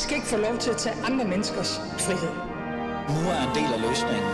skal 0.00 0.16
ikke 0.16 0.26
få 0.28 0.36
lov 0.36 0.58
til 0.58 0.70
at 0.70 0.76
tage 0.76 0.96
andre 1.04 1.24
menneskers 1.24 1.80
frihed. 1.98 2.34
Nu 3.14 3.20
er 3.34 3.40
en 3.48 3.54
del 3.58 3.70
af 3.76 3.80
løsningen. 3.88 4.32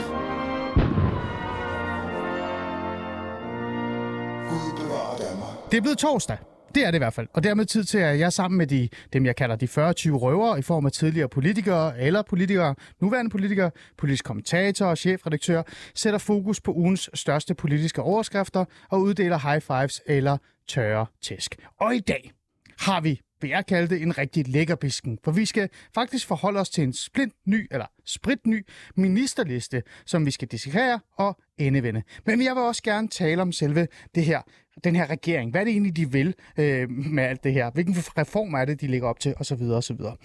Det 5.70 5.76
er 5.76 5.80
blevet 5.80 5.98
torsdag. 5.98 6.38
Det 6.74 6.84
er 6.84 6.90
det 6.90 6.98
i 6.98 6.98
hvert 6.98 7.14
fald. 7.14 7.28
Og 7.32 7.44
dermed 7.44 7.64
tid 7.64 7.84
til, 7.84 7.98
at 7.98 8.18
jeg 8.18 8.32
sammen 8.32 8.58
med 8.58 8.66
de, 8.66 8.88
dem, 9.12 9.26
jeg 9.26 9.36
kalder 9.36 9.56
de 9.56 9.66
40-20 9.66 9.70
røvere, 10.12 10.58
i 10.58 10.62
form 10.62 10.86
af 10.86 10.92
tidligere 10.92 11.28
politikere 11.28 12.00
eller 12.00 12.22
politikere, 12.22 12.74
nuværende 13.00 13.30
politikere, 13.30 13.70
politisk 13.98 14.24
kommentator 14.24 14.86
og 14.86 14.98
chefredaktør, 14.98 15.62
sætter 15.94 16.18
fokus 16.18 16.60
på 16.60 16.72
ugens 16.72 17.10
største 17.14 17.54
politiske 17.54 18.02
overskrifter 18.02 18.64
og 18.90 19.00
uddeler 19.00 19.38
high 19.38 19.60
fives 19.60 20.02
eller 20.06 20.36
tørre 20.68 21.06
tæsk. 21.22 21.56
Og 21.80 21.94
i 21.94 22.00
dag 22.00 22.32
har 22.80 23.00
vi 23.00 23.20
vil 23.40 23.50
jeg 23.50 23.66
kalde 23.66 23.88
det 23.88 24.02
en 24.02 24.18
rigtig 24.18 24.48
lækker 24.48 24.74
bisken. 24.74 25.18
for 25.24 25.32
vi 25.32 25.44
skal 25.44 25.68
faktisk 25.94 26.26
forholde 26.26 26.60
os 26.60 26.70
til 26.70 26.84
en 26.84 26.92
splint 26.92 27.34
ny, 27.46 27.66
eller 27.70 27.86
spritny 28.04 28.66
ministerliste, 28.94 29.82
som 30.06 30.26
vi 30.26 30.30
skal 30.30 30.48
dissekere 30.48 31.00
og 31.16 31.38
endevende. 31.58 32.02
Men 32.26 32.42
jeg 32.42 32.54
vil 32.54 32.62
også 32.62 32.82
gerne 32.82 33.08
tale 33.08 33.42
om 33.42 33.52
selve 33.52 33.88
det 34.14 34.24
her, 34.24 34.42
den 34.84 34.96
her 34.96 35.10
regering. 35.10 35.50
Hvad 35.50 35.60
er 35.60 35.64
det 35.64 35.70
egentlig, 35.70 35.96
de 35.96 36.12
vil 36.12 36.34
øh, 36.58 36.90
med 36.90 37.24
alt 37.24 37.44
det 37.44 37.52
her? 37.52 37.70
Hvilken 37.70 37.94
reform 38.18 38.54
er 38.54 38.64
det, 38.64 38.80
de 38.80 38.86
ligger 38.86 39.08
op 39.08 39.20
til, 39.20 39.34
Og 39.38 39.46
så 39.46 39.54
videre, 39.54 39.76
og 39.76 39.84
så 39.84 39.94
videre. 39.94 40.16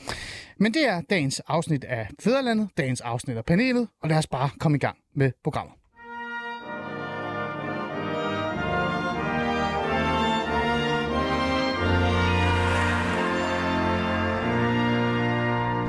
Men 0.58 0.74
det 0.74 0.88
er 0.88 1.02
dagens 1.02 1.40
afsnit 1.40 1.84
af 1.84 2.08
Fæderlandet, 2.20 2.70
dagens 2.78 3.02
afsnit 3.02 3.38
af 3.38 3.46
panelet, 3.46 3.88
og 4.02 4.10
lad 4.10 4.18
os 4.18 4.28
bare 4.28 4.50
komme 4.60 4.76
i 4.76 4.80
gang 4.80 4.98
med 5.16 5.32
programmet. 5.44 5.81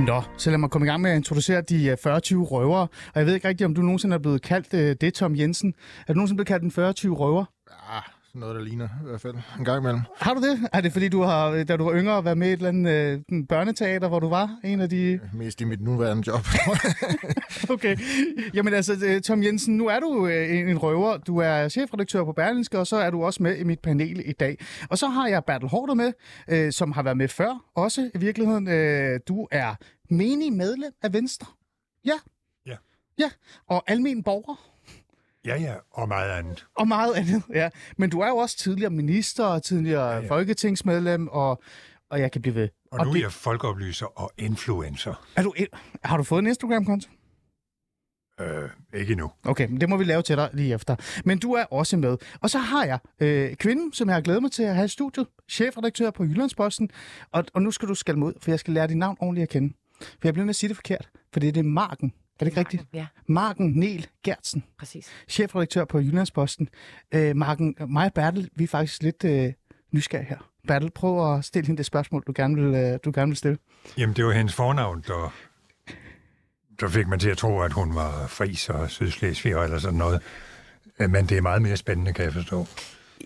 Nå, 0.07 0.23
så 0.37 0.51
lad 0.51 0.59
mig 0.59 0.71
komme 0.71 0.87
i 0.87 0.91
gang 0.91 1.01
med 1.03 1.11
at 1.11 1.17
introducere 1.17 1.61
de 1.61 1.93
40-20 1.93 1.97
røvere. 1.97 2.81
Og 2.83 3.15
jeg 3.15 3.27
ved 3.27 3.35
ikke 3.35 3.49
rigtigt, 3.49 3.67
om 3.67 3.75
du 3.75 3.83
nogensinde 3.83 4.15
er 4.15 4.19
blevet 4.19 4.43
kaldt 4.43 4.75
øh, 4.75 4.97
det, 5.01 5.15
Tom 5.15 5.37
Jensen. 5.37 5.75
Er 6.09 6.13
du 6.13 6.17
nogensinde 6.17 6.45
blevet 6.45 6.49
kaldt 6.49 7.05
en 7.05 7.11
40-20 7.11 7.19
røver? 7.19 7.45
Sådan 7.69 8.12
noget, 8.35 8.57
der 8.57 8.63
ligner 8.63 8.85
i 8.85 9.05
hvert 9.05 9.21
fald 9.21 9.35
en 9.59 9.65
gang 9.65 9.79
imellem. 9.79 10.01
Har 10.17 10.35
du 10.35 10.41
det? 10.41 10.69
Er 10.73 10.81
det 10.81 10.93
fordi, 10.93 11.09
du 11.09 11.23
har, 11.23 11.65
da 11.65 11.77
du 11.77 11.85
var 11.85 11.95
yngre, 11.95 12.25
været 12.25 12.39
med 12.39 12.49
i 12.49 12.53
et 12.53 12.57
eller 12.57 12.69
andet 12.69 13.23
øh, 13.33 13.47
børneteater, 13.49 14.09
hvor 14.09 14.21
du 14.21 14.29
var 14.29 14.59
en 14.65 14.81
af 14.81 14.91
de... 14.91 15.21
Mest 15.33 15.61
i 15.61 15.65
mit 15.65 15.81
nuværende 15.81 16.23
job. 16.27 16.41
okay. 17.75 17.97
Jamen 18.55 18.75
altså, 18.75 18.97
øh, 19.05 19.21
Tom 19.21 19.43
Jensen, 19.43 19.77
nu 19.77 19.87
er 19.87 20.01
du 20.01 20.27
øh, 20.27 20.71
en, 20.71 20.79
røver. 20.79 21.17
Du 21.17 21.39
er 21.39 21.69
chefredaktør 21.69 22.25
på 22.25 22.33
Berlingske, 22.33 22.79
og 22.79 22.87
så 22.87 22.97
er 22.97 23.11
du 23.11 23.25
også 23.25 23.43
med 23.43 23.57
i 23.57 23.65
mit 23.65 23.81
panel 23.81 24.23
i 24.29 24.33
dag. 24.33 24.59
Og 24.91 24.99
så 24.99 25.07
har 25.07 25.29
jeg 25.29 25.45
Bertel 25.45 25.69
Hårder 25.69 25.95
med, 25.95 26.13
øh, 26.49 26.73
som 26.73 26.93
har 26.93 27.03
været 27.03 27.17
med 27.17 27.29
før 27.29 27.65
også 27.75 28.11
i 28.15 28.19
virkeligheden. 28.19 28.69
Øh, 28.69 29.21
du 29.29 29.49
er 29.51 29.75
menig 30.11 30.53
medlem 30.53 30.93
af 31.03 31.13
Venstre. 31.13 31.47
Ja. 32.05 32.19
Ja. 32.67 32.77
Ja, 33.19 33.31
og 33.69 33.85
almen 33.87 34.23
borger. 34.23 34.72
Ja, 35.47 35.57
ja, 35.57 35.75
og 35.91 36.09
meget 36.09 36.31
andet. 36.31 36.67
Og 36.77 36.89
meget 36.89 37.15
andet, 37.15 37.43
ja. 37.55 37.71
Men 37.97 38.11
du 38.11 38.21
er 38.21 38.29
jo 38.29 38.37
også 38.37 38.59
tidligere 38.59 38.91
minister 38.91 39.45
og 39.45 39.63
tidligere 39.63 40.11
ja, 40.11 40.21
ja. 40.21 40.29
folketingsmedlem, 40.29 41.29
og, 41.29 41.63
og 42.11 42.21
jeg 42.21 42.33
kan 42.33 42.43
blive 42.43 42.55
ved. 42.55 42.69
Og, 42.91 42.99
og 42.99 43.07
nu 43.07 43.13
det... 43.13 43.19
er 43.19 43.25
jeg 43.25 43.33
folkeoplyser 43.33 44.21
og 44.21 44.33
influencer. 44.39 45.27
Er 45.37 45.43
du, 45.43 45.55
har 46.05 46.17
du 46.17 46.23
fået 46.23 46.39
en 46.39 46.47
Instagram-konto? 46.47 47.11
Øh, 48.41 48.71
ikke 48.95 49.13
endnu. 49.13 49.31
Okay, 49.45 49.69
men 49.69 49.81
det 49.81 49.89
må 49.89 49.97
vi 49.97 50.05
lave 50.05 50.23
til 50.23 50.37
dig 50.37 50.51
lige 50.53 50.75
efter. 50.75 50.97
Men 51.25 51.39
du 51.39 51.53
er 51.53 51.65
også 51.65 51.97
med. 51.97 52.17
Og 52.41 52.51
så 52.51 52.59
har 52.59 52.85
jeg 52.85 52.99
øh, 53.21 53.55
kvinden, 53.55 53.93
som 53.93 54.09
jeg 54.09 54.17
har 54.17 54.21
glædet 54.21 54.43
mig 54.43 54.53
til 54.53 54.63
at 54.63 54.75
have 54.75 54.85
i 54.85 54.89
studiet, 54.89 55.27
chefredaktør 55.51 56.11
på 56.11 56.25
Jyllandsposten. 56.25 56.91
Og, 57.33 57.45
og 57.55 57.63
nu 57.63 57.71
skal 57.71 57.89
du 57.89 57.95
skal 57.95 58.19
mod, 58.19 58.35
for 58.41 58.51
jeg 58.51 58.61
skal 58.61 58.75
lære 58.75 58.87
dit 58.87 58.97
navn 58.97 59.17
ordentligt 59.21 59.43
at 59.43 59.49
kende. 59.49 59.75
For 60.01 60.19
jeg 60.25 60.35
bliver 60.35 60.47
til 60.47 60.51
at 60.51 60.57
sige 60.57 60.69
det 60.69 60.77
forkert, 60.77 61.09
for 61.33 61.41
det 61.41 61.49
er 61.49 61.53
det 61.53 61.65
Marken. 61.65 62.13
Er 62.43 62.45
det 62.45 62.51
ikke 62.51 62.61
rigtigt? 62.61 62.83
Ja. 62.95 63.07
Marken 63.27 63.73
Niel 63.73 64.07
Gertsen. 64.25 64.65
Præcis. 64.79 65.07
Chefredaktør 65.29 65.85
på 65.85 65.99
Jyllandsposten. 65.99 66.69
Øh, 67.15 67.37
Marken, 67.37 67.75
mig 67.89 68.07
og 68.07 68.13
Bertel, 68.13 68.51
vi 68.57 68.65
er 68.65 68.69
faktisk 68.69 69.03
lidt 69.03 69.25
øh, 69.25 69.53
nysgerrige 69.93 70.29
her. 70.29 70.51
Bertel, 70.69 70.91
prøv 70.91 71.35
at 71.35 71.45
stille 71.45 71.67
hende 71.67 71.79
det 71.79 71.87
spørgsmål, 71.87 72.23
du 72.27 72.33
gerne 72.37 72.63
vil, 72.63 72.75
øh, 72.75 72.99
du 73.05 73.13
gerne 73.15 73.29
vil 73.31 73.37
stille. 73.37 73.59
Jamen, 73.99 74.17
det 74.17 74.25
var 74.25 74.33
hendes 74.33 74.55
fornavn, 74.55 75.05
der, 75.07 75.35
der 76.81 76.89
fik 76.89 77.07
man 77.09 77.19
til 77.19 77.31
at 77.31 77.39
tro, 77.39 77.61
at 77.61 77.73
hun 77.73 77.95
var 77.95 78.27
fris 78.27 78.69
og 78.69 78.91
sydslesviger 78.91 79.59
eller 79.59 79.79
sådan 79.79 79.99
noget. 79.99 80.23
Øh, 81.01 81.11
men 81.11 81.27
det 81.27 81.37
er 81.37 81.43
meget 81.43 81.63
mere 81.63 81.77
spændende, 81.77 82.13
kan 82.13 82.25
jeg 82.25 82.33
forstå. 82.33 82.67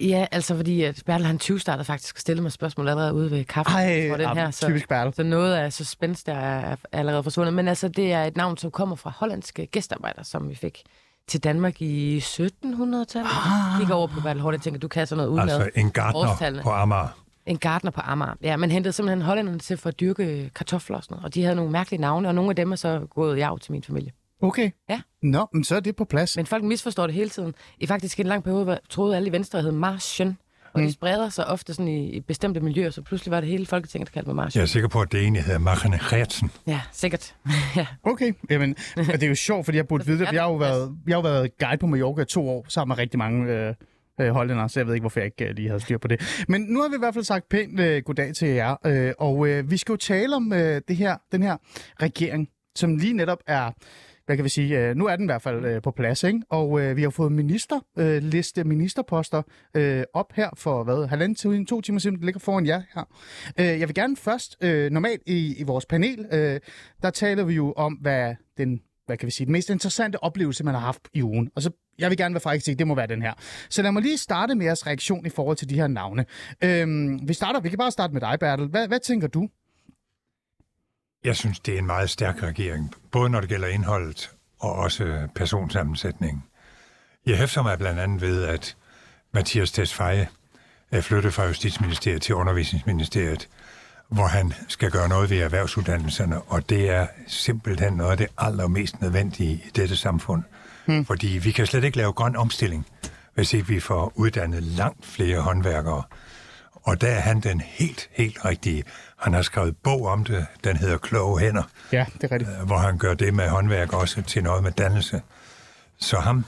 Ja, 0.00 0.26
altså 0.32 0.56
fordi 0.56 0.82
at 0.82 1.02
Bertel 1.06 1.26
han 1.26 1.38
20 1.38 1.60
startede 1.60 1.84
faktisk 1.84 2.16
at 2.16 2.20
stille 2.20 2.42
mig 2.42 2.52
spørgsmål 2.52 2.88
allerede 2.88 3.14
ude 3.14 3.30
ved 3.30 3.44
kaffe. 3.44 3.72
Ej, 3.72 4.08
for 4.10 4.16
den 4.16 4.28
her, 4.28 4.50
så, 4.50 4.66
typisk 4.66 4.88
Bertel. 4.88 5.14
Så 5.14 5.22
noget 5.22 5.54
af 5.54 5.72
suspense 5.72 6.24
der 6.26 6.34
er 6.34 6.76
allerede 6.92 7.22
forsvundet. 7.22 7.54
Men 7.54 7.68
altså, 7.68 7.88
det 7.88 8.12
er 8.12 8.24
et 8.24 8.36
navn, 8.36 8.56
som 8.56 8.70
kommer 8.70 8.96
fra 8.96 9.12
hollandske 9.16 9.66
gæstearbejdere, 9.66 10.24
som 10.24 10.48
vi 10.48 10.54
fik 10.54 10.82
til 11.28 11.44
Danmark 11.44 11.82
i 11.82 12.18
1700-tallet. 12.18 13.30
Ah. 13.30 13.80
Gik 13.80 13.90
over 13.90 14.06
på 14.06 14.20
Bertel 14.20 14.42
Hård, 14.42 14.54
jeg 14.54 14.60
tænker, 14.60 14.80
du 14.80 14.88
kan 14.88 15.06
sådan 15.06 15.16
noget 15.16 15.30
udenad. 15.30 15.60
Altså 15.60 15.80
en 15.80 15.90
gartner 15.90 16.60
på 16.62 16.70
Amager. 16.70 17.08
En 17.46 17.58
gartner 17.58 17.90
på 17.90 18.00
Amager. 18.04 18.34
Ja, 18.42 18.56
man 18.56 18.70
hentede 18.70 18.92
simpelthen 18.92 19.22
hollænderne 19.22 19.58
til 19.58 19.76
for 19.76 19.88
at 19.88 20.00
dyrke 20.00 20.50
kartofler 20.54 20.96
og 20.96 21.04
sådan 21.04 21.14
noget. 21.14 21.24
Og 21.24 21.34
de 21.34 21.42
havde 21.42 21.56
nogle 21.56 21.70
mærkelige 21.70 22.00
navne, 22.00 22.28
og 22.28 22.34
nogle 22.34 22.50
af 22.50 22.56
dem 22.56 22.72
er 22.72 22.76
så 22.76 23.06
gået 23.10 23.38
jeg 23.38 23.50
til 23.62 23.72
min 23.72 23.82
familie. 23.82 24.12
Okay. 24.42 24.70
Ja. 24.88 25.00
Nå, 25.22 25.46
men 25.52 25.64
så 25.64 25.76
er 25.76 25.80
det 25.80 25.96
på 25.96 26.04
plads. 26.04 26.36
Men 26.36 26.46
folk 26.46 26.64
misforstår 26.64 27.06
det 27.06 27.14
hele 27.14 27.30
tiden. 27.30 27.54
I 27.78 27.86
faktisk 27.86 28.20
en 28.20 28.26
lang 28.26 28.44
periode 28.44 28.78
troede 28.88 29.16
alle 29.16 29.28
i 29.28 29.32
Venstre 29.32 29.62
hed 29.62 29.72
Marschen. 29.72 30.38
Og 30.72 30.80
mm. 30.80 30.86
de 30.86 30.92
spreder 30.92 31.28
sig 31.28 31.46
ofte 31.46 31.74
sådan 31.74 31.88
i, 31.88 32.10
i 32.10 32.20
bestemte 32.20 32.60
miljøer, 32.60 32.90
så 32.90 33.02
pludselig 33.02 33.30
var 33.30 33.40
det 33.40 33.48
hele 33.48 33.66
Folketinget, 33.66 34.08
der 34.08 34.12
kaldte 34.12 34.28
mig 34.28 34.36
Marschen. 34.36 34.58
Jeg 34.58 34.62
er 34.62 34.66
sikker 34.66 34.88
på, 34.88 35.00
at 35.00 35.12
det 35.12 35.20
egentlig 35.20 35.44
hedder 35.44 35.58
Machene 35.58 35.98
Herzen. 36.10 36.50
Ja, 36.66 36.80
sikkert. 36.92 37.34
ja. 37.76 37.86
Okay, 38.02 38.32
Jamen, 38.50 38.76
og 38.96 39.04
det 39.06 39.22
er 39.22 39.28
jo 39.28 39.34
sjovt, 39.34 39.64
fordi 39.64 39.76
jeg 39.76 39.88
burde 39.88 40.06
vide 40.06 40.18
det. 40.18 40.32
Jeg 40.32 40.42
har 40.42 40.48
jo 40.48 40.56
været, 40.56 40.96
jeg 41.06 41.16
har 41.16 41.18
jo 41.18 41.28
været 41.28 41.58
guide 41.58 41.78
på 41.78 41.86
Mallorca 41.86 42.22
i 42.22 42.24
to 42.24 42.48
år, 42.48 42.66
sammen 42.68 42.88
med 42.92 42.98
rigtig 42.98 43.18
mange 43.18 43.52
øh, 43.52 43.74
øh, 44.20 44.28
hollændere, 44.30 44.68
så 44.68 44.80
jeg 44.80 44.86
ved 44.86 44.94
ikke, 44.94 45.02
hvorfor 45.02 45.20
jeg 45.20 45.24
ikke 45.24 45.50
øh, 45.50 45.56
lige 45.56 45.68
havde 45.68 45.80
styr 45.80 45.98
på 45.98 46.08
det. 46.08 46.44
Men 46.48 46.60
nu 46.60 46.82
har 46.82 46.88
vi 46.88 46.94
i 46.94 46.98
hvert 46.98 47.14
fald 47.14 47.24
sagt 47.24 47.48
pænt 47.48 47.80
øh, 47.80 48.02
goddag 48.02 48.34
til 48.34 48.48
jer, 48.48 48.76
øh, 48.86 49.12
og 49.18 49.48
øh, 49.48 49.70
vi 49.70 49.76
skal 49.76 49.92
jo 49.92 49.96
tale 49.96 50.36
om 50.36 50.52
øh, 50.52 50.80
det 50.88 50.96
her, 50.96 51.16
den 51.32 51.42
her 51.42 51.56
regering, 52.02 52.48
som 52.76 52.96
lige 52.96 53.12
netop 53.12 53.38
er 53.46 53.72
hvad 54.26 54.36
kan 54.36 54.44
vi 54.44 54.48
sige, 54.48 54.78
øh, 54.78 54.96
nu 54.96 55.06
er 55.06 55.16
den 55.16 55.24
i 55.24 55.28
hvert 55.28 55.42
fald 55.42 55.64
øh, 55.64 55.82
på 55.82 55.90
plads, 55.90 56.24
ikke? 56.24 56.40
og 56.50 56.80
øh, 56.80 56.96
vi 56.96 57.02
har 57.02 57.10
fået 57.10 57.32
minister, 57.32 57.80
øh, 57.98 58.22
liste 58.22 58.64
ministerposter 58.64 59.42
øh, 59.74 60.04
op 60.14 60.32
her 60.34 60.50
for 60.56 60.84
hvad, 60.84 61.06
halvanden 61.06 61.34
til 61.34 61.66
to 61.66 61.80
timer 61.80 61.98
siden, 61.98 62.16
det 62.16 62.24
ligger 62.24 62.40
foran 62.40 62.66
jer 62.66 62.82
her. 62.94 63.02
Øh, 63.60 63.80
jeg 63.80 63.88
vil 63.88 63.94
gerne 63.94 64.16
først, 64.16 64.56
øh, 64.60 64.90
normalt 64.90 65.22
i, 65.26 65.54
i 65.58 65.62
vores 65.62 65.86
panel, 65.86 66.26
øh, 66.32 66.60
der 67.02 67.10
taler 67.10 67.44
vi 67.44 67.54
jo 67.54 67.72
om, 67.72 67.92
hvad 67.92 68.34
den 68.58 68.80
hvad 69.06 69.16
kan 69.16 69.26
vi 69.26 69.30
sige, 69.30 69.44
den 69.44 69.52
mest 69.52 69.70
interessante 69.70 70.22
oplevelse, 70.22 70.64
man 70.64 70.74
har 70.74 70.80
haft 70.80 71.08
i 71.14 71.22
ugen. 71.22 71.50
Og 71.54 71.62
så 71.62 71.70
jeg 71.98 72.10
vil 72.10 72.18
gerne 72.18 72.34
være 72.34 72.40
faktisk 72.40 72.64
sige, 72.64 72.74
det 72.74 72.86
må 72.86 72.94
være 72.94 73.06
den 73.06 73.22
her. 73.22 73.32
Så 73.68 73.82
lad 73.82 73.92
mig 73.92 74.02
lige 74.02 74.18
starte 74.18 74.54
med 74.54 74.66
jeres 74.66 74.86
reaktion 74.86 75.26
i 75.26 75.28
forhold 75.28 75.56
til 75.56 75.70
de 75.70 75.74
her 75.74 75.86
navne. 75.86 76.24
Øhm, 76.64 77.28
vi 77.28 77.34
starter, 77.34 77.60
vi 77.60 77.68
kan 77.68 77.78
bare 77.78 77.90
starte 77.90 78.12
med 78.12 78.20
dig, 78.20 78.36
Bertel. 78.40 78.66
Hvad, 78.66 78.88
hvad 78.88 79.00
tænker 79.00 79.28
du? 79.28 79.48
Jeg 81.26 81.36
synes, 81.36 81.60
det 81.60 81.74
er 81.74 81.78
en 81.78 81.86
meget 81.86 82.10
stærk 82.10 82.42
regering, 82.42 82.94
både 83.12 83.30
når 83.30 83.40
det 83.40 83.48
gælder 83.48 83.68
indholdet 83.68 84.30
og 84.60 84.72
også 84.72 85.28
personsammensætningen. 85.34 86.42
Jeg 87.26 87.38
hæfter 87.38 87.62
mig 87.62 87.78
blandt 87.78 88.00
andet 88.00 88.20
ved, 88.20 88.44
at 88.44 88.76
Mathias 89.32 89.72
Tesfaye 89.72 90.26
er 90.90 91.00
flyttet 91.00 91.34
fra 91.34 91.46
Justitsministeriet 91.46 92.22
til 92.22 92.34
Undervisningsministeriet, 92.34 93.48
hvor 94.08 94.26
han 94.26 94.52
skal 94.68 94.90
gøre 94.90 95.08
noget 95.08 95.30
ved 95.30 95.38
erhvervsuddannelserne, 95.38 96.42
og 96.42 96.68
det 96.68 96.90
er 96.90 97.06
simpelthen 97.26 97.92
noget 97.92 98.10
af 98.10 98.16
det 98.16 98.28
allermest 98.38 99.00
nødvendige 99.00 99.52
i 99.52 99.70
dette 99.76 99.96
samfund. 99.96 100.42
Hmm. 100.86 101.04
Fordi 101.04 101.26
vi 101.26 101.50
kan 101.50 101.66
slet 101.66 101.84
ikke 101.84 101.96
lave 101.96 102.12
grøn 102.12 102.36
omstilling, 102.36 102.86
hvis 103.34 103.52
ikke 103.52 103.68
vi 103.68 103.80
får 103.80 104.12
uddannet 104.14 104.62
langt 104.62 105.06
flere 105.06 105.40
håndværkere. 105.40 106.02
Og 106.72 107.00
der 107.00 107.08
er 107.08 107.20
han 107.20 107.40
den 107.40 107.60
helt, 107.60 108.08
helt 108.12 108.44
rigtige. 108.44 108.84
Han 109.18 109.34
har 109.34 109.42
skrevet 109.42 109.76
bog 109.76 110.06
om 110.06 110.24
det, 110.24 110.46
den 110.64 110.76
hedder 110.76 110.98
Kloge 110.98 111.40
Hænder. 111.40 111.62
Ja, 111.92 112.06
det 112.14 112.24
er 112.24 112.32
rigtigt. 112.32 112.50
Øh, 112.60 112.66
hvor 112.66 112.78
han 112.78 112.98
gør 112.98 113.14
det 113.14 113.34
med 113.34 113.48
håndværk 113.48 113.92
også 113.92 114.22
til 114.22 114.42
noget 114.42 114.62
med 114.62 114.72
dannelse. 114.72 115.22
Så 115.98 116.18
ham, 116.18 116.44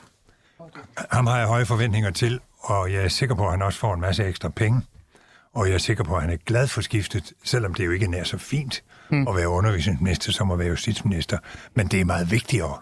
ham 1.11 1.27
har 1.27 1.39
jeg 1.39 1.47
høje 1.47 1.67
forventninger 1.67 2.11
til, 2.11 2.41
og 2.61 2.93
jeg 2.93 3.05
er 3.05 3.09
sikker 3.09 3.35
på, 3.35 3.45
at 3.45 3.51
han 3.51 3.63
også 3.63 3.79
får 3.79 3.95
en 3.95 4.01
masse 4.01 4.25
ekstra 4.25 4.49
penge. 4.49 4.83
Og 5.55 5.67
jeg 5.67 5.75
er 5.75 5.79
sikker 5.79 6.05
på, 6.05 6.15
at 6.15 6.23
han 6.23 6.31
er 6.31 6.37
glad 6.37 6.69
for 6.69 6.81
skiftet, 6.81 7.33
selvom 7.45 7.75
det 7.75 7.87
jo 7.87 7.91
ikke 7.91 8.09
er 8.17 8.25
så 8.25 8.39
fint 8.39 8.83
hmm. 9.11 9.29
at 9.29 9.37
være 9.37 9.49
undervisningsminister 9.49 10.33
som 10.33 10.51
at 10.51 10.59
være 10.59 10.69
justitsminister. 10.69 11.39
Men 11.75 11.87
det 11.87 12.01
er 12.01 12.05
meget 12.05 12.31
vigtigere. 12.31 12.79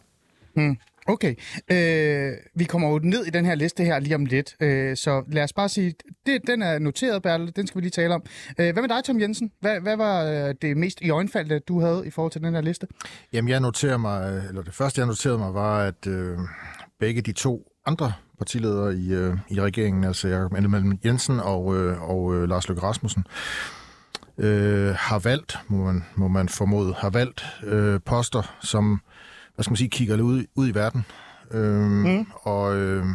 Hmm. 0.54 0.78
Okay. 1.08 1.34
Øh, 1.70 2.32
vi 2.54 2.64
kommer 2.64 2.88
jo 2.88 3.00
ned 3.02 3.26
i 3.26 3.30
den 3.30 3.44
her 3.44 3.54
liste 3.54 3.84
her 3.84 3.98
lige 3.98 4.14
om 4.14 4.24
lidt, 4.24 4.56
øh, 4.60 4.96
så 4.96 5.24
lad 5.32 5.42
os 5.42 5.52
bare 5.52 5.68
sige, 5.68 5.94
det, 6.26 6.40
den 6.46 6.62
er 6.62 6.78
noteret, 6.78 7.22
Bertel, 7.22 7.56
den 7.56 7.66
skal 7.66 7.78
vi 7.78 7.84
lige 7.84 7.90
tale 7.90 8.14
om. 8.14 8.22
Øh, 8.58 8.72
hvad 8.72 8.82
med 8.82 8.88
dig, 8.88 9.04
Tom 9.04 9.20
Jensen? 9.20 9.52
Hvad, 9.60 9.80
hvad 9.80 9.96
var 9.96 10.24
øh, 10.24 10.54
det 10.62 10.76
mest 10.76 11.00
i 11.00 11.10
øjenfaldende, 11.10 11.58
du 11.58 11.80
havde 11.80 12.06
i 12.06 12.10
forhold 12.10 12.32
til 12.32 12.42
den 12.42 12.54
her 12.54 12.60
liste? 12.60 12.86
Jamen, 13.32 13.48
jeg 13.48 13.60
noterer 13.60 13.96
mig, 13.96 14.44
eller 14.48 14.62
det 14.62 14.74
første, 14.74 15.00
jeg 15.00 15.06
noterede 15.06 15.38
mig, 15.38 15.54
var, 15.54 15.78
at 15.78 16.06
øh, 16.06 16.38
begge 17.00 17.22
de 17.22 17.32
to 17.32 17.72
andre 17.86 18.12
partiledere 18.38 18.94
i, 18.94 19.14
øh, 19.14 19.36
i 19.50 19.60
regeringen, 19.60 20.04
altså 20.04 20.28
Jacob 20.28 20.52
Ellemann 20.52 21.00
Jensen 21.04 21.40
og, 21.40 21.76
øh, 21.76 22.02
og 22.10 22.34
øh, 22.34 22.48
Lars 22.48 22.68
Løkke 22.68 22.82
Rasmussen, 22.82 23.24
øh, 24.38 24.94
har 24.98 25.18
valgt, 25.18 25.58
må 25.68 25.84
man, 25.84 26.04
må 26.14 26.28
man 26.28 26.48
formode, 26.48 26.94
har 26.94 27.10
valgt 27.10 27.46
øh, 27.64 28.00
poster, 28.00 28.56
som, 28.60 29.00
hvad 29.56 29.62
skal 29.62 29.70
man 29.70 29.76
sige, 29.76 29.88
kigger 29.88 30.22
ud, 30.22 30.44
ud 30.54 30.68
i 30.68 30.74
verden. 30.74 31.04
Øh, 31.50 31.90
mm. 31.90 32.26
Og... 32.42 32.76
Øh, 32.76 33.06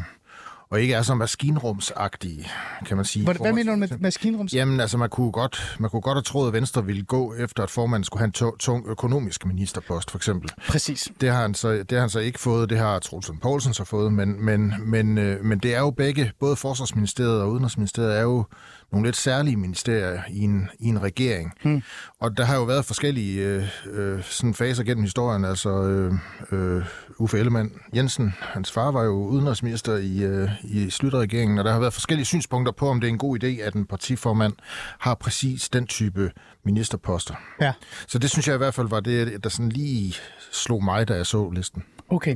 og 0.72 0.82
ikke 0.82 0.94
er 0.94 1.02
så 1.02 1.16
maskinrumsagtige, 1.16 2.48
kan 2.86 2.98
man 2.98 3.06
sige. 3.06 3.26
Hvad, 3.26 3.36
hvad 3.36 3.54
mener 3.54 3.72
du 3.72 3.78
med 3.78 3.88
maskinrums? 4.00 4.54
Jamen, 4.54 4.80
altså, 4.80 4.98
man 4.98 5.10
kunne, 5.10 5.32
godt, 5.32 5.76
man 5.80 5.90
kunne 5.90 6.02
godt 6.02 6.16
have 6.16 6.24
troet, 6.24 6.48
at 6.48 6.54
Venstre 6.54 6.86
ville 6.86 7.04
gå 7.04 7.36
efter, 7.36 7.64
at 7.64 7.70
formanden 7.70 8.04
skulle 8.04 8.20
have 8.20 8.26
en 8.26 8.32
tung, 8.32 8.60
tung 8.60 8.88
økonomisk 8.88 9.46
ministerpost, 9.46 10.12
for 10.12 10.18
eksempel. 10.18 10.50
Præcis. 10.68 11.12
Det 11.22 11.30
har 11.30 11.42
han 11.42 11.54
så, 11.54 11.72
det 11.72 11.92
har 11.92 12.00
han 12.00 12.10
så 12.10 12.20
ikke 12.20 12.40
fået, 12.40 12.70
det 12.70 12.78
har 12.78 13.00
Troelsen 13.00 13.38
Poulsen 13.38 13.74
så 13.74 13.84
fået, 13.84 14.14
men, 14.14 14.46
men, 14.46 14.74
men, 14.80 15.18
øh, 15.18 15.46
men 15.46 15.60
det 15.60 15.76
er 15.76 15.80
jo 15.80 15.92
begge, 15.92 16.32
både 16.40 16.56
Forsvarsministeriet 16.56 17.42
og 17.42 17.52
Udenrigsministeriet 17.52 18.18
er 18.18 18.22
jo 18.22 18.46
nogle 18.92 19.08
lidt 19.08 19.16
særlige 19.16 19.58
ministerier 19.58 20.22
i 20.30 20.40
en, 20.40 20.70
i 20.80 20.88
en 20.88 21.02
regering. 21.02 21.54
Hmm. 21.64 21.82
Og 22.20 22.38
der 22.38 22.46
har 22.46 22.56
jo 22.56 22.64
været 22.64 22.86
forskellige 22.86 23.42
øh, 23.42 23.64
øh, 23.92 24.24
sådan 24.24 24.54
faser 24.54 24.84
gennem 24.84 25.04
historien. 25.04 25.46
Altså 25.46 25.70
øh, 25.84 26.14
øh, 26.52 26.86
Uffe 27.18 27.40
Ellemann 27.40 27.72
Jensen, 27.96 28.34
hans 28.40 28.72
far 28.72 28.92
var 28.92 29.04
jo 29.04 29.12
udenrigsminister 29.12 29.98
i, 29.98 30.24
øh, 30.24 30.50
i 30.64 30.90
slutregeringen, 30.90 31.58
og 31.60 31.66
der 31.66 31.72
har 31.72 31.80
været 31.80 31.94
forskellige 31.94 32.26
synspunkter 32.26 32.72
på, 32.72 32.90
om 32.90 33.00
det 33.00 33.08
er 33.08 33.12
en 33.12 33.18
god 33.18 33.44
idé, 33.44 33.48
at 33.48 33.74
en 33.74 33.86
partiformand 33.86 34.54
har 35.00 35.16
præcis 35.16 35.70
den 35.70 35.88
type 35.88 36.32
ministerposter. 36.64 37.36
Ja. 37.62 37.74
Så 38.08 38.20
det 38.20 38.30
synes 38.30 38.48
jeg 38.48 38.56
i 38.56 38.58
hvert 38.58 38.74
fald 38.74 38.88
var 38.88 39.00
det, 39.00 39.44
der 39.44 39.50
sådan 39.50 39.70
lige 39.70 40.16
slog 40.52 40.84
mig, 40.84 41.08
da 41.08 41.16
jeg 41.16 41.26
så 41.26 41.50
listen. 41.50 41.84
Okay, 42.12 42.36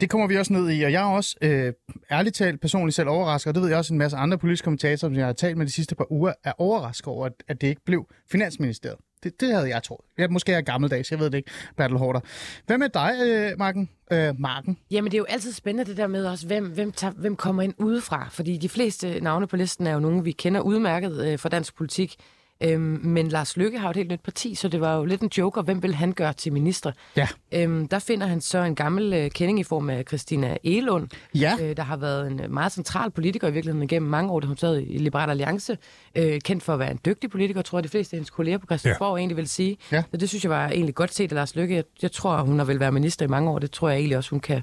det 0.00 0.10
kommer 0.10 0.26
vi 0.26 0.36
også 0.36 0.52
ned 0.52 0.70
i, 0.70 0.82
og 0.82 0.92
jeg 0.92 1.02
er 1.02 1.06
også 1.06 1.36
øh, 1.42 1.72
ærligt 2.10 2.34
talt 2.34 2.60
personligt 2.60 2.96
selv 2.96 3.08
overrasket, 3.08 3.48
og 3.48 3.54
det 3.54 3.62
ved 3.62 3.68
jeg 3.68 3.78
også 3.78 3.94
en 3.94 3.98
masse 3.98 4.16
andre 4.16 4.38
politiske 4.38 4.64
kommentatorer, 4.64 4.96
som 4.96 5.14
jeg 5.14 5.26
har 5.26 5.32
talt 5.32 5.56
med 5.56 5.66
de 5.66 5.72
sidste 5.72 5.94
par 5.94 6.12
uger, 6.12 6.32
er 6.44 6.52
overrasket 6.58 7.06
over, 7.06 7.26
at, 7.26 7.32
at 7.48 7.60
det 7.60 7.66
ikke 7.66 7.84
blev 7.84 8.06
Finansministeriet. 8.30 8.98
Det, 9.22 9.40
det 9.40 9.54
havde 9.54 9.68
jeg 9.68 9.82
troet. 9.82 10.00
Jeg, 10.18 10.30
måske 10.30 10.52
er 10.52 10.56
jeg 10.56 10.64
gammeldags, 10.64 11.10
jeg 11.10 11.18
ved 11.18 11.30
det 11.30 11.38
ikke, 11.38 11.50
Bertel 11.76 11.96
Hårder. 11.96 12.20
Hvad 12.66 12.78
med 12.78 12.88
dig, 12.88 13.14
øh, 13.24 13.58
Marken? 13.58 13.90
Øh, 14.12 14.40
Marken? 14.40 14.78
Jamen, 14.90 15.10
det 15.10 15.16
er 15.16 15.18
jo 15.18 15.26
altid 15.28 15.52
spændende 15.52 15.90
det 15.90 15.96
der 15.96 16.06
med 16.06 16.26
også, 16.26 16.46
hvem, 16.46 16.66
hvem, 16.66 16.92
tager, 16.92 17.12
hvem 17.12 17.36
kommer 17.36 17.62
ind 17.62 17.74
udefra. 17.78 18.28
Fordi 18.30 18.56
de 18.56 18.68
fleste 18.68 19.20
navne 19.20 19.46
på 19.46 19.56
listen 19.56 19.86
er 19.86 19.92
jo 19.92 20.00
nogen, 20.00 20.24
vi 20.24 20.32
kender 20.32 20.60
udmærket 20.60 21.26
øh, 21.26 21.38
fra 21.38 21.48
dansk 21.48 21.76
politik. 21.76 22.16
Øhm, 22.64 23.00
men 23.02 23.28
Lars 23.28 23.56
Lykke 23.56 23.78
har 23.78 23.86
jo 23.86 23.90
et 23.90 23.96
helt 23.96 24.10
nyt 24.10 24.20
parti, 24.20 24.54
så 24.54 24.68
det 24.68 24.80
var 24.80 24.96
jo 24.96 25.04
lidt 25.04 25.20
en 25.20 25.30
joker. 25.38 25.62
Hvem 25.62 25.82
vil 25.82 25.94
han 25.94 26.12
gøre 26.12 26.32
til 26.32 26.52
minister? 26.52 26.92
Ja. 27.16 27.28
Øhm, 27.52 27.88
der 27.88 27.98
finder 27.98 28.26
han 28.26 28.40
så 28.40 28.58
en 28.58 28.74
gammel 28.74 29.12
øh, 29.12 29.30
kending 29.30 29.60
i 29.60 29.62
form 29.62 29.90
af 29.90 30.04
Christina 30.08 30.56
Elund, 30.64 31.08
Ja. 31.34 31.56
øh, 31.62 31.76
der 31.76 31.82
har 31.82 31.96
været 31.96 32.26
en 32.26 32.40
meget 32.48 32.72
central 32.72 33.10
politiker 33.10 33.48
i 33.48 33.52
virkeligheden 33.52 33.88
gennem 33.88 34.10
mange 34.10 34.30
år, 34.32 34.40
da 34.40 34.46
hun 34.46 34.56
sad 34.56 34.78
i 34.86 34.98
Liberal 34.98 35.30
Alliance. 35.30 35.78
Øh, 36.14 36.40
kendt 36.40 36.62
for 36.62 36.72
at 36.72 36.78
være 36.78 36.90
en 36.90 36.98
dygtig 37.06 37.30
politiker, 37.30 37.62
tror 37.62 37.78
jeg, 37.78 37.84
de 37.84 37.88
fleste 37.88 38.14
af 38.14 38.18
hendes 38.18 38.30
kolleger 38.30 38.58
på 38.58 38.66
Christiansborg 38.66 39.16
ja. 39.16 39.18
egentlig 39.20 39.36
vil 39.36 39.48
sige. 39.48 39.76
Ja. 39.92 40.02
Så 40.10 40.16
det 40.16 40.28
synes 40.28 40.44
jeg 40.44 40.50
var 40.50 40.68
egentlig 40.68 40.94
godt 40.94 41.14
set 41.14 41.32
af 41.32 41.34
Lars 41.36 41.56
Lykke. 41.56 41.74
Jeg, 41.74 41.84
jeg 42.02 42.12
tror, 42.12 42.42
hun 42.42 42.58
har 42.58 42.64
vel 42.66 42.80
været 42.80 42.94
minister 42.94 43.24
i 43.24 43.28
mange 43.28 43.50
år. 43.50 43.58
Det 43.58 43.70
tror 43.70 43.88
jeg 43.88 43.98
egentlig 43.98 44.16
også, 44.16 44.30
hun 44.30 44.40
kan 44.40 44.62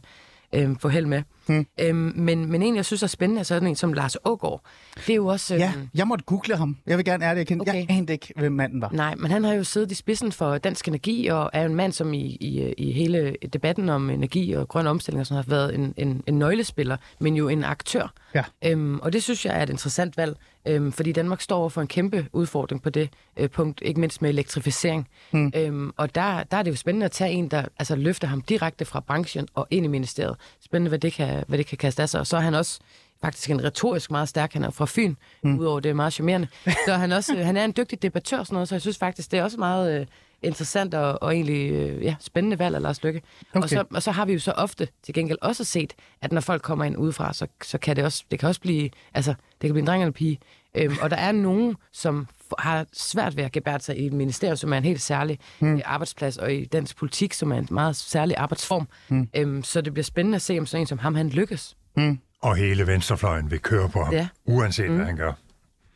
øh, 0.54 0.70
få 0.80 0.90
held 0.90 1.06
med. 1.06 1.24
Hmm. 1.48 1.66
Øhm, 1.80 2.14
men, 2.16 2.52
men 2.52 2.62
en, 2.62 2.76
jeg 2.76 2.86
synes 2.86 3.04
er 3.04 3.08
spændende, 3.08 3.40
er 3.40 3.44
sådan 3.44 3.68
en 3.68 3.76
som 3.76 3.94
Lars 3.94 4.18
Ågaard. 4.24 4.62
Det 4.96 5.10
er 5.10 5.16
jo 5.16 5.26
også... 5.28 5.54
Øh, 5.54 5.60
Ja, 5.60 5.74
jeg 5.96 6.08
måtte 6.08 6.26
google 6.26 6.58
ham. 6.58 6.78
Jeg 6.88 6.98
vil 6.98 7.06
gerne 7.06 7.26
ærligt 7.26 7.42
erkende, 7.42 7.62
okay. 7.62 7.74
jeg 7.74 7.86
anede 7.90 8.14
ikke, 8.14 8.34
hvem 8.38 8.52
manden 8.52 8.82
var. 8.82 8.90
Nej, 8.94 9.16
men 9.16 9.32
han 9.32 9.44
har 9.44 9.54
jo 9.54 9.64
siddet 9.64 9.92
i 9.92 9.96
spidsen 9.96 10.32
for 10.32 10.58
Dansk 10.58 10.88
Energi, 10.88 11.28
og 11.28 11.50
er 11.54 11.66
en 11.66 11.76
mand, 11.76 11.92
som 11.92 12.14
i, 12.14 12.38
i, 12.42 12.74
i 12.78 12.92
hele 12.92 13.36
debatten 13.54 13.90
om 13.90 14.10
energi 14.10 14.52
og 14.52 14.68
grøn 14.68 14.88
omstilling 14.88 15.20
og 15.20 15.26
sådan, 15.26 15.44
har 15.44 15.50
været 15.50 15.76
en, 15.76 15.94
en, 15.98 16.24
en 16.28 16.40
nøglespiller, 16.40 16.98
men 17.20 17.36
jo 17.36 17.50
en 17.50 17.64
aktør. 17.64 18.14
Ja. 18.36 18.44
Øhm, 18.66 19.00
og 19.00 19.14
det 19.14 19.24
synes 19.24 19.46
jeg 19.46 19.60
er 19.60 19.64
et 19.64 19.70
interessant 19.70 20.18
valg, 20.18 20.36
øhm, 20.70 20.92
fordi 20.92 21.12
Danmark 21.12 21.42
står 21.42 21.58
over 21.58 21.70
for 21.70 21.82
en 21.82 21.88
kæmpe 21.88 22.28
udfordring 22.34 22.82
på 22.82 22.90
det 22.90 23.10
øh, 23.38 23.50
punkt, 23.50 23.82
ikke 23.86 24.00
mindst 24.00 24.22
med 24.22 24.30
elektrificering. 24.30 25.08
Hmm. 25.32 25.52
Øhm, 25.56 25.92
og 25.98 26.16
der, 26.16 26.44
der 26.44 26.58
er 26.58 26.64
det 26.64 26.72
jo 26.72 26.76
spændende 26.76 27.06
at 27.06 27.12
tage 27.12 27.32
en, 27.32 27.48
der 27.48 27.66
altså, 27.80 27.96
løfter 27.96 28.28
ham 28.28 28.42
direkte 28.42 28.86
fra 28.86 29.00
branchen 29.00 29.48
og 29.54 29.68
ind 29.72 29.86
i 29.86 29.90
ministeriet. 29.90 30.36
Spændende, 30.62 30.90
hvad 30.90 31.00
det 31.00 31.14
kan, 31.14 31.44
hvad 31.48 31.58
det 31.58 31.66
kan 31.66 31.78
kaste 31.78 32.02
af 32.02 32.10
sig. 32.10 32.20
Og 32.20 32.28
så 32.28 32.38
er 32.38 32.42
han 32.42 32.56
også 32.56 32.80
faktisk 33.22 33.50
en 33.50 33.64
retorisk 33.64 34.12
meget 34.12 34.30
stærk. 34.30 34.54
Han 34.54 34.64
er 34.64 34.70
fra 34.70 34.86
Fyn, 34.86 35.16
mm. 35.44 35.60
udover 35.60 35.80
det 35.80 35.90
er 35.90 35.94
meget 35.94 36.14
charmerende. 36.14 36.48
Så 36.88 36.94
han, 36.94 37.12
også, 37.12 37.36
øh, 37.36 37.46
han 37.46 37.58
er 37.58 37.66
en 37.66 37.74
dygtig 37.78 38.02
debattør 38.02 38.40
og 38.40 38.46
sådan 38.46 38.56
noget, 38.56 38.70
så 38.70 38.76
jeg 38.76 38.82
synes 38.82 38.98
faktisk, 38.98 39.32
det 39.32 39.40
er 39.40 39.44
også 39.44 39.58
meget 39.58 40.00
øh, 40.00 40.06
interessant 40.42 40.94
og, 40.94 41.24
og 41.24 41.34
egentlig 41.34 41.72
øh, 41.72 42.04
ja, 42.04 42.16
spændende 42.20 42.60
valg 42.60 42.76
af 42.76 42.82
Lars 42.82 43.04
Lykke. 43.04 43.22
Okay. 43.50 43.64
Og, 43.64 43.70
så, 43.70 43.86
og 43.94 44.04
så 44.04 44.12
har 44.12 44.26
vi 44.26 44.34
jo 44.34 44.40
så 44.40 44.52
ofte 44.52 44.88
til 45.04 45.14
gengæld 45.14 45.38
også 45.42 45.64
set, 45.64 45.94
at 46.22 46.32
når 46.32 46.42
folk 46.42 46.62
kommer 46.62 46.86
ind 46.86 46.98
udefra, 46.98 47.34
så, 47.34 47.48
så 47.64 47.78
kan 47.78 47.96
det 47.96 48.04
også, 48.04 48.24
det 48.32 48.40
kan 48.40 48.50
også 48.50 48.62
blive, 48.62 48.90
altså, 49.14 49.32
det 49.32 49.68
kan 49.68 49.74
blive 49.74 49.80
en 49.80 49.88
dreng 49.88 50.02
eller 50.02 50.08
en 50.08 50.14
pige. 50.14 50.40
Øhm, 50.78 50.96
og 51.02 51.10
der 51.10 51.18
er 51.18 51.32
nogen, 51.32 51.76
som 51.92 52.28
har 52.60 52.86
svært 52.94 53.38
ved 53.38 53.44
at 53.44 53.52
gebære 53.52 53.80
sig 53.80 53.98
i 54.00 54.06
et 54.06 54.14
ministerium, 54.14 54.58
som 54.58 54.74
er 54.74 54.78
en 54.78 54.84
helt 54.84 55.02
særlig 55.02 55.40
hmm. 55.60 55.82
arbejdsplads, 55.86 56.38
og 56.38 56.54
i 56.54 56.66
dansk 56.66 56.98
politik, 56.98 57.34
som 57.34 57.52
er 57.52 57.58
en 57.58 57.68
meget 57.72 57.96
særlig 57.96 58.38
arbejdsform. 58.38 58.88
Hmm. 59.08 59.30
Øhm, 59.36 59.64
så 59.64 59.82
det 59.82 59.94
bliver 59.94 60.04
spændende 60.04 60.36
at 60.36 60.42
se, 60.42 60.60
om 60.60 60.66
sådan 60.66 60.82
en 60.82 60.88
som 60.88 61.00
ham, 61.00 61.16
han 61.16 61.30
lykkes. 61.30 61.78
Og 62.42 62.56
hele 62.56 62.88
venstrefløjen 62.88 63.52
vil 63.52 63.60
køre 63.60 63.90
på 63.90 64.04
ham, 64.04 64.14
Ja. 64.14 64.28
uanset 64.46 64.90
mm. 64.90 64.96
hvad 64.96 65.06
han 65.06 65.16
gør. 65.16 65.34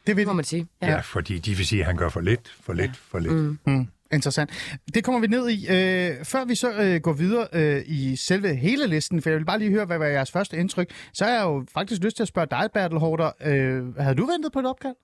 Det 0.08 0.18
vil 0.18 0.28
må 0.28 0.34
man 0.34 0.46
sige. 0.46 0.68
Ja. 0.82 0.92
ja, 0.92 1.00
fordi 1.00 1.40
de 1.40 1.56
vil 1.56 1.68
sige, 1.68 1.80
at 1.82 1.86
han 1.86 1.98
gør 1.98 2.10
for 2.10 2.22
lidt, 2.22 2.56
for 2.62 2.74
lidt, 2.74 2.96
for 2.96 3.20
lidt. 3.20 3.34
Mm. 3.34 3.60
Mm, 3.66 3.88
interessant. 4.14 4.50
Det 4.94 5.04
kommer 5.04 5.22
vi 5.22 5.28
ned 5.28 5.50
i. 5.50 5.68
Øh, 5.70 6.26
før 6.26 6.46
vi 6.46 6.56
så 6.56 6.72
øh, 6.72 7.02
går 7.02 7.14
videre 7.14 7.48
øh, 7.54 7.84
i 7.86 8.16
selve 8.16 8.56
hele 8.56 8.88
listen, 8.88 9.22
for 9.22 9.30
jeg 9.30 9.40
vil 9.40 9.46
bare 9.46 9.60
lige 9.60 9.72
høre, 9.72 9.86
hvad 9.86 9.98
var 9.98 10.06
jeres 10.06 10.32
første 10.32 10.58
indtryk, 10.58 10.92
så 11.14 11.26
har 11.26 11.32
jeg 11.32 11.44
jo 11.44 11.66
faktisk 11.74 12.02
lyst 12.04 12.16
til 12.16 12.24
at 12.24 12.28
spørge 12.28 12.48
dig, 12.52 12.70
Bertel 12.74 12.98
Hårder. 12.98 13.32
Øh, 13.46 13.98
havde 13.98 14.16
du 14.16 14.26
ventet 14.26 14.52
på 14.54 14.60
et 14.60 14.66
opkald? 14.66 14.96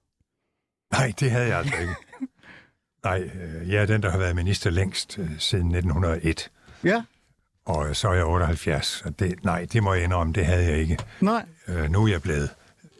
Nej, 0.91 1.13
det 1.19 1.31
havde 1.31 1.47
jeg 1.47 1.57
altså 1.57 1.75
ikke. 1.81 1.94
Nej, 3.03 3.19
øh, 3.21 3.69
jeg 3.69 3.81
er 3.81 3.85
den, 3.85 4.03
der 4.03 4.09
har 4.11 4.17
været 4.17 4.35
minister 4.35 4.69
længst 4.69 5.19
øh, 5.19 5.29
siden 5.39 5.67
1901. 5.75 6.51
Ja. 6.83 7.03
Og 7.65 7.95
så 7.95 8.09
er 8.09 8.13
jeg 8.13 8.25
78. 8.25 9.01
Og 9.06 9.19
det, 9.19 9.44
nej, 9.44 9.67
det 9.73 9.83
må 9.83 9.94
jeg 9.94 10.03
indrømme, 10.03 10.33
det 10.33 10.45
havde 10.45 10.65
jeg 10.65 10.77
ikke. 10.77 10.97
Nej, 11.21 11.45
Øh, 11.67 11.89
nu 11.91 12.03
er 12.03 12.07
jeg 12.07 12.21
blevet 12.21 12.50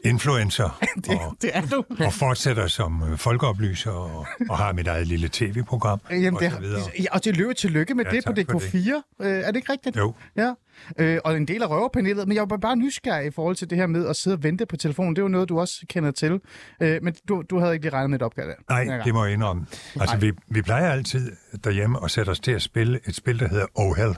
influencer 0.04 0.78
det, 1.04 1.18
og, 1.18 1.36
det 1.42 1.50
er 1.54 1.60
du. 1.62 1.84
og 2.04 2.12
fortsætter 2.12 2.66
som 2.66 3.02
øh, 3.10 3.18
folkeoplyser 3.18 3.90
og, 3.90 4.26
og 4.50 4.58
har 4.58 4.72
mit 4.72 4.86
eget 4.86 5.06
lille 5.06 5.28
tv-program 5.32 6.00
Jamen, 6.10 6.34
og 6.34 6.40
det, 6.40 6.52
så 6.52 6.60
videre. 6.60 6.80
ja, 7.00 7.04
og 7.12 7.22
tillykke, 7.22 7.54
tillykke 7.54 7.94
med 7.94 8.04
Ja, 8.04 8.10
det 8.10 8.24
på 8.26 8.32
tak 8.32 8.46
for 8.50 8.58
DK4. 8.58 9.24
Øh, 9.26 9.40
er 9.40 9.46
det 9.46 9.56
ikke 9.56 9.72
rigtigt? 9.72 9.96
Jo, 9.96 10.14
Ja. 10.36 10.52
Øh, 10.98 11.18
og 11.24 11.36
en 11.36 11.48
del 11.48 11.62
af 11.62 11.70
røverpanelet, 11.70 12.28
men 12.28 12.34
jeg 12.36 12.50
var 12.50 12.56
bare 12.56 12.76
nysgerrig 12.76 13.26
i 13.26 13.30
forhold 13.30 13.56
til 13.56 13.70
det 13.70 13.78
her 13.78 13.86
med 13.86 14.06
at 14.08 14.16
sidde 14.16 14.34
og 14.34 14.42
vente 14.42 14.66
på 14.66 14.76
telefonen. 14.76 15.16
Det 15.16 15.20
er 15.20 15.24
jo 15.24 15.28
noget, 15.28 15.48
du 15.48 15.60
også 15.60 15.74
kender 15.88 16.10
til. 16.10 16.40
Øh, 16.82 16.98
men 17.02 17.14
du, 17.28 17.42
du 17.50 17.58
havde 17.58 17.72
ikke 17.72 17.84
lige 17.84 17.92
regnet 17.94 18.10
med 18.10 18.18
et 18.18 18.22
opkald 18.22 18.48
der. 18.48 18.84
nej, 18.84 18.98
det 19.04 19.14
må 19.14 19.24
jeg 19.24 19.32
indrømme. 19.34 19.66
Altså, 20.00 20.16
vi, 20.16 20.32
vi 20.48 20.62
plejer 20.62 20.90
altid 20.92 21.32
derhjemme 21.64 21.98
at 22.04 22.10
sætte 22.10 22.30
os 22.30 22.40
til 22.40 22.52
at 22.52 22.62
spille 22.62 23.00
et 23.06 23.14
spil, 23.14 23.38
der 23.40 23.48
hedder 23.48 23.66
Oh 23.74 23.96
Hell, 23.96 24.14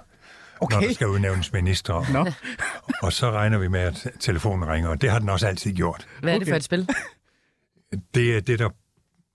Okay. 0.62 0.75
når 0.76 0.81
der 0.87 0.95
skal 0.95 1.07
udnævnes 1.09 1.52
minister. 1.52 2.12
Nå. 2.12 2.26
Og 3.07 3.12
så 3.12 3.31
regner 3.31 3.59
vi 3.59 3.69
med, 3.69 3.81
at 3.81 4.07
telefonen 4.21 4.69
ringer, 4.69 4.90
og 4.90 5.00
det 5.02 5.11
har 5.11 5.19
den 5.19 5.28
også 5.28 5.47
altid 5.47 5.73
gjort. 5.73 6.07
Hvad 6.21 6.35
er 6.35 6.38
det 6.38 6.42
Okay. 6.42 6.52
for 6.52 6.57
et 6.57 6.64
spil? 6.64 6.88
Det 8.14 8.37
er 8.37 8.40
det, 8.40 8.59
der 8.59 8.69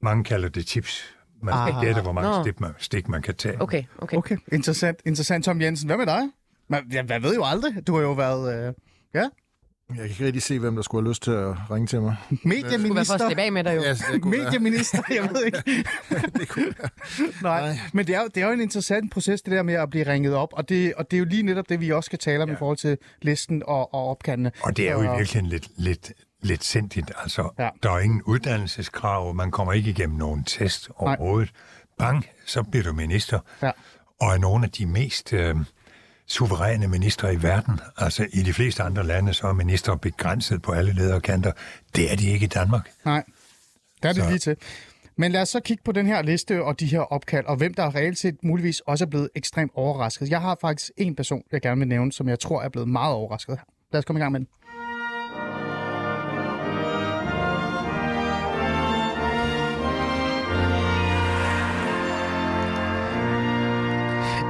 mange 0.02 0.24
kalder 0.24 0.50
det 0.50 0.68
tips. 0.68 1.04
Man 1.44 1.54
skal 1.54 1.76
Ah. 1.76 1.86
gætte, 1.86 2.02
hvor 2.02 2.12
mange 2.12 2.30
Nå. 2.30 2.44
stik 2.44 2.60
man, 2.60 2.72
stik 2.78 3.08
man 3.08 3.22
kan 3.22 3.36
tage. 3.36 3.62
Okay, 3.62 3.84
okay. 3.98 4.18
Okay, 4.18 4.38
interessant. 4.52 5.00
Interessant, 5.06 5.46
Tom 5.46 5.62
Jensen. 5.62 5.88
Hvad 5.90 5.98
med 5.98 6.06
dig? 6.06 6.22
Man, 6.70 6.84
jeg, 6.92 7.10
jeg 7.10 7.24
ved 7.24 7.36
jo 7.36 7.44
aldrig. 7.46 7.88
Du 7.88 7.96
har 7.96 8.02
jo 8.02 8.12
været 8.12 8.68
øh, 8.68 8.74
ja, 9.14 9.30
Jeg 9.90 9.98
kan 9.98 10.06
ikke 10.10 10.26
rigtig 10.26 10.42
se, 10.42 10.60
hvem 10.60 10.76
der 10.76 10.82
skulle 10.82 11.04
have 11.06 11.10
lyst 11.12 11.24
til 11.24 11.32
at 11.32 11.56
ringe 11.72 11.88
til 11.88 12.02
mig. 12.02 12.16
Det 12.30 12.40
kunne 12.42 12.52
være 12.52 12.62
medieminister. 12.72 13.30
af 13.38 13.52
med 13.52 13.64
dig 13.64 13.76
jo. 13.76 13.82
Ja, 13.82 13.94
det 14.14 14.22
kunne. 14.22 14.38
Medieminister, 14.38 15.02
jeg 15.10 15.30
ved 15.34 15.46
ikke. 15.46 15.58
Det 16.40 16.48
kunne 16.50 16.66
være. 16.80 16.90
Nej, 17.42 17.62
Nej. 17.62 17.80
men 17.94 18.08
det 18.08 18.16
er, 18.16 18.22
jo, 18.22 18.28
det 18.36 18.44
er 18.44 18.48
jo 18.48 18.54
en 18.54 18.62
interessant 18.62 19.12
proces, 19.12 19.42
det 19.42 19.52
der 19.52 19.64
med 19.64 19.74
at 19.74 19.90
blive 19.90 20.08
ringet 20.12 20.34
op, 20.36 20.50
og 20.54 20.70
det, 20.70 20.94
og 20.94 21.12
det 21.12 21.18
er 21.18 21.20
jo 21.20 21.26
lige 21.26 21.44
netop 21.44 21.70
det, 21.70 21.80
vi 21.80 21.92
også 21.92 22.06
skal 22.06 22.20
tale 22.20 22.44
om 22.44 22.50
ja. 22.50 22.56
i 22.56 22.58
forhold 22.58 22.78
til 22.78 22.98
listen 23.22 23.64
og, 23.68 23.94
og 23.94 24.08
opkaldene. 24.10 24.52
Og 24.64 24.78
det 24.78 24.90
er 24.90 24.94
jo 24.94 25.02
i 25.02 25.06
Så- 25.06 25.16
virkeligheden 25.16 25.50
lidt, 25.50 25.68
lidt, 25.78 26.12
lidt 26.42 26.64
sindigt. 26.64 27.12
Altså, 27.24 27.50
Ja. 27.60 27.70
der 27.84 27.92
er 27.92 28.00
ingen 28.00 28.22
uddannelseskrav, 28.22 29.34
man 29.34 29.52
kommer 29.52 29.74
ikke 29.74 29.90
igennem 29.90 30.18
nogen 30.18 30.44
test 30.44 30.90
overhovedet. 30.96 31.52
Bang, 31.98 32.26
så 32.46 32.64
bliver 32.64 32.84
du 32.84 32.94
minister. 32.94 33.40
Ja. 33.62 33.72
Og 34.22 34.34
er 34.34 34.38
nogle 34.38 34.66
af 34.66 34.72
de 34.72 34.86
mest 34.86 35.34
øh, 35.34 35.56
suveræne 36.28 36.88
ministre 36.88 37.34
i 37.34 37.44
verden. 37.44 37.80
Altså, 37.98 38.28
i 38.34 38.44
de 38.44 38.54
fleste 38.54 38.84
andre 38.84 39.04
lande, 39.08 39.34
så 39.34 39.48
er 39.48 39.54
minister 39.54 39.96
begrænset 39.96 40.62
på 40.62 40.72
alle 40.72 40.94
lederkanter. 40.94 41.52
Det 41.96 42.12
er 42.12 42.16
de 42.16 42.30
ikke 42.30 42.44
i 42.44 42.48
Danmark. 42.48 42.90
Nej, 43.06 43.24
der 44.04 44.10
er 44.10 44.14
det 44.14 44.24
Så- 44.24 44.30
lige 44.30 44.40
til. 44.40 44.56
Men 45.20 45.32
lad 45.32 45.42
os 45.42 45.50
så 45.50 45.60
kigge 45.60 45.84
på 45.86 45.92
den 45.92 46.06
her 46.06 46.22
liste 46.22 46.64
og 46.64 46.80
de 46.80 46.86
her 46.86 47.00
opkald, 47.00 47.46
og 47.46 47.56
hvem 47.56 47.74
der 47.74 47.96
reelt 47.96 48.18
set 48.18 48.36
muligvis 48.44 48.80
også 48.80 49.06
er 49.06 49.10
blevet 49.10 49.30
ekstremt 49.36 49.72
overrasket. 49.76 50.30
Jeg 50.30 50.42
har 50.42 50.58
faktisk 50.62 50.92
en 50.98 51.16
person, 51.16 51.42
jeg 51.52 51.62
gerne 51.62 51.80
vil 51.80 51.88
nævne, 51.88 52.12
som 52.12 52.30
jeg 52.30 52.40
tror 52.40 52.62
er 52.62 52.70
blevet 52.70 52.88
meget 52.90 53.14
overrasket. 53.14 53.60
Lad 53.94 54.00
os 54.00 54.06
komme 54.06 54.20
i 54.20 54.22
gang 54.22 54.32
med 54.32 54.40
den. 54.40 54.48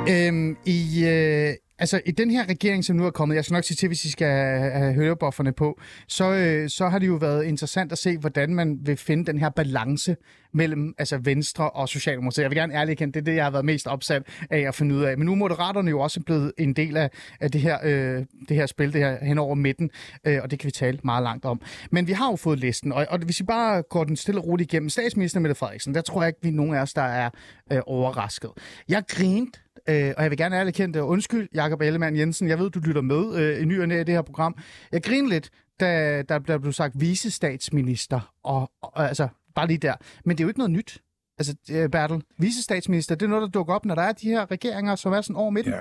Øhm, 0.09 0.57
i, 0.65 1.05
øh, 1.05 1.53
Altså, 1.79 2.01
i 2.05 2.11
den 2.11 2.31
her 2.31 2.49
regering, 2.49 2.85
som 2.85 2.95
nu 2.95 3.05
er 3.05 3.11
kommet, 3.11 3.35
jeg 3.35 3.45
skal 3.45 3.53
nok 3.53 3.63
sige 3.63 3.75
til, 3.75 3.87
hvis 3.87 4.05
I 4.05 4.11
skal 4.11 4.27
have 4.71 4.93
hørebufferne 4.93 5.53
på, 5.53 5.79
så, 6.07 6.31
øh, 6.31 6.69
så 6.69 6.89
har 6.89 6.99
det 6.99 7.07
jo 7.07 7.15
været 7.15 7.45
interessant 7.45 7.91
at 7.91 7.97
se, 7.97 8.17
hvordan 8.17 8.55
man 8.55 8.79
vil 8.81 8.97
finde 8.97 9.25
den 9.25 9.37
her 9.37 9.49
balance 9.49 10.15
mellem 10.53 10.93
altså 10.97 11.17
Venstre 11.17 11.69
og 11.69 11.89
Socialdemokratiet. 11.89 12.43
Jeg 12.43 12.51
vil 12.51 12.57
gerne 12.57 12.73
ærligt 12.73 12.97
kende, 12.99 13.13
det 13.13 13.19
er 13.19 13.23
det, 13.23 13.35
jeg 13.35 13.45
har 13.45 13.51
været 13.51 13.65
mest 13.65 13.87
opsat 13.87 14.23
af 14.49 14.59
at 14.59 14.75
finde 14.75 14.95
ud 14.95 15.03
af. 15.03 15.17
Men 15.17 15.25
nu 15.25 15.31
er 15.31 15.35
Moderaterne 15.35 15.89
jo 15.89 15.99
også 15.99 16.21
blevet 16.21 16.51
en 16.57 16.73
del 16.73 16.97
af, 16.97 17.09
af 17.39 17.51
det, 17.51 17.61
her, 17.61 17.77
øh, 17.83 18.25
det 18.49 18.57
her 18.57 18.65
spil, 18.65 18.93
det 18.93 19.01
her 19.01 19.25
hen 19.25 19.37
over 19.37 19.55
midten, 19.55 19.89
øh, 20.25 20.39
og 20.43 20.51
det 20.51 20.59
kan 20.59 20.67
vi 20.67 20.71
tale 20.71 20.99
meget 21.03 21.23
langt 21.23 21.45
om. 21.45 21.61
Men 21.91 22.07
vi 22.07 22.11
har 22.11 22.29
jo 22.31 22.35
fået 22.35 22.59
listen, 22.59 22.91
og, 22.91 23.05
og 23.09 23.19
hvis 23.19 23.39
vi 23.39 23.45
bare 23.45 23.81
går 23.81 24.03
den 24.03 24.15
stille 24.15 24.41
og 24.41 24.47
roligt 24.47 24.73
igennem, 24.73 24.89
statsminister 24.89 25.39
Mette 25.39 25.55
Frederiksen, 25.55 25.95
der 25.95 26.01
tror 26.01 26.21
jeg 26.21 26.27
ikke, 26.27 26.39
vi 26.41 26.49
er 26.49 26.53
nogen 26.53 26.75
af 26.75 26.81
os, 26.81 26.93
der 26.93 27.01
er 27.01 27.29
øh, 27.71 27.79
overrasket. 27.85 28.51
Jeg 28.89 29.03
grinte 29.07 29.59
Øh, 29.89 30.13
og 30.17 30.23
jeg 30.23 30.31
vil 30.31 30.37
gerne 30.37 30.55
ærligt 30.55 30.75
kende 30.75 30.93
det. 30.93 30.99
Undskyld, 30.99 31.49
Jakob 31.53 31.81
Ellemann 31.81 32.17
Jensen. 32.17 32.49
Jeg 32.49 32.59
ved, 32.59 32.69
du 32.69 32.79
lytter 32.79 33.01
med 33.01 33.35
øh, 33.35 33.61
i 33.61 33.65
ny 33.65 33.81
og 33.81 33.87
næ 33.87 34.01
i 34.01 34.03
det 34.03 34.15
her 34.15 34.21
program. 34.21 34.57
Jeg 34.91 35.03
griner 35.03 35.29
lidt, 35.29 35.49
da 35.79 36.21
der, 36.21 36.39
der 36.39 36.57
blev 36.57 36.73
sagt 36.73 36.93
visestatsminister. 37.01 38.33
Og, 38.43 38.71
og, 38.81 39.07
altså, 39.07 39.27
bare 39.55 39.67
lige 39.67 39.77
der. 39.77 39.93
Men 40.25 40.37
det 40.37 40.43
er 40.43 40.45
jo 40.45 40.49
ikke 40.49 40.59
noget 40.59 40.71
nyt. 40.71 41.01
Altså, 41.37 41.55
øh, 41.71 41.89
Bertel, 41.89 42.23
visestatsminister, 42.37 43.15
det 43.15 43.25
er 43.25 43.29
noget, 43.29 43.41
der 43.41 43.47
dukker 43.59 43.73
op, 43.73 43.85
når 43.85 43.95
der 43.95 44.01
er 44.01 44.11
de 44.11 44.27
her 44.27 44.51
regeringer, 44.51 44.95
som 44.95 45.13
er 45.13 45.21
sådan 45.21 45.35
over 45.35 45.49
midten. 45.49 45.73
Ja, 45.73 45.79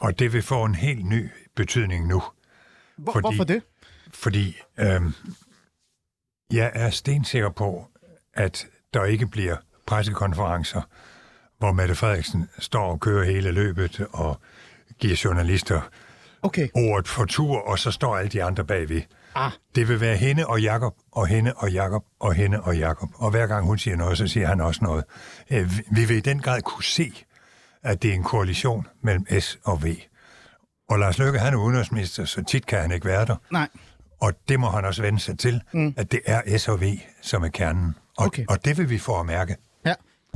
og 0.00 0.18
det 0.18 0.32
vil 0.32 0.42
få 0.42 0.64
en 0.64 0.74
helt 0.74 1.06
ny 1.06 1.28
betydning 1.56 2.06
nu. 2.06 2.22
Hvor, 2.96 3.12
fordi, 3.12 3.22
hvorfor 3.22 3.44
det? 3.44 3.62
Fordi 4.12 4.56
øh, 4.78 5.00
jeg 6.52 6.70
er 6.74 6.90
stensikker 6.90 7.50
på, 7.50 7.86
at 8.34 8.66
der 8.94 9.04
ikke 9.04 9.26
bliver 9.26 9.56
pressekonferencer, 9.86 10.82
hvor 11.60 11.72
Mette 11.72 11.94
Frederiksen 11.94 12.48
står 12.58 12.92
og 12.92 13.00
kører 13.00 13.24
hele 13.24 13.50
løbet 13.50 14.06
og 14.12 14.40
giver 14.98 15.20
journalister 15.24 15.80
okay. 16.42 16.68
ordet 16.74 17.08
for 17.08 17.24
tur, 17.24 17.58
og 17.58 17.78
så 17.78 17.90
står 17.90 18.16
alle 18.16 18.30
de 18.30 18.44
andre 18.44 18.64
bagved. 18.64 19.02
Ah. 19.34 19.50
Det 19.74 19.88
vil 19.88 20.00
være 20.00 20.16
hende 20.16 20.46
og 20.46 20.60
Jakob 20.60 20.94
og 21.12 21.26
hende 21.26 21.52
og 21.56 21.72
Jakob 21.72 22.04
og 22.20 22.34
hende 22.34 22.60
og 22.60 22.76
Jakob. 22.76 23.08
Og 23.14 23.30
hver 23.30 23.46
gang 23.46 23.66
hun 23.66 23.78
siger 23.78 23.96
noget, 23.96 24.18
så 24.18 24.26
siger 24.26 24.46
han 24.46 24.60
også 24.60 24.84
noget. 24.84 25.04
Øh, 25.50 25.72
vi 25.90 26.04
vil 26.04 26.16
i 26.16 26.20
den 26.20 26.40
grad 26.40 26.62
kunne 26.62 26.84
se, 26.84 27.12
at 27.82 28.02
det 28.02 28.10
er 28.10 28.14
en 28.14 28.22
koalition 28.22 28.86
mellem 29.02 29.40
S 29.40 29.58
og 29.64 29.84
V. 29.84 29.86
Og 30.88 30.98
Lars 30.98 31.18
Løkke, 31.18 31.38
han 31.38 31.54
er 31.54 31.58
udenrigsminister, 31.58 32.24
så 32.24 32.44
tit 32.44 32.66
kan 32.66 32.80
han 32.80 32.92
ikke 32.92 33.06
være 33.06 33.26
der. 33.26 33.36
Nej. 33.50 33.68
Og 34.20 34.32
det 34.48 34.60
må 34.60 34.70
han 34.70 34.84
også 34.84 35.02
vende 35.02 35.20
sig 35.20 35.38
til, 35.38 35.60
mm. 35.72 35.94
at 35.96 36.12
det 36.12 36.20
er 36.26 36.58
S 36.58 36.68
og 36.68 36.80
V, 36.80 36.84
som 37.22 37.42
er 37.42 37.48
kernen. 37.48 37.94
Og, 38.16 38.26
okay. 38.26 38.44
og 38.48 38.64
det 38.64 38.78
vil 38.78 38.90
vi 38.90 38.98
få 38.98 39.20
at 39.20 39.26
mærke. 39.26 39.56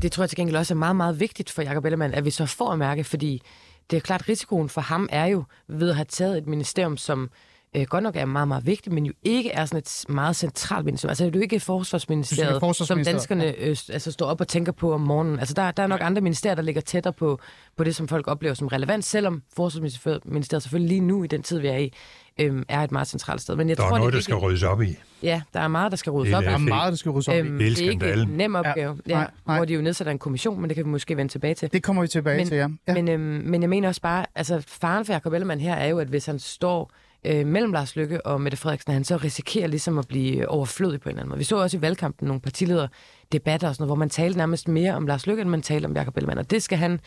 Det 0.03 0.13
tror 0.13 0.23
jeg 0.23 0.31
til 0.31 0.37
gengæld 0.37 0.57
også 0.57 0.75
er 0.75 0.79
meget, 0.79 0.97
meget 0.97 1.21
vigtigt 1.21 1.51
for 1.51 1.63
Jacob 1.63 1.85
Ellemann, 1.85 2.15
at 2.15 2.25
vi 2.25 2.31
så 2.31 2.47
får 2.47 2.73
at 2.73 2.79
mærke, 2.79 3.05
fordi 3.05 3.43
det 3.91 3.97
er 3.97 4.01
klart, 4.01 4.29
risikoen 4.29 4.69
for 4.69 4.81
ham 4.81 5.09
er 5.13 5.27
jo 5.27 5.45
ved 5.69 5.91
at 5.91 5.97
have 5.97 6.05
taget 6.05 6.39
et 6.39 6.47
ministerium, 6.47 6.97
som 6.97 7.31
øh, 7.75 7.83
godt 7.83 8.02
nok 8.02 8.16
er 8.16 8.25
meget, 8.25 8.49
meget 8.49 8.66
vigtigt, 8.66 8.95
men 8.95 9.07
jo 9.07 9.12
ikke 9.23 9.50
er 9.50 9.64
sådan 9.64 9.78
et 9.78 10.04
meget 10.09 10.37
centralt 10.37 10.85
ministerium. 10.85 11.11
Altså, 11.11 11.25
det 11.25 11.35
er 11.35 11.38
jo 11.38 11.43
ikke 11.43 11.61
forsvarsministeriet, 11.61 12.61
forsvarsministeriet 12.61 13.23
som 13.23 13.37
danskerne 13.37 13.69
øh, 13.69 13.76
altså, 13.93 14.12
står 14.12 14.26
op 14.26 14.40
og 14.40 14.49
tænker 14.49 14.73
på 14.73 14.93
om 14.93 15.00
morgenen. 15.00 15.38
Altså, 15.38 15.54
der, 15.54 15.71
der 15.71 15.83
er 15.83 15.87
nok 15.87 16.00
andre 16.02 16.21
ministerier, 16.23 16.54
der 16.54 16.62
ligger 16.62 16.81
tættere 16.81 17.12
på, 17.12 17.38
på 17.76 17.85
det, 17.85 17.97
som 17.97 18.09
folk 18.09 18.28
oplever 18.28 18.54
som 18.54 18.66
relevant, 18.66 19.04
selvom 19.04 19.43
forsvarsministeriet 19.57 20.62
selvfølgelig 20.62 20.88
lige 20.88 21.07
nu 21.07 21.25
i 21.25 21.26
den 21.26 21.43
tid, 21.43 21.59
vi 21.59 21.69
er 21.69 21.76
i, 21.76 21.93
øhm, 22.40 22.64
er 22.69 22.81
et 22.81 22.93
meget 22.93 23.09
centralt 23.09 23.40
sted. 23.40 23.57
Men 23.57 23.69
jeg 23.69 23.76
der 23.76 23.83
tror, 23.83 23.95
er 23.95 23.99
noget, 23.99 24.12
det 24.12 24.19
der 24.19 24.23
skal 24.23 24.35
ryddes 24.35 24.62
op 24.62 24.83
i. 24.83 24.97
Ja, 25.23 25.43
der 25.54 25.61
er 25.61 25.69
meget, 25.69 25.90
der 25.93 25.97
skal 25.97 26.11
ryddes 26.12 26.35
op 26.35 26.43
i. 26.43 26.47
Der 26.47 26.52
er 26.52 26.59
meget, 26.59 26.90
der 26.90 26.97
skal 26.97 27.11
ryddes 27.11 27.28
op 27.28 27.35
i. 27.35 27.38
Øhm, 27.38 27.59
det 27.59 27.81
er 27.81 27.90
ikke 27.90 28.12
en 28.12 28.28
nem 28.28 28.54
opgave, 28.54 28.99
ja, 29.07 29.14
nej, 29.14 29.31
nej. 29.47 29.57
hvor 29.57 29.64
de 29.64 29.75
jo 29.75 29.81
nedsætter 29.81 30.11
en 30.11 30.19
kommission, 30.19 30.61
men 30.61 30.71
det 30.71 30.75
kan 30.75 30.85
vi 30.85 30.90
måske 30.90 31.16
vende 31.16 31.33
tilbage 31.33 31.54
til. 31.54 31.73
Det 31.73 31.83
kommer 31.83 32.02
vi 32.02 32.09
tilbage 32.09 32.37
men, 32.37 32.47
til, 32.47 32.57
ja. 32.57 32.69
ja. 32.88 32.95
Men, 32.95 33.09
øhm, 33.09 33.21
men 33.23 33.62
jeg 33.62 33.71
mener 33.71 33.88
også 33.88 34.00
bare, 34.00 34.26
altså 34.35 34.64
faren 34.66 35.04
for 35.04 35.12
Jacob 35.12 35.33
Ellemann 35.33 35.61
her 35.61 35.75
er 35.75 35.87
jo, 35.87 35.99
at 35.99 36.09
hvis 36.09 36.26
han 36.26 36.38
står 36.38 36.90
øh, 37.25 37.47
mellem 37.47 37.73
Lars 37.73 37.97
Lykke 37.97 38.26
og 38.26 38.40
Mette 38.40 38.57
Frederiksen, 38.59 38.90
at 38.90 38.95
han 38.95 39.04
så 39.04 39.16
risikerer 39.16 39.66
ligesom 39.66 39.99
at 39.99 40.09
blive 40.09 40.49
overflødig 40.49 41.00
på 41.00 41.09
en 41.09 41.11
eller 41.11 41.21
anden 41.21 41.28
måde. 41.28 41.38
Vi 41.38 41.45
så 41.45 41.57
også 41.57 41.76
i 41.76 41.81
valgkampen 41.81 42.28
nogle 42.28 42.40
partiledere 42.40 42.88
debatter 43.33 43.69
og 43.69 43.75
sådan 43.75 43.83
noget, 43.83 43.88
hvor 43.88 43.95
man 43.95 44.11
talte 44.11 44.38
nærmest 44.38 44.69
mere 44.69 44.95
om 44.95 45.07
Lars 45.07 45.26
Lykke, 45.26 45.40
end 45.40 45.50
man 45.50 45.62
talte 45.62 45.87
om 45.87 45.97
Jacob 45.97 46.16
Ellemann. 46.16 46.38
Og 46.38 46.50
det 46.50 46.62
skal 46.62 46.78
han 46.78 47.00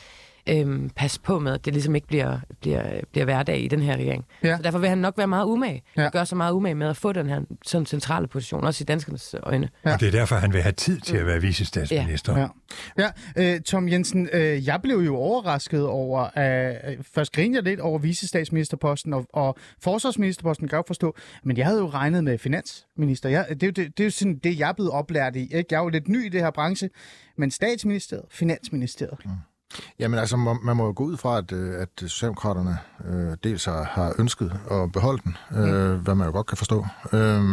øhm, 0.50 0.89
passe 0.89 1.20
på 1.22 1.39
med, 1.39 1.54
at 1.54 1.66
det 1.66 1.74
ligesom 1.74 1.96
ikke 1.96 2.08
bliver, 2.08 2.39
bliver, 2.62 2.84
bliver 3.12 3.25
hverdag 3.25 3.60
i 3.60 3.68
den 3.68 3.82
her 3.82 3.94
regering. 3.94 4.25
Ja. 4.44 4.58
Så 4.58 4.63
derfor 4.63 4.80
vil 4.80 4.89
han 4.89 4.98
nok 4.98 5.18
være 5.18 5.27
meget 5.27 5.46
umage. 5.46 5.84
Ja. 5.98 6.10
Gør 6.10 6.24
så 6.24 6.36
meget 6.36 6.54
umage 6.54 6.75
med 6.75 6.88
at 6.88 6.98
få 6.98 7.13
den 7.13 7.30
her 7.30 7.42
sådan 7.66 7.86
centrale 7.86 8.27
position, 8.27 8.63
også 8.63 8.84
i 8.84 8.86
danskernes 8.86 9.36
øjne. 9.44 9.70
Ja. 9.86 9.94
Og 9.94 10.00
det 10.00 10.08
er 10.08 10.12
derfor, 10.12 10.36
han 10.36 10.54
vil 10.54 10.62
have 10.62 10.74
tid 10.74 11.00
til 11.00 11.18
at 11.18 11.25
være 11.25 11.42
vicestatsminister. 11.42 12.38
Ja. 12.38 12.48
Ja. 12.98 13.10
ja. 13.38 13.56
Øh, 13.56 13.62
Tom 13.62 13.89
Jensen, 13.89 14.30
øh, 14.34 14.68
jeg 14.68 14.82
blev 14.82 14.98
jo 14.98 15.16
overrasket 15.16 15.86
over, 15.86 16.30
at 16.34 16.92
øh, 16.92 17.04
først 17.13 17.32
grinede 17.32 17.56
jeg 17.56 17.63
lidt 17.63 17.80
over 17.80 18.00
vicestatsministerposten 18.00 19.13
og, 19.13 19.25
og 19.34 19.58
forsvarsministerposten, 19.82 20.68
kan 20.68 20.75
jeg 20.75 20.84
forstå, 20.88 21.16
men 21.44 21.58
jeg 21.58 21.66
havde 21.66 21.80
jo 21.80 21.89
regnet 21.89 22.24
med 22.24 22.38
finansminister. 22.38 23.30
Jeg, 23.30 23.46
det, 23.50 23.62
det, 23.62 23.75
det, 23.75 23.98
det 23.98 24.04
er 24.04 24.08
jo 24.08 24.12
sådan 24.12 24.38
det, 24.38 24.60
jeg 24.60 24.70
er 24.70 24.74
blevet 24.74 24.92
oplært 24.92 25.36
i. 25.36 25.42
Ikke? 25.42 25.66
Jeg 25.72 25.77
er 25.77 25.84
jo 25.84 25.89
lidt 25.89 26.08
ny 26.08 26.25
i 26.25 26.30
det 26.30 26.42
her 26.42 26.51
branche, 26.51 26.89
men 27.38 27.51
statsministeriet, 27.51 28.25
finansministeriet. 28.32 29.18
Mm. 29.25 29.32
Jamen 30.00 30.19
altså, 30.19 30.38
man 30.38 30.77
må 30.77 30.86
jo 30.86 30.93
gå 30.95 31.03
ud 31.03 31.17
fra, 31.17 31.38
at, 31.38 31.51
øh, 31.51 31.81
at 31.81 31.89
Socialdemokraterne 31.97 32.77
øh, 33.09 33.38
dels 33.43 33.65
har, 33.65 33.83
har 33.83 34.13
ønsket 34.19 34.53
at 34.71 34.91
beholde 34.91 35.21
den, 35.24 35.38
øh, 35.57 35.91
mm. 35.91 36.00
hvad 36.00 36.15
man 36.15 36.27
jo 36.27 36.31
godt 36.33 36.47
kan 36.47 36.57
forstå, 36.57 36.86
øh, 37.13 37.43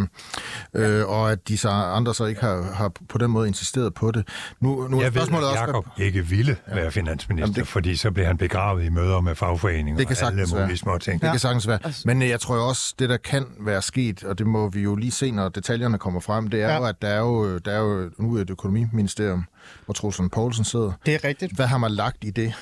øh, 0.74 1.08
og 1.08 1.32
at 1.32 1.48
de 1.48 1.58
så 1.58 1.68
andre 1.68 2.14
så 2.14 2.24
ikke 2.24 2.40
har, 2.40 2.72
har 2.74 2.92
på 3.08 3.18
den 3.18 3.30
måde 3.30 3.48
insisteret 3.48 3.94
på 3.94 4.10
det. 4.10 4.28
Nu, 4.60 4.88
nu 4.88 4.98
er 4.98 5.02
Jeg 5.02 5.14
ved, 5.14 5.22
at 5.22 5.32
Jacob 5.32 5.86
også, 5.86 6.02
ikke 6.02 6.26
ville 6.26 6.56
ja. 6.68 6.74
være 6.74 6.90
finansminister, 6.90 7.46
Jamen 7.46 7.54
det, 7.54 7.68
fordi 7.68 7.96
så 7.96 8.10
blev 8.10 8.26
han 8.26 8.38
begravet 8.38 8.84
i 8.84 8.88
møder 8.88 9.20
med 9.20 9.34
fagforeninger 9.34 9.98
det 9.98 10.08
kan 10.08 10.16
og 10.22 10.32
alle 10.32 10.46
mulige 10.60 10.76
små 10.76 10.98
ting. 10.98 11.20
Det 11.20 11.26
ja. 11.26 11.32
kan 11.32 11.40
sagtens 11.40 11.68
være. 11.68 11.78
Altså- 11.84 12.02
Men 12.06 12.22
øh, 12.22 12.28
jeg 12.28 12.40
tror 12.40 12.56
også, 12.56 12.94
det 12.98 13.08
der 13.08 13.16
kan 13.16 13.46
være 13.60 13.82
sket, 13.82 14.24
og 14.24 14.38
det 14.38 14.46
må 14.46 14.68
vi 14.68 14.80
jo 14.82 14.96
lige 14.96 15.12
se, 15.12 15.30
når 15.30 15.48
detaljerne 15.48 15.98
kommer 15.98 16.20
frem, 16.20 16.48
det 16.48 16.62
er 16.62 16.68
ja. 16.68 16.76
jo, 16.76 16.84
at 16.84 17.02
der 17.02 17.08
er 17.08 17.20
jo, 17.20 17.58
der 17.58 17.72
er 17.72 17.80
jo 17.80 18.10
nu 18.18 18.36
et 18.36 18.50
økonomiministerium, 18.50 19.44
hvor 19.84 19.94
Troels 19.94 20.20
Poulsen 20.32 20.64
sidder. 20.64 20.92
Det 21.06 21.14
er 21.14 21.24
rigtigt. 21.24 21.56
Hvad 21.56 21.66
har 21.66 21.78
man 21.78 21.90
lagt 21.90 22.24
i 22.24 22.30
det? 22.30 22.54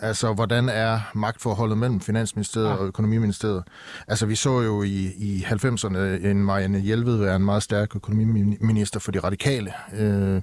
Altså, 0.00 0.32
hvordan 0.32 0.68
er 0.68 1.00
magtforholdet 1.14 1.78
mellem 1.78 2.00
Finansministeriet 2.00 2.68
ja. 2.68 2.74
og 2.74 2.86
Økonomiministeriet? 2.86 3.64
Altså, 4.08 4.26
vi 4.26 4.34
så 4.34 4.60
jo 4.60 4.82
i, 4.82 5.12
i 5.16 5.44
90'erne 5.48 5.98
en 6.26 6.44
Marianne 6.44 6.78
Hjelved 6.78 7.16
være 7.16 7.36
en 7.36 7.44
meget 7.44 7.62
stærk 7.62 7.96
økonomiminister 7.96 9.00
for 9.00 9.12
de 9.12 9.18
radikale. 9.18 9.72
Øh, 9.92 10.42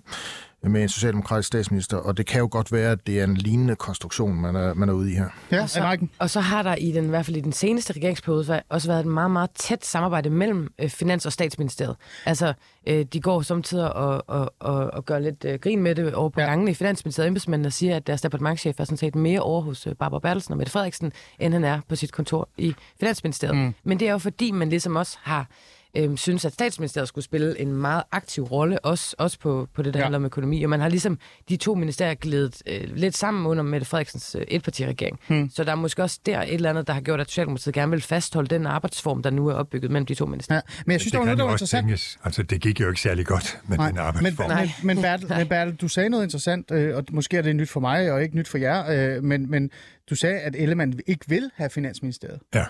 med 0.69 0.81
en 0.81 0.89
socialdemokratisk 0.89 1.47
statsminister, 1.47 1.97
og 1.97 2.17
det 2.17 2.25
kan 2.25 2.39
jo 2.39 2.47
godt 2.51 2.71
være, 2.71 2.91
at 2.91 3.07
det 3.07 3.19
er 3.19 3.23
en 3.23 3.37
lignende 3.37 3.75
konstruktion, 3.75 4.35
man 4.35 4.55
er, 4.55 4.73
man 4.73 4.89
er 4.89 4.93
ude 4.93 5.11
i 5.11 5.15
her. 5.15 5.29
Ja, 5.51 5.61
og 5.61 5.69
så, 5.69 5.97
og 6.19 6.29
så 6.29 6.39
har 6.39 6.63
der 6.63 6.75
i 6.75 6.91
den 6.91 7.05
i 7.05 7.09
hvert 7.09 7.25
fald 7.25 7.37
i 7.37 7.41
den 7.41 7.53
seneste 7.53 7.93
regeringsperiode 7.93 8.61
også 8.69 8.87
været 8.87 8.99
et 8.99 9.05
meget, 9.05 9.31
meget 9.31 9.49
tæt 9.51 9.85
samarbejde 9.85 10.29
mellem 10.29 10.73
øh, 10.79 10.89
Finans- 10.89 11.25
og 11.25 11.33
Statsministeriet. 11.33 11.95
Altså, 12.25 12.53
øh, 12.87 13.05
de 13.13 13.21
går 13.21 13.41
samtidig 13.41 13.93
og, 13.93 14.23
og, 14.27 14.53
og, 14.59 14.93
og 14.93 15.05
gør 15.05 15.19
lidt 15.19 15.45
øh, 15.45 15.59
grin 15.59 15.81
med 15.81 15.95
det 15.95 16.13
over 16.13 16.29
på 16.29 16.41
ja. 16.41 16.47
gangene 16.47 16.71
i 16.71 16.73
Finansministeriet. 16.73 17.27
Embedsmændene 17.27 17.71
siger, 17.71 17.95
at 17.95 18.07
deres 18.07 18.21
departementchef 18.21 18.79
er 18.79 18.83
sådan 18.83 18.97
set 18.97 19.15
mere 19.15 19.39
over 19.39 19.61
hos 19.61 19.87
øh, 19.87 19.95
Barbara 19.95 20.19
Bertelsen 20.19 20.51
og 20.51 20.57
Mette 20.57 20.71
Frederiksen, 20.71 21.11
end 21.39 21.53
han 21.53 21.63
er 21.63 21.79
på 21.89 21.95
sit 21.95 22.11
kontor 22.11 22.49
i 22.57 22.75
Finansministeriet. 22.99 23.57
Mm. 23.57 23.73
Men 23.83 23.99
det 23.99 24.07
er 24.07 24.11
jo 24.11 24.17
fordi, 24.17 24.51
man 24.51 24.69
ligesom 24.69 24.95
også 24.95 25.17
har 25.21 25.47
øh, 25.97 26.17
synes, 26.17 26.45
at 26.45 26.53
statsministeriet 26.53 27.07
skulle 27.07 27.25
spille 27.25 27.59
en 27.59 27.73
meget 27.73 28.03
aktiv 28.11 28.43
rolle, 28.43 28.79
også, 28.85 29.15
også 29.19 29.39
på, 29.39 29.67
på 29.73 29.81
det, 29.81 29.93
der 29.93 29.99
ja. 29.99 30.05
handler 30.05 30.17
om 30.17 30.25
økonomi. 30.25 30.63
Og 30.63 30.69
man 30.69 30.79
har 30.79 30.89
ligesom 30.89 31.19
de 31.49 31.57
to 31.57 31.75
ministerier 31.75 32.15
glædet 32.15 32.61
øh, 32.67 32.95
lidt 32.95 33.17
sammen 33.17 33.45
under 33.45 33.63
Mette 33.63 33.87
Frederiksens 33.87 34.35
øh, 34.35 34.45
etpartiregering. 34.47 35.19
Hmm. 35.27 35.49
Så 35.49 35.63
der 35.63 35.71
er 35.71 35.75
måske 35.75 36.03
også 36.03 36.19
der 36.25 36.41
et 36.41 36.53
eller 36.53 36.69
andet, 36.69 36.87
der 36.87 36.93
har 36.93 37.01
gjort, 37.01 37.19
at 37.19 37.27
Socialdemokratiet 37.29 37.75
gerne 37.75 37.91
vil 37.91 38.01
fastholde 38.01 38.49
den 38.49 38.65
arbejdsform, 38.65 39.23
der 39.23 39.29
nu 39.29 39.47
er 39.47 39.53
opbygget 39.53 39.91
mellem 39.91 40.05
de 40.05 40.15
to 40.15 40.25
ministerier. 40.25 40.61
Ja. 40.67 40.81
Men 40.85 40.91
jeg 40.91 41.01
synes, 41.01 41.11
det, 41.11 41.13
det 41.13 41.19
var 41.19 41.25
noget, 41.25 41.37
der 41.37 41.43
var 41.43 41.51
interessant. 41.51 41.87
Tænkes. 41.87 42.19
Altså, 42.23 42.43
det 42.43 42.61
gik 42.61 42.81
jo 42.81 42.87
ikke 42.87 43.01
særlig 43.01 43.25
godt 43.25 43.59
med 43.67 43.77
Nej. 43.77 43.89
den 43.89 43.97
arbejdsform. 43.97 44.49
Men, 44.49 44.57
men, 44.57 44.95
men, 44.95 45.01
Bertel, 45.01 45.27
men 45.37 45.47
Bertel, 45.47 45.75
du 45.75 45.87
sagde 45.87 46.09
noget 46.09 46.23
interessant, 46.23 46.71
øh, 46.71 46.95
og 46.95 47.03
måske 47.11 47.37
er 47.37 47.41
det 47.41 47.55
nyt 47.55 47.69
for 47.69 47.79
mig, 47.79 48.11
og 48.11 48.23
ikke 48.23 48.35
nyt 48.35 48.47
for 48.47 48.57
jer, 48.57 49.15
øh, 49.15 49.23
men, 49.23 49.49
men 49.49 49.69
du 50.09 50.15
sagde, 50.15 50.39
at 50.39 50.55
Ellemann 50.55 50.99
ikke 51.07 51.25
vil 51.27 51.51
have 51.55 51.69
Finansministeriet. 51.69 52.39
Ja. 52.55 52.65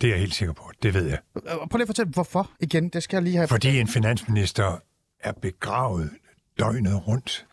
Det 0.00 0.04
er 0.04 0.08
jeg 0.08 0.18
helt 0.18 0.34
sikker 0.34 0.52
på. 0.52 0.70
Det 0.82 0.94
ved 0.94 1.08
jeg. 1.08 1.18
Prøv 1.44 1.68
lige 1.72 1.82
at 1.82 1.88
fortælle, 1.88 2.12
hvorfor 2.12 2.50
igen? 2.60 2.88
Det 2.88 3.02
skal 3.02 3.16
jeg 3.16 3.22
lige 3.22 3.36
have... 3.36 3.48
Fordi 3.48 3.80
en 3.80 3.88
finansminister 3.88 4.78
er 5.20 5.32
begravet 5.32 6.10
døgnet 6.58 7.06
rundt, 7.08 7.46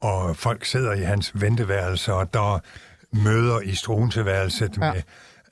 og 0.00 0.36
folk 0.36 0.64
sidder 0.64 0.92
i 0.92 1.02
hans 1.02 1.40
venteværelse, 1.40 2.12
og 2.14 2.34
der 2.34 2.60
møder 3.12 3.60
i 3.60 3.74
struenseværelset 3.74 4.78
ja. 4.80 4.92
med 4.92 5.02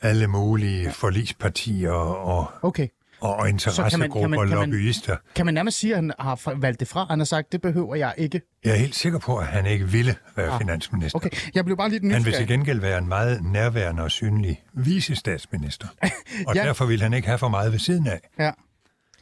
alle 0.01 0.27
mulige 0.27 0.93
forlispartier 0.93 1.91
og 1.91 2.51
okay 2.63 2.89
og 3.21 3.49
interessegrupper 3.49 4.39
og 4.39 4.47
lobbyister. 4.47 5.17
Kan 5.35 5.45
man 5.45 5.55
nærmest 5.55 5.79
sige, 5.79 5.93
at 5.93 5.97
han 5.97 6.13
har 6.19 6.55
valgt 6.57 6.81
det 6.81 6.89
fra? 6.89 7.07
Han 7.11 7.19
har 7.19 7.25
sagt, 7.25 7.53
det 7.53 7.61
behøver 7.61 7.95
jeg 7.95 8.15
ikke. 8.17 8.41
Jeg 8.65 8.73
er 8.73 8.77
helt 8.77 8.95
sikker 8.95 9.19
på, 9.19 9.37
at 9.37 9.47
han 9.47 9.67
ikke 9.67 9.89
ville 9.89 10.17
være 10.37 10.51
ah, 10.51 10.61
finansminister. 10.61 11.19
Okay, 11.19 11.31
jeg 11.55 11.65
blev 11.65 11.77
bare 11.77 11.89
lidt 11.89 12.03
nysgerrig. 12.03 12.25
Han 12.25 12.33
vil 12.33 12.35
til 12.35 12.47
gengæld 12.47 12.81
være 12.81 12.99
en 12.99 13.09
meget 13.09 13.45
nærværende 13.45 14.03
og 14.03 14.11
synlig 14.11 14.63
visestatsminister. 14.73 15.87
Og 16.47 16.55
ja. 16.55 16.65
derfor 16.65 16.87
vil 16.87 17.03
han 17.03 17.15
ikke 17.15 17.29
have 17.29 17.39
for 17.39 17.49
meget 17.49 17.73
ved 17.73 17.79
siden 17.79 18.07
af. 18.07 18.21
Ja, 18.39 18.51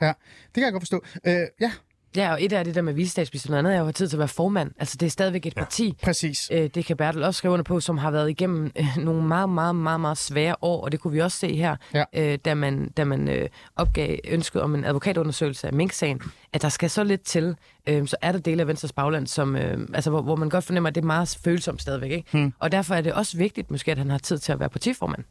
ja. 0.03 0.07
det 0.07 0.55
kan 0.55 0.63
jeg 0.63 0.73
godt 0.73 0.83
forstå. 0.83 1.05
Uh, 1.27 1.33
ja, 1.61 1.73
Ja, 2.17 2.33
og 2.33 2.45
et 2.45 2.53
af 2.53 2.65
det 2.65 2.75
der 2.75 2.83
med 2.83 2.93
visestatsminister, 2.93 3.51
noget 3.51 3.59
andet 3.59 3.75
er 3.75 3.81
jo 3.81 3.93
tid 3.93 4.09
til 4.09 4.17
at 4.17 4.19
være 4.19 4.29
formand. 4.29 4.71
Altså, 4.79 4.97
det 5.01 5.07
er 5.07 5.11
stadigvæk 5.11 5.47
et 5.47 5.57
ja. 5.57 5.61
parti. 5.61 5.97
Præcis. 6.03 6.51
Øh, 6.53 6.71
det 6.75 6.85
kan 6.85 6.97
Bertel 6.97 7.25
også 7.25 7.39
skrive 7.39 7.53
under 7.53 7.63
på, 7.65 7.81
som 7.81 7.99
har 7.99 8.11
været 8.11 8.31
igennem 8.31 8.73
øh, 8.77 8.87
nogle 8.97 9.23
meget, 9.23 9.49
meget, 9.49 9.77
meget, 9.77 10.01
meget 10.01 10.19
svære 10.19 10.55
år, 10.63 10.85
og 10.85 10.93
det 10.93 11.01
kunne 11.01 11.13
vi 11.13 11.21
også 11.21 11.39
se 11.39 11.57
her, 11.57 11.77
Ja. 11.95 12.05
øh, 12.13 12.39
da 12.45 12.55
man, 12.55 12.91
da 12.97 13.05
man 13.05 13.29
øh, 13.29 13.49
opgav 13.77 14.17
ønsket 14.29 14.63
om 14.63 14.75
en 14.75 14.85
advokatundersøgelse 14.85 15.67
af 15.67 15.73
Mink-sagen, 15.73 16.23
at 16.53 16.63
der 16.63 16.69
skal 16.69 16.91
så 16.91 17.05
lidt 17.05 17.23
til, 17.23 17.57
øh, 17.89 18.07
så 18.07 18.17
er 18.23 18.33
der 18.33 18.39
dele 18.39 18.61
af 18.61 18.69
Venstres 18.69 18.93
bagland, 18.93 19.27
som, 19.27 19.57
øh, 19.57 19.89
altså, 19.95 20.11
hvor, 20.11 20.23
hvor 20.23 20.37
man 20.37 20.49
godt 20.49 20.65
fornemmer, 20.65 20.89
at 20.89 20.95
det 20.95 21.01
er 21.01 21.07
meget 21.07 21.39
følsomt 21.45 21.83
stadigvæk. 21.83 22.11
Ikke? 22.11 22.29
Hmm. 22.33 22.53
Og 22.59 22.73
derfor 22.73 22.95
er 22.95 23.01
det 23.01 23.13
også 23.13 23.37
vigtigt, 23.37 23.71
måske, 23.71 23.91
at 23.91 23.99
han 23.99 24.11
har 24.11 24.19
tid 24.19 24.39
til 24.39 24.53
at 24.53 24.61
være 24.61 24.69
partiformand. 24.69 25.25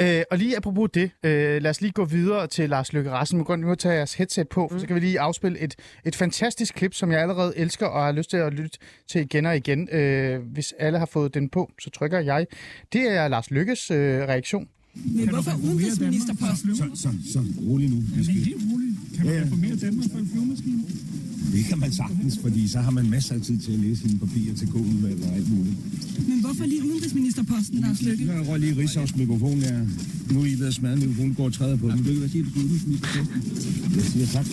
Øh, 0.00 0.22
og 0.30 0.38
lige 0.38 0.56
apropos 0.56 0.88
det, 0.94 1.10
øh, 1.24 1.62
lad 1.62 1.70
os 1.70 1.80
lige 1.80 1.92
gå 1.92 2.04
videre 2.04 2.46
til 2.46 2.70
Lars 2.70 2.92
Løkke 2.92 3.10
Rasmussen. 3.10 3.60
Nu 3.60 3.66
må 3.66 3.74
tage 3.74 3.94
jeres 3.94 4.14
headset 4.14 4.48
på, 4.48 4.68
mm. 4.72 4.78
så 4.78 4.86
kan 4.86 4.94
vi 4.94 5.00
lige 5.00 5.20
afspille 5.20 5.58
et, 5.58 5.74
et 6.04 6.16
fantastisk 6.16 6.74
klip, 6.74 6.94
som 6.94 7.12
jeg 7.12 7.20
allerede 7.20 7.52
elsker 7.56 7.86
og 7.86 8.04
har 8.04 8.12
lyst 8.12 8.30
til 8.30 8.36
at 8.36 8.54
lytte 8.54 8.78
til 9.08 9.20
igen 9.20 9.46
og 9.46 9.56
igen. 9.56 9.88
Øh, 9.92 10.40
hvis 10.52 10.74
alle 10.78 10.98
har 10.98 11.06
fået 11.06 11.34
den 11.34 11.48
på, 11.48 11.70
så 11.80 11.90
trykker 11.90 12.18
jeg. 12.20 12.46
Det 12.92 13.02
er 13.16 13.28
Lars 13.28 13.50
Lykkes 13.50 13.90
øh, 13.90 14.20
reaktion. 14.20 14.68
Men 14.94 15.28
hvorfor 15.28 15.50
udenrigsministerposten? 15.64 16.76
Så, 16.76 16.84
så, 16.94 17.08
så 17.32 17.44
rolig 17.70 17.90
nu. 17.90 17.96
Vi 18.16 18.24
skal... 18.24 18.36
Helt 18.36 18.62
roligt. 18.72 18.96
Kan 19.16 19.24
man 19.26 19.34
Ja, 19.34 19.38
ja. 19.40 19.44
reformere 19.44 19.76
Danmark 19.76 20.10
for 20.12 20.18
en 20.18 20.28
flyvemaskine? 20.32 20.82
Det 21.52 21.64
kan 21.64 21.78
man 21.78 21.92
sagtens, 21.92 22.38
fordi 22.42 22.68
så 22.68 22.78
har 22.78 22.90
man 22.90 23.10
masser 23.10 23.34
af 23.34 23.40
tid 23.40 23.58
til 23.60 23.72
at 23.72 23.78
læse 23.78 24.00
sine 24.02 24.18
papirer 24.18 24.54
til 24.54 24.66
K-udvalg 24.68 25.22
og 25.26 25.32
alt 25.36 25.50
muligt. 25.56 25.76
Men 26.28 26.40
hvorfor 26.40 26.64
lige 26.66 26.84
udenrigsministerposten, 26.84 27.78
Lars 27.78 28.02
Løkke? 28.02 28.24
Jeg 28.26 28.48
røg 28.48 28.60
lige 28.60 28.76
Rigshavs 28.76 29.16
mikrofon 29.16 29.60
der. 29.60 29.86
Nu 30.32 30.40
er 30.40 30.46
I 30.46 30.54
ved 30.60 30.66
at 30.66 30.74
smadre 30.74 30.96
mikrofonen, 30.96 31.34
går 31.34 31.44
og 31.44 31.52
træder 31.52 31.76
på 31.76 31.88
den. 31.88 31.98
Lykke, 31.98 32.18
hvad 32.18 32.28
siger 32.28 32.44
du 32.44 32.50
til 32.50 32.58
udenrigsministerposten? 32.60 33.42
Jeg 33.96 34.02
siger 34.02 34.26
tak. 34.26 34.46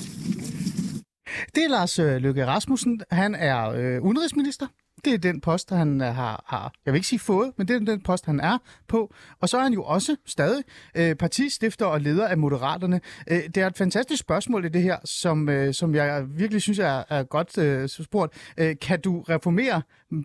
Det 1.56 1.64
er 1.64 1.70
Lars 1.70 2.00
øh, 2.00 2.16
Løkke 2.22 2.46
Rasmussen. 2.46 3.02
Han 3.12 3.36
er 3.36 3.70
øh, 3.70 4.02
udenrigsminister. 4.02 4.68
Det 5.05 5.13
er 5.13 5.17
den 5.17 5.41
post, 5.41 5.69
han 5.69 6.01
øh, 6.01 6.07
har, 6.07 6.43
har, 6.47 6.74
jeg 6.85 6.93
vil 6.93 6.97
ikke 6.97 7.07
sige 7.07 7.19
fået, 7.19 7.51
men 7.57 7.67
det 7.67 7.75
er 7.75 7.79
den 7.79 8.01
post, 8.01 8.25
han 8.25 8.39
er 8.39 8.57
på. 8.88 9.13
Og 9.39 9.50
så 9.50 9.57
er 9.57 9.63
han 9.63 9.74
jo 9.74 9.83
også 9.83 10.15
stadig 10.25 10.63
øh, 10.95 11.15
partistifter 11.15 11.85
og 11.85 12.01
leder 12.01 12.27
af 12.27 12.38
Moderaterne. 12.38 13.01
Øh, 13.27 13.43
det 13.55 13.57
er 13.57 13.67
et 13.67 13.77
fantastisk 13.77 14.19
spørgsmål 14.19 14.65
i 14.65 14.69
det 14.69 14.81
her, 14.81 14.97
som, 15.03 15.50
øh, 15.50 15.74
som 15.74 15.95
jeg 15.95 16.25
virkelig 16.29 16.62
synes 16.62 16.79
er, 16.79 17.03
er 17.09 17.24
godt 17.24 17.57
øh, 17.57 17.89
spurgt. 17.89 18.33
Øh, 18.57 18.75
kan 18.81 19.01
du 19.01 19.21
reformere 19.21 19.81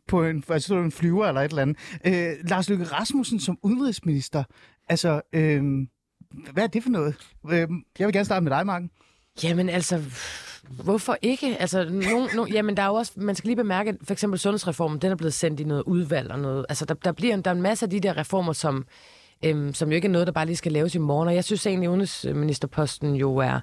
på 0.09 0.25
en, 0.25 0.45
altså 0.49 0.75
en 0.75 0.93
flyver 0.93 1.27
eller 1.27 1.41
et 1.41 1.49
eller 1.49 1.63
andet? 1.63 1.77
Øh, 2.07 2.49
Lars 2.49 2.69
Løkke 2.69 2.85
Rasmussen 2.85 3.41
som 3.41 3.59
udenrigsminister, 3.63 4.45
altså, 4.89 5.21
øh, 5.33 5.63
hvad 6.53 6.63
er 6.63 6.67
det 6.67 6.83
for 6.83 6.91
noget? 6.91 7.15
Øh, 7.51 7.69
jeg 7.99 8.07
vil 8.07 8.13
gerne 8.13 8.25
starte 8.25 8.45
med 8.45 8.53
dig, 8.53 8.67
Marken. 8.67 8.91
Jamen 9.43 9.69
altså, 9.69 10.03
hvorfor 10.71 11.17
ikke? 11.23 11.57
Altså, 11.61 11.85
no, 11.85 12.27
no, 12.35 12.47
jamen, 12.53 12.77
der 12.77 12.83
er 12.83 12.87
jo 12.87 12.95
også, 12.95 13.13
man 13.17 13.35
skal 13.35 13.49
lige 13.49 13.57
bemærke, 13.57 13.91
at 13.91 13.97
for 14.05 14.13
eksempel 14.13 14.39
sundhedsreformen, 14.39 14.99
den 14.99 15.11
er 15.11 15.17
blevet 15.17 15.35
sendt 15.35 15.61
i 15.61 15.65
noget 15.65 15.83
udvalg 15.83 16.31
og 16.31 16.39
noget. 16.39 16.67
Altså, 16.69 16.85
der, 16.85 16.95
der 16.95 17.13
bliver 17.13 17.35
en, 17.35 17.43
der 17.43 17.51
er 17.51 17.55
en 17.55 17.63
masse 17.63 17.87
af 17.87 17.91
de 17.91 18.01
der 18.01 18.17
reformer, 18.17 18.53
som, 18.53 18.85
øhm, 19.45 19.75
som 19.75 19.89
jo 19.89 19.95
ikke 19.95 20.07
er 20.07 20.13
noget, 20.13 20.27
der 20.27 20.33
bare 20.33 20.47
lige 20.47 20.57
skal 20.57 20.73
laves 20.73 20.95
i 20.95 20.99
morgen. 20.99 21.29
Og 21.29 21.35
jeg 21.35 21.45
synes 21.45 21.67
egentlig, 21.67 21.87
at 21.87 21.91
udenrigsministerposten 21.91 23.15
jo 23.15 23.37
er, 23.37 23.55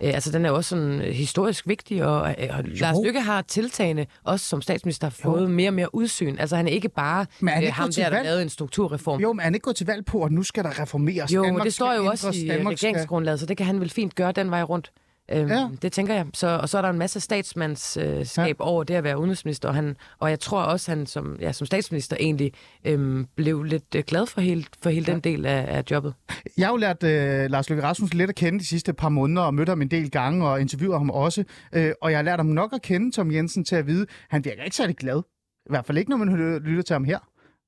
øh, 0.00 0.14
altså 0.14 0.32
den 0.32 0.44
er 0.44 0.48
jo 0.48 0.54
også 0.54 0.68
sådan 0.68 1.00
øh, 1.00 1.06
historisk 1.06 1.68
vigtig, 1.68 2.04
og, 2.04 2.34
øh, 2.38 2.58
og 2.58 2.64
Lars 2.64 2.96
Lykke 3.04 3.20
har 3.20 3.42
tiltagende, 3.42 4.06
også 4.24 4.46
som 4.46 4.62
statsminister, 4.62 5.10
fået 5.10 5.50
mere 5.50 5.68
og 5.70 5.74
mere 5.74 5.94
udsyn. 5.94 6.36
Altså, 6.38 6.56
han 6.56 6.68
er 6.68 6.72
ikke 6.72 6.88
bare 6.88 7.26
Men 7.40 7.54
er 7.54 7.62
øh, 7.62 7.68
ham 7.72 7.92
der, 7.92 8.10
der 8.10 8.22
lavede 8.22 8.42
en 8.42 8.48
strukturreform. 8.48 9.20
Jo, 9.20 9.32
men 9.32 9.40
han 9.40 9.54
ikke 9.54 9.64
gået 9.64 9.76
til 9.76 9.86
valg 9.86 10.04
på, 10.04 10.22
at 10.22 10.32
nu 10.32 10.42
skal 10.42 10.64
der 10.64 10.82
reformeres? 10.82 11.34
Jo, 11.34 11.44
Danmark 11.44 11.64
det 11.64 11.74
står 11.74 11.94
jo 11.94 12.06
også 12.06 12.30
i 12.34 12.48
Danmark 12.48 12.72
regeringsgrundlaget, 12.72 13.40
så 13.40 13.46
det 13.46 13.56
kan 13.56 13.66
han 13.66 13.80
vel 13.80 13.90
fint 13.90 14.14
gøre 14.14 14.32
den 14.32 14.50
vej 14.50 14.62
rundt. 14.62 14.90
Øhm, 15.32 15.48
Ja. 15.48 15.68
Det 15.82 15.92
tænker 15.92 16.14
jeg. 16.14 16.26
Så, 16.34 16.46
og 16.62 16.68
så 16.68 16.78
er 16.78 16.82
der 16.82 16.88
en 16.90 16.98
masse 16.98 17.20
statsmandskab 17.20 18.36
ja. 18.38 18.52
over 18.58 18.84
det 18.84 18.94
at 18.94 19.04
være 19.04 19.18
udenrigsminister, 19.18 19.68
og, 19.68 19.74
han, 19.74 19.96
og 20.18 20.30
jeg 20.30 20.40
tror 20.40 20.62
også, 20.62 20.90
han 20.90 21.06
som, 21.06 21.36
ja, 21.40 21.52
som 21.52 21.66
statsminister 21.66 22.16
egentlig 22.20 22.52
øhm, 22.84 23.26
blev 23.36 23.62
lidt 23.62 23.94
øh, 23.96 24.02
glad 24.06 24.26
for 24.26 24.40
hele, 24.40 24.64
for 24.82 24.90
hele 24.90 25.04
ja. 25.08 25.12
den 25.12 25.20
del 25.20 25.46
af, 25.46 25.64
af 25.68 25.84
jobbet. 25.90 26.14
Jeg 26.58 26.66
har 26.66 26.72
jo 26.72 26.76
lært 26.76 27.02
øh, 27.02 27.50
Lars 27.50 27.70
Løkke 27.70 27.82
Rasmussen 27.84 28.18
lidt 28.18 28.30
at 28.30 28.36
kende 28.36 28.58
de 28.58 28.66
sidste 28.66 28.92
par 28.92 29.08
måneder, 29.08 29.42
og 29.42 29.54
mødt 29.54 29.68
ham 29.68 29.82
en 29.82 29.88
del 29.90 30.10
gange, 30.10 30.48
og 30.48 30.60
interviewet 30.60 30.98
ham 30.98 31.10
også. 31.10 31.44
Øh, 31.72 31.92
og 32.02 32.10
jeg 32.10 32.18
har 32.18 32.22
lært 32.24 32.38
ham 32.38 32.46
nok 32.46 32.72
at 32.72 32.82
kende, 32.82 33.10
Tom 33.10 33.32
Jensen, 33.32 33.64
til 33.64 33.76
at 33.76 33.86
vide, 33.86 34.02
at 34.02 34.08
han 34.28 34.44
virker 34.44 34.62
ikke 34.62 34.76
særlig 34.76 34.96
glad. 34.96 35.22
I 35.66 35.68
hvert 35.70 35.86
fald 35.86 35.98
ikke, 35.98 36.10
når 36.10 36.16
man 36.16 36.58
lytter 36.64 36.82
til 36.82 36.94
ham 36.94 37.04
her. 37.04 37.18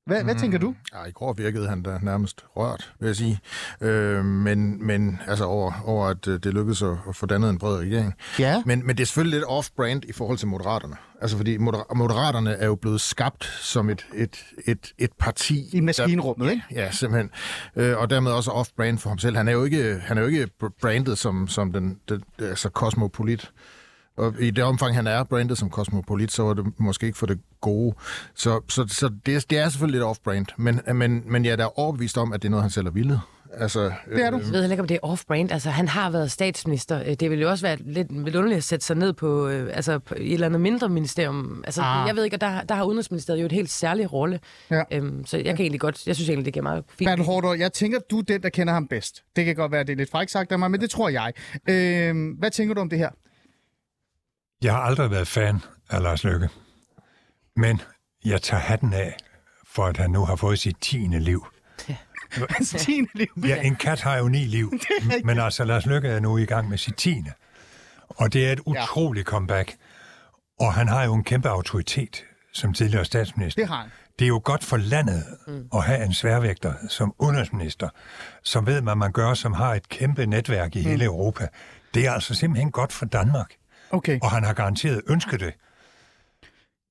Hvad, 0.09 0.19
mm. 0.19 0.25
hvad 0.25 0.35
tænker 0.35 0.57
du? 0.57 0.75
Ja, 0.93 1.05
i 1.05 1.11
går 1.11 1.33
virkede 1.33 1.69
han 1.69 1.83
da 1.83 1.99
nærmest 2.01 2.45
rørt, 2.57 2.93
vil 2.99 3.07
jeg 3.07 3.15
sige. 3.15 3.39
Øh, 3.81 4.25
men, 4.25 4.87
men 4.87 5.19
altså 5.27 5.45
over, 5.45 5.83
over 5.85 6.07
at 6.07 6.27
øh, 6.27 6.39
det 6.43 6.53
lykkedes 6.53 6.81
at, 6.81 6.97
at 7.09 7.15
få 7.15 7.25
dannet 7.25 7.49
en 7.49 7.57
bred 7.57 7.77
regering. 7.77 8.13
Ja. 8.39 8.63
Men, 8.65 8.87
men 8.87 8.97
det 8.97 9.01
er 9.03 9.05
selvfølgelig 9.05 9.39
lidt 9.39 9.47
off-brand 9.49 10.01
i 10.09 10.11
forhold 10.13 10.37
til 10.37 10.47
Moderaterne. 10.47 10.95
Altså 11.21 11.37
fordi 11.37 11.57
moder- 11.57 11.95
Moderaterne 11.95 12.51
er 12.51 12.65
jo 12.65 12.75
blevet 12.75 13.01
skabt 13.01 13.43
som 13.45 13.89
et, 13.89 14.05
et, 14.15 14.45
et, 14.65 14.93
et 14.97 15.09
parti. 15.19 15.69
I 15.73 15.79
maskinrummet, 15.79 16.45
der, 16.45 16.51
ikke? 16.51 16.63
Ja, 16.71 16.91
simpelthen. 16.91 17.29
Øh, 17.75 17.97
og 17.97 18.09
dermed 18.09 18.31
også 18.31 18.51
off-brand 18.51 18.97
for 18.97 19.09
ham 19.09 19.17
selv. 19.17 19.37
Han 19.37 19.47
er 19.47 19.51
jo 19.51 19.63
ikke, 19.63 19.99
han 20.03 20.17
er 20.17 20.21
jo 20.21 20.27
ikke 20.27 20.47
br- 20.63 20.77
brandet 20.81 21.17
som, 21.17 21.47
som 21.47 21.73
den, 21.73 21.97
den 22.09 22.23
altså 22.39 22.69
kosmopolit. 22.69 23.51
Og 24.19 24.33
i 24.39 24.51
det 24.51 24.63
omfang, 24.63 24.95
han 24.95 25.07
er 25.07 25.23
brandet 25.23 25.57
som 25.57 25.69
kosmopolit, 25.69 26.31
så 26.31 26.43
var 26.43 26.53
det 26.53 26.65
måske 26.77 27.05
ikke 27.05 27.17
for 27.17 27.25
det 27.25 27.39
gode. 27.61 27.95
Så, 28.35 28.61
så, 28.69 28.85
så 28.87 29.09
det, 29.25 29.35
er- 29.35 29.45
det 29.49 29.57
er 29.57 29.69
selvfølgelig 29.69 29.99
lidt 29.99 30.07
off-brand. 30.09 30.45
Men, 30.57 30.81
men, 30.95 31.23
men 31.25 31.45
jeg 31.45 31.51
er 31.51 31.55
da 31.55 31.67
overbevist 31.75 32.17
om, 32.17 32.33
at 32.33 32.41
det 32.41 32.47
er 32.47 32.49
noget, 32.51 32.63
han 32.63 32.69
selv 32.71 32.85
har 32.85 32.91
ville. 32.91 33.19
Altså, 33.53 33.83
Det 33.83 33.91
er 34.25 34.29
du. 34.29 34.37
Jeg 34.37 34.45
ved 34.45 34.61
heller 34.61 34.71
ikke, 34.71 34.81
om 34.81 34.87
det 34.87 34.99
er 35.03 35.07
off-brand. 35.07 35.51
Altså, 35.53 35.69
han 35.69 35.87
har 35.87 36.09
været 36.09 36.31
statsminister. 36.31 36.99
Øh, 37.05 37.13
Det 37.19 37.29
ville 37.29 37.41
jo 37.41 37.49
også 37.49 37.65
være 37.65 37.77
lidt, 37.85 38.23
lidt 38.23 38.35
underligt 38.35 38.57
at 38.57 38.63
sætte 38.63 38.85
sig 38.85 38.95
ned 38.95 39.13
på, 39.13 39.47
øh, 39.47 39.69
altså, 39.73 39.99
på 39.99 40.15
et 40.17 40.33
eller 40.33 40.45
andet 40.47 40.61
mindre 40.61 40.89
ministerium. 40.89 41.63
Altså, 41.65 41.81
Ah. 41.81 42.07
Jeg 42.07 42.15
ved 42.15 42.23
ikke, 42.23 42.35
og 42.35 42.41
der, 42.41 42.61
der 42.61 42.75
har 42.75 42.83
Udenrigsministeriet 42.83 43.41
jo 43.41 43.45
et 43.45 43.51
helt 43.51 43.69
særlig 43.69 44.13
rolle. 44.13 44.39
Ja. 44.71 44.81
Øhm, 44.91 45.25
så 45.25 45.37
jeg 45.37 45.45
kan 45.45 45.59
egentlig 45.59 45.79
godt, 45.79 46.07
jeg 46.07 46.15
synes 46.15 46.29
egentlig, 46.29 46.45
det 46.45 46.53
giver 46.53 46.63
meget 46.63 46.83
fint. 46.89 47.09
Bertel 47.09 47.25
Hårder, 47.25 47.53
jeg 47.53 47.73
tænker, 47.73 47.99
du 48.11 48.19
er 48.19 48.23
den, 48.23 48.43
der 48.43 48.49
kender 48.49 48.73
ham 48.73 48.87
bedst. 48.87 49.23
Det 49.35 49.45
kan 49.45 49.55
godt 49.55 49.71
være, 49.71 49.83
det 49.83 49.93
er 49.93 49.97
lidt 49.97 50.11
frækt 50.11 50.31
sagt 50.31 50.51
af 50.51 50.59
mig, 50.59 50.71
men 50.71 50.81
det 50.81 50.89
tror 50.89 51.09
jeg. 51.09 51.33
Øh, 51.69 52.15
hvad 52.39 52.51
tænker 52.51 52.73
du 52.75 52.81
om 52.81 52.89
det 52.89 52.99
her? 52.99 53.09
Jeg 54.63 54.73
har 54.73 54.79
aldrig 54.81 55.11
været 55.11 55.27
fan 55.27 55.61
af 55.89 56.03
Lars 56.03 56.23
Løkke. 56.23 56.49
Men 57.55 57.81
jeg 58.25 58.41
tager 58.41 58.61
hatten 58.61 58.93
af, 58.93 59.17
for 59.67 59.85
at 59.85 59.97
han 59.97 60.09
nu 60.09 60.25
har 60.25 60.35
fået 60.35 60.59
sit 60.59 60.77
tiende 60.81 61.19
liv. 61.19 61.47
Hans 62.49 62.75
tiende 62.79 63.09
liv. 63.13 63.27
Ja, 63.47 63.61
en 63.61 63.75
kat 63.75 64.01
har 64.01 64.17
jo 64.17 64.27
ni 64.27 64.45
liv, 64.45 64.73
men 65.25 65.39
altså 65.39 65.63
Lars 65.63 65.85
Løkke 65.85 66.07
er 66.07 66.19
nu 66.19 66.37
i 66.37 66.45
gang 66.45 66.69
med 66.69 66.77
sit 66.77 66.95
tiende. 66.95 67.31
Og 68.09 68.33
det 68.33 68.47
er 68.47 68.51
et 68.51 68.59
utroligt 68.65 69.27
comeback. 69.27 69.75
Og 70.59 70.73
han 70.73 70.87
har 70.87 71.03
jo 71.03 71.13
en 71.13 71.23
kæmpe 71.23 71.49
autoritet 71.49 72.23
som 72.53 72.73
tidligere 72.73 73.05
statsminister. 73.05 73.61
Det 73.61 73.69
har 73.69 73.81
han. 73.81 73.89
Det 74.19 74.25
er 74.25 74.29
jo 74.29 74.41
godt 74.43 74.63
for 74.63 74.77
landet 74.77 75.23
mm. 75.47 75.67
at 75.73 75.83
have 75.83 76.05
en 76.05 76.13
sværvægter 76.13 76.73
som 76.89 77.13
udenrigsminister, 77.19 77.89
som 78.43 78.65
ved, 78.65 78.81
hvad 78.81 78.95
man 78.95 79.11
gør, 79.11 79.33
som 79.33 79.53
har 79.53 79.73
et 79.73 79.89
kæmpe 79.89 80.25
netværk 80.25 80.75
i 80.75 80.79
mm. 80.79 80.85
hele 80.89 81.05
Europa. 81.05 81.47
Det 81.93 82.07
er 82.07 82.11
altså 82.11 82.33
simpelthen 82.33 82.71
godt 82.71 82.93
for 82.93 83.05
Danmark. 83.05 83.53
Okay. 83.91 84.19
Og 84.21 84.31
han 84.31 84.43
har 84.43 84.53
garanteret 84.53 85.01
ønsket 85.09 85.39
det. 85.39 85.53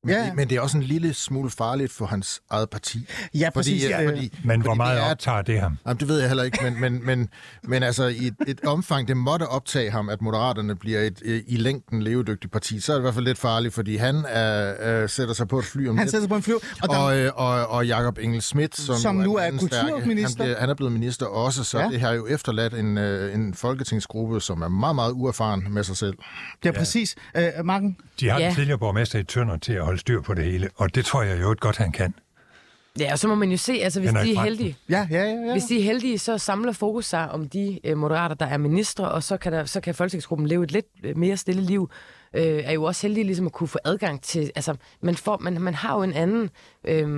Men, 0.04 0.14
Ja. 0.14 0.24
det, 0.26 0.34
men 0.36 0.50
det 0.50 0.56
er 0.56 0.60
også 0.60 0.76
en 0.76 0.82
lille 0.82 1.14
smule 1.14 1.50
farligt 1.50 1.92
for 1.92 2.06
hans 2.06 2.40
eget 2.50 2.70
parti. 2.70 2.98
Ja, 3.34 3.50
præcis. 3.54 3.82
Fordi, 3.84 3.92
Ja, 3.94 4.02
ja, 4.02 4.08
fordi, 4.10 4.38
Men 4.44 4.60
hvor 4.60 4.70
fordi 4.70 4.76
meget 4.76 4.96
det 4.96 5.06
er, 5.06 5.10
optager 5.10 5.42
det 5.42 5.60
ham? 5.60 5.76
Jamen, 5.86 6.00
det 6.00 6.08
ved 6.08 6.18
jeg 6.18 6.28
heller 6.28 6.44
ikke, 6.44 6.58
men, 6.62 6.80
men, 6.80 7.06
men, 7.06 7.28
men 7.62 7.82
altså 7.82 8.04
i 8.06 8.26
et, 8.26 8.34
et 8.46 8.60
omfang, 8.66 9.08
det 9.08 9.16
måtte 9.16 9.46
optage 9.48 9.90
ham, 9.90 10.08
at 10.08 10.22
Moderaterne 10.22 10.74
bliver 10.76 11.00
et 11.00 11.22
øh, 11.24 11.42
i 11.46 11.56
længden 11.56 12.02
levedygtigt 12.02 12.52
parti, 12.52 12.80
så 12.80 12.92
er 12.92 12.96
det 12.96 13.00
i 13.00 13.02
hvert 13.02 13.14
fald 13.14 13.24
lidt 13.24 13.38
farligt, 13.38 13.74
fordi 13.74 13.96
han 13.96 14.24
er, 14.28 15.02
øh, 15.02 15.08
sætter 15.08 15.34
sig 15.34 15.48
på 15.48 15.58
et 15.58 15.64
fly 15.64 15.88
om 15.88 15.96
Han 15.96 16.04
lidt. 16.06 16.10
sætter 16.10 16.22
sig 16.22 16.28
på 16.28 16.36
en 16.36 16.42
flyver, 16.42 16.58
og 16.82 16.88
der, 16.88 16.96
Og, 16.96 17.18
øh, 17.18 17.30
og, 17.34 17.66
og 17.66 17.86
Jakob 17.86 18.18
Engel 18.18 18.42
Schmidt, 18.42 18.76
som, 18.76 18.96
Som 18.96 19.14
nu 19.16 19.36
er 19.36 19.40
stærke, 19.42 19.58
kulturminister. 19.58 20.44
Han, 20.44 20.48
bliver, 20.48 20.60
han 20.60 20.70
er 20.70 20.74
blevet 20.74 20.92
minister 20.92 21.26
også, 21.26 21.64
så 21.64 21.78
Ja. 21.78 21.88
det 21.88 22.00
har 22.00 22.12
jo 22.12 22.26
efterladt 22.26 22.74
en, 22.74 22.98
øh, 22.98 23.34
en 23.34 23.54
folketingsgruppe, 23.54 24.40
som 24.40 24.62
er 24.62 24.68
meget, 24.68 24.94
meget 24.94 25.12
uerfaren 25.12 25.66
med 25.70 25.84
sig 25.84 25.96
selv. 25.96 26.14
ja, 26.64 26.70
præcis. 26.70 27.16
Øh, 27.36 27.42
Marken, 27.64 27.96
De 28.20 28.28
har. 28.28 28.38
Ja. 28.40 28.46
den 28.46 28.54
tidligere 28.54 28.78
borgmester 28.78 29.18
i 29.18 29.24
Tønder 29.24 29.56
til 29.56 29.72
at 29.72 29.87
holde 29.88 30.00
styr 30.00 30.20
på 30.20 30.34
det 30.34 30.44
hele, 30.44 30.70
og 30.76 30.94
det 30.94 31.04
tror 31.04 31.22
jeg 31.22 31.40
jo 31.40 31.50
et 31.50 31.60
godt, 31.60 31.76
han 31.76 31.92
kan. 31.92 32.14
Ja, 32.98 33.12
og 33.12 33.18
så 33.18 33.28
må 33.28 33.34
man 33.34 33.50
jo 33.50 33.56
se, 33.56 33.72
altså 33.72 34.00
hvis 34.00 34.10
de 34.10 34.34
er 34.34 34.42
heldige, 34.42 34.76
ja, 34.88 35.06
ja, 35.10 35.22
ja. 35.22 35.30
ja. 35.30 35.52
Hvis 35.52 35.64
de 35.64 35.78
er 35.78 35.82
heldige, 35.82 36.18
så 36.18 36.38
samler 36.38 36.72
fokus 36.72 37.06
sig 37.06 37.30
om 37.30 37.48
de 37.48 37.80
øh, 37.84 37.96
moderater, 37.96 38.34
der 38.34 38.46
er 38.46 38.56
ministre, 38.56 39.10
og 39.10 39.22
så 39.22 39.36
kan, 39.36 39.52
der, 39.52 39.64
så 39.64 39.80
kan 39.80 39.94
folketingsgruppen 39.94 40.46
leve 40.46 40.64
et 40.64 40.72
lidt 40.72 40.86
øh, 41.04 41.16
mere 41.16 41.36
stille 41.36 41.62
liv. 41.62 41.90
Øh, 42.34 42.42
er 42.64 42.72
jo 42.72 42.84
også 42.84 43.06
heldige 43.06 43.24
ligesom 43.24 43.46
at 43.46 43.52
kunne 43.52 43.68
få 43.68 43.78
adgang 43.84 44.22
til... 44.22 44.50
Altså, 44.54 44.74
man, 45.02 45.14
får, 45.14 45.38
man, 45.38 45.60
man 45.60 45.74
har 45.74 45.94
jo 45.96 46.02
en 46.02 46.12
anden 46.12 46.50
øh, 46.84 47.08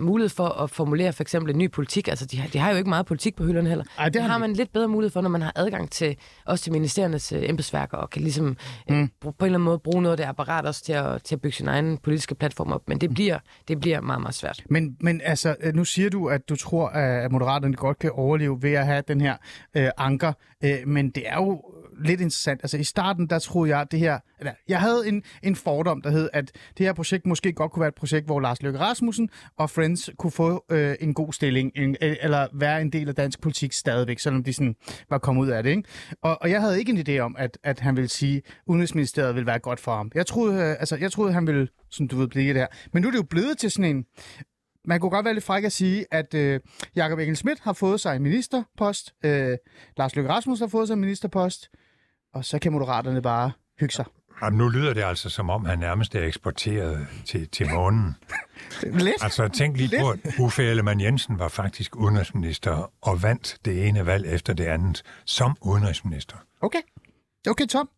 mulighed 0.00 0.28
for 0.28 0.48
at 0.48 0.70
formulere 0.70 1.12
for 1.12 1.22
eksempel 1.22 1.52
en 1.52 1.58
ny 1.58 1.70
politik. 1.70 2.08
Altså, 2.08 2.26
de 2.26 2.38
har, 2.38 2.48
de 2.48 2.58
har 2.58 2.70
jo 2.70 2.76
ikke 2.76 2.88
meget 2.88 3.06
politik 3.06 3.36
på 3.36 3.44
hylderne 3.44 3.68
heller. 3.68 3.84
Ej, 3.98 4.04
det 4.04 4.14
det 4.14 4.22
har 4.22 4.34
de 4.34 4.40
man 4.40 4.52
lidt 4.52 4.72
bedre 4.72 4.88
mulighed 4.88 5.10
for, 5.12 5.20
når 5.20 5.28
man 5.30 5.42
har 5.42 5.52
adgang 5.56 5.90
til 5.90 6.16
også 6.46 6.64
til 6.64 6.72
ministeriernes 6.72 7.32
øh, 7.32 7.48
embedsværker, 7.48 7.96
og 7.96 8.10
kan 8.10 8.22
ligesom 8.22 8.56
øh, 8.90 8.96
Mm. 8.98 9.10
på 9.20 9.28
en 9.28 9.34
eller 9.40 9.46
anden 9.58 9.64
måde 9.64 9.78
bruge 9.78 10.02
noget 10.02 10.12
af 10.12 10.16
det 10.16 10.24
apparat 10.24 10.66
også 10.66 10.84
til 10.84 10.92
at, 10.92 11.22
til 11.22 11.34
at 11.34 11.40
bygge 11.40 11.56
sin 11.56 11.68
egen 11.68 11.98
politiske 11.98 12.34
platform 12.34 12.72
op. 12.72 12.82
Men 12.88 12.98
det 13.00 13.14
bliver, 13.14 13.38
det 13.68 13.80
bliver 13.80 14.00
meget, 14.00 14.20
meget 14.20 14.34
svært. 14.34 14.62
Men, 14.70 14.96
men 15.00 15.20
altså, 15.24 15.56
øh, 15.60 15.74
nu 15.74 15.84
siger 15.84 16.10
du, 16.10 16.26
at 16.28 16.48
du 16.48 16.56
tror, 16.56 16.88
at 16.88 17.32
Moderaterne 17.32 17.76
godt 17.76 17.98
kan 17.98 18.10
overleve 18.10 18.62
ved 18.62 18.72
at 18.72 18.86
have 18.86 19.02
den 19.08 19.20
her 19.20 19.36
øh, 19.76 19.88
anker. 19.98 20.32
Øh, 20.64 20.76
men 20.86 21.10
det 21.10 21.22
er 21.28 21.36
jo 21.36 21.62
lidt 22.04 22.20
interessant. 22.20 22.60
Altså 22.62 22.76
i 22.76 22.84
starten, 22.84 23.26
der 23.26 23.38
troede 23.38 23.70
jeg, 23.70 23.80
at 23.80 23.92
det 23.92 24.00
her... 24.00 24.18
Eller, 24.38 24.52
jeg 24.68 24.80
havde 24.80 25.08
en, 25.08 25.22
en 25.42 25.56
fordom, 25.56 26.02
der 26.02 26.10
hed, 26.10 26.28
at 26.32 26.52
det 26.78 26.86
her 26.86 26.92
projekt 26.92 27.26
måske 27.26 27.52
godt 27.52 27.72
kunne 27.72 27.80
være 27.80 27.88
et 27.88 27.94
projekt, 27.94 28.26
hvor 28.26 28.40
Lars 28.40 28.62
Løkke 28.62 28.78
Rasmussen 28.78 29.30
og 29.56 29.70
Friends 29.70 30.10
kunne 30.18 30.30
få 30.30 30.64
øh, 30.70 30.94
en 31.00 31.14
god 31.14 31.32
stilling, 31.32 31.72
en, 31.76 31.96
øh, 32.02 32.16
eller 32.20 32.46
være 32.52 32.80
en 32.82 32.92
del 32.92 33.08
af 33.08 33.14
dansk 33.14 33.40
politik 33.40 33.72
stadigvæk, 33.72 34.18
selvom 34.18 34.44
de 34.44 34.52
sådan 34.52 34.76
var 35.10 35.18
kommet 35.18 35.42
ud 35.42 35.48
af 35.48 35.62
det. 35.62 35.70
Ikke? 35.70 35.82
Og, 36.22 36.42
og 36.42 36.50
jeg 36.50 36.60
havde 36.60 36.78
ikke 36.78 36.92
en 36.92 37.08
idé 37.08 37.18
om, 37.18 37.36
at, 37.38 37.58
at 37.62 37.80
han 37.80 37.96
ville 37.96 38.08
sige, 38.08 38.36
at 38.36 38.42
Udenrigsministeriet 38.66 39.34
ville 39.34 39.46
være 39.46 39.58
godt 39.58 39.80
for 39.80 39.96
ham. 39.96 40.10
Jeg 40.14 40.26
troede, 40.26 40.62
øh, 40.62 40.70
altså, 40.70 40.96
jeg 40.96 41.12
troede 41.12 41.32
han 41.32 41.46
ville, 41.46 41.68
som 41.90 42.08
du 42.08 42.16
ved, 42.16 42.28
blive 42.28 42.48
det 42.48 42.60
her. 42.60 42.66
Men 42.92 43.02
nu 43.02 43.08
er 43.08 43.12
det 43.12 43.18
jo 43.18 43.26
blevet 43.30 43.58
til 43.58 43.70
sådan 43.70 43.96
en 43.96 44.04
man 44.88 45.00
kunne 45.00 45.10
godt 45.10 45.24
være 45.24 45.34
lidt 45.34 45.44
fræk 45.44 45.64
at 45.64 45.72
sige, 45.72 46.06
at 46.10 46.34
øh, 46.34 46.60
Jakob 46.96 47.18
Engel 47.18 47.36
Schmidt 47.36 47.60
har 47.60 47.72
fået 47.72 48.00
sig 48.00 48.16
en 48.16 48.22
ministerpost, 48.22 49.14
øh, 49.24 49.56
Lars 49.96 50.16
Løkke 50.16 50.30
Rasmussen 50.30 50.64
har 50.64 50.68
fået 50.68 50.88
sig 50.88 50.94
en 50.94 51.00
ministerpost, 51.00 51.70
og 52.34 52.44
så 52.44 52.58
kan 52.58 52.72
moderaterne 52.72 53.22
bare 53.22 53.52
hygge 53.80 53.94
sig. 53.94 54.04
Jamen, 54.42 54.58
nu 54.58 54.68
lyder 54.68 54.94
det 54.94 55.04
altså, 55.04 55.30
som 55.30 55.50
om 55.50 55.64
han 55.64 55.78
nærmest 55.78 56.14
er 56.14 56.24
eksporteret 56.24 57.06
til, 57.26 57.48
til 57.48 57.70
månen. 57.70 58.16
Lidt. 58.82 59.22
Altså, 59.22 59.48
tænk 59.48 59.76
lige 59.76 60.00
på, 60.00 60.10
at 60.10 60.18
Uffe 60.38 60.64
Ellemann 60.64 61.00
Jensen 61.00 61.38
var 61.38 61.48
faktisk 61.48 61.96
udenrigsminister 61.96 62.92
og 63.02 63.22
vandt 63.22 63.58
det 63.64 63.88
ene 63.88 64.06
valg 64.06 64.26
efter 64.26 64.52
det 64.52 64.64
andet 64.64 65.02
som 65.24 65.56
udenrigsminister. 65.62 66.36
Okay. 66.60 66.78
Okay, 67.48 67.66
Tom. 67.66 67.88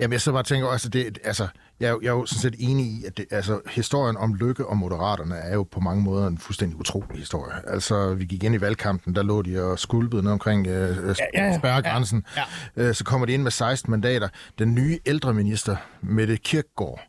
Jamen, 0.00 0.12
jeg 0.12 0.20
så 0.20 0.32
bare 0.32 0.42
tænker 0.42 0.68
også, 0.68 0.88
at 0.88 0.92
det, 0.92 1.18
altså, 1.24 1.46
jeg, 1.80 1.86
er 1.86 1.90
jo- 1.90 2.00
jeg 2.02 2.08
er 2.08 2.12
jo 2.12 2.26
sådan 2.26 2.40
set 2.40 2.54
enig 2.58 2.86
i, 2.86 3.04
at 3.06 3.16
det, 3.16 3.26
altså, 3.30 3.60
historien 3.70 4.16
om 4.16 4.34
Lykke 4.34 4.66
og 4.66 4.76
Moderaterne 4.76 5.34
er 5.36 5.54
jo 5.54 5.62
på 5.62 5.80
mange 5.80 6.02
måder 6.02 6.26
en 6.26 6.38
fuldstændig 6.38 6.78
utrolig 6.80 7.18
historie. 7.18 7.54
Altså, 7.66 8.14
vi 8.14 8.24
gik 8.24 8.44
ind 8.44 8.54
i 8.54 8.60
valgkampen, 8.60 9.14
der 9.14 9.22
lå 9.22 9.42
de 9.42 9.62
og 9.64 9.78
skulpede 9.78 10.22
ned 10.22 10.32
omkring 10.32 10.66
øh, 10.66 10.72
ja, 10.74 11.14
ja, 11.34 11.44
ja. 11.46 11.58
spærregrænsen. 11.58 12.24
Ja, 12.36 12.42
Øh, 12.76 12.94
så 12.94 13.04
kommer 13.04 13.26
de 13.26 13.32
ind 13.32 13.42
med 13.42 13.50
16 13.50 13.90
mandater. 13.90 14.28
Den 14.58 14.74
nye 14.74 14.98
ældreminister, 15.06 15.76
Mette 16.02 16.36
Kirkgaard, 16.36 17.00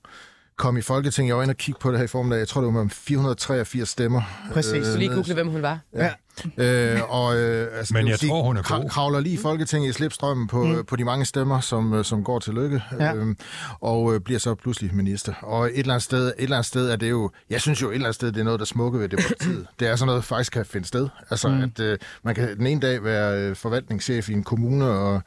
kom 0.60 0.78
i 0.78 0.82
Folketinget. 0.82 1.28
Jeg 1.30 1.38
var 1.38 1.44
inde 1.44 1.52
og 1.52 1.58
kigge 1.58 1.80
på 1.80 1.92
det 1.92 1.98
her 1.98 2.04
i 2.06 2.08
formiddag. 2.08 2.40
Jeg 2.40 2.48
tror, 2.48 2.62
det 2.62 2.74
var 2.74 2.84
med 2.84 2.90
483 2.90 3.90
stemmer. 3.90 4.22
Præcis. 4.54 4.86
Så 4.88 4.98
lige 4.98 5.14
google, 5.14 5.34
hvem 5.34 5.48
hun 5.48 5.62
var. 5.62 5.80
Ja. 5.96 6.10
Øh, 6.58 7.00
og, 7.10 7.38
øh, 7.38 7.78
altså, 7.78 7.94
Men 7.94 8.08
jeg 8.08 8.20
sige, 8.20 8.30
tror, 8.30 8.44
hun 8.44 8.58
er 8.58 8.62
god. 8.62 8.90
Kravler 8.90 9.20
lige 9.20 9.34
i 9.34 9.38
Folketinget 9.38 9.90
i 9.90 9.94
slipstrømmen 9.94 10.48
på, 10.48 10.64
mm. 10.64 10.86
på 10.86 10.96
de 10.96 11.04
mange 11.04 11.26
stemmer, 11.26 11.60
som, 11.60 11.94
øh, 11.94 12.06
som 12.06 12.24
går 12.24 12.40
til 12.40 12.54
lykke, 12.54 12.84
Ja. 13.00 13.14
øhm, 13.16 13.38
og 13.82 14.14
øh, 14.14 14.22
bliver 14.22 14.40
så 14.40 14.56
pludselig 14.56 14.96
minister. 14.96 15.34
Og 15.42 15.66
et 15.66 15.80
eller, 15.80 15.94
andet 15.94 16.04
sted, 16.04 16.28
et 16.28 16.34
eller 16.38 16.56
andet 16.56 16.66
sted 16.66 16.90
er 16.90 16.96
det 16.96 17.10
jo, 17.10 17.32
jeg 17.50 17.62
synes 17.62 17.82
jo 17.82 17.90
et 17.90 17.94
eller 17.94 18.06
andet 18.06 18.16
sted, 18.16 18.32
det 18.32 18.40
er 18.40 18.44
noget, 18.44 18.60
der 18.60 18.66
smukke 18.66 19.00
ved 19.00 19.10
demokratiet. 19.10 19.68
det 19.80 19.88
er 19.88 19.96
sådan 19.96 20.06
noget, 20.08 20.22
der 20.22 20.26
faktisk 20.26 20.52
kan 20.52 20.66
finde 20.66 20.88
sted. 20.88 21.08
Altså, 21.30 21.50
mm. 21.50 21.62
at 21.62 21.80
øh, 21.80 21.98
man 22.24 22.36
kan 22.36 22.58
den 22.58 22.68
ene 22.68 22.82
dag 22.82 23.04
være 23.04 23.40
øh, 23.42 23.56
forvaltningschef 23.56 24.30
i 24.30 24.34
en 24.34 24.44
kommune, 24.44 24.86
og 24.86 25.22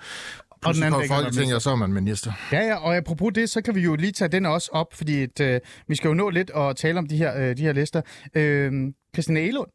anden 0.65 0.83
dag 0.83 0.91
kan 0.91 0.93
man 0.93 1.01
være 1.01 1.19
Folketinget, 1.23 1.55
og 1.55 1.63
så 1.63 1.71
er 1.71 1.77
man 1.77 1.93
minister. 1.93 2.33
Ja, 2.53 2.67
ja, 2.67 2.75
og 2.75 2.97
apropos 2.97 3.33
det, 3.35 3.51
så 3.51 3.63
kan 3.63 3.75
vi 3.75 3.81
jo 3.81 3.95
lige 3.95 4.13
tage 4.13 4.29
den 4.29 4.47
også 4.47 4.71
op, 4.73 4.95
fordi 4.95 5.23
et, 5.23 5.41
øh, 5.41 5.61
vi 5.89 5.95
skal 5.95 6.09
jo 6.09 6.15
nå 6.15 6.31
lidt 6.31 6.51
og 6.51 6.77
tale 6.77 6.99
om 6.99 7.07
de 7.07 7.17
her, 7.17 7.37
øh, 7.41 7.57
de 7.57 7.63
her 7.63 7.73
lister. 7.73 8.03
Øh, 8.35 8.73
Christina 9.15 9.41
Elund, 9.41 9.69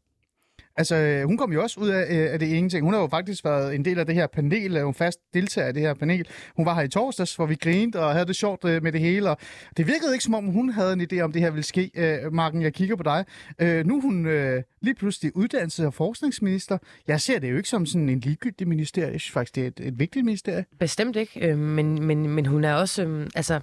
altså 0.78 0.96
øh, 0.96 1.24
hun 1.24 1.38
kom 1.38 1.54
jo 1.54 1.64
også 1.64 1.80
ud 1.80 1.90
af, 1.90 2.06
øh, 2.10 2.34
af 2.34 2.40
det 2.40 2.48
ingenting. 2.48 2.84
Hun 2.84 2.94
har 2.94 3.02
jo 3.02 3.08
faktisk 3.08 3.46
været 3.46 3.76
en 3.76 3.86
del 3.86 4.00
af 4.00 4.06
det 4.06 4.16
her 4.16 4.28
panel, 4.28 4.84
hun 4.84 4.94
fast 4.94 5.20
deltager 5.34 5.70
i 5.70 5.72
det 5.72 5.82
her 5.82 5.94
panel. 5.94 6.28
Hun 6.56 6.66
var 6.66 6.76
her 6.76 6.82
i 6.82 6.88
torsdags, 6.88 7.36
hvor 7.36 7.46
vi 7.46 7.56
grinede 7.56 8.00
og 8.00 8.12
havde 8.12 8.26
det 8.26 8.36
sjovt 8.36 8.66
øh, 8.66 8.84
med 8.84 8.92
det 8.92 9.02
hele, 9.02 9.30
og 9.30 9.38
det 9.78 9.88
virkede 9.88 10.14
ikke 10.14 10.24
som 10.24 10.34
om, 10.34 10.46
hun 10.46 10.70
havde 10.70 10.94
en 10.94 11.02
idé 11.02 11.20
om, 11.20 11.32
det 11.32 11.42
her 11.42 11.50
ville 11.50 11.64
ske. 11.64 11.92
Øh, 11.96 12.34
Marken, 12.34 12.62
jeg 12.62 12.74
kigger 12.74 12.96
på 12.96 13.04
dig. 13.04 13.26
Øh, 13.62 13.86
nu 13.86 13.98
er 13.98 14.02
hun 14.02 14.26
øh, 14.26 14.64
lige 14.82 14.96
pludselig 14.96 15.32
uddannelses- 15.38 15.86
og 15.86 15.94
forskningsminister. 15.94 16.78
Jeg 17.08 17.22
ser 17.22 17.40
det 17.40 17.52
jo 17.52 17.58
ikke 17.58 17.70
som 17.70 17.86
sådan 17.86 18.10
en 18.10 18.20
ligegyldig 18.20 18.68
ministerie. 18.68 19.12
Jeg 19.12 19.22
synes 19.22 19.34
faktisk, 19.34 19.56
det 19.56 19.64
er 19.64 19.68
et, 19.68 19.80
et 19.80 20.00
vigtigt 20.00 20.26
ministerie. 20.26 20.66
Bestemt 20.80 21.16
ikke, 21.16 21.50
øh, 21.50 21.58
men, 21.58 22.06
men, 22.06 22.30
men 22.30 22.46
hun 22.46 22.64
er 22.64 22.74
også, 22.74 23.04
øh, 23.04 23.28
altså, 23.36 23.60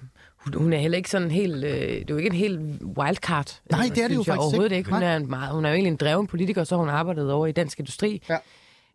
hun, 0.53 0.73
er 0.73 0.77
heller 0.77 0.97
ikke 0.97 1.09
sådan 1.09 1.31
helt, 1.31 1.63
øh, 1.63 1.71
det 1.71 1.99
er 1.99 2.05
jo 2.09 2.17
ikke 2.17 2.29
en 2.29 2.35
helt 2.35 2.59
wildcard. 2.97 3.59
Nej, 3.71 3.85
øh, 3.85 3.95
det 3.95 4.03
er 4.03 4.07
det 4.07 4.15
jo 4.15 4.19
jeg 4.19 4.25
faktisk 4.25 4.41
overhovedet 4.41 4.71
ikke. 4.71 4.77
ikke. 4.77 4.89
Hun 4.89 4.99
Nej. 4.99 5.11
er, 5.11 5.17
en 5.17 5.29
meget, 5.29 5.53
hun 5.53 5.65
er 5.65 5.69
jo 5.69 5.73
egentlig 5.73 5.91
en 5.91 5.97
dreven 5.97 6.27
politiker, 6.27 6.63
så 6.63 6.75
har 6.75 6.79
hun 6.79 6.89
arbejdet 6.89 7.31
over 7.31 7.47
i 7.47 7.51
dansk 7.51 7.79
industri. 7.79 8.21
Ja. 8.29 8.37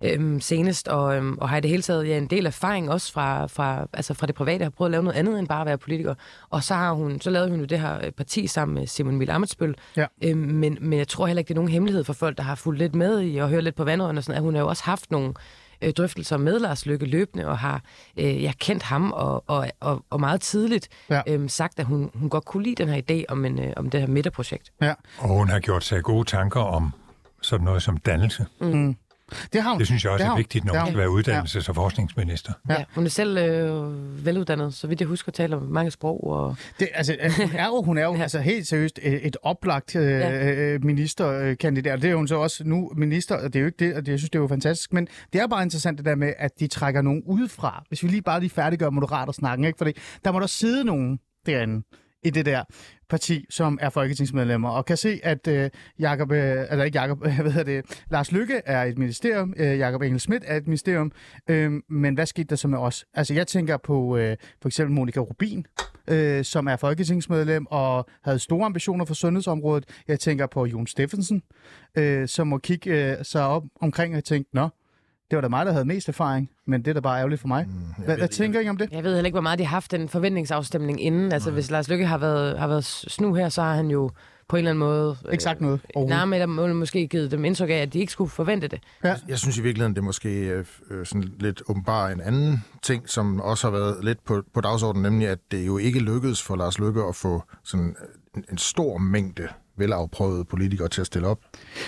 Øhm, 0.05 0.41
senest, 0.41 0.89
og, 0.89 1.17
øhm, 1.17 1.39
og 1.39 1.49
har 1.49 1.57
i 1.57 1.61
det 1.61 1.71
hele 1.71 1.83
taget 1.83 2.09
ja, 2.09 2.19
en 2.19 2.27
del 2.27 2.47
erfaring 2.47 2.91
også 2.91 3.13
fra, 3.13 3.47
fra, 3.47 3.87
altså 3.93 4.15
fra 4.15 4.27
det 4.27 4.35
private, 4.35 4.63
har 4.63 4.71
prøvet 4.71 4.89
at 4.89 4.91
lave 4.91 5.03
noget 5.03 5.17
andet 5.17 5.39
end 5.39 5.49
bare 5.49 5.61
at 5.61 5.67
være 5.67 5.79
politiker. 5.79 6.15
Og 6.51 6.65
så, 6.65 6.75
har 6.75 6.93
hun, 6.93 7.21
så 7.21 7.31
lavede 7.31 7.51
hun 7.51 7.61
jo 7.61 7.65
det 7.65 7.81
her 7.81 8.05
øh, 8.05 8.11
parti 8.11 8.47
sammen 8.47 8.75
med 8.75 8.87
Simon 8.87 9.15
Emil 9.15 9.31
Amitsbøl. 9.31 9.75
Ja. 9.97 10.07
Øhm, 10.25 10.39
men, 10.39 10.79
men 10.81 10.99
jeg 10.99 11.09
tror 11.09 11.27
heller 11.27 11.39
ikke, 11.39 11.49
det 11.49 11.55
er 11.55 11.59
nogen 11.59 11.71
hemmelighed 11.71 12.05
for 12.05 12.13
folk, 12.13 12.37
der 12.37 12.43
har 12.43 12.55
fulgt 12.55 12.79
lidt 12.79 12.95
med 12.95 13.23
i 13.23 13.37
og 13.37 13.49
hørt 13.49 13.65
lidt 13.65 13.75
på 13.75 13.85
vandrørene, 13.85 14.19
og 14.19 14.25
sådan, 14.25 14.37
at 14.37 14.43
hun 14.43 14.55
har 14.55 14.63
jo 14.63 14.69
også 14.69 14.85
haft 14.85 15.11
nogle 15.11 15.35
øh, 15.83 15.93
drøftelser 15.93 16.37
med 16.37 16.59
Lars 16.59 16.87
Løkke 16.87 17.07
løbende, 17.07 17.47
og 17.47 17.59
har 17.59 17.83
øh, 18.17 18.43
jeg 18.43 18.55
kendt 18.59 18.83
ham 18.83 19.13
og, 19.13 19.45
og, 19.47 19.71
og, 19.81 20.05
og 20.11 20.21
meget 20.21 20.41
tidligt 20.41 20.89
Ja. 21.11 21.23
øhm, 21.27 21.49
sagt, 21.49 21.79
at 21.79 21.87
hun, 21.87 22.11
hun 22.15 22.29
godt 22.31 22.45
kunne 22.45 22.63
lide 22.63 22.75
den 22.75 22.89
her 22.89 23.01
idé 23.11 23.25
om, 23.29 23.45
en, 23.45 23.59
øh, 23.59 23.73
om 23.77 23.91
det 23.91 24.01
her 24.01 24.07
midterprojekt. 24.07 24.73
Ja. 24.83 24.95
Og 25.19 25.29
hun 25.29 25.49
har 25.49 25.61
gjort 25.61 25.85
sig 25.85 26.03
gode 26.03 26.25
tanker 26.25 26.61
om 26.61 26.93
sådan 27.43 27.65
noget 27.65 27.83
som 27.83 27.97
dannelse. 27.97 28.47
Det 29.53 29.63
har 29.63 29.71
hun. 29.71 29.79
Det 29.79 29.87
synes 29.87 30.05
jeg 30.05 30.13
også 30.13 30.25
Det 30.25 30.31
er 30.31 30.37
vigtigt, 30.37 30.65
når 30.65 30.79
hun 30.79 30.87
skal 30.87 30.99
være 30.99 31.09
uddannelses- 31.09 31.69
og 31.69 31.75
forskningsminister. 31.75 32.53
Ja. 32.69 32.75
Ja. 32.75 32.85
Hun 32.95 33.05
er 33.07 33.11
selv 33.11 33.39
øh, 33.39 34.27
veluddannet, 34.27 34.75
så 34.75 34.87
vidt 34.87 35.01
jeg 35.01 35.09
husker, 35.09 35.33
taler 35.33 35.61
mange 35.61 35.91
sprog. 35.91 36.25
Og... 36.31 36.57
Det, 36.81 36.89
altså, 36.95 37.17
øh, 37.23 37.31
hun 37.41 37.51
er 37.57 37.67
jo, 37.67 37.83
hun 37.83 37.99
er 37.99 38.03
jo 38.05 38.15
Ja. 38.21 38.23
altså, 38.23 38.41
helt 38.41 38.67
seriøst 38.67 38.99
et, 39.03 39.27
et 39.27 39.37
oplagt 39.43 39.97
øh, 39.97 40.11
Ja. 40.11 40.51
øh, 40.53 40.85
ministerkandidat. 40.85 42.03
Det 42.03 42.11
er 42.11 42.15
hun 42.15 42.29
så 42.29 42.37
også 42.37 42.65
nu 42.65 42.91
minister, 42.97 43.35
og 43.37 43.43
det 43.45 43.57
er 43.57 43.61
jo 43.61 43.67
ikke 43.67 43.85
det, 43.87 43.95
og 43.95 44.07
det, 44.07 44.13
jeg 44.13 44.19
synes, 44.19 44.31
det 44.31 44.39
er 44.39 44.43
jo 44.43 44.49
fantastisk. 44.49 44.93
Men 44.93 45.09
det 45.33 45.41
er 45.41 45.47
bare 45.47 45.63
interessant 45.63 45.99
det 45.99 46.07
der 46.07 46.15
med, 46.15 46.33
at 46.39 46.51
de 46.61 46.67
trækker 46.67 47.03
nogen 47.03 47.23
udefra. 47.27 47.85
Hvis 47.89 48.03
vi 48.03 48.09
lige 48.09 48.23
bare 48.23 48.41
lige 48.41 48.51
færdiggør 48.51 48.91
moderater 48.91 49.33
snakken, 49.33 49.65
ikke? 49.65 49.79
Fordi 49.79 49.93
der 50.25 50.33
må 50.33 50.41
der 50.41 50.47
sidde 50.47 50.85
nogen 50.85 51.19
derinde 51.47 51.83
i 52.23 52.31
det 52.31 52.47
der 52.47 52.65
parti, 53.11 53.47
som 53.51 53.79
er 53.81 53.91
folketingsmedlemmer, 53.91 54.71
og 54.71 54.85
kan 54.85 54.97
se, 54.97 55.21
at 55.23 55.47
øh, 55.47 55.71
Jacob, 56.01 56.33
øh, 56.33 56.67
eller 56.71 56.85
ikke 56.85 56.99
Jacob, 56.99 57.19
hvad 57.23 57.53
hedder 57.53 57.63
det, 57.63 58.05
Lars 58.11 58.33
Lykke 58.33 58.63
er 58.67 58.85
et 58.85 58.99
ministerium, 58.99 59.55
øh, 59.57 59.79
Jacob 59.79 60.03
Engel 60.03 60.21
Schmidt 60.21 60.45
er 60.47 60.57
et 60.57 60.67
ministerium, 60.67 61.13
øh, 61.49 61.73
men 61.89 62.15
hvad 62.15 62.27
skete 62.27 62.45
der 62.45 62.57
så 62.57 62.69
med 62.69 62.79
os? 62.79 63.05
Altså, 63.15 63.35
jeg 63.35 63.47
tænker 63.47 63.77
på 63.77 64.17
øh, 64.17 64.37
for 64.63 64.69
eksempel 64.69 64.95
Monika 64.95 65.21
Rubin, 65.21 65.67
øh, 66.09 66.45
som 66.45 66.67
er 66.67 66.77
folketingsmedlem 66.77 67.67
og 67.67 68.07
havde 68.25 68.39
store 68.39 68.67
ambitioner 68.67 69.05
for 69.05 69.15
sundhedsområdet. 69.15 69.85
Jeg 70.09 70.21
tænker 70.21 70.47
på 70.47 70.67
Jon 70.67 70.87
Steffensen, 70.87 71.43
øh, 71.95 72.29
som 72.29 72.47
må 72.47 72.59
kigge 72.59 72.91
øh, 72.91 73.25
sig 73.25 73.47
op 73.47 73.63
omkring 73.81 74.17
og 74.17 74.25
tænke, 74.25 74.51
nå, 74.53 74.69
det 75.31 75.37
var 75.37 75.41
da 75.41 75.49
mig, 75.49 75.67
der 75.67 75.73
havde 75.73 75.85
mest 75.85 76.09
erfaring, 76.09 76.51
men 76.67 76.81
det 76.83 76.89
er 76.89 76.95
da 76.95 77.01
bare 77.01 77.19
ærgerligt 77.19 77.41
for 77.41 77.49
mig. 77.49 77.67
Mm, 77.67 78.05
hvad, 78.05 78.17
hvad 78.17 78.29
tænker 78.29 78.61
I 78.61 78.69
om 78.69 78.77
det? 78.77 78.89
Jeg 78.93 79.05
ved 79.05 79.15
heller 79.15 79.27
ikke, 79.27 79.35
hvor 79.35 79.41
meget 79.41 79.59
de 79.59 79.65
har 79.65 79.71
haft 79.77 79.95
en 79.95 80.09
forventningsafstemning 80.09 81.03
inden. 81.03 81.33
Altså, 81.33 81.51
hvis 81.51 81.71
Lars 81.71 81.89
Lykke 81.89 82.07
har 82.07 82.19
været, 82.19 82.59
har 82.59 82.67
været 82.67 82.85
snu 82.85 83.35
her, 83.35 83.49
så 83.49 83.63
har 83.63 83.75
han 83.75 83.91
jo 83.91 84.11
på 84.49 84.57
en 84.57 84.59
eller 84.59 84.71
anden 84.71 84.79
måde... 84.79 85.17
Ikke 85.33 85.45
sagt 85.45 85.61
noget 85.61 85.75
Øh, 85.75 85.81
overhovedet. 85.95 86.29
nej, 86.29 86.47
men 86.47 86.75
måske 86.77 87.07
givet 87.09 87.31
dem 87.31 87.45
indtryk 87.45 87.71
af, 87.71 87.75
at 87.75 87.93
de 87.93 87.99
ikke 87.99 88.13
skulle 88.13 88.31
forvente 88.31 88.69
det. 88.69 88.81
Ja. 89.05 89.15
Jeg 89.29 89.39
synes 89.39 89.59
i 89.59 89.63
virkeligheden, 89.63 89.95
det 89.95 90.01
er 90.01 90.05
måske 90.05 90.49
øh, 90.49 90.65
øh, 90.91 91.07
sådan 91.07 91.25
lidt 91.39 91.63
åbenbar 91.69 92.09
en 92.09 92.21
anden 92.21 92.65
ting, 92.83 93.09
som 93.09 93.41
også 93.41 93.67
har 93.71 93.73
været 93.79 94.05
lidt 94.05 94.25
på, 94.25 94.43
på 94.55 94.61
dagsordenen, 94.61 95.13
nemlig 95.13 95.29
at 95.29 95.39
det 95.51 95.67
jo 95.67 95.79
ikke 95.79 95.99
lykkedes 95.99 96.43
for 96.43 96.57
Lars 96.57 96.79
Løkke 96.79 97.03
at 97.09 97.15
få 97.15 97.43
sådan 97.65 97.97
en, 98.37 98.45
en 98.51 98.59
stor 98.59 98.99
mængde 98.99 99.49
velafprøvede 99.79 100.45
politikere 100.45 100.89
til 100.89 101.01
at 101.01 101.07
stille 101.07 101.29
op 101.29 101.39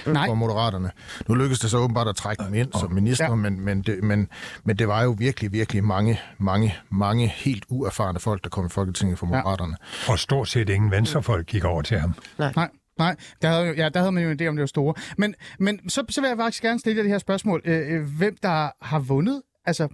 Nej. 0.06 0.26
for 0.26 0.34
Moderaterne. 0.34 0.90
Nu 1.28 1.34
lykkedes 1.34 1.60
det 1.60 1.70
så 1.70 1.78
åbenbart 1.78 2.08
at 2.08 2.16
trække 2.16 2.44
dem 2.44 2.54
ind 2.54 2.68
som 2.80 2.92
minister, 2.92 3.24
Ja. 3.24 3.30
ja. 3.30 3.34
men, 3.36 3.60
men, 3.60 3.82
det, 3.82 4.04
men, 4.04 4.28
men 4.64 4.76
det 4.78 4.88
var 4.88 5.02
jo 5.02 5.14
virkelig, 5.18 5.52
virkelig 5.52 5.84
mange, 5.84 6.20
mange, 6.38 6.74
mange 6.90 7.28
helt 7.28 7.64
uerfarne 7.68 8.18
folk, 8.20 8.44
der 8.44 8.50
kom 8.50 8.66
i 8.66 8.68
Folketinget 8.68 9.18
for 9.18 9.26
Moderaterne. 9.26 9.76
Og 10.08 10.18
stort 10.18 10.48
set 10.48 10.68
ingen 10.68 10.90
venstrefolk 10.90 11.46
gik 11.46 11.64
over 11.64 11.82
til 11.82 11.98
ham. 11.98 12.14
Nej, 12.38 12.68
nej. 12.98 13.16
Der 13.42 13.48
havde, 13.48 13.66
jo- 13.66 13.74
ja, 13.74 13.88
der 13.88 14.00
havde 14.00 14.12
man 14.12 14.22
jo 14.24 14.30
en 14.30 14.40
idé 14.40 14.46
om, 14.46 14.56
det 14.56 14.60
var 14.60 14.66
store. 14.66 14.94
Men, 15.18 15.34
men 15.58 15.88
så, 15.90 16.04
så 16.08 16.20
vil 16.20 16.28
jeg 16.28 16.36
faktisk 16.36 16.62
gerne 16.62 16.78
stille 16.80 16.96
jer 16.96 17.02
det 17.02 17.10
her 17.12 17.18
spørgsmål. 17.18 17.62
Øh, 17.64 17.92
øh, 17.94 18.06
hvem 18.18 18.36
der 18.42 18.70
har 18.84 18.98
vundet, 18.98 19.42
altså 19.66 19.88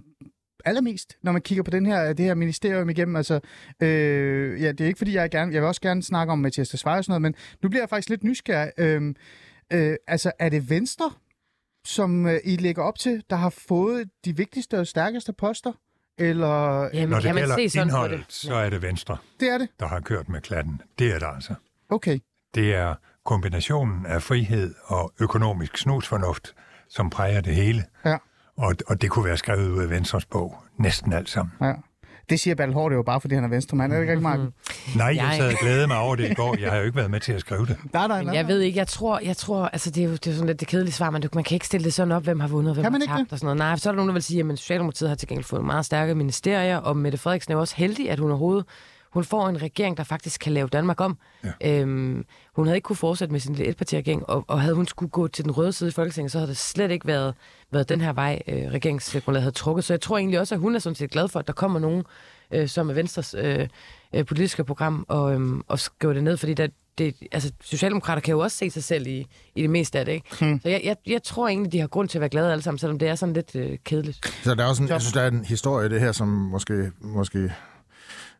allermest, 0.65 1.17
når 1.21 1.31
man 1.31 1.41
kigger 1.41 1.63
på 1.63 1.71
den 1.71 1.85
her, 1.85 2.13
det 2.13 2.25
her 2.25 2.35
ministerium 2.35 2.89
igennem. 2.89 3.15
Altså, 3.15 3.39
øh, 3.81 4.61
ja, 4.61 4.71
det 4.71 4.81
er 4.81 4.85
ikke 4.85 4.97
fordi, 4.97 5.13
jeg 5.15 5.29
gerne, 5.31 5.53
jeg 5.53 5.61
vil 5.61 5.67
også 5.67 5.81
gerne 5.81 6.03
snakke 6.03 6.31
om 6.31 6.39
Mathias 6.39 6.69
Tesfaye 6.69 6.97
og 6.97 7.03
sådan 7.03 7.11
noget, 7.11 7.21
men 7.21 7.35
nu 7.63 7.69
bliver 7.69 7.81
jeg 7.81 7.89
faktisk 7.89 8.09
lidt 8.09 8.23
nysgerrig. 8.23 8.71
Øh, 8.77 9.13
øh, 9.73 9.95
altså, 10.07 10.31
er 10.39 10.49
det 10.49 10.69
Venstre, 10.69 11.11
som 11.85 12.27
øh, 12.27 12.39
I 12.43 12.55
lægger 12.55 12.83
op 12.83 12.99
til, 12.99 13.23
der 13.29 13.35
har 13.35 13.49
fået 13.49 14.09
de 14.25 14.37
vigtigste 14.37 14.79
og 14.79 14.87
stærkeste 14.87 15.33
poster? 15.33 15.71
Eller 16.17 16.89
Jamen, 16.93 17.09
Når 17.09 17.15
det 17.17 17.25
kan 17.25 17.35
man 17.35 17.41
gælder 17.41 17.55
se 17.55 17.69
sådan 17.69 17.87
på 17.87 17.95
indholdet, 17.95 18.19
det? 18.19 18.33
så 18.33 18.53
er 18.55 18.69
det 18.69 18.81
Venstre, 18.81 19.17
det 19.39 19.49
er 19.49 19.57
det? 19.57 19.69
der 19.79 19.87
har 19.87 19.99
kørt 19.99 20.29
med 20.29 20.41
klatten. 20.41 20.81
Det 20.99 21.13
er 21.15 21.19
det 21.19 21.27
altså. 21.35 21.53
Okay. 21.89 22.19
Det 22.55 22.75
er 22.75 22.95
kombinationen 23.25 24.05
af 24.05 24.21
frihed 24.23 24.75
og 24.85 25.13
økonomisk 25.19 25.77
snusfornuft, 25.77 26.55
som 26.89 27.09
præger 27.09 27.41
det 27.41 27.55
hele. 27.55 27.83
Ja. 28.05 28.17
Og, 28.59 28.75
og 28.87 29.01
det 29.01 29.09
kunne 29.09 29.25
være 29.25 29.37
skrevet 29.37 29.69
ud 29.69 29.81
af 29.81 29.89
Venstres 29.89 30.25
bog. 30.25 30.55
Næsten 30.77 31.13
alt 31.13 31.29
sammen. 31.29 31.53
Ja. 31.61 31.73
Det 32.29 32.39
siger 32.39 32.55
Bertel 32.55 32.73
Hård 32.73 32.91
jo 32.91 33.03
bare, 33.03 33.21
fordi 33.21 33.35
han 33.35 33.43
er 33.43 33.47
venstremand. 33.47 33.93
Er 33.93 33.95
det 33.95 34.03
ikke 34.03 34.11
rigtig, 34.11 34.23
Marken? 34.23 34.53
Nej, 34.95 35.15
jeg 35.15 35.33
sad 35.37 35.47
og 35.47 35.59
glædede 35.61 35.87
mig 35.87 35.97
over 35.97 36.15
det 36.15 36.31
i 36.31 36.33
går. 36.33 36.55
Jeg 36.59 36.71
har 36.71 36.77
jo 36.77 36.83
ikke 36.83 36.95
været 36.95 37.11
med 37.11 37.19
til 37.19 37.33
at 37.33 37.39
skrive 37.39 37.65
det. 37.65 37.77
Nej, 37.93 38.07
nej, 38.07 38.23
nej. 38.23 38.35
jeg 38.35 38.47
ved 38.47 38.59
ikke, 38.59 38.77
jeg 38.79 38.87
tror, 38.87 39.19
jeg 39.19 39.37
tror 39.37 39.65
altså 39.65 39.91
det 39.91 40.03
er 40.03 40.07
jo 40.07 40.11
det 40.11 40.27
er 40.27 40.31
sådan 40.33 40.47
lidt 40.47 40.59
det 40.59 40.67
kedelige 40.67 40.93
svar, 40.93 41.09
men 41.09 41.21
du, 41.21 41.27
man 41.33 41.43
kan 41.43 41.55
ikke 41.55 41.65
stille 41.65 41.85
det 41.85 41.93
sådan 41.93 42.11
op, 42.11 42.23
hvem 42.23 42.39
har 42.39 42.47
vundet, 42.47 42.69
og 42.69 42.73
hvem 42.73 42.83
Kan 42.83 42.91
man 42.91 43.01
har 43.01 43.17
ikke 43.19 43.29
tabt 43.29 43.31
og 43.31 43.39
sådan 43.39 43.45
noget. 43.45 43.57
Nej, 43.57 43.75
så 43.75 43.89
er 43.89 43.91
der 43.91 43.95
nogen, 43.95 44.09
der 44.09 44.13
vil 44.13 44.23
sige, 44.23 44.45
at 44.51 44.59
Socialdemokratiet 44.59 45.09
har 45.09 45.15
til 45.15 45.27
gengæld 45.27 45.45
fået 45.45 45.65
meget 45.65 45.85
stærke 45.85 46.15
ministerier, 46.15 46.77
og 46.77 46.97
Mette 46.97 47.17
Frederiksen 47.17 47.51
er 47.51 47.55
jo 47.55 47.59
også 47.61 47.75
heldig, 47.77 48.09
at 48.11 48.19
hun 48.19 48.29
overhovedet 48.29 48.65
hun 49.13 49.23
får 49.23 49.49
en 49.49 49.61
regering, 49.61 49.97
der 49.97 50.03
faktisk 50.03 50.41
kan 50.41 50.53
lave 50.53 50.67
Danmark 50.67 51.01
om. 51.01 51.17
Ja. 51.43 51.81
Øhm, 51.81 52.25
hun 52.55 52.65
havde 52.65 52.77
ikke 52.77 52.85
kunne 52.85 52.95
fortsætte 52.95 53.31
med 53.31 53.39
sin 53.39 53.55
lille 53.55 53.69
etpartiregering, 53.69 54.29
og, 54.29 54.45
og 54.47 54.61
havde 54.61 54.75
hun 54.75 54.87
skulle 54.87 55.09
gå 55.09 55.27
til 55.27 55.43
den 55.43 55.51
røde 55.51 55.73
side 55.73 55.89
i 55.89 55.91
Folketinget, 55.91 56.31
så 56.31 56.37
havde 56.37 56.49
det 56.49 56.57
slet 56.57 56.91
ikke 56.91 57.07
været, 57.07 57.33
været 57.71 57.89
den 57.89 58.01
her 58.01 58.13
vej, 58.13 58.41
øh, 58.47 58.71
regeringsgrundlaget 58.71 59.43
havde 59.43 59.55
trukket. 59.55 59.83
Så 59.83 59.93
jeg 59.93 60.01
tror 60.01 60.17
egentlig 60.17 60.39
også, 60.39 60.55
at 60.55 60.61
hun 60.61 60.75
er 60.75 60.79
sådan 60.79 60.95
set 60.95 61.11
glad 61.11 61.27
for, 61.27 61.39
at 61.39 61.47
der 61.47 61.53
kommer 61.53 61.79
nogen, 61.79 62.03
øh, 62.51 62.67
som 62.67 62.89
er 62.89 62.93
Venstres 62.93 63.35
øh, 63.37 63.67
øh, 64.13 64.25
politiske 64.25 64.63
program, 64.63 65.05
og, 65.07 65.33
øhm, 65.33 65.61
og 65.67 65.79
skriver 65.79 66.13
det 66.13 66.23
ned, 66.23 66.37
fordi 66.37 66.53
der, 66.53 66.67
det, 66.97 67.15
altså, 67.31 67.51
Socialdemokrater 67.61 68.21
kan 68.21 68.31
jo 68.31 68.39
også 68.39 68.57
se 68.57 68.69
sig 68.69 68.83
selv 68.83 69.07
i, 69.07 69.27
i 69.55 69.61
det 69.61 69.69
meste 69.69 69.99
af 69.99 70.05
det, 70.05 70.11
ikke? 70.11 70.35
Hmm. 70.39 70.59
Så 70.61 70.69
jeg, 70.69 70.81
jeg, 70.83 70.95
jeg 71.07 71.23
tror 71.23 71.47
egentlig, 71.47 71.71
de 71.71 71.79
har 71.79 71.87
grund 71.87 72.09
til 72.09 72.17
at 72.17 72.19
være 72.19 72.29
glade 72.29 72.51
alle 72.51 72.61
sammen, 72.61 72.79
selvom 72.79 72.99
det 72.99 73.07
er 73.07 73.15
sådan 73.15 73.33
lidt 73.33 73.55
øh, 73.55 73.77
kedeligt. 73.83 74.27
Så 74.43 74.55
der 74.55 74.63
er 74.63 74.67
også 74.67 74.83
en, 74.83 74.89
jeg 74.89 75.01
synes, 75.01 75.13
der 75.13 75.21
er 75.21 75.27
en 75.27 75.45
historie 75.45 75.85
i 75.85 75.89
det 75.89 75.99
her, 75.99 76.11
som 76.11 76.27
måske, 76.27 76.91
måske 77.01 77.51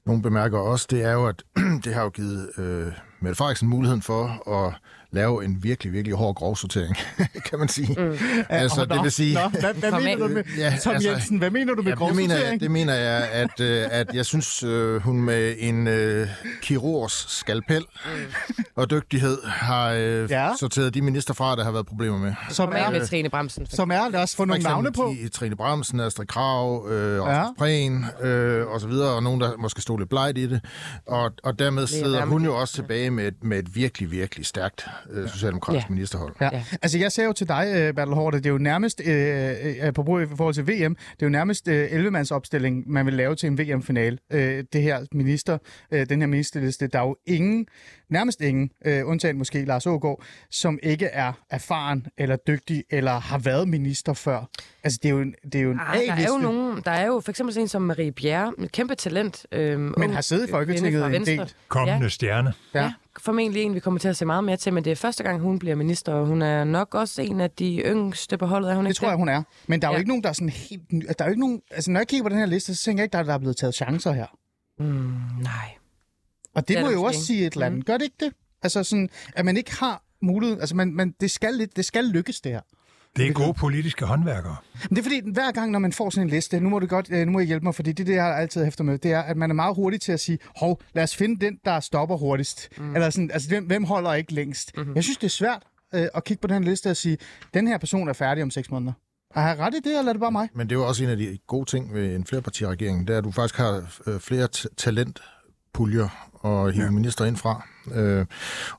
nogen 0.10 0.22
bemærker 0.22 0.58
også. 0.58 0.88
Det 0.89 1.04
er 1.04 1.12
jo, 1.12 1.28
at 1.28 1.43
det 1.84 1.93
har 1.93 2.04
jo 2.04 2.10
givet 2.10 2.52
øh, 2.58 2.93
Mette 3.21 3.36
Frederiksen 3.36 3.67
muligheden 3.69 4.01
for 4.01 4.49
at 4.65 4.73
lave 5.12 5.45
en 5.45 5.58
virkelig, 5.63 5.93
virkelig 5.93 6.17
hård 6.17 6.36
grovsortering, 6.36 6.95
kan 7.49 7.60
man 7.60 7.67
sige. 7.67 7.95
Mm. 8.01 8.17
Altså, 8.49 8.82
Åh, 8.82 8.88
det 8.95 9.03
vil 9.03 9.12
sige... 9.12 9.34
Nå, 9.34 9.49
hvad, 9.60 9.73
hvad 9.73 9.91
mener 9.91 10.27
du 10.27 10.34
med, 10.34 10.43
Ja, 10.58 10.77
Tom 10.84 10.93
altså- 10.93 11.10
Jensen, 11.10 11.38
hvad 11.38 11.49
mener 11.49 11.73
du 11.73 11.82
med 11.82 11.93
Ja, 11.99 12.05
det, 12.05 12.15
mener 12.15 12.36
jeg, 12.36 12.41
grovsortering? 12.41 12.62
det 12.62 12.71
mener 12.71 12.93
jeg, 12.93 13.29
at, 13.32 13.60
øh, 13.60 13.86
at 13.91 14.13
jeg 14.13 14.25
synes, 14.25 14.63
øh, 14.63 15.01
hun 15.01 15.21
med 15.21 15.55
en 15.60 15.88
øh, 15.88 16.27
kirurgs 16.62 17.25
skalpel 17.38 17.86
og 18.75 18.89
dygtighed 18.91 19.38
har 19.45 19.89
øh, 19.91 20.32
Ja. 20.32 20.49
sorteret 20.60 20.93
de 20.93 21.01
minister 21.01 21.34
fra, 21.34 21.55
der 21.55 21.63
har 21.63 21.71
været 21.71 21.86
problemer 21.86 22.17
med. 22.17 22.34
Som 22.49 22.73
af 22.73 22.91
med 22.91 23.01
er, 23.01 23.05
Trine 23.05 23.29
Bremsen. 23.29 23.65
som 23.69 23.91
er, 23.91 24.10
lad 24.10 24.23
os 24.23 24.36
få 24.36 24.45
nogle 24.45 24.63
navne 24.63 24.91
på. 24.91 25.13
Trine 25.34 25.55
Bramsen, 25.55 25.99
Astrid 25.99 26.25
Krav, 26.27 26.88
øh, 26.89 27.15
Ja. 27.15 27.45
Prehn 27.58 28.05
øh, 28.21 28.67
og 28.67 28.82
så 28.82 28.88
videre, 28.88 29.10
og 29.15 29.23
nogen, 29.23 29.41
der 29.41 29.58
måske 29.58 29.82
stod 29.82 29.97
lidt 29.99 30.10
blegt 30.10 30.38
i 30.38 30.47
det. 30.47 30.62
Og, 31.08 31.32
og 31.43 31.60
dermed 31.60 31.88
sidder 31.88 32.25
hun 32.25 32.45
jo 32.45 32.55
også 32.55 32.73
tilbage 32.73 33.09
med, 33.13 33.28
et- 33.28 33.43
med 33.43 33.60
et 33.60 33.76
virkelig, 33.76 34.12
virkelig 34.12 34.45
stærkt 34.45 34.88
øh, 35.12 35.30
socialdemokratisk 35.30 35.89
Ja. 35.89 35.93
ministerhold. 35.93 36.36
Ja. 36.41 36.50
Ja. 36.54 36.63
Altså, 36.82 36.98
jeg 36.98 37.12
sagde 37.12 37.28
jo 37.28 37.34
til 37.34 37.48
dig, 37.48 37.67
øh, 37.76 37.93
Bertel 37.93 38.13
Hård, 38.13 38.36
at 38.36 38.43
det 38.43 38.50
er 38.50 38.54
jo 38.54 38.58
nærmest, 38.58 39.02
øh, 39.06 39.50
øh, 39.88 39.93
på 39.93 40.04
brug 40.04 40.22
i 40.22 40.26
forhold 40.38 40.54
til 40.56 40.63
VM, 40.67 40.95
det 40.95 41.22
er 41.22 41.26
jo 41.26 41.30
nærmest 41.30 41.67
øh, 41.67 41.88
11-mands 41.91 42.32
opstilling, 42.32 42.84
man 42.91 43.06
vil 43.06 43.13
lave 43.13 43.36
til 43.36 43.48
en 43.48 43.58
VM-finale. 43.60 44.17
Øh, 44.32 44.63
det 44.74 44.82
her 44.82 45.06
minister, 45.13 45.58
øh, 45.91 46.10
den 46.10 46.22
her 46.22 46.28
ministerliste, 46.28 46.88
der 46.88 47.00
er 47.00 47.04
jo 47.04 47.15
ingen, 47.28 47.65
nærmest 48.10 48.41
ingen, 48.41 48.72
øh, 48.86 49.08
undtagen 49.08 49.38
måske 49.38 49.65
Lars 49.65 49.88
Ågaard, 49.88 50.24
som 50.52 50.80
ikke 50.84 51.06
er 51.06 51.34
erfaren 51.50 52.08
eller 52.17 52.36
dygtig, 52.36 52.84
eller 52.89 53.12
har 53.19 53.38
været 53.38 53.67
minister 53.67 54.13
før. 54.13 54.50
Altså, 54.84 55.00
det 55.04 55.10
er 55.10 55.13
jo 55.13 55.22
en, 55.22 55.34
det 55.43 55.56
er 55.56 55.62
jo 55.63 55.72
en 55.72 55.80
Ej, 55.80 56.04
der 56.08 56.13
er 56.13 56.28
jo 56.34 56.38
nogen, 56.38 56.82
der 56.86 56.91
er 56.91 57.06
jo 57.06 57.19
for 57.26 57.32
eksempel 57.32 57.54
sådan 57.54 57.63
en 57.63 57.67
som 57.67 57.82
Marie 57.82 58.12
Bjerre, 58.12 58.54
et 58.60 58.72
kæmpe 58.72 58.95
talent. 58.95 59.45
Øhm, 59.52 59.93
Men 59.98 60.13
har 60.13 60.22
siddet 60.22 60.48
i 60.48 60.52
Folketinget 60.52 61.15
en 61.15 61.26
del. 61.26 61.54
Kommende 61.67 62.04
Ja. 62.04 62.10
stjerne. 62.10 62.54
Ja. 62.74 62.82
Ja. 62.84 62.93
formentlig 63.19 63.63
en, 63.63 63.74
vi 63.76 63.80
kommer 63.80 64.00
til 64.00 64.08
at 64.08 64.17
se 64.17 64.26
meget 64.26 64.43
mere 64.43 64.58
til, 64.58 64.74
men 64.74 64.84
det 64.86 64.91
er 64.91 64.95
første 64.95 65.24
gang, 65.24 65.39
hun 65.41 65.60
bliver 65.60 65.76
minister, 65.76 66.13
og 66.13 66.26
hun 66.26 66.41
er 66.41 66.63
nok 66.63 66.95
også 66.95 67.22
en 67.22 67.41
af 67.41 67.52
de 67.52 67.82
yngste 67.86 68.38
på 68.38 68.45
holdet, 68.45 68.72
er 68.72 68.76
hun 68.76 68.86
Det 68.86 68.89
ikke 68.91 68.98
tror 69.00 69.08
jeg, 69.08 69.17
hun 69.17 69.30
er. 69.30 69.43
Men 69.67 69.82
der 69.82 69.88
er 69.88 69.91
jo 69.91 69.93
Ja. 69.95 70.00
ikke 70.00 70.08
nogen, 70.10 70.24
der 70.24 70.30
er 70.30 70.34
sådan 70.34 70.50
helt 70.50 70.93
ny. 70.93 71.02
Der 71.08 71.13
er 71.19 71.26
jo 71.26 71.30
ikke 71.30 71.39
nogen, 71.39 71.62
altså, 71.72 71.91
når 71.91 72.00
jeg 72.00 72.08
kigger 72.08 72.24
på 72.24 72.30
den 72.30 72.38
her 72.38 72.45
liste, 72.45 72.76
så 72.76 72.84
tænker 72.84 73.02
jeg 73.02 73.06
ikke, 73.06 73.17
der, 73.17 73.24
der 73.24 73.34
er 73.34 73.38
blevet 73.38 73.58
taget 73.58 73.76
chancer 73.76 74.12
her. 74.12 74.26
Mm, 74.80 74.86
nej. 75.43 75.69
Og 76.55 76.67
det, 76.67 76.77
Det 76.77 76.85
må 76.85 76.91
jo 76.91 77.03
også 77.03 77.25
sige 77.25 77.47
et 77.47 77.53
eller 77.53 77.65
andet. 77.65 77.85
Gør 77.85 77.97
det 77.97 78.03
ikke 78.03 78.15
det? 78.19 78.33
Altså 78.63 78.83
sådan, 78.83 79.09
at 79.35 79.45
man 79.45 79.57
ikke 79.57 79.75
har 79.79 80.03
mulighed. 80.21 80.59
Altså, 80.59 80.75
man, 80.75 80.93
man, 80.93 81.13
det, 81.21 81.31
skal 81.31 81.53
lidt, 81.53 81.75
det 81.75 81.85
skal 81.85 82.05
lykkes, 82.05 82.41
det 82.41 82.51
her. 82.51 82.62
Det 83.17 83.27
er 83.27 83.33
gode 83.33 83.53
politiske 83.53 84.05
håndværkere. 84.05 84.55
Men 84.73 84.89
det 84.89 84.97
er 84.97 85.03
fordi, 85.03 85.21
hver 85.31 85.51
gang, 85.51 85.71
når 85.71 85.79
man 85.79 85.93
får 85.93 86.09
sådan 86.09 86.27
en 86.27 86.29
liste, 86.29 86.59
nu 86.59 86.69
må 86.69 86.79
du 86.79 86.85
godt, 86.85 87.07
øh, 87.12 87.25
nu 87.25 87.31
må 87.31 87.39
jeg 87.39 87.47
hjælpe 87.47 87.63
mig, 87.63 87.75
fordi 87.75 87.91
det, 87.91 88.07
det 88.07 88.13
jeg 88.15 88.23
har 88.23 88.33
altid 88.33 88.67
efter 88.67 88.83
med, 88.83 88.97
det 88.97 89.12
er, 89.12 89.19
at 89.21 89.38
man 89.38 89.49
er 89.49 89.53
meget 89.53 89.75
hurtig 89.75 90.01
til 90.01 90.12
at 90.12 90.19
sige, 90.19 90.39
hov, 90.59 90.81
lad 90.93 91.03
os 91.03 91.15
finde 91.15 91.45
den, 91.45 91.59
der 91.65 91.79
stopper 91.79 92.17
hurtigst. 92.17 92.69
Mm. 92.77 92.95
Eller 92.95 93.09
sådan, 93.09 93.31
altså, 93.33 93.49
hvem, 93.49 93.65
hvem 93.65 93.83
holder 93.83 94.13
ikke 94.13 94.33
længst? 94.33 94.77
Mm-hmm. 94.77 94.95
Jeg 94.95 95.03
synes, 95.03 95.17
det 95.17 95.25
er 95.25 95.29
svært 95.29 95.63
øh, 95.95 96.07
at 96.15 96.23
kigge 96.23 96.41
på 96.41 96.47
den 96.47 96.63
her 96.63 96.69
liste 96.69 96.89
og 96.89 96.97
sige, 96.97 97.17
den 97.53 97.67
her 97.67 97.77
person 97.77 98.09
er 98.09 98.13
færdig 98.13 98.43
om 98.43 98.51
seks 98.51 98.71
måneder. 98.71 98.93
Har 99.39 99.47
jeg 99.49 99.57
ret 99.59 99.73
i 99.73 99.77
det, 99.77 99.97
eller 99.97 100.09
er 100.09 100.13
det 100.13 100.19
bare 100.19 100.31
mig? 100.31 100.49
Men 100.53 100.69
det 100.69 100.75
er 100.75 100.79
jo 100.79 100.88
også 100.88 101.03
en 101.03 101.09
af 101.09 101.17
de 101.17 101.38
gode 101.47 101.65
ting 101.65 101.93
ved 101.93 102.15
en 102.15 102.25
flerpartiregering, 102.25 103.07
det 103.07 103.13
er, 103.13 103.17
at 103.17 103.23
du 103.23 103.31
faktisk 103.31 103.57
har 103.57 103.99
øh, 104.07 104.19
flere 104.19 104.47
t- 104.55 104.65
talentpuljer 104.77 106.28
at 106.43 106.73
hive 106.73 106.86
ja. 106.86 106.91
minister 106.91 107.25
ind 107.25 107.38
fra. 107.38 107.67
Øh, 107.93 108.25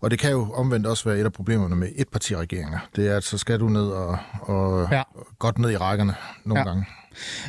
og 0.01 0.11
det 0.11 0.19
kan 0.19 0.31
jo 0.31 0.53
omvendt 0.53 0.87
også 0.87 1.09
være 1.09 1.19
et 1.19 1.25
af 1.25 1.33
problemerne 1.33 1.77
med 1.77 1.89
etpartiregeringer. 1.97 2.79
Det 2.97 3.09
er, 3.09 3.17
at 3.17 3.25
så 3.25 3.39
skal 3.39 3.61
du 3.61 3.69
ned 3.69 3.87
og, 3.89 4.19
og 4.41 4.89
Ja. 4.93 5.03
godt 5.39 5.59
ned 5.59 5.71
i 5.71 5.77
rækkerne 5.77 6.15
nogle 6.45 6.61
ja. 6.61 6.69
gange. 6.69 6.87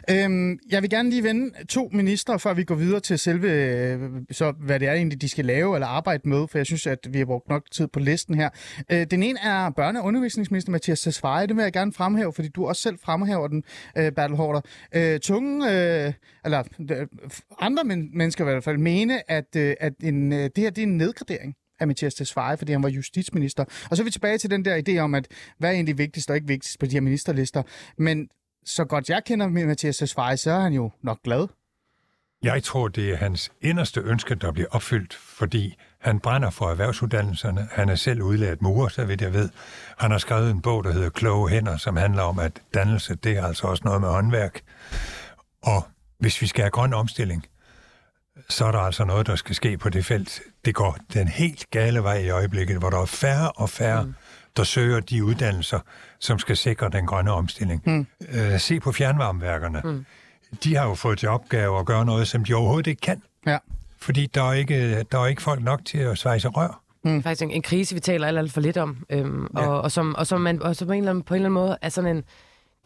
Øhm, 0.09 0.59
jeg 0.71 0.81
vil 0.81 0.89
gerne 0.89 1.09
lige 1.09 1.23
vende 1.23 1.65
to 1.65 1.89
ministre, 1.93 2.39
før 2.39 2.53
vi 2.53 2.63
går 2.63 2.75
videre 2.75 2.99
til 2.99 3.19
selve, 3.19 3.51
øh, 3.51 3.99
så 4.31 4.51
hvad 4.59 4.79
det 4.79 4.87
er 4.87 4.93
egentlig, 4.93 5.21
de 5.21 5.29
skal 5.29 5.45
lave 5.45 5.75
eller 5.75 5.87
arbejde 5.87 6.29
med, 6.29 6.47
for 6.47 6.57
jeg 6.57 6.65
synes, 6.65 6.87
at 6.87 6.99
vi 7.09 7.17
har 7.17 7.25
brugt 7.25 7.49
nok 7.49 7.71
tid 7.71 7.87
på 7.87 7.99
listen 7.99 8.35
her. 8.35 8.49
Øh, 8.91 9.05
den 9.11 9.23
ene 9.23 9.39
er 9.39 9.69
børne- 9.69 9.99
og 9.99 10.05
undervisningsminister 10.05 10.71
Mathias 10.71 11.01
Tesfaye. 11.01 11.47
Det 11.47 11.55
vil 11.55 11.63
jeg 11.63 11.73
gerne 11.73 11.93
fremhæve, 11.93 12.33
fordi 12.33 12.47
du 12.47 12.67
også 12.67 12.81
selv 12.81 12.97
fremhæver 13.03 13.47
den, 13.47 13.63
øh, 13.97 14.11
Bertel 14.11 14.35
Hårder. 14.37 14.61
Øh, 14.95 15.19
tunge, 15.19 15.65
øh, 16.05 16.13
eller 16.45 16.63
øh, 16.91 17.07
andre 17.59 17.83
men- 17.83 18.09
mennesker 18.17 18.43
i 18.47 18.51
hvert 18.51 18.63
fald, 18.63 18.77
mene, 18.77 19.31
at, 19.31 19.55
øh, 19.55 19.73
at 19.79 19.93
en, 20.03 20.33
øh, 20.33 20.39
det 20.39 20.57
her 20.57 20.69
det 20.69 20.81
er 20.81 20.87
en 20.87 20.97
nedgradering 20.97 21.55
af 21.79 21.87
Mathias 21.87 22.13
Tesfaye, 22.13 22.57
fordi 22.57 22.71
han 22.71 22.83
var 22.83 22.89
justitsminister. 22.89 23.65
Og 23.89 23.97
så 23.97 24.03
er 24.03 24.05
vi 24.05 24.11
tilbage 24.11 24.37
til 24.37 24.49
den 24.49 24.65
der 24.65 24.81
idé 24.89 24.97
om, 24.97 25.15
at 25.15 25.27
hvad 25.59 25.69
er 25.69 25.73
egentlig 25.73 25.97
vigtigst 25.97 26.29
og 26.29 26.35
ikke 26.35 26.47
vigtigst 26.47 26.79
på 26.79 26.85
de 26.85 26.91
her 26.91 27.01
ministerlister. 27.01 27.63
Men 27.97 28.27
så 28.65 28.85
godt 28.85 29.09
jeg 29.09 29.23
kender 29.25 29.47
Mathias 29.47 29.97
Tesfaye, 29.97 30.37
så 30.37 30.51
er 30.51 30.59
han 30.59 30.73
jo 30.73 30.91
nok 31.01 31.23
glad. 31.23 31.47
Jeg 32.43 32.63
tror, 32.63 32.87
det 32.87 33.11
er 33.11 33.15
hans 33.15 33.51
inderste 33.61 34.01
ønske, 34.01 34.35
der 34.35 34.51
bliver 34.51 34.67
opfyldt, 34.71 35.13
fordi 35.13 35.75
han 35.99 36.19
brænder 36.19 36.49
for 36.49 36.69
erhvervsuddannelserne. 36.69 37.67
Han 37.71 37.89
er 37.89 37.95
selv 37.95 38.21
udlært 38.21 38.61
murer, 38.61 38.87
så 38.87 39.05
vidt 39.05 39.21
jeg 39.21 39.33
ved. 39.33 39.49
Han 39.97 40.11
har 40.11 40.17
skrevet 40.17 40.51
en 40.51 40.61
bog, 40.61 40.83
der 40.83 40.91
hedder 40.91 41.09
Kloge 41.09 41.49
Hænder, 41.49 41.77
som 41.77 41.97
handler 41.97 42.23
om, 42.23 42.39
at 42.39 42.61
dannelse, 42.73 43.15
det 43.15 43.37
er 43.37 43.45
altså 43.45 43.67
også 43.67 43.81
noget 43.85 44.01
med 44.01 44.09
håndværk. 44.09 44.61
Og 45.61 45.83
hvis 46.19 46.41
vi 46.41 46.47
skal 46.47 46.61
have 46.61 46.71
grøn 46.71 46.93
omstilling, 46.93 47.45
så 48.49 48.65
er 48.65 48.71
der 48.71 48.79
altså 48.79 49.05
noget, 49.05 49.27
der 49.27 49.35
skal 49.35 49.55
ske 49.55 49.77
på 49.77 49.89
det 49.89 50.05
felt. 50.05 50.41
Det 50.65 50.75
går 50.75 50.97
den 51.13 51.27
helt 51.27 51.69
gale 51.71 52.03
vej 52.03 52.17
i 52.17 52.29
øjeblikket, 52.29 52.77
hvor 52.77 52.89
der 52.89 53.01
er 53.01 53.05
færre 53.05 53.51
og 53.51 53.69
færre, 53.69 54.03
mm. 54.03 54.13
Der 54.57 54.63
søger 54.63 54.99
de 54.99 55.23
uddannelser, 55.23 55.79
som 56.19 56.39
skal 56.39 56.57
sikre 56.57 56.89
den 56.89 57.05
grønne 57.05 57.31
omstilling. 57.31 57.81
Mm. 57.85 58.07
Øh, 58.33 58.59
se 58.59 58.79
på 58.79 58.91
fjernvarmeværkerne. 58.91 59.81
Mm. 59.83 60.05
De 60.63 60.75
har 60.75 60.87
jo 60.87 60.93
fået 60.93 61.19
til 61.19 61.29
opgave 61.29 61.79
at 61.79 61.85
gøre 61.85 62.05
noget, 62.05 62.27
som 62.27 62.43
de 62.43 62.53
overhovedet 62.53 62.87
ikke 62.87 63.01
kan. 63.01 63.21
Ja. 63.47 63.57
Fordi 63.99 64.25
der 64.25 64.43
er 64.43 64.53
ikke, 64.53 65.03
der 65.11 65.19
er 65.19 65.27
ikke 65.27 65.41
folk 65.41 65.63
nok 65.63 65.85
til 65.85 65.97
at 65.97 66.17
svejse 66.17 66.47
rør. 66.47 66.81
Er 67.03 67.21
faktisk 67.21 67.41
en, 67.41 67.51
en 67.51 67.61
krise, 67.61 67.93
vi 67.93 67.99
taler 67.99 68.27
alt, 68.27 68.37
alt 68.37 68.51
for 68.51 68.61
lidt 68.61 68.77
om. 68.77 69.05
Øhm, 69.09 69.47
ja. 69.55 69.67
og, 69.67 69.81
og, 69.81 69.91
som, 69.91 70.15
og, 70.15 70.27
som 70.27 70.41
man, 70.41 70.61
og 70.61 70.75
som 70.75 70.87
på 70.87 70.93
en, 70.93 70.99
eller 70.99 71.09
anden, 71.09 71.23
på 71.23 71.33
en 71.33 71.35
eller 71.35 71.49
anden 71.49 71.67
måde 71.67 71.77
er 71.81 71.89
sådan 71.89 72.17
en... 72.17 72.23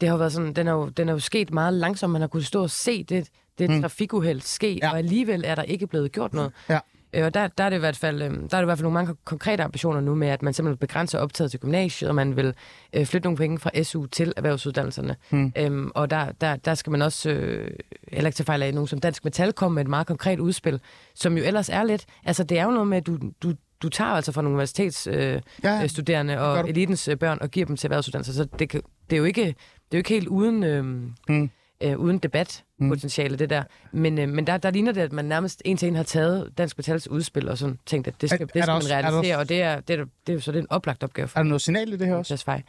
Det 0.00 0.08
har 0.08 0.16
været 0.16 0.32
sådan, 0.32 0.52
den 0.52 0.68
er 0.68 0.72
jo, 0.72 0.88
den 0.88 1.08
er 1.08 1.12
jo 1.12 1.18
sket 1.18 1.52
meget 1.52 1.74
langsomt. 1.74 2.12
Man 2.12 2.20
har 2.20 2.28
kunnet 2.28 2.46
stå 2.46 2.62
og 2.62 2.70
se 2.70 3.04
det, 3.04 3.28
det 3.58 3.70
mm. 3.70 3.80
trafikuheld 3.80 4.40
ske, 4.40 4.78
ja. 4.82 4.90
og 4.90 4.98
alligevel 4.98 5.44
er 5.46 5.54
der 5.54 5.62
ikke 5.62 5.86
blevet 5.86 6.12
gjort 6.12 6.34
noget. 6.34 6.52
Ja. 6.68 6.78
Øh, 7.16 7.24
Og 7.24 7.34
der, 7.34 7.46
der, 7.46 7.64
er 7.64 7.68
det 7.70 7.76
i 7.76 7.80
hvert 7.80 7.96
fald, 7.96 8.22
øh, 8.22 8.30
der 8.30 8.36
er 8.36 8.40
det 8.40 8.62
i 8.62 8.64
hvert 8.64 8.78
fald 8.78 8.82
nogle 8.82 8.94
mange 8.94 9.14
konkrete 9.24 9.62
ambitioner 9.62 10.00
nu 10.00 10.14
med, 10.14 10.28
at 10.28 10.42
man 10.42 10.52
simpelthen 10.54 10.78
begrænser 10.78 11.18
optaget 11.18 11.50
til 11.50 11.60
gymnasiet, 11.60 12.08
og 12.08 12.14
man 12.14 12.36
vil 12.36 12.54
øh, 12.92 13.06
flytte 13.06 13.26
nogle 13.26 13.36
penge 13.36 13.58
fra 13.58 13.82
SU 13.82 14.06
til 14.06 14.32
erhvervsuddannelserne. 14.36 15.16
Hmm. 15.30 15.52
Øhm, 15.58 15.90
og 15.94 16.10
der, 16.10 16.32
der, 16.40 16.56
der 16.56 16.74
skal 16.74 16.90
man 16.90 17.02
også, 17.02 17.30
øh, 17.30 17.70
heller 18.12 18.28
ikke 18.28 18.36
til 18.36 18.44
fejl 18.44 18.62
af, 18.62 18.74
nogen 18.74 18.88
som 18.88 19.00
Dansk 19.00 19.24
Metal 19.24 19.52
komme 19.52 19.74
med 19.74 19.82
et 19.82 19.88
meget 19.88 20.06
konkret 20.06 20.40
udspil, 20.40 20.80
som 21.14 21.38
jo 21.38 21.44
ellers 21.44 21.68
er 21.68 21.84
lidt, 21.84 22.06
altså 22.24 22.44
det 22.44 22.58
er 22.58 22.64
jo 22.64 22.70
noget 22.70 22.88
med, 22.88 22.96
at 22.96 23.06
du, 23.06 23.18
du, 23.42 23.52
du 23.82 23.88
tager 23.88 24.10
altså 24.10 24.32
fra 24.32 24.42
nogle 24.42 24.54
universitetsstuderende 24.54 26.32
øh, 26.32 26.38
Ja, 26.38 26.44
og 26.44 26.68
elitens 26.68 27.08
øh, 27.08 27.16
børn 27.16 27.38
og 27.40 27.50
giver 27.50 27.66
dem 27.66 27.76
til 27.76 27.86
erhvervsuddannelser, 27.86 28.32
så 28.32 28.44
det, 28.58 28.68
kan, 28.68 28.82
det 29.10 29.16
er 29.16 29.18
jo 29.18 29.24
ikke, 29.24 29.42
det 29.42 29.54
er 29.92 29.96
jo 29.96 29.98
ikke 29.98 30.10
helt 30.10 30.28
uden... 30.28 30.62
Øh, 30.62 30.84
Mm. 31.28 31.50
Øh, 31.80 31.98
uden 31.98 32.18
debatpotentiale, 32.18 33.36
det 33.36 33.50
der. 33.50 33.62
Men, 33.92 34.18
øh, 34.18 34.28
men 34.28 34.46
der, 34.46 34.56
der 34.56 34.70
ligner 34.70 34.92
det, 34.92 35.00
at 35.00 35.12
man 35.12 35.24
nærmest 35.24 35.62
en 35.64 35.76
til 35.76 35.88
en 35.88 35.94
har 35.96 36.02
taget 36.02 36.52
Dansk 36.58 36.78
Metals 36.78 37.08
udspil 37.08 37.48
og 37.48 37.58
sådan 37.58 37.78
tænkt, 37.86 38.08
at 38.08 38.14
det 38.20 38.30
skal, 38.30 38.42
Er- 38.42 38.46
det 38.46 38.56
er 38.60 38.62
skal 38.62 38.66
der 38.66 38.72
man 38.72 38.76
også- 38.76 38.94
er 38.94 39.02
der 39.02 39.08
realisere, 39.08 39.36
også- 39.36 39.40
og 39.40 39.48
det 39.48 39.62
er, 39.62 39.80
det, 39.80 40.00
er, 40.00 40.04
det 40.26 40.32
er 40.32 40.34
jo 40.34 40.40
så 40.40 40.52
det 40.52 40.58
er 40.58 40.62
en 40.62 40.70
oplagt 40.70 41.04
opgave 41.04 41.28
for 41.28 41.38
Er 41.38 41.42
der 41.42 41.48
noget 41.48 41.62
signal 41.62 41.92
i 41.92 41.96
det 41.96 42.06
her 42.06 42.14
også? 42.14 42.32
Mathias 42.32 42.44
Fej. 42.44 42.62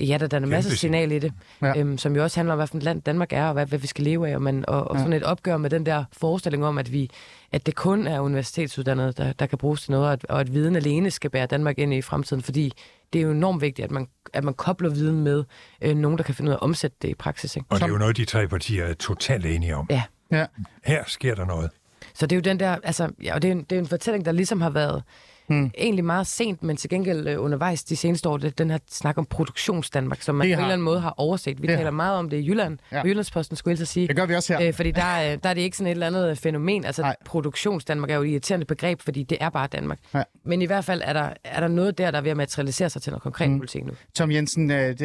Ja, 0.00 0.16
der, 0.20 0.26
der 0.26 0.36
er 0.38 0.42
en 0.42 0.48
masse 0.48 0.76
signal 0.76 1.12
i 1.12 1.18
det, 1.18 1.32
ja. 1.62 1.78
øhm, 1.78 1.98
som 1.98 2.16
jo 2.16 2.22
også 2.22 2.38
handler 2.40 2.52
om, 2.52 2.58
hvad 2.58 2.66
for 2.66 2.76
et 2.76 2.82
land 2.82 3.02
Danmark 3.02 3.32
er, 3.32 3.44
og 3.46 3.52
hvad, 3.52 3.66
hvad 3.66 3.78
vi 3.78 3.86
skal 3.86 4.04
leve 4.04 4.28
af, 4.28 4.34
og, 4.34 4.42
man, 4.42 4.64
og, 4.68 4.88
og 4.90 4.96
Ja. 4.96 5.00
sådan 5.00 5.12
et 5.12 5.22
opgør 5.22 5.56
med 5.56 5.70
den 5.70 5.86
der 5.86 6.04
forestilling 6.12 6.64
om, 6.64 6.78
at 6.78 6.92
vi 6.92 7.10
at 7.52 7.66
det 7.66 7.74
kun 7.74 8.06
er 8.06 8.20
universitetsuddannede, 8.20 9.12
der, 9.12 9.32
der 9.32 9.46
kan 9.46 9.58
bruges 9.58 9.82
til 9.82 9.90
noget, 9.90 10.06
og 10.06 10.12
at, 10.12 10.24
og 10.28 10.40
at 10.40 10.52
viden 10.54 10.76
alene 10.76 11.10
skal 11.10 11.30
bære 11.30 11.46
Danmark 11.46 11.78
ind 11.78 11.94
i 11.94 12.02
fremtiden, 12.02 12.42
fordi 12.42 12.72
det 13.12 13.18
er 13.18 13.22
jo 13.22 13.30
enormt 13.30 13.60
vigtigt, 13.60 13.84
at 13.84 13.90
man, 13.90 14.08
at 14.32 14.44
man 14.44 14.54
kobler 14.54 14.90
viden 14.90 15.20
med 15.24 15.44
øh, 15.82 15.96
nogen, 15.96 16.18
der 16.18 16.24
kan 16.24 16.34
finde 16.34 16.48
ud 16.48 16.52
af 16.52 16.56
at 16.56 16.62
omsætte 16.62 16.96
det 17.02 17.08
i 17.08 17.14
praksis. 17.14 17.56
Ikke? 17.56 17.66
Og 17.70 17.76
det 17.76 17.84
er 17.84 17.88
jo 17.88 17.98
noget, 17.98 18.16
de 18.16 18.24
tre 18.24 18.48
partier 18.48 18.84
er 18.84 18.94
totalt 18.94 19.46
enige 19.46 19.76
om. 19.76 19.86
Ja, 19.90 20.02
Ja. 20.32 20.46
Her 20.84 21.04
sker 21.06 21.34
der 21.34 21.44
noget. 21.44 21.70
Så 22.14 22.26
det 22.26 22.36
er 22.36 22.36
jo 22.36 22.40
den 22.40 22.60
der, 22.60 22.76
altså, 22.82 23.10
ja, 23.22 23.34
og 23.34 23.42
det 23.42 23.48
er, 23.48 23.52
en, 23.52 23.62
det 23.62 23.76
er 23.76 23.80
en 23.80 23.86
fortælling, 23.86 24.24
der 24.24 24.32
ligesom 24.32 24.60
har 24.60 24.70
været 24.70 25.02
hmm. 25.50 25.70
egentlig 25.78 26.04
meget 26.04 26.26
sent, 26.26 26.62
men 26.62 26.76
til 26.76 26.90
gengæld 26.90 27.28
øh, 27.28 27.42
undervejs 27.44 27.84
de 27.84 27.96
seneste 27.96 28.28
år, 28.28 28.36
det 28.36 28.46
er 28.46 28.50
den 28.50 28.70
her 28.70 28.78
snak 28.90 29.18
om 29.18 29.26
produktionsdanmark, 29.26 30.22
som 30.22 30.34
man 30.34 30.46
Det 30.48 30.54
på 30.54 30.58
en 30.58 30.58
har- 30.58 30.64
eller 30.64 30.72
anden 30.72 30.84
måde 30.84 31.00
har 31.00 31.14
overset. 31.16 31.62
Vi 31.62 31.66
Det 31.66 31.74
taler 31.76 31.82
har- 31.84 31.90
meget 31.90 32.16
om 32.18 32.30
det 32.30 32.36
i 32.36 32.46
Jylland, 32.48 32.78
Ja. 32.92 32.96
ja. 32.96 33.02
Jyllandsposten 33.06 33.56
skulle 33.56 33.78
jeg 33.78 33.86
sige. 33.88 34.08
Det 34.08 34.16
gør 34.16 34.26
vi 34.26 34.34
også 34.34 34.56
her. 34.58 34.68
Øh, 34.68 34.74
fordi 34.74 34.90
der, 34.90 35.02
er, 35.04 35.36
der 35.36 35.48
er 35.50 35.54
det 35.54 35.60
ikke 35.60 35.76
sådan 35.76 35.86
et 35.86 35.90
eller 35.90 36.06
andet 36.06 36.38
fænomen. 36.38 36.84
Altså, 36.84 37.02
Nej. 37.02 37.16
Produktionsdanmark 37.24 38.10
er 38.10 38.14
jo 38.16 38.22
et 38.22 38.28
irriterende 38.28 38.66
begreb, 38.66 39.00
fordi 39.00 39.22
det 39.22 39.38
er 39.40 39.48
bare 39.50 39.66
Danmark. 39.66 39.98
Ja. 40.14 40.22
Men 40.44 40.62
i 40.62 40.66
hvert 40.66 40.84
fald 40.84 41.02
er 41.04 41.12
der, 41.12 41.30
er 41.44 41.60
der 41.60 41.68
noget 41.68 41.98
der, 41.98 42.10
der 42.10 42.18
er 42.18 42.22
ved 42.22 42.30
at 42.30 42.36
materialisere 42.36 42.90
sig 42.90 43.02
til 43.02 43.10
noget 43.10 43.22
konkret 43.22 43.50
mm. 43.50 43.58
politik 43.58 43.84
nu. 43.84 43.92
Tom 44.14 44.30
Jensen, 44.30 44.70
øh, 44.70 44.98
det, 44.98 45.02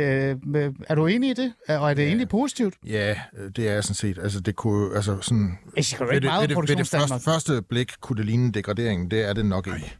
øh, 0.55 0.73
er 0.89 0.95
du 0.95 1.05
enig 1.05 1.29
i 1.29 1.33
det? 1.33 1.53
Og 1.69 1.89
er 1.89 1.93
det 1.93 2.05
egentlig 2.07 2.29
positivt? 2.29 2.73
Ja, 2.87 3.15
øh, 3.37 3.51
det 3.55 3.67
er 3.69 3.73
jeg 3.73 3.83
sådan 3.83 3.95
set. 3.95 4.19
Altså, 4.23 4.39
det 4.39 4.55
kunne, 4.55 4.95
altså 4.95 5.17
sådan... 5.21 5.57
Jeg 5.75 5.85
Ved 5.99 6.07
det, 6.21 6.23
meget 6.23 6.41
ved 6.41 6.41
det, 6.41 6.41
ved 6.41 6.47
det 6.47 6.53
produktionsdanmark. 6.55 7.09
første, 7.09 7.51
første 7.51 7.61
blik 7.69 7.91
kunne 8.01 8.17
det 8.17 8.25
ligne 8.25 8.45
en 8.45 8.51
degradering. 8.53 9.11
Det 9.11 9.29
er 9.29 9.33
det 9.33 9.45
nok 9.45 9.67
ikke. 9.67 9.95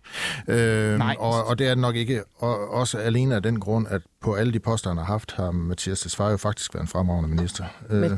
Øhm, 0.48 0.98
Nej. 0.98 1.15
og, 1.19 1.48
og 1.48 1.60
det 1.60 1.67
er 1.67 1.71
det 1.71 1.82
nok 1.82 1.95
ikke. 1.95 2.24
Og 2.38 2.69
også 2.69 2.98
alene 2.98 3.36
af 3.36 3.43
den 3.43 3.60
grund, 3.60 3.88
at 3.89 4.02
på 4.21 4.34
alle 4.34 4.54
de 4.54 4.60
poster, 4.60 4.89
han 4.89 4.98
har 4.98 5.06
haft, 5.06 5.32
har 5.32 5.52
Mathias 5.52 6.00
Tesfaye 6.00 6.32
jo 6.32 6.38
faktisk 6.38 6.74
været 6.74 6.82
en 6.84 6.88
fremragende 6.88 7.30
minister. 7.30 7.65
Øh, 7.89 8.12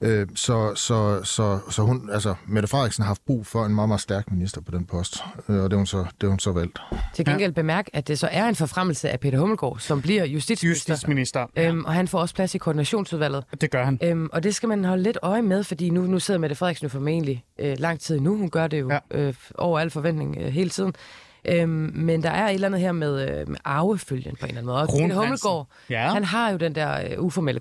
øh, 0.00 0.26
så, 0.34 0.74
så, 0.74 1.20
så, 1.24 1.58
så 1.70 1.82
hun, 1.82 2.10
altså, 2.12 2.34
Mette 2.46 2.68
Frederiksen 2.68 3.02
har 3.02 3.06
haft 3.06 3.24
brug 3.26 3.46
for 3.46 3.64
en 3.64 3.74
meget, 3.74 3.88
meget 3.88 4.00
stærk 4.00 4.30
minister 4.30 4.60
på 4.60 4.70
den 4.70 4.84
post. 4.84 5.16
Øh, 5.48 5.56
og 5.56 5.70
det 5.70 5.72
er 5.72 5.76
hun 5.76 5.86
så, 5.86 6.04
det 6.20 6.26
er 6.26 6.30
hun 6.30 6.38
så 6.38 6.52
valgt. 6.52 6.78
Til 7.14 7.24
gengæld 7.24 7.52
bemærk, 7.52 7.88
at 7.92 8.08
det 8.08 8.18
så 8.18 8.28
er 8.32 8.48
en 8.48 8.54
forfremmelse 8.54 9.10
af 9.10 9.20
Peter 9.20 9.38
Hummelgaard, 9.38 9.76
som 9.78 10.02
bliver 10.02 10.24
justitsminister. 10.24 10.92
Justitsminister. 10.92 11.46
Øhm, 11.56 11.84
og 11.84 11.92
han 11.92 12.08
får 12.08 12.20
også 12.20 12.34
plads 12.34 12.54
i 12.54 12.58
koordinationsudvalget. 12.58 13.44
Det 13.60 13.70
gør 13.70 13.84
han. 13.84 13.98
Øhm, 14.02 14.28
og 14.32 14.42
det 14.42 14.54
skal 14.54 14.68
man 14.68 14.84
holde 14.84 15.02
lidt 15.02 15.18
øje 15.22 15.42
med, 15.42 15.64
fordi 15.64 15.90
nu, 15.90 16.02
nu 16.02 16.18
sidder 16.18 16.40
Mette 16.40 16.56
Frederiksen 16.56 16.84
jo 16.84 16.88
formentlig 16.88 17.44
øh, 17.58 17.76
lang 17.78 18.00
tid 18.00 18.20
nu. 18.20 18.36
Hun 18.36 18.50
gør 18.50 18.66
det 18.66 18.80
jo 18.80 18.90
ja. 18.90 18.98
øh, 19.10 19.34
over 19.54 19.80
al 19.80 19.90
forventning 19.90 20.36
øh, 20.40 20.46
hele 20.46 20.70
tiden. 20.70 20.94
Øhm, 21.48 21.90
men 21.94 22.22
der 22.22 22.30
er 22.30 22.48
et 22.48 22.54
eller 22.54 22.68
andet 22.68 22.80
her 22.80 22.92
med, 22.92 23.40
øh, 23.40 23.48
med 23.48 23.56
arvefølgen 23.64 24.36
på 24.40 24.46
en 24.46 24.48
eller 24.48 24.60
anden 24.60 24.66
måde. 24.66 24.78
Og 24.82 24.88
Peter. 24.88 25.14
Hummelgaard, 25.14 25.66
Ja. 25.90 26.12
han 26.12 26.24
har 26.24 26.50
jo 26.50 26.56
den 26.56 26.74
der 26.74 27.00
øh, 27.10 27.24
uformelle. 27.24 27.60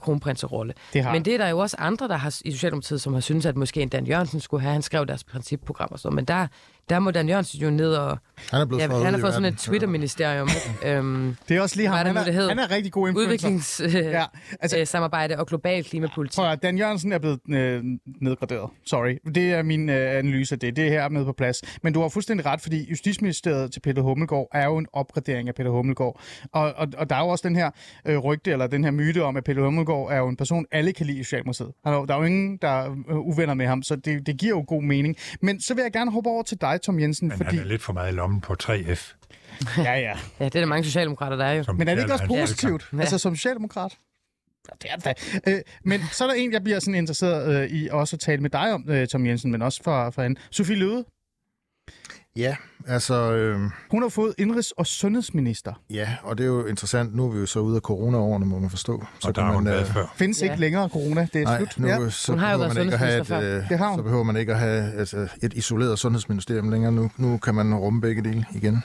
Det 0.94 1.04
har 1.04 1.12
Men 1.12 1.26
det 1.26 1.34
er 1.34 1.38
der 1.38 1.48
jo 1.48 1.60
også 1.60 1.76
andre, 1.80 2.08
der 2.08 2.18
har 2.18 2.40
i 2.46 2.52
Socialdemokratiet, 2.52 3.02
som 3.02 3.14
har 3.14 3.22
syntes, 3.22 3.46
at 3.46 3.56
måske 3.58 3.82
en 3.82 3.90
Dan 3.90 4.06
Jørgensen 4.08 4.40
skulle 4.40 4.62
have. 4.62 4.74
Han 4.74 4.82
skrev 4.82 5.06
deres 5.06 5.24
principprogram 5.24 5.90
og 5.92 6.00
sådan 6.00 6.16
Men 6.16 6.26
der, 6.26 6.48
der 6.90 7.00
må 7.00 7.12
Dan 7.12 7.30
Jørgensen 7.30 7.62
jo 7.62 7.70
ned 7.70 7.94
og... 7.94 8.18
Han 8.52 8.62
er 8.62 8.66
blevet 8.66 8.82
Ja, 8.82 8.88
han 9.04 9.14
har 9.14 9.22
fået 9.22 9.34
sådan 9.34 9.54
et 9.54 9.58
Twitter-ministerium. 9.58 10.50
øhm, 10.86 11.36
Det 11.50 11.58
er 11.58 11.62
også 11.62 11.76
lige 11.76 11.88
ham. 11.88 11.98
Er 11.98 12.04
det 12.24 12.34
Han 12.34 12.42
er, 12.44 12.50
han 12.50 12.60
er 12.60 12.72
rigtig 12.72 12.92
god 12.92 13.08
influencer. 13.10 13.48
udviklings 13.48 13.80
øh, 13.80 13.94
Ja, 13.96 14.10
ja, 14.20 14.26
altså- 14.62 15.00
øh, 15.30 15.40
og 15.40 15.48
global 15.48 15.84
klimapolitik. 15.84 16.36
Prøv 16.36 16.52
at, 16.52 16.64
Dan 16.64 16.78
Jørgensen 16.78 17.12
er 17.12 17.18
blevet 17.18 17.40
øh, 17.50 17.84
nedgraderet. 18.22 18.70
Sorry. 18.86 19.18
Det 19.36 19.54
er 19.54 19.64
min 19.64 19.90
øh, 19.90 20.18
analyse 20.18 20.56
af 20.56 20.60
det. 20.60 20.76
Det 20.76 20.86
er 20.86 20.90
her 20.90 21.10
med 21.10 21.26
på 21.26 21.34
plads. 21.34 21.62
Men 21.84 21.94
du 21.94 22.02
har 22.02 22.10
fuldstændig 22.10 22.46
ret, 22.46 22.62
fordi 22.62 22.90
Justitsministeriet 22.90 23.72
til 23.74 23.80
Peter 23.80 24.02
Hummelgaard 24.02 24.48
er 24.54 24.66
jo 24.66 24.78
en 24.78 24.88
opgradering 24.94 25.48
af 25.48 25.56
Peter 25.56 25.70
Hummelgaard. 25.70 26.20
Og, 26.52 26.74
og, 26.76 26.88
og 26.98 27.10
der 27.10 27.16
er 27.16 27.20
jo 27.20 27.28
også 27.28 27.48
den 27.48 27.56
her 27.56 27.70
øh, 28.06 28.18
rygte, 28.18 28.52
eller 28.52 28.68
den 28.68 28.84
her 28.84 28.92
myte 28.92 29.24
om, 29.24 29.38
at 29.38 29.44
Peter 29.44 29.64
Hummelgaard 29.64 30.08
er 30.12 30.18
jo 30.18 30.28
en 30.28 30.38
person, 30.38 30.66
alle 30.72 30.94
kan 30.94 31.06
lide 31.06 31.20
i 31.20 31.24
Socialdemokratiet. 31.24 31.72
Er 31.86 31.92
Der 32.06 32.14
er 32.14 32.18
jo 32.18 32.24
ingen, 32.24 32.58
der 32.62 32.68
er 32.70 32.92
øh, 33.10 33.18
uvenner 33.18 33.54
med 33.54 33.68
ham, 33.68 33.84
så 33.84 33.96
det, 33.96 34.26
det 34.28 34.38
giver 34.38 34.56
jo 34.56 34.64
god 34.68 34.82
mening. 34.84 35.16
Men 35.42 35.62
så 35.62 35.74
vil 35.74 35.82
jeg 35.82 35.92
gerne 35.92 36.12
hoppe 36.12 36.30
over 36.30 36.44
til 36.44 36.62
dig, 36.62 36.73
Tom 36.82 37.00
Jensen, 37.00 37.28
Men 37.28 37.38
fordi... 37.38 37.56
han 37.56 37.66
er 37.66 37.68
lidt 37.68 37.82
for 37.82 37.94
meget 37.94 38.12
i 38.12 38.16
lommen 38.16 38.42
på 38.42 38.56
3F. 38.64 39.14
Ja, 39.78 39.94
ja. 39.94 40.18
Ja, 40.40 40.46
det 40.46 40.56
er 40.56 40.60
der 40.60 40.66
mange 40.66 40.84
socialdemokrater, 40.84 41.38
der 41.38 41.46
er 41.46 41.54
jo. 41.54 41.64
Som 41.64 41.76
Men 41.76 41.88
er 41.88 41.96
det 41.96 42.02
ikke 42.02 42.14
også 42.14 42.28
positivt? 42.28 42.90
Ja. 42.94 43.00
Altså 43.00 43.18
som 43.18 43.36
socialdemokrat? 43.36 43.98
Ja, 44.70 44.76
det 44.82 45.06
er 45.08 45.14
det. 45.14 45.42
da. 45.46 45.52
Øh, 45.52 45.62
men 45.84 46.02
så 46.12 46.24
er 46.24 46.28
der 46.28 46.36
en, 46.36 46.52
jeg 46.54 46.64
bliver 46.64 46.80
sådan 46.80 46.96
interesseret 46.96 47.64
øh, 47.64 47.70
i 47.70 47.88
også 47.88 48.16
at 48.16 48.20
tale 48.20 48.42
med 48.42 48.50
dig 48.50 48.74
om, 48.74 48.90
øh, 48.90 49.08
Tom 49.08 49.26
Jensen, 49.26 49.52
men 49.52 49.62
også 49.62 49.84
for, 49.84 50.10
for 50.10 50.24
hende. 50.24 50.40
Sofie 50.52 50.76
Løde, 50.76 51.06
Ja, 52.36 52.56
altså... 52.88 53.32
Øh, 53.34 53.60
hun 53.92 54.02
har 54.02 54.10
fået 54.10 54.34
indrigs- 54.42 54.72
og 54.78 54.88
sundhedsminister. 54.88 55.74
ja, 55.90 56.10
og 56.24 56.38
det 56.38 56.44
er 56.44 56.48
jo 56.48 56.66
interessant. 56.66 57.16
Nu 57.16 57.26
er 57.28 57.32
vi 57.32 57.40
jo 57.40 57.46
så 57.46 57.60
ude 57.60 57.76
af 57.76 57.82
corona-årene, 57.82 58.46
må 58.46 58.60
man 58.60 58.70
forstå. 58.70 59.06
Så 59.20 59.28
Og 59.28 59.36
der 59.36 59.42
har 59.44 59.54
hun 59.54 59.64
man, 59.64 59.74
været 59.74 59.88
øh, 59.88 59.94
før. 59.94 60.14
Findes 60.16 60.42
ja. 60.42 60.46
Ikke 60.46 60.60
længere 60.60 60.90
corona, 60.90 61.28
det 61.34 61.42
er 61.42 61.46
Nej, 61.46 61.58
slut. 61.58 61.80
nu, 61.80 61.88
ja. 61.88 62.10
så, 62.10 62.32
Hun 62.32 62.40
har 62.40 62.52
jo 62.52 62.58
behøver 62.58 62.74
været 62.74 62.76
man 62.76 62.86
ikke 62.86 62.94
at 62.94 63.00
have 63.00 63.22
et, 63.22 63.28
sundhedsminister 63.28 63.64
øh, 63.64 63.70
Det 63.70 63.78
har 63.78 63.90
hun. 63.90 64.00
så 64.00 64.04
behøver 64.04 64.24
man 64.24 64.36
ikke 64.38 64.54
at 64.54 64.60
have 64.60 64.94
altså, 64.94 65.28
et 65.44 65.54
isoleret 65.54 66.00
sundhedsministerium 66.00 66.70
længere. 66.70 66.92
Nu, 66.92 67.12
nu 67.18 67.38
kan 67.38 67.56
man 67.56 67.76
rumme 67.76 68.02
begge 68.02 68.24
dele 68.24 68.46
igen. 68.56 68.84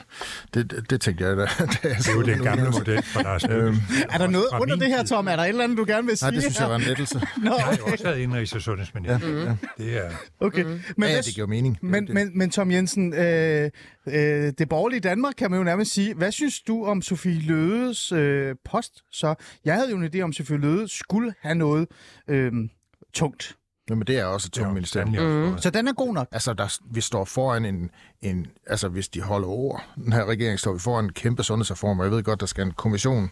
Det, 0.55 0.71
det, 0.71 0.91
det 0.91 1.01
tænkte 1.01 1.25
jeg 1.25 1.37
da. 1.37 1.43
Det 1.59 1.83
Det 1.83 2.09
er 2.09 2.13
jo 2.15 2.23
den 2.23 2.43
gamle 2.43 2.71
model 2.71 3.03
for 3.03 3.23
Lars. 3.23 3.45
Øhm, 3.45 3.77
Er 4.11 4.19
der 4.19 4.27
noget 4.27 4.47
under 4.61 4.77
det 4.77 4.87
her. 4.87 5.05
Tom? 5.05 5.29
Er 5.29 5.37
der 5.37 5.43
et 5.43 5.49
eller 5.49 5.65
andet, 5.65 5.79
du 5.79 5.85
gerne 5.89 6.07
vil 6.07 6.17
sige? 6.17 6.27
Nej, 6.27 6.35
det 6.35 6.43
synes 6.43 6.61
jeg 6.61 6.69
var 6.69 6.77
en 6.77 6.83
lettelse. 6.83 7.19
Nå, 7.45 7.55
Jeg 7.57 7.65
har 7.65 7.77
jo 7.77 7.85
også 7.93 8.05
været 8.05 8.19
indrigs- 8.27 8.55
og 8.55 8.61
sundhedsminister. 8.63 9.29
Ja, 9.29 9.45
ja. 9.45 9.55
Det 9.79 9.97
er 9.97 10.11
okay. 10.41 10.63
Mhm. 10.65 10.81
Men, 10.97 11.09
ja, 11.09 11.17
det 11.17 11.35
giver 11.35 11.47
mening. 11.47 11.79
men, 11.83 12.09
men, 12.13 12.31
men 12.39 12.51
Tom 12.51 12.71
Jensen, 12.71 13.15
øh, 13.15 13.71
øh, 14.07 14.53
det 14.59 14.69
borgerlige 14.69 15.01
Danmark 15.01 15.35
kan 15.39 15.51
man 15.51 15.59
jo 15.59 15.65
nærmest 15.65 15.93
sige. 15.93 16.15
Hvad 16.15 16.33
synes 16.33 16.61
du 16.61 16.85
om 16.85 17.03
Sofie 17.03 17.41
Lødes 17.41 18.13
øh, 18.13 18.55
post? 18.65 19.05
Så 19.13 19.35
jeg 19.65 19.75
havde 19.75 19.91
jo 19.91 19.97
en 19.97 20.11
idé 20.15 20.21
om, 20.21 20.31
at 20.31 20.35
Sofie 20.35 20.57
Løde 20.57 20.89
skulle 20.89 21.35
have 21.41 21.55
noget 21.55 21.89
øh, 22.29 22.53
tungt. 23.15 23.57
Jamen, 23.91 24.07
det 24.07 24.19
er 24.19 24.25
også 24.25 24.47
et 24.49 24.53
tungt 24.53 24.75
ministerium. 24.75 25.15
fået. 25.15 25.63
Så 25.63 25.71
den 25.71 25.89
er 25.89 25.93
god 25.93 26.15
nok. 26.15 26.29
Altså, 26.33 26.53
der, 26.55 26.79
vi 26.95 27.01
står 27.01 27.25
foran 27.25 27.65
en, 27.65 27.91
en... 28.23 28.47
Altså, 28.67 28.89
hvis 28.89 29.09
de 29.09 29.21
holder 29.21 29.49
ord, 29.49 29.85
den 30.05 30.13
her 30.13 30.25
regering, 30.25 30.59
står 30.61 30.73
vi 30.73 30.79
foran 30.79 31.05
en 31.05 31.13
kæmpe 31.13 31.43
sundhedsreform, 31.43 31.99
og 31.99 32.05
jeg 32.05 32.13
ved 32.13 32.23
godt, 32.23 32.41
der 32.41 32.47
skal 32.47 32.65
en 32.67 32.71
kommission 32.73 33.31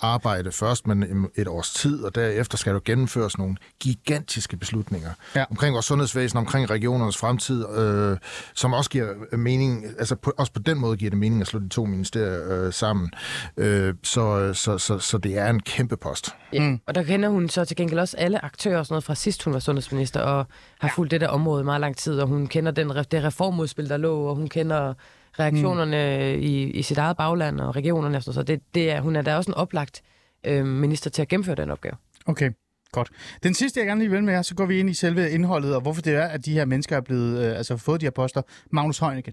arbejde 0.00 0.52
først, 0.52 0.86
men 0.86 1.26
et 1.36 1.48
års 1.48 1.70
tid, 1.70 2.04
og 2.04 2.14
derefter 2.14 2.58
skal 2.58 2.74
der 2.74 2.80
gennemføres 2.84 3.38
nogle 3.38 3.56
gigantiske 3.80 4.56
beslutninger 4.56 5.10
Ja. 5.34 5.44
omkring 5.50 5.74
vores 5.74 5.86
sundhedsvæsen, 5.86 6.38
omkring 6.38 6.70
regionernes 6.70 7.16
fremtid, 7.16 7.64
øh, 7.78 8.16
som 8.54 8.72
også 8.72 8.90
giver 8.90 9.36
mening, 9.36 9.84
altså 9.98 10.14
på, 10.16 10.32
også 10.38 10.52
på 10.52 10.58
den 10.58 10.78
måde 10.78 10.96
giver 10.96 11.10
det 11.10 11.18
mening 11.18 11.40
at 11.40 11.46
slå 11.46 11.60
de 11.60 11.68
to 11.68 11.84
ministerier 11.84 12.66
øh, 12.66 12.72
sammen. 12.72 13.10
Øh, 13.56 13.94
så, 14.02 14.54
så, 14.54 14.78
så, 14.78 14.98
så 14.98 15.18
det 15.18 15.38
er 15.38 15.50
en 15.50 15.60
kæmpe 15.60 15.96
post. 15.96 16.34
Ja. 16.52 16.60
Mm. 16.60 16.80
Og 16.86 16.94
der 16.94 17.02
kender 17.02 17.28
hun 17.28 17.48
så 17.48 17.64
til 17.64 17.76
gengæld 17.76 18.00
også 18.00 18.16
alle 18.16 18.44
aktører 18.44 18.78
og 18.78 18.86
sådan 18.86 18.92
noget 18.92 19.04
fra 19.04 19.14
sidst 19.14 19.44
hun 19.44 19.52
var 19.52 19.60
sundhedsminister, 19.60 20.20
og 20.20 20.46
har 20.80 20.92
fulgt 20.94 21.10
det 21.10 21.20
der 21.20 21.28
område 21.28 21.60
i 21.60 21.64
meget 21.64 21.80
lang 21.80 21.96
tid, 21.96 22.20
og 22.20 22.28
hun 22.28 22.46
kender 22.46 22.72
den, 22.72 22.88
det 22.88 23.24
reformudspil, 23.24 23.88
der 23.88 23.96
lå, 23.96 24.24
og 24.24 24.34
hun 24.36 24.48
kender 24.48 24.94
reaktionerne 25.38 26.36
mm. 26.36 26.42
i, 26.42 26.70
i 26.70 26.82
sit 26.82 26.98
eget 26.98 27.16
bagland 27.16 27.60
og 27.60 27.76
regionerne 27.76 28.16
og 28.16 28.22
sådan. 28.22 28.34
Så 28.34 28.42
det, 28.42 28.60
det 28.74 28.90
er, 28.90 29.00
hun 29.00 29.16
er 29.16 29.22
da 29.22 29.36
også 29.36 29.50
en 29.50 29.54
oplagt 29.54 30.02
øh, 30.46 30.66
minister 30.66 31.10
til 31.10 31.22
at 31.22 31.28
gennemføre 31.28 31.56
den 31.56 31.70
opgave. 31.70 31.94
Okay, 32.26 32.50
godt. 32.92 33.10
Den 33.42 33.54
sidste, 33.54 33.80
jeg 33.80 33.86
gerne 33.86 34.00
lige 34.00 34.10
vil 34.10 34.24
med 34.24 34.32
jer, 34.32 34.42
så 34.42 34.54
går 34.54 34.66
vi 34.66 34.80
ind 34.80 34.90
i 34.90 34.94
selve 34.94 35.30
indholdet, 35.30 35.74
og 35.74 35.80
hvorfor 35.80 36.02
det 36.02 36.14
er, 36.14 36.24
at 36.24 36.44
de 36.44 36.52
her 36.52 36.64
mennesker 36.64 36.96
er 36.96 37.00
blevet, 37.00 37.44
øh, 37.44 37.56
altså 37.56 37.76
fået 37.76 38.00
de 38.00 38.06
her 38.06 38.10
poster. 38.10 38.42
Magnus 38.70 38.98
Heunicke, 38.98 39.32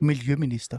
miljøminister. 0.00 0.78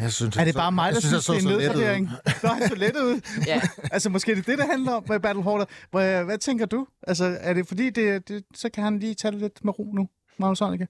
Jeg 0.00 0.12
synes, 0.12 0.36
Er 0.36 0.44
det 0.44 0.52
så- 0.52 0.58
bare 0.58 0.72
mig, 0.72 0.84
der 0.92 0.96
jeg 0.96 1.02
synes, 1.02 1.28
jeg 1.28 1.36
det 1.36 1.44
er 1.44 1.50
en 1.50 1.58
nedgradering? 1.58 2.10
Så 2.40 2.46
er 2.46 2.52
han 2.54 2.68
så 2.68 2.74
lettet 2.74 3.00
ud. 3.02 3.20
Ja. 3.46 3.60
altså, 3.94 4.10
måske 4.10 4.32
er 4.32 4.36
det 4.36 4.46
det, 4.46 4.58
der 4.58 4.66
handler 4.66 4.92
om 4.92 5.04
med 5.08 5.20
Battle 5.20 5.42
Hoarder. 5.42 5.64
Hvad, 5.90 6.24
hvad 6.24 6.38
tænker 6.38 6.66
du? 6.66 6.86
Altså, 7.06 7.36
er 7.40 7.54
det 7.54 7.68
fordi, 7.68 7.90
det, 7.90 8.28
det, 8.28 8.44
så 8.54 8.68
kan 8.74 8.84
han 8.84 8.98
lige 8.98 9.14
tage 9.14 9.32
det 9.32 9.40
lidt 9.40 9.64
med 9.64 9.78
ro 9.78 9.92
nu, 9.94 10.08
Magnus 10.38 10.58
Heunicke? 10.58 10.88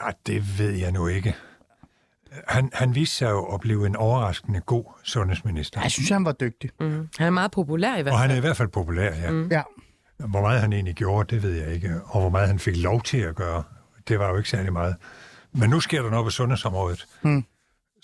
Ja, 0.00 0.10
det 0.26 0.58
ved 0.58 0.70
jeg 0.70 0.92
nu 0.92 1.06
ikke. 1.06 1.36
Han, 2.48 2.70
han 2.72 2.94
viste 2.94 3.16
sig 3.16 3.30
jo 3.30 3.44
at 3.44 3.60
blive 3.60 3.86
en 3.86 3.96
overraskende 3.96 4.60
god 4.60 4.84
sundhedsminister. 5.02 5.80
Jeg 5.82 5.90
synes, 5.90 6.08
han 6.08 6.24
var 6.24 6.32
dygtig. 6.32 6.70
Mm. 6.80 7.08
Han 7.18 7.26
er 7.26 7.30
meget 7.30 7.50
populær 7.50 7.96
i 7.96 8.02
hvert 8.02 8.12
Og 8.14 8.18
fald. 8.18 8.28
han 8.28 8.30
er 8.30 8.36
i 8.36 8.40
hvert 8.40 8.56
fald 8.56 8.68
populær, 8.68 9.14
ja. 9.14 9.30
Mm. 9.30 9.48
Ja. 9.50 9.62
Hvor 10.16 10.40
meget 10.40 10.60
han 10.60 10.72
egentlig 10.72 10.94
gjorde, 10.94 11.34
det 11.34 11.42
ved 11.42 11.52
jeg 11.52 11.72
ikke. 11.74 12.00
Og 12.04 12.20
hvor 12.20 12.30
meget 12.30 12.48
han 12.48 12.58
fik 12.58 12.76
lov 12.76 13.02
til 13.02 13.18
at 13.18 13.34
gøre, 13.34 13.62
det 14.08 14.18
var 14.18 14.28
jo 14.30 14.36
ikke 14.36 14.48
særlig 14.48 14.72
meget. 14.72 14.96
Men 15.52 15.70
nu 15.70 15.80
sker 15.80 16.02
der 16.02 16.10
noget 16.10 16.26
på 16.26 16.30
sundhedsområdet. 16.30 17.06
Mm. 17.22 17.44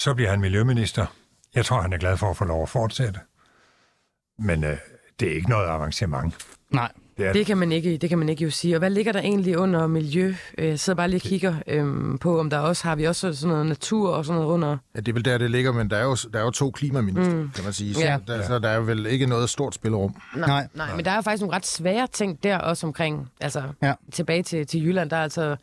Så 0.01 0.15
bliver 0.15 0.31
han 0.31 0.41
miljøminister. 0.41 1.07
Jeg 1.55 1.65
tror, 1.65 1.81
han 1.81 1.93
er 1.93 1.99
glad 1.99 2.17
for 2.17 2.31
at 2.31 2.37
få 2.37 2.45
lov 2.45 2.63
at 2.63 2.69
fortsætte. 2.69 3.21
Men 4.39 4.65
øh, 4.65 4.77
det 5.21 5.29
er 5.29 5.35
ikke 5.35 5.49
noget 5.51 5.67
avancement. 5.69 6.35
Nej. 6.71 6.93
Det 7.19 7.27
er 7.29 7.33
Det 7.33 7.47
kan, 7.47 7.59
man 7.59 7.73
ikke, 7.73 7.97
det 7.97 8.09
kan 8.09 8.19
man 8.19 8.29
ikke 8.29 8.45
jo 8.45 8.51
sige. 8.51 8.75
Og 8.75 8.79
hvad 8.79 8.91
ligger 8.91 9.13
der 9.13 9.21
egentlig 9.21 9.59
under 9.59 9.87
miljø? 9.87 10.35
Øh, 10.59 10.69
Jeg 10.69 10.81
sidder 10.81 10.97
bare 10.97 11.09
lige 11.09 11.19
og 11.19 11.23
kigger 11.23 11.55
øhm, 11.67 12.19
på, 12.19 12.41
om 12.41 12.51
der 12.51 12.59
også 12.59 12.85
har 12.89 12.97
vi 12.97 13.05
også 13.05 13.33
sådan 13.35 13.49
noget 13.53 13.67
natur 13.67 14.11
og 14.11 14.25
sådan 14.25 14.41
noget 14.41 14.53
under. 14.55 14.77
Ja, 14.95 15.01
det 15.01 15.09
er 15.09 15.13
vel 15.13 15.25
der, 15.25 15.39
det 15.39 15.51
ligger, 15.51 15.73
men 15.73 15.91
der 15.91 15.97
er 15.97 16.05
jo, 16.05 16.17
der 16.33 16.39
er 16.39 16.43
jo 16.45 16.51
to 16.51 16.71
klimaminister, 16.71 17.35
mm. 17.35 17.51
kan 17.55 17.65
man 17.65 17.73
sige. 17.73 17.95
Så, 17.95 18.01
Ja. 18.01 18.19
der, 18.27 18.47
så 18.47 18.59
der 18.59 18.69
er 18.69 18.81
vel 18.81 19.07
ikke 19.07 19.27
noget 19.27 19.51
stort 19.51 19.75
spilrum. 19.75 20.15
Nej, 20.37 20.49
Nej. 20.49 20.69
nej, 20.75 20.97
men 20.97 21.05
der 21.05 21.11
er 21.11 21.15
jo 21.15 21.21
faktisk 21.23 21.41
nogle 21.43 21.57
ret 21.57 21.67
svære 21.67 22.07
ting 22.13 22.43
der 22.43 22.59
også 22.59 22.87
omkring, 22.87 23.31
altså 23.41 23.63
Ja. 23.83 23.95
tilbage 24.13 24.43
til, 24.43 24.67
til 24.67 24.87
Jylland, 24.87 25.11
der 25.11 25.17
er 25.17 25.23
altså 25.23 25.57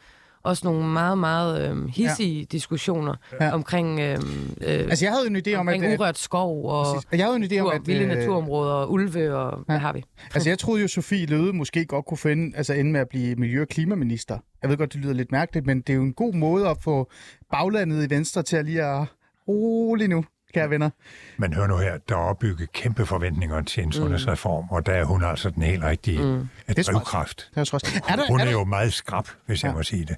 også 0.48 0.68
nogle 0.68 0.88
meget, 0.88 1.18
meget 1.18 1.70
øhm, 1.70 1.88
hissige 1.88 2.40
ja. 2.40 2.46
diskussioner 2.52 3.14
Ja. 3.42 3.54
omkring, 3.54 4.00
øhm, 4.00 4.24
øh, 4.62 4.68
Altså, 4.68 5.06
jeg 5.06 5.14
havde 5.14 5.28
en 5.28 5.36
idé 5.36 5.54
om, 5.54 5.68
at... 5.68 5.74
omkring 5.76 5.94
øh, 5.94 6.00
urørt 6.00 6.18
skov 6.18 6.66
og 6.66 6.86
præcis. 6.96 7.10
jeg 7.20 7.26
havde 7.26 7.36
en 7.38 7.44
idé 7.44 7.60
om, 7.60 7.68
at... 7.74 7.82
vilde 7.88 8.02
øh, 8.04 8.10
naturområder 8.10 8.74
og 8.74 8.92
ulve 8.92 9.36
og 9.36 9.58
ja. 9.58 9.64
hvad 9.66 9.78
har 9.78 9.94
vi? 9.94 10.04
Altså, 10.34 10.50
jeg 10.50 10.60
troede 10.60 10.82
jo, 10.82 10.88
Sofie 10.88 11.26
Løde 11.26 11.54
måske 11.54 11.86
godt 11.86 12.06
kunne 12.06 12.18
finde, 12.18 12.58
altså 12.58 12.74
ende 12.74 12.92
med 12.92 13.00
at 13.00 13.10
blive 13.10 13.36
miljø- 13.36 13.62
og 13.62 13.68
klimaminister. 13.68 14.38
Jeg 14.62 14.70
ved 14.70 14.78
godt, 14.78 14.94
det 14.94 15.02
lyder 15.02 15.14
lidt 15.14 15.32
mærkeligt, 15.32 15.66
men 15.66 15.82
det 15.82 15.90
er 15.90 15.98
jo 15.98 16.04
en 16.04 16.14
god 16.14 16.34
måde 16.34 16.68
at 16.68 16.78
få 16.82 17.12
baglandet 17.52 18.08
i 18.08 18.10
Venstre 18.10 18.44
til 18.44 18.58
at 18.58 18.66
lige 18.66 18.84
at 18.84 19.06
roligt 19.48 20.10
nu. 20.10 20.26
kære 20.54 20.70
venner. 20.70 20.90
Men 21.38 21.54
hør 21.54 21.68
nu 21.68 21.78
her, 21.78 21.98
der 22.10 22.16
er 22.16 22.20
opbygget 22.20 22.72
kæmpe 22.72 23.06
forventninger 23.06 23.62
til 23.62 23.84
en 23.84 23.92
sundhedsreform, 23.92 24.66
og 24.70 24.86
der 24.86 24.92
er 24.94 25.04
hun 25.04 25.24
altså 25.24 25.50
den 25.50 25.64
helt 25.64 25.84
rigtige 25.84 26.22
mm. 26.24 26.48
Jeg. 26.68 26.76
drivkraft. 26.86 27.38
Det 27.38 27.44
er, 27.46 27.50
jeg 27.56 27.74
også. 27.74 28.02
er, 28.10 28.16
der, 28.16 28.28
Hun 28.28 28.40
er, 28.40 28.42
er 28.44 28.46
der, 28.46 28.52
jo 28.52 28.64
meget 28.64 28.94
skrab, 28.94 29.26
hvis 29.46 29.64
jeg 29.64 29.70
Ja. 29.70 29.76
må 29.76 29.84
sige 29.84 30.06
det. 30.06 30.16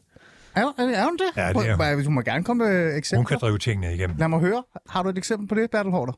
Er, 0.59 0.83
er, 0.83 1.03
hun 1.03 1.17
det? 1.17 1.25
Ja, 1.37 1.41
det 1.49 1.55
er 1.69 1.75
hun. 1.87 1.97
Må- 1.97 2.03
Du 2.03 2.09
må 2.09 2.21
gerne 2.21 2.43
komme 2.43 2.65
med 2.65 2.89
Hun 2.89 2.97
eksempler. 2.97 3.27
kan 3.27 3.37
drive 3.39 3.57
tingene 3.57 3.93
igennem. 3.95 4.17
Lad 4.17 4.27
mig 4.27 4.39
høre. 4.39 4.63
Har 4.89 5.03
du 5.03 5.09
et 5.09 5.17
eksempel 5.17 5.47
på 5.47 5.55
det, 5.55 5.71
Bertel 5.71 5.91
Hårder? 5.91 6.13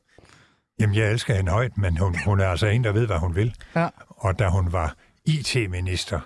Jamen, 0.80 0.96
jeg 0.96 1.10
elsker 1.12 1.34
hende 1.34 1.52
højt, 1.52 1.78
men 1.78 1.96
hun, 1.96 2.16
hun 2.26 2.40
er 2.40 2.48
altså 2.48 2.66
en, 2.66 2.84
der 2.84 2.92
ved, 2.92 3.06
hvad 3.06 3.16
hun 3.18 3.34
vil. 3.36 3.54
Ja. 3.76 3.88
Og 4.08 4.38
da 4.38 4.48
hun 4.48 4.72
var 4.72 4.94
IT-minister 5.24 6.20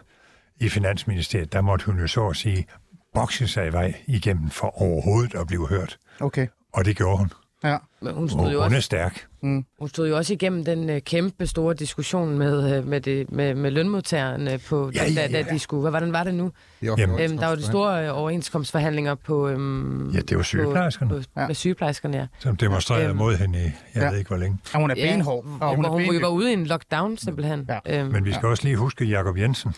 i 0.61 0.69
Finansministeriet, 0.69 1.53
der 1.53 1.61
måtte 1.61 1.87
hun 1.87 1.99
jo 2.01 2.07
så 2.07 2.27
at 2.29 2.37
sige 2.37 2.67
bokse 3.15 3.49
sig 3.49 3.67
i 3.67 3.73
vej 3.73 3.95
igennem 4.07 4.51
for 4.51 4.83
overhovedet 4.83 5.35
at 5.35 5.47
blive 5.47 5.69
hørt. 5.69 5.99
Okay. 6.21 6.47
Og 6.73 6.85
det 6.85 6.97
gjorde 6.97 7.19
hun. 7.19 7.31
Ja. 7.65 7.77
Men 8.03 8.15
hun 8.15 8.29
stod 8.29 8.41
Hun, 8.41 8.51
jo 8.53 8.57
hun 8.59 8.65
også 8.65 8.77
er 8.77 8.81
stærk. 8.81 9.27
Hun 9.43 9.89
stod 9.89 10.09
jo 10.09 10.17
også 10.17 10.33
igennem 10.33 10.65
den 10.65 10.91
øh, 10.91 11.01
kæmpe 11.01 11.47
store 11.47 11.75
diskussion 11.75 12.39
med, 12.39 12.77
øh, 12.79 12.87
med, 12.87 13.01
det, 13.01 13.33
med, 13.33 13.55
med 13.55 13.71
lønmodtagerne 13.71 14.59
på, 14.69 14.91
Ja, 14.95 15.03
ja, 15.05 15.11
ja, 15.11 15.21
ja, 15.23 15.29
da, 15.29 15.37
ja. 15.39 15.43
da 15.43 15.51
de 15.55 15.59
skulle, 15.59 15.81
hvad 15.81 15.91
var 15.91 16.01
den, 16.01 16.13
var 16.13 16.25
det 16.25 16.35
nu? 16.35 16.53
Jamen, 16.83 17.21
Øhm, 17.21 17.39
der 17.39 17.47
var 17.47 17.55
de 17.55 17.63
store 17.63 18.07
øh, 18.07 18.19
overenskomstforhandlinger 18.19 19.15
på... 19.15 19.49
Øhm, 19.49 20.11
Ja, 20.11 20.21
det 20.21 20.37
var 20.37 20.43
sygeplejerskerne. 20.43 21.11
På, 21.11 21.17
på, 21.17 21.23
Ja. 21.37 21.47
Med 21.47 21.55
sygeplejerskerne, 21.55 22.17
ja. 22.17 22.27
som 22.39 22.57
demonstrerede 22.57 23.07
Øhm, 23.09 23.17
mod 23.17 23.37
hende 23.37 23.59
i, 23.59 23.63
jeg 23.63 23.73
ja. 24.03 24.11
ved 24.11 24.19
ikke 24.19 24.29
hvor 24.29 24.37
længe. 24.37 24.59
Og 24.75 24.81
hun 24.81 24.91
er 24.91 24.95
ja 24.97 25.13
benhård. 25.13 25.45
Og 25.61 25.69
hun 25.77 25.85
hvor 25.85 25.85
er 25.85 25.93
hun, 25.93 26.05
hun 26.15 26.23
var 26.23 26.29
ude 26.29 26.51
i 26.51 26.53
en 26.53 26.67
lockdown, 26.67 27.17
simpelthen. 27.19 27.69
Ja. 27.87 28.01
Øhm, 28.01 28.13
Men 28.13 28.25
vi 28.25 28.33
skal 28.33 28.49
også 28.49 28.65
lige 28.65 28.77
huske 28.77 29.05
Jakob 29.05 29.39
Jensen, 29.39 29.75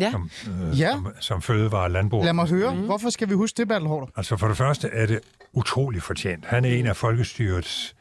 ja. 0.00 0.10
som, 0.10 0.30
øh, 0.48 0.80
Ja. 0.80 0.90
som, 0.92 1.08
som 1.20 1.42
fødevare- 1.42 1.82
og 1.82 1.90
landbrug. 1.90 2.24
Lad 2.24 2.32
mig 2.32 2.48
høre. 2.48 2.74
Hvorfor 2.74 3.10
skal 3.10 3.28
vi 3.28 3.34
huske 3.34 3.56
det, 3.56 3.68
Bertel? 3.68 3.88
Altså 4.16 4.36
for 4.36 4.48
det 4.48 4.56
første 4.56 4.88
er 4.88 5.06
det 5.06 5.20
utrolig 5.52 6.02
fortjent. 6.02 6.44
Han 6.46 6.64
er 6.64 6.68
en 6.68 6.86
af 6.86 6.96
folkestyrets 6.96 7.94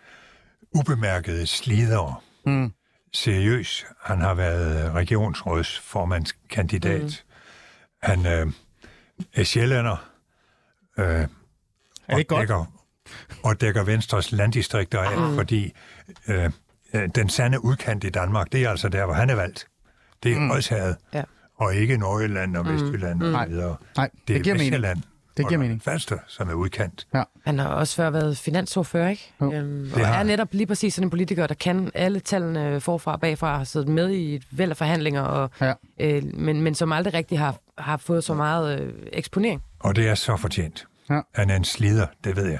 ubemærkede 0.75 1.47
slidere. 1.47 2.15
Mm. 2.45 2.71
Seriøs. 3.13 3.85
Han 4.03 4.21
har 4.21 4.33
været 4.33 4.91
regionsrådsformandskandidat. 4.93 7.01
Mm. 7.01 7.09
Han 8.03 8.25
øh, 8.25 8.47
er 9.33 9.43
sjællander. 9.43 10.09
Øh, 10.99 11.05
Er 11.05 11.27
og 12.09 12.17
det 12.17 12.27
godt? 12.27 12.39
Dækker, 12.39 12.65
og 13.43 13.61
dækker 13.61 13.83
Venstres 13.83 14.31
landdistrikter 14.31 14.99
af, 14.99 15.17
mm. 15.29 15.35
fordi 15.35 15.71
øh, 16.27 16.51
øh, 16.93 17.09
den 17.15 17.29
sande 17.29 17.63
udkant 17.63 18.03
i 18.03 18.09
Danmark, 18.09 18.51
det 18.51 18.63
er 18.63 18.69
altså 18.69 18.89
der, 18.89 19.05
hvor 19.05 19.13
han 19.13 19.29
er 19.29 19.35
valgt. 19.35 19.67
Det 20.23 20.31
er 20.33 20.39
mm. 20.39 20.51
Odshavet, 20.51 20.95
Ja. 21.13 21.23
Og 21.59 21.75
ikke 21.75 21.97
Nordjylland 21.97 22.57
og 22.57 22.65
Vestjylland 22.65 23.19
mm. 23.19 23.33
og 23.35 23.49
videre. 23.49 23.75
Nej, 23.97 24.09
Det 24.27 24.33
er 24.33 24.37
det 24.37 24.43
giver 24.43 24.55
mening. 24.57 25.03
Det 25.37 25.47
giver 25.47 25.59
mening. 25.59 25.81
Falster, 25.83 26.17
som 26.27 26.49
er 26.49 26.53
udkant. 26.53 27.07
Han 27.45 27.59
har 27.59 27.67
også 27.67 27.95
før 27.95 28.09
været 28.09 28.37
finansordfører, 28.37 29.09
ikke? 29.09 29.33
Jo. 29.41 29.53
Øhm, 29.53 29.91
og 29.93 30.07
har 30.07 30.19
er 30.19 30.23
netop 30.23 30.47
lige 30.51 30.67
præcis 30.67 30.93
sådan 30.93 31.05
en 31.05 31.09
politiker, 31.09 31.47
der 31.47 31.55
kan 31.55 31.91
alle 31.93 32.19
tallene 32.19 32.81
forfra 32.81 33.11
og 33.13 33.19
bagfra, 33.21 33.57
har 33.57 33.63
siddet 33.63 33.89
med 33.89 34.09
i 34.09 34.35
et 34.35 34.43
væld 34.51 34.69
af 34.69 34.77
forhandlinger, 34.77 35.21
og, 35.21 35.49
Ja. 35.61 35.73
øh, 35.99 36.23
men, 36.33 36.61
men 36.61 36.75
som 36.75 36.91
aldrig 36.91 37.13
rigtig 37.13 37.39
har, 37.39 37.57
har 37.77 37.97
fået 37.97 38.23
så 38.23 38.33
meget 38.33 38.79
øh, 38.81 38.93
eksponering. 39.13 39.61
Og 39.79 39.95
det 39.95 40.09
er 40.09 40.15
så 40.15 40.37
fortjent. 40.37 40.87
Ja. 41.09 41.19
Han 41.35 41.49
er 41.49 41.55
en 41.55 41.63
slider, 41.63 42.05
det 42.23 42.35
ved 42.35 42.45
jeg. 42.45 42.59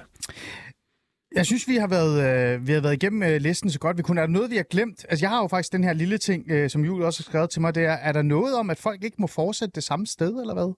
Jeg 1.36 1.46
synes, 1.46 1.68
vi 1.68 1.76
har 1.76 1.88
været, 1.88 2.54
øh, 2.56 2.68
vi 2.68 2.72
har 2.74 2.82
været 2.82 2.94
igennem 2.94 3.24
øh, 3.24 3.42
listen 3.42 3.70
så 3.70 3.80
godt 3.80 3.98
vi 3.98 4.02
kunne. 4.04 4.22
Er 4.22 4.26
der 4.26 4.34
noget, 4.34 4.52
vi 4.52 4.56
har 4.56 4.64
glemt? 4.64 5.06
Altså, 5.10 5.24
jeg 5.26 5.30
har 5.30 5.42
jo 5.42 5.48
faktisk 5.48 5.72
den 5.74 5.84
her 5.84 5.94
lille 5.94 6.18
ting, 6.18 6.44
øh, 6.52 6.70
som 6.70 6.86
Julie 6.86 7.06
også 7.06 7.20
har 7.24 7.30
skrevet 7.32 7.50
til 7.50 7.62
mig, 7.62 7.76
det 7.76 7.84
er, 7.86 7.92
er 7.92 8.12
der 8.12 8.22
noget 8.22 8.56
om, 8.56 8.70
at 8.70 8.78
folk 8.78 9.04
ikke 9.04 9.16
må 9.20 9.28
fortsætte 9.28 9.72
det 9.76 9.84
samme 9.84 10.08
sted, 10.08 10.34
eller 10.42 10.54
hvad? 10.54 10.74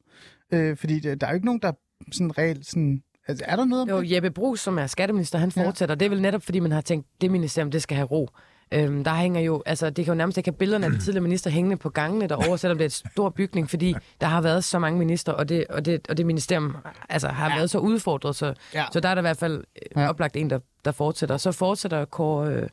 Øh, 0.60 0.78
fordi 0.78 0.99
det, 0.99 1.22
der 1.22 1.28
er 1.28 1.32
jo 1.32 1.36
ikke 1.36 1.45
nogen, 1.45 1.62
der 1.62 1.72
sådan 2.12 2.38
reelt 2.38 2.66
sådan... 2.66 3.02
Altså, 3.28 3.45
er 3.47 3.56
der 3.56 3.66
noget 3.66 3.82
om 3.82 3.89
Jo, 3.89 4.02
det? 4.02 4.12
Jeppe 4.12 4.32
Brugs, 4.32 4.62
som 4.62 4.78
er 4.78 4.88
skatteminister, 4.88 5.39
han 5.39 5.52
Ja. 5.56 5.66
fortsætter. 5.68 5.95
Det 5.95 6.06
er 6.06 6.10
vel 6.10 6.22
netop, 6.22 6.43
fordi 6.43 6.60
man 6.60 6.72
har 6.72 6.82
tænkt, 6.82 7.08
det 7.22 7.32
ministerium, 7.32 7.72
det 7.72 7.82
skal 7.82 7.95
have 7.97 8.08
ro. 8.08 8.30
Øhm, 8.74 9.03
der 9.03 9.13
hænger 9.13 9.41
jo, 9.41 9.63
altså 9.65 9.89
det 9.89 10.05
kan 10.05 10.11
jo 10.13 10.17
nærmest 10.17 10.38
ikke 10.38 10.47
have 10.49 10.57
billederne 10.57 10.86
af 10.86 10.91
den 10.91 11.01
tidligere 11.01 11.24
minister 11.24 11.49
hængende 11.49 11.78
på 11.78 11.89
gangene 11.89 12.28
derovre, 12.28 12.57
selvom 12.57 12.78
det 12.78 12.84
er 12.84 12.88
et 12.89 13.03
stor 13.13 13.30
bygning, 13.30 13.69
fordi 13.69 13.95
der 14.22 14.28
har 14.28 14.41
været 14.41 14.63
så 14.63 14.80
mange 14.80 14.99
minister, 14.99 15.32
og 15.34 15.49
det, 15.49 15.65
og 15.69 15.86
det, 15.86 16.07
og 16.09 16.17
det 16.17 16.26
ministerium 16.26 16.76
altså, 17.09 17.28
har 17.28 17.49
ja. 17.49 17.55
været 17.55 17.69
så 17.69 17.78
udfordret, 17.80 18.36
så, 18.36 18.53
Ja. 18.74 18.86
så 18.93 18.99
der 18.99 19.09
er 19.09 19.15
der 19.15 19.22
i 19.22 19.24
hvert 19.24 19.38
fald 19.38 19.63
Ja. 19.95 20.01
ja. 20.01 20.09
oplagt 20.09 20.36
en, 20.38 20.49
der, 20.49 20.59
der 20.86 20.91
fortsætter. 20.91 21.38
Så 21.38 21.51
fortsætter 21.51 22.05
Kåre... 22.05 22.47
Øh, 22.53 22.69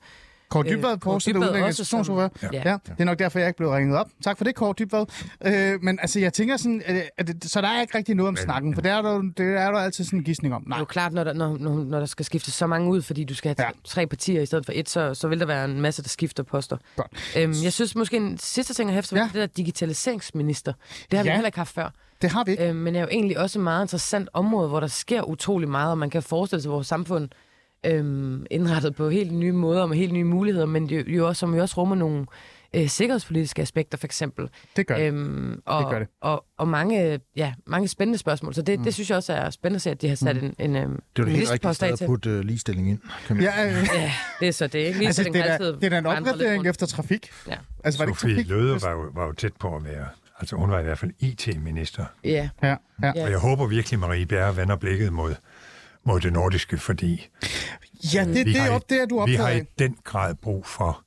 Kåre 0.51 0.65
øh, 0.69 0.71
Dybvad 0.77 0.99
Kåre 0.99 1.13
fortsætter 1.13 1.41
Dybvad 1.41 1.63
også 1.63 1.85
som-. 1.85 2.19
Ja. 2.19 2.29
Ja. 2.53 2.63
ja. 2.71 2.77
Det 2.85 3.01
er 3.01 3.05
nok 3.05 3.19
derfor, 3.19 3.39
jeg 3.39 3.49
ikke 3.49 3.57
blev 3.57 3.69
ringet 3.71 3.97
op. 3.99 4.07
Tak 4.25 4.37
for 4.39 4.45
det, 4.45 4.55
Kåre 4.55 4.75
Dybvad. 4.79 5.07
Øh, 5.47 5.83
men 5.83 5.99
altså, 6.03 6.21
jeg 6.21 6.33
tænker 6.33 6.57
sådan, 6.57 6.83
øh, 6.89 7.01
at 7.19 7.27
det, 7.27 7.45
så 7.51 7.61
der 7.61 7.69
er 7.69 7.81
ikke 7.81 7.99
rigtig 7.99 8.15
noget 8.15 8.29
om 8.29 8.37
snakken, 8.37 8.75
for 8.75 8.81
det 8.83 8.91
er 8.91 9.03
der, 9.03 9.23
det 9.37 9.47
er 9.47 9.71
der 9.71 9.79
altid 9.79 10.05
sådan 10.05 10.19
en 10.19 10.25
gissning 10.25 10.55
om. 10.55 10.61
Det 10.63 10.69
Nej. 10.69 10.77
er 10.77 10.81
jo 10.81 10.85
klart, 10.85 11.13
når 11.13 11.25
der, 11.25 11.33
når, 11.33 11.57
når, 11.59 11.75
når 11.85 11.99
der 11.99 12.07
skal 12.07 12.25
skiftes 12.25 12.55
så 12.55 12.67
mange 12.67 12.91
ud, 12.91 13.03
fordi 13.03 13.25
du 13.25 13.35
skal 13.35 13.55
have 13.59 13.67
Ja. 13.67 13.71
tre 13.85 14.07
partier 14.07 14.43
i 14.43 14.47
stedet 14.47 14.65
for 14.67 14.73
et, 14.77 14.89
så, 14.89 15.15
så 15.15 15.29
vil 15.29 15.41
der 15.41 15.47
være 15.47 15.65
en 15.65 15.81
masse, 15.81 16.03
der 16.03 16.09
skifter 16.09 16.43
poster. 16.43 16.77
Godt. 16.97 17.09
Øhm, 17.37 17.55
jeg 17.65 17.73
synes 17.73 17.95
måske 17.97 18.17
en 18.17 18.39
sidste 18.39 18.75
ting, 18.75 18.89
jeg 18.91 18.95
hæfter 18.95 19.17
Ja. 19.17 19.23
ja. 19.23 19.27
det 19.27 19.35
der 19.35 19.47
digitaliseringsminister. 19.47 20.73
Det 21.11 21.17
har 21.17 21.23
vi 21.25 21.29
Ja. 21.29 21.35
heller 21.35 21.49
ikke 21.49 21.59
haft 21.59 21.75
før. 21.75 21.91
Det 22.23 22.31
har 22.31 22.45
vi 22.45 22.51
ikke. 22.51 22.69
Øhm, 22.69 22.77
men 22.77 22.97
er 22.97 23.01
jo 23.01 23.09
egentlig 23.11 23.39
også 23.39 23.59
et 23.59 23.63
meget 23.63 23.85
interessant 23.85 24.29
område, 24.33 24.69
hvor 24.69 24.81
der 24.81 24.87
sker 24.87 25.23
utrolig 25.23 25.69
meget, 25.69 25.91
og 25.91 25.99
man 25.99 26.11
kan 26.11 26.23
forestille 26.23 26.63
sig 26.63 26.71
vores 26.71 26.87
samfund 26.87 27.29
øhm, 27.87 28.47
indrettet 28.51 28.95
på 28.95 29.09
helt 29.11 29.33
nye 29.33 29.53
måder 29.53 29.83
og 29.83 29.89
med 29.89 29.97
helt 29.97 30.13
nye 30.13 30.25
muligheder, 30.25 30.67
men 30.67 30.87
jo, 30.87 31.03
jo 31.07 31.27
også, 31.29 31.41
som 31.41 31.55
jo 31.55 31.61
også 31.61 31.75
rummer 31.81 31.97
nogle 31.97 32.27
øh, 32.75 32.89
sikkerhedspolitiske 32.89 33.63
aspekter, 33.63 33.99
for 33.99 34.07
eksempel. 34.07 34.49
Det 34.77 34.87
gør 34.87 34.97
det. 34.97 35.07
Øhm, 35.07 35.63
og, 35.67 35.83
Det 35.83 35.91
gør 35.91 35.99
det. 35.99 36.09
Og, 36.21 36.45
og 36.59 36.69
mange, 36.69 37.21
ja, 37.37 37.55
mange 37.67 37.89
spændende 37.89 38.19
spørgsmål. 38.19 38.55
Så 38.55 38.63
det, 38.63 38.79
mm. 38.79 38.85
det 38.85 38.95
synes 38.95 39.11
jeg 39.11 39.17
også 39.17 39.33
er 39.33 39.51
spændende 39.51 39.77
at 39.77 39.83
se, 39.83 39.91
at 39.91 40.03
de 40.03 40.09
har 40.09 40.17
sat 40.17 40.37
en, 40.37 40.55
en, 40.59 40.77
øhm, 40.77 40.91
Det 40.91 40.99
er 40.99 41.03
jo 41.19 41.25
det 41.25 41.33
helt 41.33 41.51
rigtige 41.51 41.75
sted 41.75 41.89
at 41.89 42.03
putte 42.07 42.39
uh, 42.39 42.41
ligestilling 42.41 42.91
ind. 42.91 42.99
Kan 43.27 43.37
man 43.37 43.45
Ja, 43.45 43.67
øh, 43.67 43.89
Ja, 43.95 44.13
det 44.41 44.49
er 44.49 44.53
så 44.53 44.67
det. 44.67 44.79
Ikke? 44.79 44.89
altså, 44.89 45.01
Ligestilling 45.01 45.35
det, 45.35 45.51
er 45.51 45.59
da, 45.59 45.65
det 45.65 45.93
er 45.93 45.99
en 45.99 46.07
opgradering 46.07 46.67
efter 46.67 46.87
trafik. 46.87 47.31
Ja. 47.49 47.57
Altså, 47.85 48.01
var 48.01 48.07
det 48.07 48.21
Sofie 48.21 48.35
trafik? 48.35 48.49
Løde 48.49 48.83
var 48.83 48.91
jo, 48.91 49.11
var 49.15 49.27
jo 49.27 49.33
tæt 49.33 49.53
på 49.61 49.77
at 49.77 49.85
være... 49.85 50.07
Altså, 50.41 50.57
hun 50.57 50.71
var 50.71 50.81
i 50.81 50.83
hvert 50.83 50.99
fald 50.99 51.11
IT-minister. 51.21 52.05
Ja. 52.25 52.49
Ja, 52.63 52.69
ja. 52.69 52.77
Ja. 53.03 53.25
Og 53.25 53.31
jeg 53.31 53.39
håber 53.39 53.67
virkelig, 53.67 53.99
Marie 53.99 54.27
Bjerre 54.27 54.57
vender 54.57 54.77
blikket 54.77 55.13
mod, 55.13 55.35
mod 56.09 56.21
det 56.21 56.33
nordiske, 56.33 56.79
fordi 56.79 57.29
ja 58.15 58.25
det, 58.25 58.47
vi 58.47 58.53
det 58.53 58.61
har, 58.61 58.69
er 58.69 58.75
op, 58.75 58.91
det 58.91 59.03
er 59.03 59.07
du 59.07 59.25
vi 59.27 59.35
har 59.35 59.51
i 59.51 59.63
den 59.79 59.97
grad 60.05 60.35
brug 60.35 60.67
for, 60.67 61.05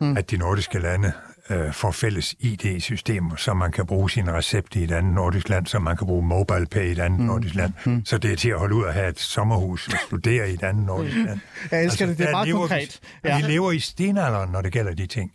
mm. 0.00 0.16
at 0.16 0.30
de 0.30 0.36
nordiske 0.36 0.78
lande 0.78 1.12
øh, 1.50 1.72
får 1.72 1.90
fælles 1.90 2.34
ID-systemer, 2.38 3.36
så 3.36 3.54
man 3.54 3.72
kan 3.72 3.86
bruge 3.86 4.10
sin 4.10 4.32
recept 4.32 4.76
i 4.76 4.84
et 4.84 4.92
andet 4.92 5.14
nordisk 5.14 5.48
land, 5.48 5.66
så 5.66 5.78
man 5.78 5.96
kan 5.96 6.06
bruge 6.06 6.26
MobilePay 6.26 6.88
i 6.88 6.90
et 6.90 6.98
andet 6.98 7.20
mm. 7.20 7.26
nordisk 7.26 7.54
land, 7.54 7.72
mm. 7.86 8.04
så 8.04 8.18
det 8.18 8.32
er 8.32 8.36
til 8.36 8.48
at 8.48 8.58
holde 8.58 8.74
ud 8.74 8.84
at 8.84 8.94
have 8.94 9.08
et 9.08 9.18
sommerhus 9.18 9.88
og 9.88 9.98
studere 10.06 10.50
i 10.50 10.54
et 10.54 10.62
andet 10.62 10.86
nordisk 10.86 11.16
land. 11.16 11.40
Jeg 11.70 11.84
elsker 11.84 12.06
det, 12.06 12.18
det 12.18 12.26
er 12.26 12.30
meget 12.30 12.48
lever 12.48 12.58
konkret. 12.58 13.00
Vi, 13.22 13.28
ja. 13.28 13.36
vi 13.36 13.52
lever 13.52 13.72
i 13.72 13.78
stenalderen, 13.78 14.50
når 14.50 14.62
det 14.62 14.72
gælder 14.72 14.94
de 14.94 15.06
ting. 15.06 15.32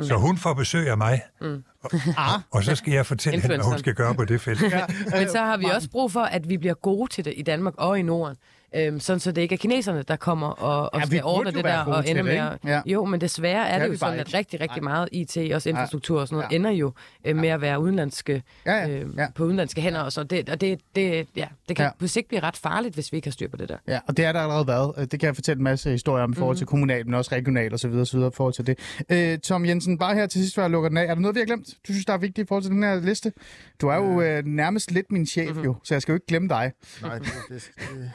Så 0.00 0.16
hun 0.16 0.36
får 0.38 0.54
besøg 0.54 0.88
af 0.88 0.96
mig, 0.96 1.20
mm. 1.40 1.64
og, 2.16 2.40
og 2.50 2.64
så 2.64 2.74
skal 2.74 2.92
jeg 2.92 3.06
fortælle 3.06 3.40
hende, 3.40 3.56
hvad 3.56 3.64
hun 3.64 3.78
skal 3.78 3.94
gøre 3.94 4.14
på 4.14 4.24
det 4.24 4.40
felt. 4.40 4.62
Ja. 4.62 4.86
Men 5.10 5.28
så 5.28 5.38
har 5.38 5.56
vi 5.56 5.64
også 5.64 5.90
brug 5.90 6.12
for, 6.12 6.20
at 6.20 6.48
vi 6.48 6.58
bliver 6.58 6.74
gode 6.74 7.12
til 7.12 7.24
det 7.24 7.34
i 7.36 7.42
Danmark 7.42 7.74
og 7.76 7.98
i 7.98 8.02
Norden. 8.02 8.36
Øhm, 8.76 9.00
sådan 9.00 9.20
så 9.20 9.32
det 9.32 9.42
ikke 9.42 9.52
er 9.52 9.56
kineserne, 9.56 10.02
der 10.08 10.16
kommer 10.16 10.48
og, 10.48 10.94
og 10.94 11.00
Ja, 11.00 11.06
skal 11.06 11.24
ordne 11.24 11.52
det 11.52 11.64
der 11.64 11.78
og 11.78 12.08
ender 12.08 12.22
med 12.22 12.32
at... 12.32 12.58
Ja. 12.64 12.80
Jo, 12.86 13.04
men 13.04 13.20
desværre 13.20 13.68
er 13.68 13.78
Det 13.78 13.86
det 13.88 13.92
jo 13.94 13.98
sådan, 13.98 14.18
at 14.20 14.34
rigtig, 14.34 14.60
rigtig 14.60 14.82
meget 14.84 15.08
IT, 15.12 15.36
også 15.54 15.68
infrastruktur 15.68 16.20
og 16.20 16.28
sådan 16.28 16.36
noget, 16.36 16.50
Ja. 16.52 16.56
ender 16.56 16.70
jo 16.70 16.92
øh, 17.24 17.36
med 17.36 17.48
at 17.48 17.60
være 17.60 17.80
udenlandske, 17.80 18.42
Ja, 18.66 18.86
ja, 18.86 18.88
øh, 19.00 19.06
på 19.34 19.44
udenlandske 19.44 19.80
hænder. 19.80 20.00
Og, 20.00 20.12
så 20.12 20.22
det, 20.22 20.48
og 20.48 20.60
det, 20.60 20.80
det, 20.96 21.26
ja, 21.36 21.46
det 21.68 21.76
kan 21.76 21.84
Ja. 21.84 21.90
på 21.98 22.06
sigt 22.06 22.28
blive 22.28 22.40
ret 22.40 22.56
farligt, 22.56 22.94
hvis 22.94 23.12
vi 23.12 23.16
ikke 23.16 23.26
har 23.26 23.32
styr 23.32 23.48
på 23.48 23.56
det 23.56 23.68
der. 23.68 23.76
Ja, 23.88 23.98
og 24.08 24.16
det 24.16 24.24
er 24.24 24.32
der 24.32 24.40
allerede 24.40 24.66
været. 24.66 24.92
Øh, 24.98 25.02
Det 25.04 25.20
kan 25.20 25.26
jeg 25.26 25.34
fortælle 25.34 25.58
en 25.58 25.64
masse 25.64 25.90
historier 25.90 26.24
om 26.24 26.32
i 26.32 26.34
forhold 26.34 26.56
til 26.56 26.66
kommunalt, 26.66 27.06
men 27.06 27.14
også 27.14 27.34
regionalt 27.34 27.74
osv. 27.74 27.90
osv. 27.90 28.18
i 28.18 28.30
forhold 28.34 28.54
til 28.54 28.66
det. 28.66 28.78
Øh, 29.10 29.38
Tom 29.38 29.66
Jensen, 29.66 29.98
bare 29.98 30.14
her 30.14 30.26
til 30.26 30.40
sidst, 30.40 30.54
før 30.54 30.62
jeg 30.62 30.70
lukker 30.70 30.88
den 30.88 30.98
af. 30.98 31.02
Er 31.04 31.14
der 31.14 31.20
noget, 31.20 31.34
vi 31.34 31.40
har 31.40 31.46
glemt, 31.46 31.66
du 31.66 31.92
synes, 31.92 32.04
der 32.06 32.12
er 32.12 32.18
vigtigt 32.18 32.44
i 32.44 32.48
forhold 32.48 32.62
til 32.62 32.72
den 32.72 32.82
her 32.82 33.00
liste? 33.00 33.32
Du 33.80 33.88
er 33.88 33.96
jo 33.96 34.20
øh, 34.20 34.44
nærmest 34.46 34.90
lidt 34.90 35.12
min 35.12 35.26
chef, 35.26 35.56
jo, 35.64 35.76
så 35.84 35.94
jeg 35.94 36.02
skal 36.02 36.12
jo 36.12 36.16
ikke 36.16 36.26
glemme 36.26 36.48
dig. 36.48 36.72
Nej, 37.02 37.18
det, 37.18 37.26
det, 37.48 37.70
det. 37.78 38.10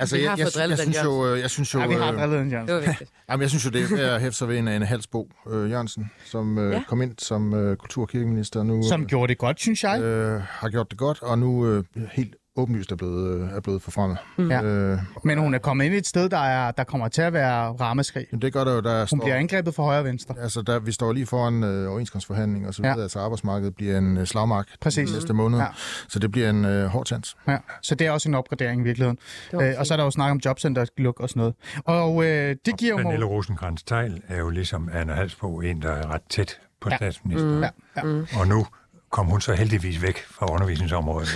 Altså, 0.00 0.16
jeg, 0.16 0.30
har 0.30 0.36
jeg, 0.36 0.46
fået 0.54 0.62
jeg, 0.62 0.70
jeg, 0.70 0.78
synes 0.78 0.98
jo, 1.04 1.26
øh, 1.26 1.40
jeg 1.40 1.50
synes 1.50 1.74
jo, 1.74 1.80
Ja, 1.80 1.86
vi 1.86 1.94
har 1.94 2.12
øh, 2.12 2.18
drillet 2.18 2.38
den, 2.40 2.52
Jens. 2.52 2.66
Det 2.66 2.74
var 2.74 2.80
vigtigt. 2.80 3.10
Jamen, 3.30 3.42
jeg 3.42 3.50
synes 3.50 3.64
jo, 3.64 3.70
det 3.70 4.00
er 4.00 4.14
at 4.14 4.20
hæfte 4.20 4.38
sig 4.38 4.48
ved 4.48 4.58
en 4.58 4.68
Ane 4.68 4.86
Halsbo 4.86 5.30
øh, 5.50 5.70
Jørgensen, 5.70 6.10
som 6.24 6.58
øh, 6.58 6.72
Ja. 6.72 6.82
kom 6.88 7.02
ind 7.02 7.14
som 7.18 7.54
øh, 7.54 7.76
kultur- 7.76 8.02
og 8.02 8.08
kirkeminister 8.08 8.62
nu. 8.62 8.82
Som 8.88 9.06
gjorde 9.06 9.28
det 9.30 9.38
godt, 9.38 9.60
synes 9.60 9.84
jeg. 9.84 10.00
øh, 10.02 10.40
har 10.48 10.68
gjort 10.68 10.90
det 10.90 10.98
godt, 10.98 11.22
og 11.22 11.38
nu 11.38 11.66
øh, 11.66 11.84
helt 12.12 12.34
åbenlyst 12.56 12.92
er 12.92 12.96
blevet, 12.96 13.40
øh, 13.40 13.48
er 13.56 13.60
blevet 13.60 13.82
forfremmet. 13.82 14.18
Ja. 14.38 14.62
Øh, 14.62 14.98
Men 15.24 15.38
hun 15.38 15.54
er 15.54 15.58
kommet 15.58 15.84
ind 15.84 15.94
i 15.94 15.96
et 15.98 16.06
sted, 16.06 16.28
der, 16.28 16.38
er, 16.38 16.70
der 16.70 16.84
kommer 16.84 17.08
til 17.08 17.22
at 17.22 17.32
være 17.32 17.72
rammeskrig. 17.72 18.26
men 18.30 18.42
det 18.42 18.52
gør 18.52 18.64
der 18.64 18.74
jo, 18.74 18.80
der 18.80 18.98
Hun 19.00 19.06
står... 19.06 19.18
bliver 19.18 19.36
angrebet 19.36 19.74
fra 19.74 19.82
højre 19.82 19.98
og 19.98 20.04
venstre. 20.04 20.34
Altså, 20.40 20.62
der, 20.62 20.78
vi 20.78 20.92
står 20.92 21.12
lige 21.12 21.26
foran 21.26 21.64
øh, 21.64 21.90
overenskomstforhandling 21.90 22.66
og 22.68 22.74
så 22.74 22.82
videre. 22.82 22.96
Ja. 22.96 23.02
Altså, 23.02 23.18
arbejdsmarkedet 23.18 23.74
bliver 23.76 23.98
en 23.98 24.16
øh, 24.16 24.26
slagmark 24.26 24.68
Præcis. 24.80 25.12
næste 25.12 25.32
måned. 25.32 25.58
Ja. 25.58 25.66
Så 26.08 26.18
det 26.18 26.32
bliver 26.32 26.50
en 26.50 26.64
øh, 26.64 26.86
hård 26.86 27.06
chance. 27.06 27.36
Ja, 27.48 27.56
så 27.82 27.94
det 27.94 28.06
er 28.06 28.10
også 28.10 28.28
en 28.28 28.34
opgradering 28.34 28.80
i 28.80 28.84
virkeligheden. 28.84 29.18
Øh, 29.54 29.74
og 29.78 29.86
så 29.86 29.94
er 29.94 29.96
der 29.96 30.04
jo 30.04 30.10
snak 30.10 30.30
om 30.30 30.40
jobcenterluk 30.44 31.20
og 31.20 31.28
sådan 31.28 31.40
noget. 31.40 31.54
Og 31.84 32.24
øh, 32.24 32.56
det 32.66 32.76
giver 32.78 32.90
jo 32.90 32.96
Pernille 32.96 33.26
mig... 33.26 33.30
rosenkrantz 33.30 33.82
er 34.28 34.38
jo 34.38 34.48
ligesom 34.50 34.90
Anna 34.92 35.12
Halsbo 35.14 35.60
en, 35.60 35.82
der 35.82 35.90
er 35.92 36.14
ret 36.14 36.22
tæt 36.30 36.58
på 36.80 36.88
Ja. 36.90 36.96
statsministeren. 36.96 37.62
Ja, 37.62 37.68
ja. 37.96 38.22
Og 38.40 38.48
nu 38.48 38.66
kom 39.14 39.26
hun 39.26 39.40
så 39.40 39.54
heldigvis 39.54 40.02
væk 40.02 40.18
fra 40.30 40.46
undervisningsområdet, 40.52 41.28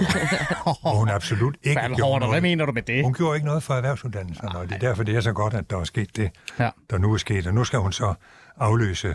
hvor 0.63 0.97
hun 0.99 1.09
absolut 1.09 1.57
ikke 1.63 1.81
Bertel 1.81 1.97
gjorde 1.97 2.11
Haarder, 2.13 2.27
hvad 2.27 2.29
noget. 2.29 2.43
mener 2.43 2.67
du 2.67 2.73
med 2.73 2.83
det? 2.83 3.05
Hun 3.05 3.15
gjorde 3.15 3.37
ikke 3.37 3.47
noget 3.47 3.63
for 3.63 3.75
erhvervsuddannelserne, 3.75 4.59
og 4.59 4.69
det 4.69 4.75
er 4.75 4.79
derfor, 4.79 5.03
det 5.03 5.17
er 5.17 5.21
så 5.21 5.33
godt, 5.33 5.55
at 5.55 5.71
der 5.71 5.79
er 5.81 5.85
sket 5.85 6.17
det, 6.17 6.31
Ja. 6.59 6.71
der 6.91 6.99
nu 6.99 7.13
er 7.13 7.17
sket. 7.17 7.47
Og 7.47 7.55
nu 7.55 7.65
skal 7.65 7.79
hun 7.79 7.93
så 7.93 8.15
afløse 8.57 9.15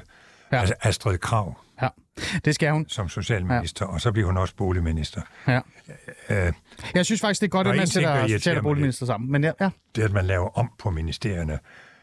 Ja. 0.52 0.62
ja. 0.62 0.68
Astrid 0.82 1.18
Krav 1.18 1.58
Ja, 1.82 1.88
det 2.46 2.56
skal 2.56 2.72
hun. 2.72 2.86
som 2.90 3.10
socialminister, 3.10 3.86
ja. 3.86 3.94
og 3.94 4.02
så 4.02 4.12
bliver 4.12 4.26
hun 4.28 4.38
også 4.38 4.56
boligminister. 4.56 5.22
Ja. 5.48 5.60
Øh, 6.30 6.54
Jeg 6.96 7.06
synes 7.06 7.22
faktisk, 7.22 7.42
det 7.42 7.48
er 7.48 7.50
godt, 7.52 7.68
at 7.68 7.76
man 7.76 7.88
sætter 7.88 8.28
social- 8.28 8.58
og 8.58 8.64
boligminister 8.64 9.06
sammen. 9.06 9.32
Men 9.32 9.44
ja, 9.44 9.52
ja. 9.62 9.70
det, 9.96 10.02
at 10.04 10.12
man 10.12 10.26
laver 10.26 10.58
om 10.58 10.72
på 10.80 10.90
ministerierne, 10.90 11.60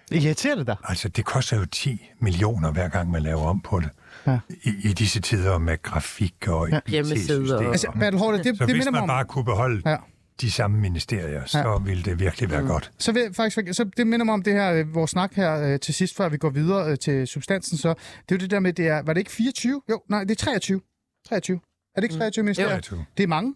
det 0.09 0.23
irriterer 0.23 0.55
det 0.57 0.67
dig. 0.67 0.77
altså 0.85 1.09
det 1.09 1.25
koster 1.25 1.57
jo 1.57 1.65
10 1.65 2.11
millioner 2.21 2.73
hver 2.73 2.89
gang, 2.89 3.11
man 3.11 3.23
laver 3.23 3.43
om 3.47 3.61
på 3.61 3.81
det. 3.81 3.89
Ja. 4.27 4.39
I, 4.65 4.69
I 4.85 4.93
disse 4.93 5.21
tider 5.21 5.59
med 5.59 5.83
grafik 5.83 6.49
og 6.49 6.69
Ja. 6.71 6.77
Og- 6.77 7.65
Altså, 7.65 7.93
Bertel 8.01 8.19
Hårde, 8.19 8.39
det, 8.45 8.59
Så 8.59 8.67
det 8.67 8.75
hvis 8.75 8.85
man 8.85 8.95
om... 9.03 9.09
bare 9.09 9.25
kunne 9.25 9.45
beholde 9.45 9.83
Ja. 9.91 9.97
de 10.41 10.51
samme 10.51 10.79
ministerier, 10.81 11.45
så 11.45 11.59
Ja. 11.59 11.79
ville 11.85 12.03
det 12.03 12.21
virkelig 12.21 12.51
være 12.51 12.61
mm. 12.63 12.69
godt. 12.69 12.91
Så, 12.99 13.13
vil 13.13 13.35
faktisk, 13.35 13.77
så 13.77 13.85
det 13.97 14.07
minder 14.07 14.25
mig 14.25 14.33
om 14.35 14.43
det 14.43 14.53
her, 14.53 14.73
øh, 14.73 14.95
vores 14.95 15.11
snak 15.11 15.33
her 15.35 15.73
øh, 15.73 15.81
til 15.81 15.95
sidst, 15.95 16.17
før 16.17 16.29
vi 16.29 16.37
går 16.37 16.51
videre 16.51 16.91
øh, 16.91 16.99
til 16.99 17.27
substansen. 17.27 17.79
Så 17.79 17.89
det 17.89 17.95
er 18.35 18.37
jo 18.37 18.37
det 18.39 18.51
der 18.51 18.61
med, 18.61 18.73
det 18.73 18.87
er, 18.89 19.03
var 19.03 19.13
det 19.13 19.19
ikke 19.21 19.31
24? 19.31 19.83
Jo, 19.91 20.03
nej, 20.09 20.21
det 20.25 20.31
er 20.31 20.35
23. 20.45 20.81
23. 21.29 21.61
Er 21.97 22.01
det 22.01 22.03
ikke 22.05 22.15
23 22.17 22.43
ministerier? 22.43 22.71
23. 22.71 23.05
Det 23.17 23.23
er 23.23 23.27
mange. 23.29 23.55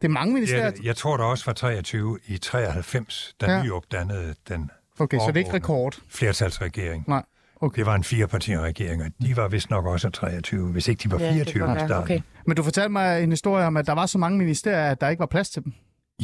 Det 0.00 0.08
er 0.08 0.12
mange 0.12 0.34
ministerier. 0.34 0.64
Ja, 0.64 0.72
jeg 0.82 0.96
tror 0.96 1.16
der 1.16 1.24
også 1.24 1.44
var 1.46 1.52
23 1.52 2.18
i 2.26 2.38
93, 2.38 3.34
da 3.40 3.46
Ja. 3.46 3.56
ja. 3.56 3.62
Nyrup 3.62 3.82
dannede 3.92 4.34
den 4.48 4.70
Okay, 4.98 5.18
så 5.18 5.24
det 5.26 5.34
er 5.34 5.38
ikke 5.38 5.52
rekord. 5.52 5.98
flertalsregering. 6.08 7.04
Nej. 7.08 7.22
Okay. 7.62 7.78
Det 7.78 7.86
var 7.86 7.94
en 7.94 8.04
firepartiregering, 8.04 9.02
og 9.02 9.08
de 9.22 9.36
var 9.36 9.48
vist 9.48 9.70
nok 9.70 9.86
også 9.86 10.10
23, 10.10 10.66
hvis 10.72 10.88
ikke 10.88 11.00
de 11.02 11.10
var 11.10 11.18
Ja, 11.18 11.26
det 11.26 11.34
24 11.34 11.66
kan 11.66 11.76
i 11.76 11.78
starten. 11.80 12.02
Okay. 12.02 12.20
Men 12.46 12.56
du 12.56 12.62
fortalte 12.62 12.88
mig 12.88 13.22
en 13.22 13.30
historie 13.30 13.66
om, 13.66 13.76
at 13.76 13.86
der 13.86 13.92
var 13.92 14.06
så 14.06 14.18
mange 14.18 14.38
ministerier, 14.38 14.90
at 14.90 15.00
der 15.00 15.08
ikke 15.08 15.20
var 15.20 15.26
plads 15.26 15.50
til 15.50 15.64
dem. 15.64 15.72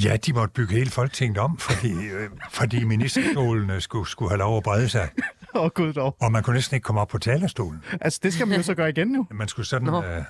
Ja, 0.04 0.16
de 0.16 0.32
måtte 0.32 0.52
bygge 0.54 0.74
hele 0.74 0.90
Folketinget 0.90 1.38
om, 1.38 1.58
fordi, 1.58 1.92
øh, 1.92 2.30
fordi 2.50 2.84
ministerstolene 2.84 3.80
skulle, 3.80 4.08
skulle 4.08 4.30
have 4.30 4.38
lov 4.38 4.56
at 4.56 4.62
brede 4.62 4.88
sig, 4.88 5.08
Åh, 5.54 5.62
oh, 5.62 5.70
gud 5.78 5.92
dog. 5.92 6.16
og 6.20 6.32
man 6.32 6.42
kunne 6.42 6.54
næsten 6.54 6.74
ikke 6.74 6.84
komme 6.84 7.00
op 7.00 7.08
på 7.08 7.18
talerstolen. 7.18 7.80
Altså, 8.00 8.20
det 8.22 8.32
skal 8.32 8.48
man 8.48 8.56
jo 8.56 8.62
så 8.62 8.74
gøre 8.74 8.88
igen 8.90 9.08
nu. 9.08 9.26
Man 9.32 9.48
skulle 9.48 9.66
sådan 9.66 9.86
Nå. 9.88 10.02
øh, 10.04 10.22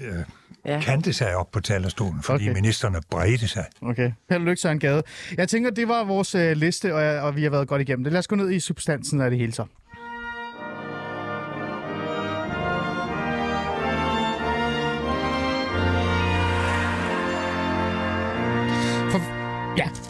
øh, 0.00 0.24
Ja. 0.66 0.80
kante 0.80 1.12
sig 1.12 1.36
op 1.36 1.50
på 1.50 1.60
talerstolen, 1.60 2.22
fordi 2.22 2.44
Okay. 2.44 2.54
ministerne 2.54 2.98
bredte 3.10 3.48
sig. 3.48 3.64
Okay. 3.82 4.12
Og 4.30 4.40
lykke, 4.40 4.56
Søren 4.62 4.78
Gade. 4.78 5.02
Jeg 5.38 5.48
tænker, 5.48 5.70
det 5.70 5.88
var 5.88 6.04
vores 6.04 6.34
øh, 6.34 6.56
liste, 6.56 6.94
og, 6.94 7.02
og 7.22 7.36
vi 7.36 7.42
har 7.42 7.50
været 7.50 7.68
godt 7.68 7.82
igennem 7.82 8.04
det. 8.04 8.12
Lad 8.12 8.18
os 8.18 8.26
gå 8.28 8.36
ned 8.36 8.50
i 8.50 8.60
substansen 8.60 9.20
af 9.20 9.30
det 9.30 9.38
hele 9.38 9.52
så. 9.52 9.64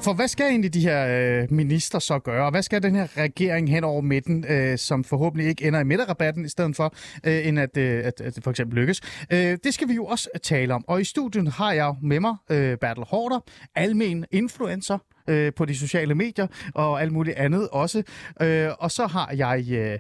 For 0.07 0.12
hvad 0.12 0.28
skal 0.28 0.46
egentlig 0.46 0.74
de 0.74 0.80
her 0.80 1.07
øh, 1.42 1.52
minister 1.52 1.98
så 1.98 2.18
gøre? 2.18 2.44
Og 2.44 2.50
hvad 2.50 2.62
skal 2.62 2.82
den 2.82 2.94
her 2.94 3.16
regering 3.16 3.70
hen 3.70 3.84
over 3.84 4.00
midten, 4.00 4.44
øh, 4.48 4.78
som 4.78 5.04
forhåbentlig 5.04 5.48
ikke 5.48 5.66
ender 5.66 5.80
i 5.80 5.84
midterrabatten 5.84 6.44
i 6.44 6.48
stedet 6.48 6.76
for, 6.76 6.94
øh, 7.24 7.46
end 7.46 7.59
at, 7.59 7.76
øh, 7.76 8.04
at, 8.04 8.20
at 8.20 8.36
det 8.36 8.44
for 8.44 8.50
eksempel 8.50 8.78
lykkes? 8.78 9.00
Øh, 9.32 9.59
det 9.64 9.74
skal 9.74 9.88
vi 9.88 9.94
jo 9.94 10.04
også 10.04 10.28
øh, 10.34 10.40
tale 10.40 10.74
om. 10.74 10.84
Og 10.88 11.00
i 11.00 11.04
studien 11.04 11.46
har 11.46 11.72
jeg 11.72 11.94
med 12.02 12.20
mig 12.20 12.36
øh, 12.50 12.78
Bertel 12.78 13.04
Hårder, 13.04 13.40
almen 13.74 14.24
influencer 14.30 14.98
øh, 15.28 15.52
på 15.57 15.64
de 15.64 15.76
sociale 15.76 16.14
medier 16.14 16.46
og 16.74 17.02
alt 17.02 17.12
muligt 17.12 17.36
andet 17.36 17.68
også. 17.68 18.02
Øh, 18.42 18.68
og 18.78 18.90
så 18.90 19.07
har 19.07 19.32
jeg 19.36 19.64
øh, 19.70 19.98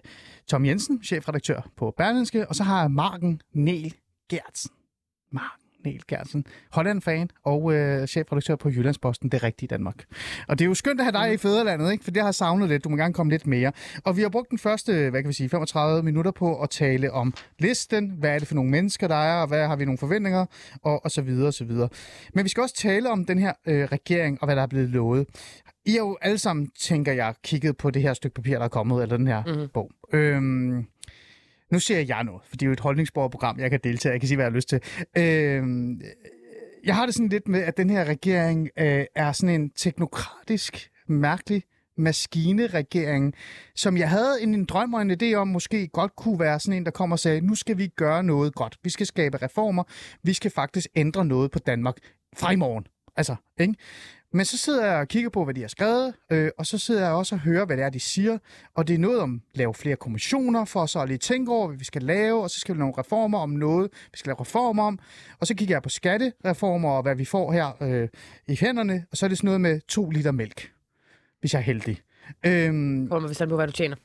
Tom 0.48 0.66
Jensen, 0.66 1.02
chefredaktør 1.04 1.68
på 1.76 1.94
Berlinske, 1.96 2.48
og 2.48 2.54
så 2.54 2.64
har 2.64 2.80
jeg 2.80 2.90
Marken 2.90 3.40
Nel 3.54 3.94
Gertsen. 4.30 4.70
Marken 5.32 5.65
Nel 5.86 6.02
Gertsen, 6.08 6.44
Holland-fan 6.72 7.30
og 7.44 7.74
øh, 7.74 8.06
chefredaktør 8.06 8.56
på 8.56 8.68
Jyllandsposten, 8.68 9.28
Det 9.28 9.42
Rigtige 9.42 9.68
Danmark. 9.68 10.04
Og 10.48 10.58
det 10.58 10.64
er 10.64 10.68
jo 10.68 10.74
skønt 10.74 11.00
at 11.00 11.04
have 11.04 11.12
dig 11.12 11.34
i 11.34 11.36
fædrelandet, 11.36 11.92
ikke? 11.92 12.04
for 12.04 12.10
det 12.10 12.22
har 12.22 12.32
savnet 12.32 12.68
lidt. 12.68 12.84
Du 12.84 12.88
må 12.88 12.96
gerne 12.96 13.14
komme 13.14 13.32
lidt 13.32 13.46
mere. 13.46 13.72
Og 14.04 14.16
vi 14.16 14.22
har 14.22 14.28
brugt 14.28 14.50
den 14.50 14.58
første, 14.58 15.10
hvad 15.10 15.22
kan 15.22 15.28
vi 15.28 15.34
sige, 15.34 15.48
35 15.48 16.02
minutter 16.02 16.30
på 16.30 16.62
at 16.62 16.70
tale 16.70 17.12
om 17.12 17.34
listen. 17.58 18.10
Hvad 18.18 18.34
er 18.34 18.38
det 18.38 18.48
for 18.48 18.54
nogle 18.54 18.70
mennesker, 18.70 19.08
der 19.08 19.14
er, 19.14 19.40
og 19.40 19.48
hvad 19.48 19.66
har 19.66 19.76
vi 19.76 19.84
nogle 19.84 19.98
forventninger, 19.98 20.46
og, 20.82 21.04
og 21.04 21.10
så 21.10 21.22
videre, 21.22 21.46
og 21.46 21.54
så 21.54 21.64
videre. 21.64 21.88
Men 22.34 22.44
vi 22.44 22.48
skal 22.48 22.60
også 22.60 22.74
tale 22.74 23.10
om 23.10 23.24
den 23.24 23.38
her 23.38 23.52
øh, 23.66 23.84
regering, 23.84 24.38
og 24.40 24.46
hvad 24.46 24.56
der 24.56 24.62
er 24.62 24.66
blevet 24.66 24.88
lovet. 24.88 25.26
I 25.84 25.90
har 25.90 25.98
jo 25.98 26.16
alle 26.22 26.38
sammen, 26.38 26.70
tænker 26.80 27.12
jeg, 27.12 27.34
kigget 27.44 27.76
på 27.76 27.90
det 27.90 28.02
her 28.02 28.14
stykke 28.14 28.34
papir, 28.34 28.58
der 28.58 28.64
er 28.64 28.68
kommet, 28.68 29.02
eller 29.02 29.16
den 29.16 29.26
her 29.26 29.42
mm. 29.46 29.68
bog. 29.74 29.90
Øhm, 30.12 30.86
nu 31.72 31.78
ser 31.78 32.00
jeg 32.00 32.24
noget, 32.24 32.42
for 32.48 32.56
det 32.56 32.62
er 32.62 32.66
jo 32.66 32.72
et 32.72 32.80
holdningsborgerprogram, 32.80 33.60
jeg 33.60 33.70
kan 33.70 33.80
deltage. 33.84 34.12
Jeg 34.12 34.20
kan 34.20 34.28
sige, 34.28 34.36
hvad 34.36 34.44
jeg 34.44 34.52
har 34.52 34.56
lyst 34.56 34.68
til. 34.68 34.80
Øh, 35.18 35.62
jeg 36.84 36.94
har 36.94 37.06
det 37.06 37.14
sådan 37.14 37.28
lidt 37.28 37.48
med, 37.48 37.60
at 37.60 37.76
den 37.76 37.90
her 37.90 38.04
regering 38.04 38.68
øh, 38.78 39.04
er 39.14 39.32
sådan 39.32 39.60
en 39.60 39.70
teknokratisk, 39.70 40.90
mærkelig 41.08 41.62
maskineregering, 41.98 43.34
som 43.74 43.96
jeg 43.96 44.10
havde 44.10 44.42
en, 44.42 44.54
en 44.54 44.64
drøm 44.64 44.94
og 44.94 45.02
en 45.02 45.10
idé 45.10 45.34
om, 45.34 45.48
måske 45.48 45.88
godt 45.88 46.16
kunne 46.16 46.40
være 46.40 46.60
sådan 46.60 46.76
en, 46.76 46.84
der 46.84 46.90
kommer 46.90 47.14
og 47.14 47.20
sagde, 47.20 47.40
nu 47.40 47.54
skal 47.54 47.78
vi 47.78 47.86
gøre 47.86 48.22
noget 48.22 48.54
godt. 48.54 48.78
Vi 48.82 48.90
skal 48.90 49.06
skabe 49.06 49.42
reformer. 49.42 49.82
Vi 50.22 50.32
skal 50.32 50.50
faktisk 50.50 50.88
ændre 50.96 51.24
noget 51.24 51.50
på 51.50 51.58
Danmark 51.58 51.96
fra 52.36 52.52
i 52.52 52.56
morgen. 52.56 52.86
Altså, 53.16 53.36
ikke? 53.60 53.74
Men 54.32 54.44
så 54.44 54.58
sidder 54.58 54.86
jeg 54.86 54.94
og 54.96 55.08
kigger 55.08 55.30
på, 55.30 55.44
hvad 55.44 55.54
de 55.54 55.60
har 55.60 55.68
skrevet, 55.68 56.14
øh, 56.32 56.50
og 56.58 56.66
så 56.66 56.78
sidder 56.78 57.02
jeg 57.04 57.12
også 57.12 57.34
og 57.34 57.40
hører, 57.40 57.64
hvad 57.64 57.76
det 57.76 57.84
er, 57.84 57.90
de 57.90 58.00
siger. 58.00 58.38
Og 58.74 58.88
det 58.88 58.94
er 58.94 58.98
noget 58.98 59.20
om 59.20 59.42
at 59.52 59.58
lave 59.58 59.74
flere 59.74 59.96
kommissioner, 59.96 60.64
for 60.64 60.86
så 60.86 61.00
at 61.00 61.08
lige 61.08 61.18
tænke 61.18 61.52
over, 61.52 61.66
hvad 61.68 61.78
vi 61.78 61.84
skal 61.84 62.02
lave, 62.02 62.42
og 62.42 62.50
så 62.50 62.60
skal 62.60 62.74
vi 62.74 62.78
lave 62.78 62.88
nogle 62.88 62.98
reformer 62.98 63.38
om 63.38 63.50
noget, 63.50 63.90
vi 64.12 64.18
skal 64.18 64.30
lave 64.30 64.40
reformer 64.40 64.82
om. 64.82 64.98
Og 65.40 65.46
så 65.46 65.54
kigger 65.54 65.74
jeg 65.74 65.82
på 65.82 65.88
skattereformer, 65.88 66.90
og 66.90 67.02
hvad 67.02 67.14
vi 67.16 67.24
får 67.24 67.52
her 67.52 67.82
øh, 67.82 68.08
i 68.48 68.56
hænderne, 68.60 69.04
og 69.10 69.16
så 69.16 69.26
er 69.26 69.28
det 69.28 69.38
sådan 69.38 69.48
noget 69.48 69.60
med 69.60 69.80
to 69.88 70.10
liter 70.10 70.32
mælk, 70.32 70.70
hvis 71.40 71.52
jeg 71.52 71.58
er 71.58 71.64
heldig. 71.64 72.00
Øhm, 72.46 73.08
Kommer 73.08 73.28
hvis 73.28 73.38
på, 73.38 73.56
hvad 73.56 73.66
du 73.66 73.72
tjener. 73.72 73.96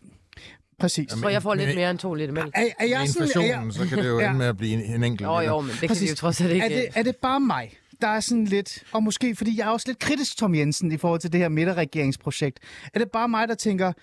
præcis. 0.79 1.11
Jeg 1.11 1.17
tror, 1.21 1.29
jeg 1.29 1.41
får 1.41 1.53
lidt 1.53 1.67
men- 1.67 1.75
mere 1.75 1.89
end 1.91 1.99
to 1.99 2.13
liter 2.13 2.33
mælk. 2.33 2.51
Er, 2.55 2.61
er 2.79 2.85
jeg 2.85 2.99
Med 2.99 3.07
sådan, 3.07 3.27
er, 3.43 3.47
jeg, 3.47 3.63
inflationen, 3.65 3.71
så 3.89 3.95
kan 3.95 3.97
det 4.03 4.09
jo 4.09 4.19
Ja. 4.19 4.25
ende 4.27 4.37
med 4.37 4.45
at 4.47 4.57
blive 4.57 4.73
en, 4.73 4.95
en 4.95 5.03
enkelt 5.03 5.21
Jo, 5.27 5.39
liter. 5.39 5.51
jo, 5.53 5.61
men 5.61 5.69
det 5.69 5.79
kan 5.79 5.87
Præcis. 5.87 6.03
vi 6.03 6.09
jo 6.09 6.15
trods 6.15 6.41
alt 6.41 6.51
ikke. 6.51 6.65
er, 6.65 6.69
det, 6.69 6.87
er 6.95 7.03
det 7.03 7.15
bare 7.15 7.39
mig, 7.39 7.73
der 8.01 8.07
er 8.07 8.19
sådan 8.19 8.45
lidt, 8.45 8.83
og 8.91 9.03
måske 9.03 9.35
fordi 9.35 9.57
jeg 9.57 9.67
er 9.67 9.71
også 9.71 9.89
lidt 9.89 9.99
kritisk, 9.99 10.37
Tom 10.37 10.55
Jensen, 10.55 10.91
i 10.91 10.97
forhold 10.97 11.19
til 11.19 11.31
det 11.31 11.39
her 11.39 11.49
midterregeringsprojekt. 11.49 12.59
Er 12.93 12.99
det 12.99 13.11
bare 13.11 13.29
mig, 13.29 13.47
der 13.47 13.55
tænker, 13.55 13.93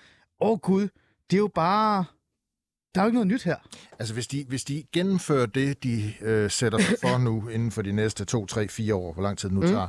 åh 0.41 0.59
gud, 0.59 0.87
det 1.29 1.33
er 1.35 1.37
jo 1.37 1.49
bare... 1.55 2.05
Der 2.95 3.01
er 3.01 3.05
jo 3.05 3.07
ikke 3.07 3.15
noget 3.15 3.27
nyt 3.27 3.43
her. 3.43 3.55
Altså, 3.99 4.13
hvis 4.13 4.27
de, 4.27 4.45
hvis 4.47 4.63
de 4.63 4.83
gennemfører 4.93 5.45
det, 5.45 5.83
de 5.83 6.13
øh, 6.21 6.51
sætter 6.51 6.79
sig 6.79 6.97
for 7.01 7.17
nu, 7.17 7.47
inden 7.55 7.71
for 7.71 7.81
de 7.81 7.91
næste 7.91 8.25
to, 8.25 8.45
tre, 8.45 8.67
fire 8.67 8.95
år, 8.95 9.13
hvor 9.13 9.23
lang 9.23 9.37
tid 9.37 9.49
det 9.49 9.55
nu 9.55 9.67
tager, 9.67 9.87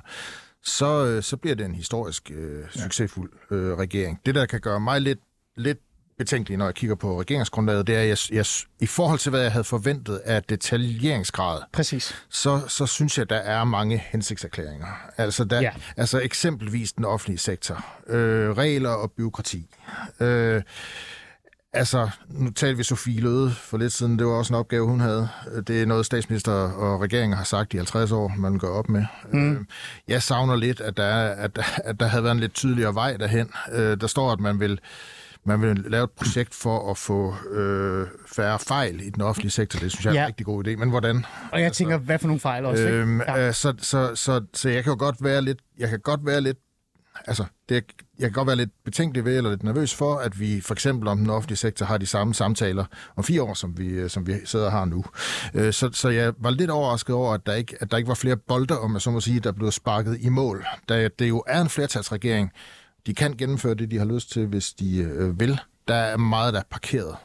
så, 0.62 1.06
øh, 1.06 1.22
så 1.22 1.36
bliver 1.36 1.56
det 1.56 1.66
en 1.66 1.74
historisk 1.74 2.30
øh, 2.30 2.70
succesfuld 2.70 3.30
øh, 3.50 3.78
regering. 3.78 4.20
Det, 4.26 4.34
der 4.34 4.46
kan 4.46 4.60
gøre 4.60 4.80
mig 4.80 5.00
lidt, 5.00 5.18
lidt 5.56 5.78
betænkelig, 6.20 6.58
når 6.58 6.64
jeg 6.64 6.74
kigger 6.74 6.96
på 6.96 7.20
regeringsgrundlaget, 7.20 7.86
det 7.86 7.96
er, 7.96 8.00
at 8.00 8.08
jeg, 8.08 8.36
jeg, 8.36 8.46
i 8.80 8.86
forhold 8.86 9.18
til, 9.18 9.30
hvad 9.30 9.40
jeg 9.40 9.52
havde 9.52 9.64
forventet 9.64 10.16
af 10.16 10.42
detaljeringsgrad, 10.42 11.60
Præcis. 11.72 12.14
så, 12.30 12.60
så 12.68 12.86
synes 12.86 13.18
jeg, 13.18 13.30
der 13.30 13.36
er 13.36 13.64
mange 13.64 13.98
hensigtserklæringer. 13.98 14.86
Altså, 15.16 15.44
der, 15.44 15.60
Ja. 15.60 15.70
altså 15.96 16.20
eksempelvis 16.20 16.92
den 16.92 17.04
offentlige 17.04 17.38
sektor. 17.38 17.84
Øh, 18.06 18.50
regler 18.56 18.90
og 18.90 19.12
byråkrati. 19.12 19.66
Øh, 20.20 20.62
altså, 21.72 22.10
nu 22.28 22.50
talte 22.50 22.76
vi 22.76 22.82
Sofie 22.82 23.20
Løde 23.20 23.50
for 23.50 23.78
lidt 23.78 23.92
siden. 23.92 24.18
Det 24.18 24.26
var 24.26 24.32
også 24.32 24.52
en 24.54 24.58
opgave, 24.60 24.86
hun 24.86 25.00
havde. 25.00 25.28
Det 25.66 25.82
er 25.82 25.86
noget, 25.86 26.06
statsminister 26.06 26.52
og 26.52 27.00
regeringen 27.00 27.36
har 27.36 27.44
sagt 27.44 27.74
i 27.74 27.76
50 27.76 28.12
år, 28.12 28.32
man 28.38 28.58
går 28.58 28.68
op 28.68 28.88
med. 28.88 29.04
Mm. 29.32 29.52
Øh, 29.52 29.60
jeg 30.08 30.22
savner 30.22 30.56
lidt, 30.56 30.80
at 30.80 30.96
der, 30.96 31.04
er, 31.04 31.34
at, 31.44 31.58
at 31.84 32.00
der 32.00 32.06
havde 32.06 32.24
været 32.24 32.34
en 32.34 32.40
lidt 32.40 32.54
tydeligere 32.54 32.94
vej 32.94 33.16
derhen. 33.16 33.50
Øh, 33.72 34.00
der 34.00 34.06
står, 34.06 34.32
at 34.32 34.40
man 34.40 34.60
vil 34.60 34.80
man 35.44 35.62
vil 35.62 35.76
lave 35.88 36.04
et 36.04 36.10
projekt 36.10 36.54
for 36.54 36.90
at 36.90 36.98
få 36.98 37.34
øh, 37.50 38.06
færre 38.26 38.58
fejl 38.58 39.00
i 39.00 39.10
den 39.10 39.22
offentlige 39.22 39.50
sektor. 39.50 39.78
Det 39.80 39.90
synes 39.92 40.04
jeg 40.04 40.10
er 40.10 40.14
Ja. 40.14 40.20
en 40.22 40.26
rigtig 40.26 40.46
god 40.46 40.66
idé. 40.66 40.76
Men 40.76 40.90
hvordan? 40.90 41.24
Og 41.52 41.60
jeg 41.60 41.72
tænker, 41.72 41.98
hvad 41.98 42.18
for 42.18 42.26
nogle 42.26 42.40
fejl 42.40 42.64
også? 42.64 42.88
Øhm, 42.88 43.20
ja. 43.20 43.46
øh, 43.48 43.54
så, 43.54 43.74
så, 43.78 44.14
så, 44.14 44.40
så 44.54 44.68
jeg 44.68 44.84
kan 44.84 44.90
jo 44.92 44.96
godt 44.98 45.16
være 45.24 45.42
lidt, 45.42 45.58
jeg 45.78 45.88
kan 45.88 46.00
godt 46.00 46.26
være 46.26 46.40
lidt, 46.40 46.58
altså, 47.26 47.44
det, 47.68 47.84
jeg 48.18 48.28
kan 48.28 48.32
godt 48.32 48.46
være 48.46 48.56
lidt 48.56 48.70
betænkelig 48.84 49.24
ved, 49.24 49.36
eller 49.36 49.50
lidt 49.50 49.62
nervøs 49.62 49.94
for, 49.94 50.16
at 50.16 50.40
vi 50.40 50.60
for 50.60 50.74
eksempel 50.74 51.08
om 51.08 51.18
den 51.18 51.30
offentlige 51.30 51.56
sektor 51.56 51.86
har 51.86 51.98
de 51.98 52.06
samme 52.06 52.34
samtaler 52.34 52.84
om 53.16 53.24
fire 53.24 53.42
år, 53.42 53.54
som 53.54 53.78
vi, 53.78 53.86
øh, 53.88 54.10
som 54.10 54.26
vi 54.26 54.34
sidder 54.44 54.66
og 54.66 54.72
har 54.72 54.84
nu. 54.84 55.04
Øh, 55.54 55.72
så, 55.72 55.90
så 55.92 56.08
jeg 56.08 56.32
var 56.38 56.50
lidt 56.50 56.70
overrasket 56.70 57.14
over, 57.14 57.34
at 57.34 57.40
der 57.46 57.54
ikke, 57.54 57.76
at 57.80 57.90
der 57.90 57.96
ikke 57.96 58.08
var 58.08 58.14
flere 58.14 58.36
bolde, 58.36 58.78
om 58.78 58.92
jeg 58.92 59.00
så 59.00 59.10
må 59.10 59.20
sige, 59.20 59.40
der 59.40 59.52
blev 59.52 59.70
sparket 59.70 60.18
i 60.20 60.28
mål. 60.28 60.66
Da 60.88 61.08
det 61.18 61.28
jo 61.28 61.42
er 61.46 61.60
en 61.60 61.68
flertalsregering, 61.68 62.50
de 63.06 63.14
kan 63.14 63.36
gennemføre 63.36 63.74
det, 63.74 63.90
de 63.90 63.98
har 63.98 64.04
lyst 64.04 64.30
til, 64.32 64.46
hvis 64.46 64.72
de 64.72 64.96
øh, 64.98 65.40
vil. 65.40 65.60
Der 65.88 65.94
er 65.94 66.16
meget, 66.16 66.54
der 66.54 66.60
er 66.60 66.64
parkeret 66.70 67.16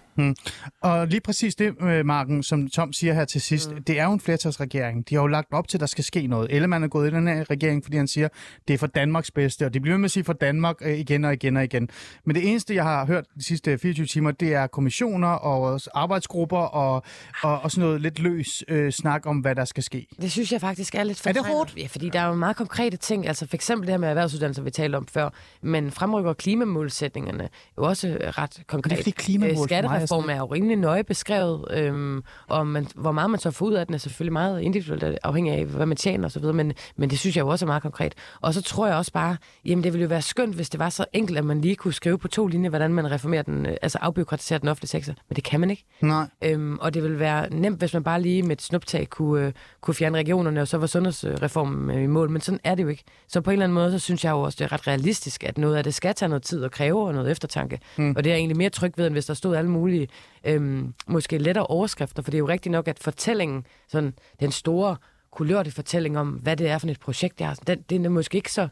og 0.82 1.08
lige 1.08 1.22
præcis 1.22 1.56
det, 1.56 1.74
øh, 1.82 2.06
Marken, 2.06 2.44
som 2.44 2.68
Tom 2.68 2.94
siger 2.94 3.14
her 3.14 3.26
til 3.26 3.42
sidst, 3.42 3.72
mm. 3.72 3.84
det 3.84 4.00
er 4.00 4.06
jo 4.06 4.14
en 4.14 4.20
flertalsregering. 4.20 5.10
De 5.10 5.16
har 5.16 5.22
jo 5.22 5.28
lagt 5.28 5.48
op 5.54 5.68
til, 5.68 5.78
at 5.78 5.80
der 5.80 5.86
skal 5.86 6.04
ske 6.04 6.28
noget. 6.28 6.48
Ellemann 6.52 6.84
er 6.84 6.88
gået 6.88 7.12
i 7.12 7.16
den 7.16 7.28
her 7.28 7.50
regering, 7.50 7.84
fordi 7.84 7.98
han 7.98 8.08
siger, 8.08 8.28
det 8.68 8.74
er 8.74 8.78
for 8.78 8.88
Danmarks 8.88 9.32
bedste, 9.32 9.66
og 9.66 9.74
det 9.74 9.82
bliver 9.82 9.98
med 9.98 10.06
at 10.06 10.12
sige 10.12 10.24
for 10.24 10.34
Danmark 10.34 10.76
øh, 10.82 11.00
igen 11.00 11.26
og 11.26 11.34
igen 11.34 11.58
og 11.58 11.64
igen. 11.64 11.90
Men 12.26 12.36
det 12.36 12.50
eneste, 12.50 12.76
jeg 12.76 12.84
har 12.84 13.06
hørt 13.06 13.26
de 13.38 13.44
sidste 13.44 13.78
24 13.78 14.06
timer, 14.06 14.32
det 14.32 14.54
er 14.54 14.68
kommissioner 14.68 15.28
og 15.28 15.80
arbejdsgrupper 15.94 16.58
og, 16.58 17.04
og, 17.44 17.62
og 17.62 17.72
sådan 17.72 17.86
noget 17.86 18.02
lidt 18.02 18.20
løs 18.20 18.64
øh, 18.68 18.92
snak 18.92 19.26
om, 19.26 19.38
hvad 19.38 19.56
der 19.56 19.66
skal 19.66 19.84
ske. 19.84 20.08
Det 20.22 20.32
synes 20.32 20.52
jeg 20.52 20.62
faktisk 20.62 20.96
er 20.96 21.04
lidt 21.04 21.28
Er 21.28 21.32
det 21.32 21.46
hårdt? 21.46 21.74
Ja, 21.78 21.88
fordi 21.88 22.10
der 22.10 22.20
er 22.20 22.28
jo 22.28 22.34
meget 22.34 22.56
konkrete 22.56 22.98
ting. 22.98 23.28
Altså 23.28 23.48
for 23.48 23.56
eksempel 23.56 23.88
det 23.88 23.94
her 23.94 23.98
med 23.98 24.10
erhvervsuddannelser, 24.10 24.64
vi 24.64 24.72
talte 24.72 24.96
om 24.96 25.08
før. 25.08 25.30
Men 25.62 25.92
fremrykker 25.92 26.34
klimamålsætningerne 26.34 27.44
er 27.44 27.48
jo 27.78 27.84
også 27.84 28.18
ret 28.22 28.64
konkret. 28.68 28.92
Det 28.92 29.00
er 29.00 29.04
fordi 29.04 29.12
klimamål 29.12 29.68
For 30.10 30.22
mig 30.22 30.34
er 30.34 30.38
jo 30.38 30.46
rimelig 30.46 30.78
nøje 30.78 31.04
beskrevet, 31.04 31.66
øhm, 31.72 32.24
og 32.48 32.68
man, 32.68 32.88
hvor 32.96 33.12
meget 33.12 33.30
man 33.30 33.40
så 33.40 33.52
får 33.52 33.66
ud 33.66 33.74
af 33.74 33.86
den 33.86 33.96
er 33.96 34.00
selvfølgelig 34.00 34.34
meget 34.34 34.62
individuelt 34.62 35.04
afhængig 35.24 35.54
af, 35.54 35.66
hvad 35.66 35.86
man 35.86 35.98
tjener 35.98 36.26
osv., 36.26 36.44
men, 36.44 36.74
men 36.96 37.10
det 37.10 37.20
synes 37.20 37.36
jeg 37.36 37.44
jo 37.44 37.48
også 37.48 37.66
er 37.66 37.68
meget 37.68 37.82
konkret. 37.84 38.14
Og 38.42 38.54
så 38.54 38.62
tror 38.62 38.88
jeg 38.88 38.96
også 38.96 39.12
bare, 39.12 39.38
jamen 39.66 39.84
det 39.84 39.94
ville 39.94 40.04
jo 40.04 40.08
være 40.08 40.22
skønt, 40.22 40.56
hvis 40.56 40.70
det 40.70 40.80
var 40.80 40.90
så 40.90 41.06
enkelt, 41.14 41.38
at 41.38 41.46
man 41.46 41.62
lige 41.62 41.76
kunne 41.76 41.94
skrive 41.94 42.18
på 42.18 42.28
to 42.28 42.48
linjer, 42.48 42.70
hvordan 42.70 42.94
man 42.94 43.12
reformerer 43.12 43.42
den, 43.42 43.66
øh, 43.66 43.78
altså 43.82 43.98
afbyråkratiserer 44.02 44.60
den 44.60 44.70
offentlige 44.70 44.90
sektor. 44.90 45.14
Men 45.30 45.36
det 45.36 45.44
kan 45.44 45.60
man 45.60 45.70
ikke. 45.70 45.86
Nej. 46.02 46.28
Øhm, 46.42 46.78
og 46.82 46.94
det 46.94 47.04
vil 47.04 47.20
være 47.20 47.50
nemt, 47.50 47.80
hvis 47.80 47.94
man 47.94 48.04
bare 48.04 48.22
lige 48.22 48.44
med 48.44 48.52
et 48.52 48.62
snuptag 48.62 49.10
kunne, 49.10 49.46
øh, 49.46 49.54
kunne 49.82 49.94
fjerne 49.94 50.18
regionerne, 50.18 50.62
og 50.62 50.68
så 50.68 50.78
var 50.78 50.88
sundhedsreformen 50.88 51.98
øh, 51.98 52.04
i 52.04 52.08
mål. 52.08 52.30
Men 52.30 52.42
sådan 52.42 52.60
er 52.64 52.76
det 52.76 52.84
jo 52.84 52.88
ikke. 52.88 53.04
Så 53.28 53.42
på 53.42 53.50
en 53.50 53.54
eller 53.54 53.64
anden 53.64 53.74
måde, 53.74 53.92
så 53.92 54.00
synes 54.00 54.26
jeg 54.26 54.32
jo 54.32 54.42
også, 54.42 54.56
det 54.60 54.66
er 54.66 54.72
ret 54.72 54.88
realistisk, 54.88 55.44
at 55.44 55.58
noget 55.58 55.76
af 55.76 55.84
det 55.84 55.94
skal 55.94 56.16
tage 56.16 56.30
noget 56.30 56.44
tid 56.44 56.64
og 56.64 56.72
kræve 56.72 57.08
og 57.08 57.14
noget 57.14 57.32
eftertanke. 57.32 57.80
Mm. 57.98 58.14
Og 58.18 58.24
det 58.24 58.30
er 58.30 58.34
jeg 58.34 58.40
egentlig 58.40 58.58
mere 58.58 58.70
tryg 58.70 58.94
ved, 58.98 59.06
end 59.06 59.14
hvis 59.14 59.26
der 59.26 59.34
stod 59.34 59.56
alle 59.56 59.70
mulige, 59.70 59.95
øhm, 60.44 60.94
måske 61.08 61.38
lettere 61.38 61.66
overskrifter. 61.66 62.24
For 62.24 62.32
det 62.32 62.38
er 62.38 62.40
jo 62.40 62.48
rigtigt 62.48 62.72
nok, 62.72 62.88
at 62.88 63.00
fortællingen, 63.00 63.66
sådan 63.88 64.14
den 64.40 64.52
store 64.52 64.96
kulørte 65.32 65.72
fortælling 65.72 66.18
om, 66.18 66.30
hvad 66.30 66.58
det 66.58 66.70
er 66.70 66.78
for 66.78 66.88
et 66.88 67.00
projekt, 67.00 67.40
jeg 67.40 67.48
har, 67.48 67.56
den, 67.68 67.82
den 67.90 68.06
er 68.06 68.10
måske 68.10 68.36
ikke 68.36 68.52
så... 68.52 68.68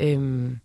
Øhm, 0.00 0.58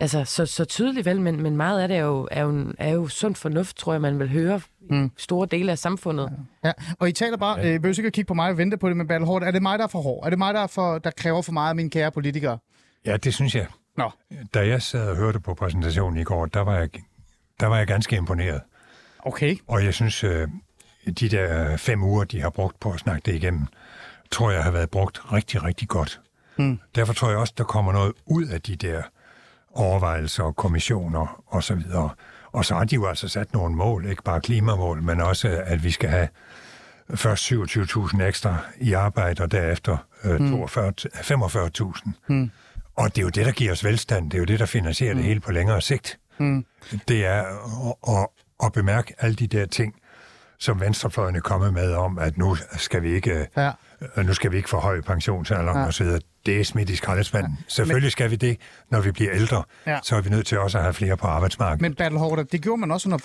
Altså, 0.00 0.24
så, 0.24 0.46
så 0.46 0.64
tydeligt 0.64 1.06
vel, 1.06 1.20
men, 1.20 1.42
men 1.42 1.56
meget 1.56 1.80
af 1.80 1.88
det 1.88 1.96
er 1.96 2.00
jo, 2.02 2.28
er, 2.30 2.42
jo, 2.42 2.72
er 2.78 2.90
jo 2.90 3.08
sund 3.08 3.34
fornuft, 3.34 3.76
tror 3.76 3.92
jeg, 3.92 4.00
man 4.00 4.18
vil 4.18 4.28
høre 4.30 4.60
mm. 4.90 5.04
i 5.04 5.10
store 5.16 5.48
dele 5.50 5.72
af 5.72 5.78
samfundet. 5.78 6.32
Ja, 6.64 6.72
og 6.98 7.08
I 7.08 7.12
taler 7.12 7.36
bare, 7.36 7.58
øh, 7.58 7.80
behøver 7.80 7.98
ikke 7.98 8.06
at 8.06 8.12
kigge 8.12 8.28
på 8.28 8.34
mig 8.34 8.50
og 8.50 8.58
vente 8.58 8.76
på 8.76 8.88
det 8.88 8.96
med 8.96 9.04
Battle 9.04 9.26
Hårdt. 9.26 9.44
Er 9.44 9.50
det 9.50 9.62
mig, 9.62 9.78
der 9.78 9.84
er 9.84 9.88
for 9.88 10.00
hård? 10.00 10.26
Er 10.26 10.30
det 10.30 10.38
mig, 10.38 10.54
der, 10.54 10.60
er 10.60 10.66
for, 10.66 10.98
der 10.98 11.10
kræver 11.10 11.42
for 11.42 11.52
meget 11.52 11.68
af 11.68 11.76
mine 11.76 11.90
kære 11.90 12.10
politikere? 12.10 12.58
Ja, 13.06 13.16
det 13.16 13.34
synes 13.34 13.54
jeg. 13.54 13.66
Nå, 13.96 14.10
Da 14.54 14.66
jeg 14.66 14.82
sad 14.82 15.10
og 15.10 15.16
hørte 15.16 15.40
på 15.40 15.54
præsentationen 15.54 16.20
i 16.20 16.24
går, 16.24 16.46
der 16.46 16.60
var 16.60 16.78
jeg, 16.78 16.88
der 17.60 17.66
var 17.66 17.76
jeg 17.78 17.86
ganske 17.86 18.16
imponeret. 18.16 18.60
Okay. 19.26 19.56
Og 19.66 19.84
jeg 19.84 19.94
synes, 19.94 20.24
øh, 20.24 20.48
de 21.20 21.28
der 21.28 21.76
fem 21.76 22.02
uger, 22.02 22.24
de 22.24 22.40
har 22.40 22.50
brugt 22.50 22.80
på 22.80 22.92
at 22.92 23.00
snakke 23.00 23.22
det 23.26 23.34
igennem, 23.34 23.66
tror 24.30 24.50
jeg 24.50 24.64
har 24.64 24.70
været 24.70 24.90
brugt 24.90 25.32
rigtig, 25.32 25.62
rigtig 25.62 25.88
godt. 25.88 26.20
Mm. 26.58 26.78
Derfor 26.94 27.12
tror 27.12 27.28
jeg 27.28 27.38
også, 27.38 27.54
der 27.58 27.64
kommer 27.64 27.92
noget 27.92 28.12
ud 28.26 28.46
af 28.46 28.62
de 28.62 28.76
der 28.76 29.02
overvejelser 29.72 30.42
og 30.42 30.56
kommissioner 30.56 31.42
og 31.46 31.62
så 31.62 31.74
videre. 31.74 32.10
Og 32.52 32.64
så 32.64 32.74
har 32.74 32.84
de 32.84 32.94
jo 32.94 33.06
altså 33.06 33.28
sat 33.28 33.52
nogle 33.52 33.74
mål, 33.74 34.06
ikke 34.06 34.22
bare 34.22 34.40
klimamål, 34.40 35.02
men 35.02 35.20
også, 35.20 35.62
at 35.66 35.84
vi 35.84 35.90
skal 35.90 36.08
have 36.08 36.28
først 37.14 37.52
27.000 37.52 38.22
ekstra 38.22 38.58
i 38.80 38.92
arbejde, 38.92 39.42
og 39.42 39.52
derefter 39.52 39.96
øh, 40.24 40.38
42 40.38 40.92
45.000. 41.00 42.10
Mm. 42.28 42.50
Og 42.96 43.16
det 43.16 43.18
er 43.18 43.22
jo 43.22 43.28
det, 43.28 43.46
der 43.46 43.52
giver 43.52 43.72
os 43.72 43.84
velstand. 43.84 44.30
Det 44.30 44.34
er 44.34 44.38
jo 44.38 44.44
det, 44.44 44.58
der 44.58 44.66
finansierer 44.66 45.14
mm. 45.14 45.18
det 45.18 45.26
hele 45.26 45.40
på 45.40 45.52
længere 45.52 45.80
sigt. 45.80 46.18
Mm. 46.38 46.66
Det 47.08 47.26
er 47.26 47.44
at, 48.22 48.28
at, 48.64 48.72
bemærke 48.72 49.14
alle 49.18 49.34
de 49.36 49.46
der 49.46 49.66
ting, 49.66 49.94
som 50.58 50.80
venstrefløjen 50.80 51.36
er 51.36 51.40
kommet 51.40 51.72
med 51.74 51.92
om, 51.92 52.18
at 52.18 52.38
nu 52.38 52.56
skal 52.76 53.02
vi 53.02 53.12
ikke, 53.14 53.46
Ja. 53.56 53.70
øh, 54.16 54.26
nu 54.26 54.34
skal 54.34 54.52
vi 54.52 54.56
ikke 54.56 54.68
forhøje 54.68 55.02
pensionsalderen 55.02 55.78
Ja. 55.78 56.04
videre. 56.04 56.20
Det 56.46 56.60
er 56.60 56.64
smidt 56.64 56.90
i 56.90 56.96
skraldespanden. 56.96 57.52
Ja. 57.52 57.64
Selvfølgelig 57.68 58.12
skal 58.12 58.30
vi 58.30 58.36
det, 58.36 58.56
når 58.90 59.00
vi 59.00 59.10
bliver 59.12 59.32
ældre. 59.34 59.62
Ja. 59.86 59.98
Så 60.02 60.16
er 60.16 60.20
vi 60.20 60.30
nødt 60.30 60.46
til 60.46 60.58
også 60.58 60.78
at 60.78 60.84
have 60.84 60.94
flere 60.94 61.16
på 61.16 61.26
arbejdsmarkedet. 61.26 61.80
Men 61.82 61.94
Battle 61.94 62.18
Hårdt, 62.18 62.52
det 62.52 62.62
gjorde 62.62 62.80
man 62.80 62.90
også 62.90 63.08
under 63.08 63.18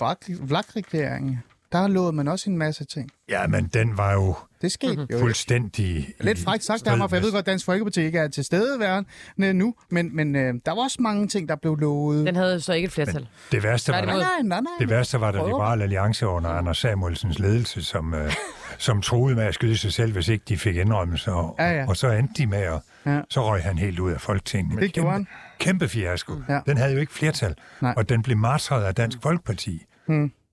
vlak-regeringen. 0.46 1.42
Der 1.72 1.88
lovede 1.88 2.12
man 2.12 2.28
også 2.28 2.50
en 2.50 2.58
masse 2.58 2.84
ting. 2.84 3.10
Ja, 3.28 3.46
men 3.46 3.70
den 3.74 3.96
var 3.98 4.12
jo 4.12 4.34
Det 4.62 4.72
skete 4.72 4.96
Mhm. 4.96 5.06
jo. 5.12 5.18
fuldstændig... 5.18 6.08
Lidt 6.20 6.38
frækt 6.38 6.64
sagt 6.64 6.86
af 6.86 6.98
mig, 6.98 7.08
for 7.10 7.16
jeg 7.16 7.22
ved 7.22 7.32
godt, 7.32 7.42
at 7.42 7.46
Dansk 7.46 7.64
Folkeparti 7.64 8.00
ikke 8.02 8.18
er 8.18 8.28
til 8.28 8.44
stedeværende 8.44 9.52
nu, 9.52 9.74
men, 9.90 10.16
men 10.16 10.36
øh, 10.36 10.54
der 10.66 10.74
var 10.74 10.82
også 10.82 10.96
mange 11.02 11.28
ting, 11.28 11.48
der 11.48 11.56
blev 11.56 11.76
lovet. 11.76 12.26
Den 12.26 12.36
havde 12.36 12.60
så 12.60 12.72
ikke 12.72 12.86
et 12.86 12.92
flertal. 12.92 13.28
Det 13.52 13.62
værste, 13.62 13.92
var. 13.92 14.00
Nej, 14.04 14.14
nej, 14.16 14.24
nej, 14.42 14.60
nej. 14.60 14.70
det 14.78 14.90
værste 14.90 15.20
var, 15.20 15.32
da 15.32 15.38
Prøver. 15.38 15.48
Liberal 15.50 15.82
Alliance 15.82 16.26
under 16.26 16.50
Anders 16.50 16.78
Samuelsens 16.78 17.38
ledelse, 17.38 17.82
som, 17.84 18.14
øh, 18.14 18.32
som 18.78 19.02
troede 19.02 19.34
med 19.36 19.44
at 19.44 19.54
skyde 19.54 19.76
sig 19.76 19.92
selv, 19.92 20.12
hvis 20.12 20.28
ikke 20.28 20.44
de 20.48 20.56
fik 20.58 20.76
indrømmelser. 20.76 21.32
Og, 21.32 21.56
Ja, 21.58 21.70
ja. 21.70 21.86
og 21.88 21.96
så 21.96 22.10
endte 22.10 22.34
de 22.42 22.46
med 22.46 22.58
at... 22.58 22.80
Ja. 23.06 23.20
Så 23.30 23.44
røg 23.48 23.62
han 23.62 23.78
helt 23.78 23.98
ud 23.98 24.12
af 24.12 24.20
Folketinget. 24.20 24.80
Det 24.80 24.92
gjorde 24.92 25.10
han. 25.12 25.26
Kæmpe 25.58 25.88
fiasko. 25.88 26.32
Ja. 26.48 26.60
Den 26.66 26.76
havde 26.76 26.92
jo 26.92 26.98
ikke 27.00 27.12
flertal. 27.12 27.54
Nej. 27.80 27.94
Og 27.96 28.08
den 28.08 28.22
blev 28.22 28.36
martret 28.36 28.84
af 28.84 28.94
Dansk 28.94 29.18
Folkeparti. 29.22 29.82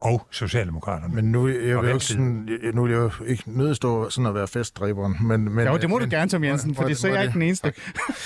Og 0.02 0.28
Socialdemokraterne. 0.32 1.16
Men 1.16 1.26
nu, 1.32 1.48
jeg 1.48 1.82
vil 1.82 1.90
ikke, 1.94 2.06
sådan, 2.06 2.50
jeg- 2.64 2.72
nu 2.74 2.84
vil 2.84 2.92
jeg 2.92 3.00
jo 3.20 3.24
ikke 3.26 3.44
nødstå 3.46 4.10
sådan 4.10 4.26
at 4.26 4.36
være 4.36 4.48
festdræberen, 4.48 5.16
men... 5.22 5.56
men 5.56 5.68
Jo, 5.68 5.78
det 5.78 5.90
må 5.90 6.00
men, 6.00 6.10
du 6.10 6.16
gerne, 6.16 6.30
Tom 6.32 6.44
Jensen, 6.44 6.76
for 6.76 6.94
så 6.94 7.08
er 7.08 7.12
hvor 7.12 7.18
jeg 7.18 7.24
det- 7.24 7.24
ikke 7.30 7.34
den 7.34 7.42
eneste. 7.42 7.74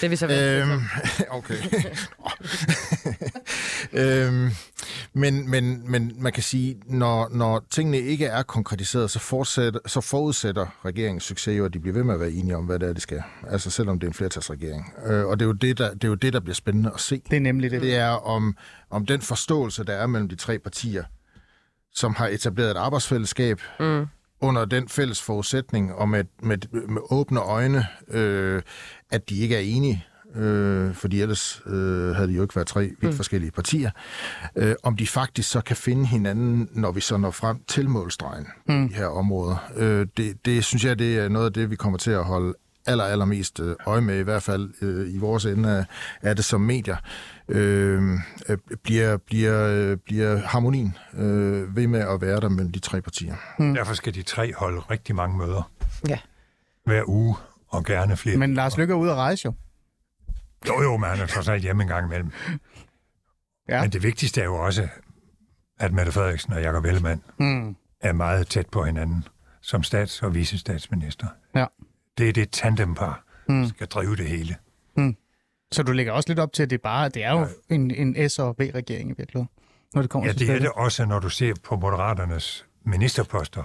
Det 0.01 0.03
er 0.03 0.09
vi 0.09 0.15
så. 0.15 0.27
Øhm, 0.27 0.81
okay. 1.39 1.55
øhm, 3.93 4.49
men, 5.13 5.49
men, 5.49 5.91
men 5.91 6.11
man 6.17 6.31
kan 6.33 6.43
sige, 6.43 6.75
når, 6.85 7.29
når 7.31 7.63
tingene 7.71 7.97
ikke 7.99 8.25
er 8.25 8.43
konkretiseret, 8.43 9.11
så, 9.11 9.19
fortsætter, 9.19 9.79
så 9.85 10.01
forudsætter 10.01 10.65
regeringens 10.85 11.23
succes 11.23 11.57
jo, 11.57 11.65
at 11.65 11.73
de 11.73 11.79
bliver 11.79 11.93
ved 11.93 12.03
med 12.03 12.13
at 12.13 12.19
være 12.19 12.31
enige 12.31 12.57
om, 12.57 12.65
hvad 12.65 12.79
det 12.79 12.89
er, 12.89 12.93
de 12.93 13.01
skal. 13.01 13.23
Altså 13.49 13.69
selvom 13.69 13.99
det 13.99 14.07
er 14.07 14.09
en 14.09 14.13
flertalsregering. 14.13 14.93
Øh, 15.05 15.25
og 15.25 15.39
det 15.39 15.45
er, 15.45 15.47
jo 15.47 15.53
det, 15.53 15.77
der, 15.77 15.93
det 15.93 16.03
er 16.03 16.07
jo 16.07 16.15
det, 16.15 16.33
der 16.33 16.39
bliver 16.39 16.55
spændende 16.55 16.91
at 16.93 16.99
se. 16.99 17.21
Det 17.29 17.35
er 17.35 17.41
nemlig 17.41 17.71
det. 17.71 17.81
Det 17.81 17.95
er 17.95 18.09
om, 18.09 18.55
om 18.89 19.05
den 19.05 19.21
forståelse, 19.21 19.83
der 19.83 19.93
er 19.93 20.07
mellem 20.07 20.29
de 20.29 20.35
tre 20.35 20.59
partier, 20.59 21.03
som 21.93 22.15
har 22.15 22.27
etableret 22.27 22.71
et 22.71 22.77
arbejdsfællesskab 22.77 23.61
mm. 23.79 24.05
under 24.41 24.65
den 24.65 24.89
fælles 24.89 25.21
forudsætning, 25.21 25.93
og 25.93 26.09
med, 26.09 26.23
med, 26.41 26.57
med 26.87 27.01
åbne 27.09 27.39
øjne, 27.39 27.85
øh, 28.07 28.61
at 29.11 29.29
de 29.29 29.39
ikke 29.39 29.55
er 29.55 29.59
enige, 29.59 30.05
øh, 30.35 30.93
fordi 30.93 31.21
ellers 31.21 31.61
øh, 31.65 32.15
havde 32.15 32.27
de 32.27 32.33
jo 32.33 32.41
ikke 32.41 32.55
været 32.55 32.67
tre 32.67 32.81
vidt 32.81 33.03
mm. 33.03 33.13
forskellige 33.13 33.51
partier, 33.51 33.91
øh, 34.55 34.75
om 34.83 34.97
de 34.97 35.07
faktisk 35.07 35.49
så 35.49 35.61
kan 35.61 35.75
finde 35.75 36.05
hinanden, 36.05 36.69
når 36.71 36.91
vi 36.91 37.01
så 37.01 37.17
når 37.17 37.31
frem 37.31 37.57
til 37.67 37.89
målstregen 37.89 38.47
mm. 38.67 38.85
i 38.85 38.87
de 38.87 38.93
her 38.93 39.07
områder. 39.07 39.71
Øh, 39.75 40.07
det, 40.17 40.45
det 40.45 40.63
synes 40.65 40.85
jeg, 40.85 40.99
det 40.99 41.19
er 41.19 41.29
noget 41.29 41.45
af 41.45 41.53
det, 41.53 41.69
vi 41.69 41.75
kommer 41.75 41.97
til 41.97 42.11
at 42.11 42.23
holde 42.23 42.53
aller, 42.85 43.03
allermest 43.03 43.59
øh, 43.59 43.75
øje 43.85 44.01
med, 44.01 44.19
i 44.19 44.23
hvert 44.23 44.43
fald 44.43 44.73
øh, 44.81 45.13
i 45.13 45.17
vores 45.17 45.45
ende 45.45 45.77
af, 45.77 45.85
af 46.29 46.35
det 46.35 46.45
som 46.45 46.61
medier, 46.61 46.97
øh, 47.49 48.13
øh, 48.49 48.57
bliver, 48.83 49.17
bliver, 49.17 49.67
øh, 49.67 49.97
bliver 49.97 50.37
harmonien 50.37 50.97
øh, 51.13 51.75
ved 51.75 51.87
med 51.87 51.99
at 51.99 52.21
være 52.21 52.39
der 52.39 52.49
mellem 52.49 52.71
de 52.71 52.79
tre 52.79 53.01
partier. 53.01 53.35
Derfor 53.59 53.93
skal 53.93 54.13
de 54.15 54.21
tre 54.23 54.53
holde 54.53 54.79
rigtig 54.79 55.15
mange 55.15 55.37
møder 55.37 55.71
Ja. 56.09 56.19
hver 56.85 57.03
uge, 57.07 57.35
og 57.67 57.83
gerne 57.85 58.17
flere. 58.17 58.37
Men 58.37 58.53
Lars 58.53 58.77
Lykke 58.77 58.91
er 58.91 58.97
ude 58.97 59.11
at 59.11 59.17
rejse 59.17 59.45
jo. 59.45 59.53
Jo, 60.67 60.81
jo, 60.83 60.97
men 60.97 61.09
han 61.09 61.19
er 61.19 61.25
trods 61.25 61.47
alt 61.49 61.61
hjemme 61.63 61.83
en 61.83 61.89
gang 61.89 62.05
imellem. 62.05 62.31
Ja. 63.69 63.81
Men 63.81 63.89
det 63.91 64.03
vigtigste 64.03 64.41
er 64.41 64.45
jo 64.45 64.55
også, 64.55 64.87
at 65.79 65.93
Mette 65.93 66.11
Frederiksen 66.11 66.53
og 66.53 66.61
Jakob 66.61 66.85
Ellemann 66.85 67.21
Mm. 67.39 67.75
er 68.01 68.13
meget 68.13 68.47
tæt 68.47 68.69
på 68.69 68.83
hinanden 68.85 69.23
som 69.61 69.83
stats- 69.83 70.23
og 70.23 70.35
vicestatsminister. 70.35 71.27
Ja. 71.55 71.65
Det 72.17 72.29
er 72.29 72.33
det 72.33 72.51
tandempar, 72.51 73.23
mm. 73.49 73.67
skal 73.67 73.87
drive 73.87 74.15
det 74.15 74.25
hele. 74.25 74.55
Så 75.71 75.83
du 75.83 75.91
lægger 75.91 76.11
også 76.13 76.29
lidt 76.29 76.39
op 76.39 76.53
til, 76.53 76.63
at 76.63 76.69
det 76.69 76.81
bare 76.81 77.09
det 77.09 77.23
er 77.23 77.31
jo 77.31 77.47
en, 77.69 77.91
en 77.91 78.29
S- 78.29 78.39
og 78.39 78.55
V-regering 78.59 79.09
i 79.09 79.13
virkeligheden, 79.17 79.49
når 79.93 80.01
det 80.01 80.11
kommer 80.11 80.27
Ja, 80.27 80.31
til 80.33 80.39
det 80.39 80.45
er 80.45 80.47
stykket. 80.55 80.61
det 80.61 80.71
også, 80.71 81.05
når 81.05 81.19
du 81.19 81.29
ser 81.29 81.53
på 81.63 81.75
Moderaternes 81.75 82.65
ministerposter. 82.85 83.63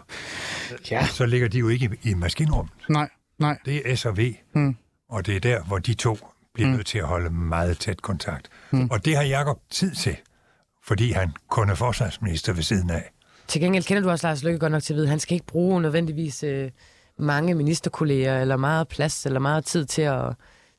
Ja. 0.91 1.07
Så 1.07 1.27
ligger 1.27 1.49
de 1.49 1.59
jo 1.59 1.69
ikke 1.69 1.91
i, 2.03 2.11
i 2.11 2.15
maskinrummet. 2.15 2.73
Nej, 2.89 3.09
nej. 3.39 3.59
Det 3.65 3.91
er 3.91 3.95
S 3.97 4.07
og 4.07 4.19
V, 4.19 4.35
Mm. 4.55 4.77
og 5.09 5.27
det 5.27 5.37
er 5.37 5.41
der, 5.41 5.63
hvor 5.65 5.79
de 5.79 5.95
to 5.95 6.19
bliver 6.55 6.71
nødt 6.71 6.87
til 6.87 6.99
at 6.99 7.05
holde 7.05 7.31
meget 7.31 7.79
tæt 7.79 8.03
kontakt. 8.03 8.49
Mm. 8.71 8.91
Og 8.91 9.05
det 9.05 9.17
har 9.17 9.23
Jakob 9.23 9.59
tid 9.71 9.95
til, 9.95 10.17
fordi 10.85 11.13
han 11.13 11.33
kun 11.49 11.71
er 11.71 11.75
forsvarsminister 11.75 12.53
ved 12.53 12.63
siden 12.63 12.91
af. 12.91 13.11
Til 13.49 13.61
gengæld 13.61 13.85
kender 13.85 14.03
du 14.03 14.11
også 14.11 14.27
Lars 14.27 14.43
Løkke 14.43 14.59
godt 14.59 14.73
nok 14.73 14.83
til 14.83 14.93
at 14.93 14.97
vide, 14.97 15.07
at 15.07 15.11
han 15.11 15.21
skal 15.21 15.35
ikke 15.35 15.47
bruge 15.47 15.83
nødvendigvis 15.83 16.43
øh, 16.43 16.71
mange 17.19 17.55
ministerkolleger, 17.55 18.41
eller 18.41 18.57
meget 18.57 18.89
plads, 18.89 19.27
eller 19.27 19.41
meget 19.41 19.65
tid 19.65 19.85
til 19.85 20.03
at, 20.03 20.25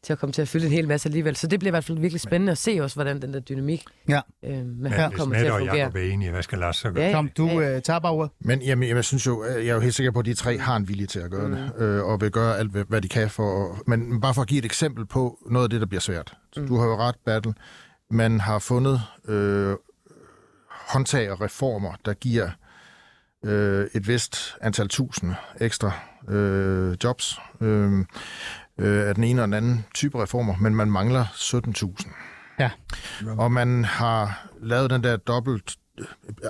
til 0.04 0.14
at 0.14 0.20
komme 0.20 0.34
til 0.34 0.42
at 0.42 0.48
fylde 0.48 0.66
en 0.66 0.72
hel 0.72 0.88
masse 0.88 1.08
alligevel. 1.10 1.36
Så 1.36 1.48
det 1.48 1.60
bliver 1.60 1.70
i 1.70 1.74
hvert 1.74 1.84
fald 1.84 2.00
virkelig 2.00 2.22
spændende 2.22 2.52
at 2.52 2.58
se 2.58 2.80
også, 2.82 2.96
hvordan 2.96 3.22
den 3.22 3.34
der 3.34 3.40
dynamik 3.40 3.84
Ja. 4.10 4.22
øh, 4.46 4.52
med 4.52 4.90
hvis 4.92 5.18
kommer 5.18 5.38
til 5.40 5.46
at 5.46 5.52
fungere. 5.52 5.76
Jakob 5.78 5.96
er 5.96 6.00
enige, 6.02 6.32
hvad 6.32 6.44
skal 6.44 6.60
Lars 6.60 6.78
så 6.78 6.92
gøre? 6.92 7.04
Ja, 7.06 7.12
Tom, 7.12 7.30
du 7.38 7.48
ja. 7.48 7.76
øh, 7.76 7.82
tager 7.82 8.00
bare 8.00 8.12
ordet. 8.12 8.32
Men 8.40 8.62
jamen, 8.62 8.84
jamen, 8.84 8.96
jeg 8.96 9.06
synes 9.06 9.26
jo, 9.28 9.44
øh, 9.44 9.66
jeg 9.66 9.72
er 9.72 9.76
jo 9.76 9.80
helt 9.82 9.96
sikker 9.96 10.12
på, 10.12 10.20
at 10.20 10.26
de 10.26 10.34
tre 10.34 10.58
har 10.58 10.76
en 10.76 10.88
vilje 10.88 11.06
til 11.06 11.20
at 11.20 11.32
gøre 11.32 11.48
mm. 11.48 11.56
det, 11.56 11.72
øh, 11.78 12.04
og 12.04 12.22
vil 12.22 12.32
gøre 12.32 12.58
alt, 12.58 12.72
hvad- 12.72 12.84
hvad 12.90 13.02
de 13.02 13.08
kan 13.10 13.30
for. 13.30 13.74
at- 13.74 13.88
Men 13.88 14.22
bare 14.22 14.34
for 14.34 14.42
at 14.42 14.48
give 14.48 14.60
et 14.60 14.66
eksempel 14.66 15.06
på 15.06 15.38
noget 15.52 15.64
af 15.64 15.70
det, 15.70 15.82
der 15.82 15.88
bliver 15.88 16.02
svært. 16.02 16.34
Mm. 16.58 16.68
Du 16.68 16.78
har 16.78 16.86
jo 16.88 16.96
ret, 16.98 17.16
Battle. 17.26 17.54
Man 18.12 18.40
har 18.40 18.60
fundet 18.60 19.02
øh, 19.28 19.76
håndtag 20.70 21.32
og 21.32 21.42
reformer, 21.42 21.92
der 22.06 22.14
giver 22.14 22.50
øh, 23.46 23.88
et 23.94 24.08
vist 24.08 24.56
antal 24.62 24.88
tusind 24.88 25.34
ekstra 25.60 25.92
øh, 26.28 26.98
jobs 27.04 27.40
øh, 27.62 28.06
øh, 28.78 29.08
af 29.08 29.16
den 29.16 29.24
ene 29.24 29.42
og 29.42 29.48
den 29.48 29.54
anden 29.54 29.86
type 29.94 30.24
reformer, 30.24 30.56
men 30.60 30.76
man 30.76 30.92
mangler 30.92 31.26
17.000. 31.26 32.14
Ja. 32.60 32.72
Og 33.38 33.52
man 33.52 33.86
har 33.86 34.48
lavet 34.62 34.90
den 34.90 35.04
der 35.04 35.18
dobbelt 35.18 35.76
øh, 36.00 36.06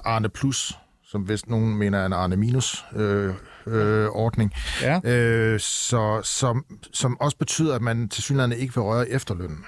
Arne 0.06 0.30
Plus, 0.30 0.74
som 1.04 1.30
vist 1.30 1.50
nogen 1.50 1.76
mener 1.78 1.98
er 2.00 2.06
en 2.06 2.14
Arne 2.14 2.36
Minus 2.38 2.86
øh, 2.96 3.34
øh, 3.68 4.08
ordning, 4.10 4.54
Ja. 4.82 5.00
øh, 5.04 5.60
så, 5.60 6.22
som, 6.24 6.66
som 6.94 7.20
også 7.20 7.38
betyder, 7.38 7.76
at 7.76 7.82
man 7.82 8.10
til 8.10 8.24
synligheden 8.24 8.52
ikke 8.62 8.74
vil 8.74 8.82
røre 8.84 9.10
efterlønnen. 9.10 9.66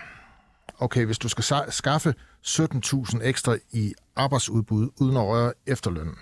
Okay, 0.80 1.06
hvis 1.06 1.18
du 1.18 1.30
skal 1.30 1.44
skaffe 1.70 2.14
17.000 2.48 3.24
ekstra 3.24 3.56
i 3.72 3.94
arbejdsudbud 4.16 4.90
uden 5.00 5.18
at 5.18 5.24
røre 5.24 5.54
efterlønnen, 5.68 6.16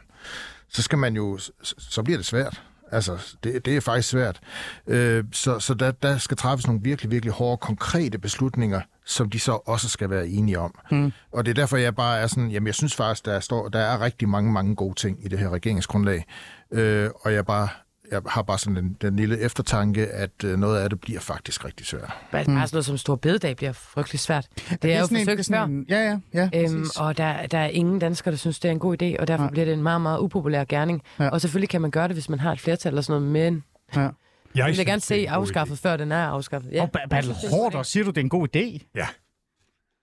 så 0.70 0.82
skal 0.82 0.98
man 0.98 1.16
jo, 1.16 1.40
så 1.64 2.04
bliver 2.04 2.18
det 2.18 2.26
svært. 2.26 2.62
Altså, 2.92 3.36
det, 3.44 3.66
det 3.66 3.78
er 3.78 3.82
faktisk 3.82 4.10
svært. 4.10 4.40
Øh, 4.88 5.24
så 5.32 5.60
så 5.60 5.74
der, 5.74 5.92
der 5.92 6.18
skal 6.18 6.38
træffes 6.38 6.68
nogle 6.68 6.82
virkelig, 6.84 7.12
virkelig 7.12 7.34
hårde, 7.34 7.58
konkrete 7.58 8.18
beslutninger, 8.18 8.82
som 9.06 9.30
de 9.30 9.40
så 9.40 9.52
også 9.52 9.90
skal 9.90 10.10
være 10.10 10.28
enige 10.28 10.60
om. 10.60 10.76
Mm. 10.92 11.12
Og 11.32 11.46
det 11.46 11.52
er 11.52 11.56
derfor, 11.56 11.78
jeg 11.78 11.96
bare 11.96 12.20
er 12.20 12.28
sådan, 12.28 12.52
jamen 12.52 12.68
jeg 12.68 12.76
synes 12.76 12.96
faktisk, 12.96 13.26
der, 13.26 13.40
står, 13.40 13.70
der 13.70 13.80
er 13.80 14.02
rigtig 14.02 14.30
mange, 14.30 14.52
mange 14.52 14.76
gode 14.76 14.96
ting 14.96 15.26
i 15.26 15.28
det 15.28 15.40
her 15.40 15.50
regeringsgrundlag. 15.50 16.26
Øh, 16.72 17.10
og 17.22 17.34
jeg 17.34 17.46
bare 17.46 17.68
jeg 18.12 18.22
har 18.28 18.42
bare 18.42 18.58
sådan 18.58 18.76
den, 18.76 18.98
den 19.02 19.16
lille 19.16 19.40
eftertanke, 19.40 20.08
at 20.08 20.44
øh, 20.46 20.60
noget 20.60 20.80
af 20.80 20.90
det 20.90 21.02
bliver 21.02 21.20
faktisk 21.20 21.66
rigtig 21.66 21.86
svært. 21.86 22.02
Bare, 22.32 22.46
bare 22.46 22.46
sådan 22.46 22.68
noget 22.72 22.86
som 22.86 22.98
stor 22.98 23.16
bededag 23.16 23.56
bliver 23.58 23.72
frygtelig 23.72 24.20
svært. 24.20 24.48
Det 24.82 24.94
er 24.94 25.00
jo 25.00 25.06
sådan 25.06 25.18
en- 25.18 25.26
forsøgt 25.26 25.48
før. 25.56 25.84
Ja, 25.90 26.20
ja, 26.34 26.50
ja. 26.54 26.64
Øhm, 26.64 26.86
og 26.98 27.18
der, 27.18 27.48
der 27.48 27.58
er 27.58 27.68
ingen 27.68 28.00
danskere, 28.00 28.32
der 28.32 28.38
synes, 28.38 28.60
det 28.60 28.68
er 28.70 28.72
en 28.72 28.80
god 28.80 29.02
idé, 29.04 29.16
og 29.20 29.28
derfor 29.28 29.44
Nej. 29.44 29.52
bliver 29.52 29.66
det 29.66 29.74
en 29.74 29.84
meget, 29.84 30.02
meget 30.02 30.20
upopulær 30.20 30.64
gerning. 30.64 31.02
Ja. 31.20 31.30
Og 31.30 31.42
selvfølgelig 31.42 31.70
kan 31.70 31.82
man 31.82 31.92
gøre 31.92 32.08
det, 32.08 32.16
hvis 32.16 32.30
man 32.30 32.40
har 32.40 32.52
et 32.52 32.60
flertal 32.60 32.90
eller 32.90 33.02
sådan 33.02 33.22
noget, 33.22 33.32
men 33.52 33.64
ja. 33.96 34.02
Jeg 34.02 34.12
jeg 34.56 34.68
vil 34.68 34.76
gerne 34.86 34.88
det 34.88 34.96
er 34.96 35.00
se 35.00 35.30
afskaffet, 35.30 35.76
idé. 35.76 35.82
før 35.82 35.98
den 35.98 36.12
er 36.12 36.26
afskaffet. 36.28 36.72
Ja. 36.72 36.82
Og 36.84 36.90
ba- 36.98 37.08
Battle 37.08 37.36
Hårder, 37.52 37.84
siger 37.84 38.04
du, 38.04 38.10
det 38.10 38.18
er 38.18 38.22
en 38.22 38.30
god 38.30 38.48
idé? 38.56 38.90
Ja, 38.96 39.08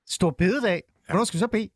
Stor 0.09 0.30
bededag. 0.30 0.82
Hvornår 1.09 1.24
skal 1.24 1.38
vi 1.38 1.40
så 1.40 1.46
bede? 1.46 1.68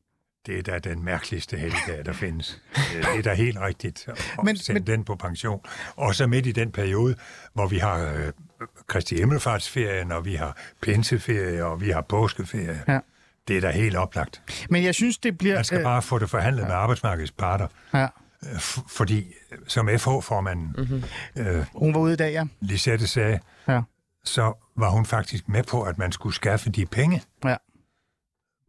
Det 0.47 0.69
er 0.69 0.79
da 0.79 0.79
den 0.91 1.05
mærkeligste 1.05 1.57
helligdag, 1.57 2.05
der 2.05 2.13
findes. 2.13 2.61
Øh, 2.97 3.03
Det 3.13 3.19
er 3.19 3.23
da 3.23 3.35
helt 3.35 3.59
rigtigt 3.61 4.09
at 4.09 4.45
Men- 4.45 4.57
sende 4.57 4.81
men- 4.81 4.87
den 4.87 5.05
på 5.05 5.15
pension. 5.17 5.61
Og 5.97 6.15
så 6.15 6.27
midt 6.27 6.47
i 6.47 6.53
den 6.53 6.73
periode, 6.73 7.15
hvor 7.55 7.67
vi 7.67 7.79
har 7.79 7.99
øh, 7.99 8.33
Kristi 8.87 9.17
Himmelfartsferien, 9.17 10.13
og 10.13 10.25
vi 10.25 10.35
har 10.35 10.57
pinseferie, 10.83 11.65
og 11.65 11.81
vi 11.81 11.91
har 11.91 12.01
påskeferie. 12.01 12.83
Ja. 12.89 12.99
Det 13.49 13.57
er 13.57 13.61
da 13.61 13.71
helt 13.71 13.97
oplagt. 13.97 14.43
Men 14.71 14.85
jeg 14.85 14.95
synes, 14.95 15.19
det 15.19 15.39
bliver... 15.39 15.55
Man 15.55 15.65
skal 15.65 15.83
bare 15.83 16.03
få 16.03 16.19
det 16.19 16.31
forhandlet 16.31 16.67
med 16.67 16.75
arbejdsmarkedets 16.75 17.33
parter. 17.33 17.67
Ja. 17.95 18.03
Øh, 18.03 18.57
f- 18.57 18.83
Fordi, 18.89 19.19
øh, 19.53 19.59
som 19.67 19.89
FH-formanden 19.99 20.75
mm-hmm. 20.79 21.05
øh, 21.37 21.65
Hun 21.75 21.95
var 21.95 22.01
ude 22.01 22.13
i 22.13 22.17
dag, 22.17 22.33
ja. 22.33 22.45
Lisette 22.61 23.07
sagde, 23.07 23.41
Ja. 23.69 23.81
så 24.25 24.53
var 24.77 24.91
hun 24.91 25.07
faktisk 25.07 25.49
med 25.49 25.63
på, 25.63 25.83
at 25.83 25.99
man 25.99 26.13
skulle 26.13 26.35
skaffe 26.35 26.71
de 26.71 26.87
penge 26.87 27.23
Ja. 27.45 27.57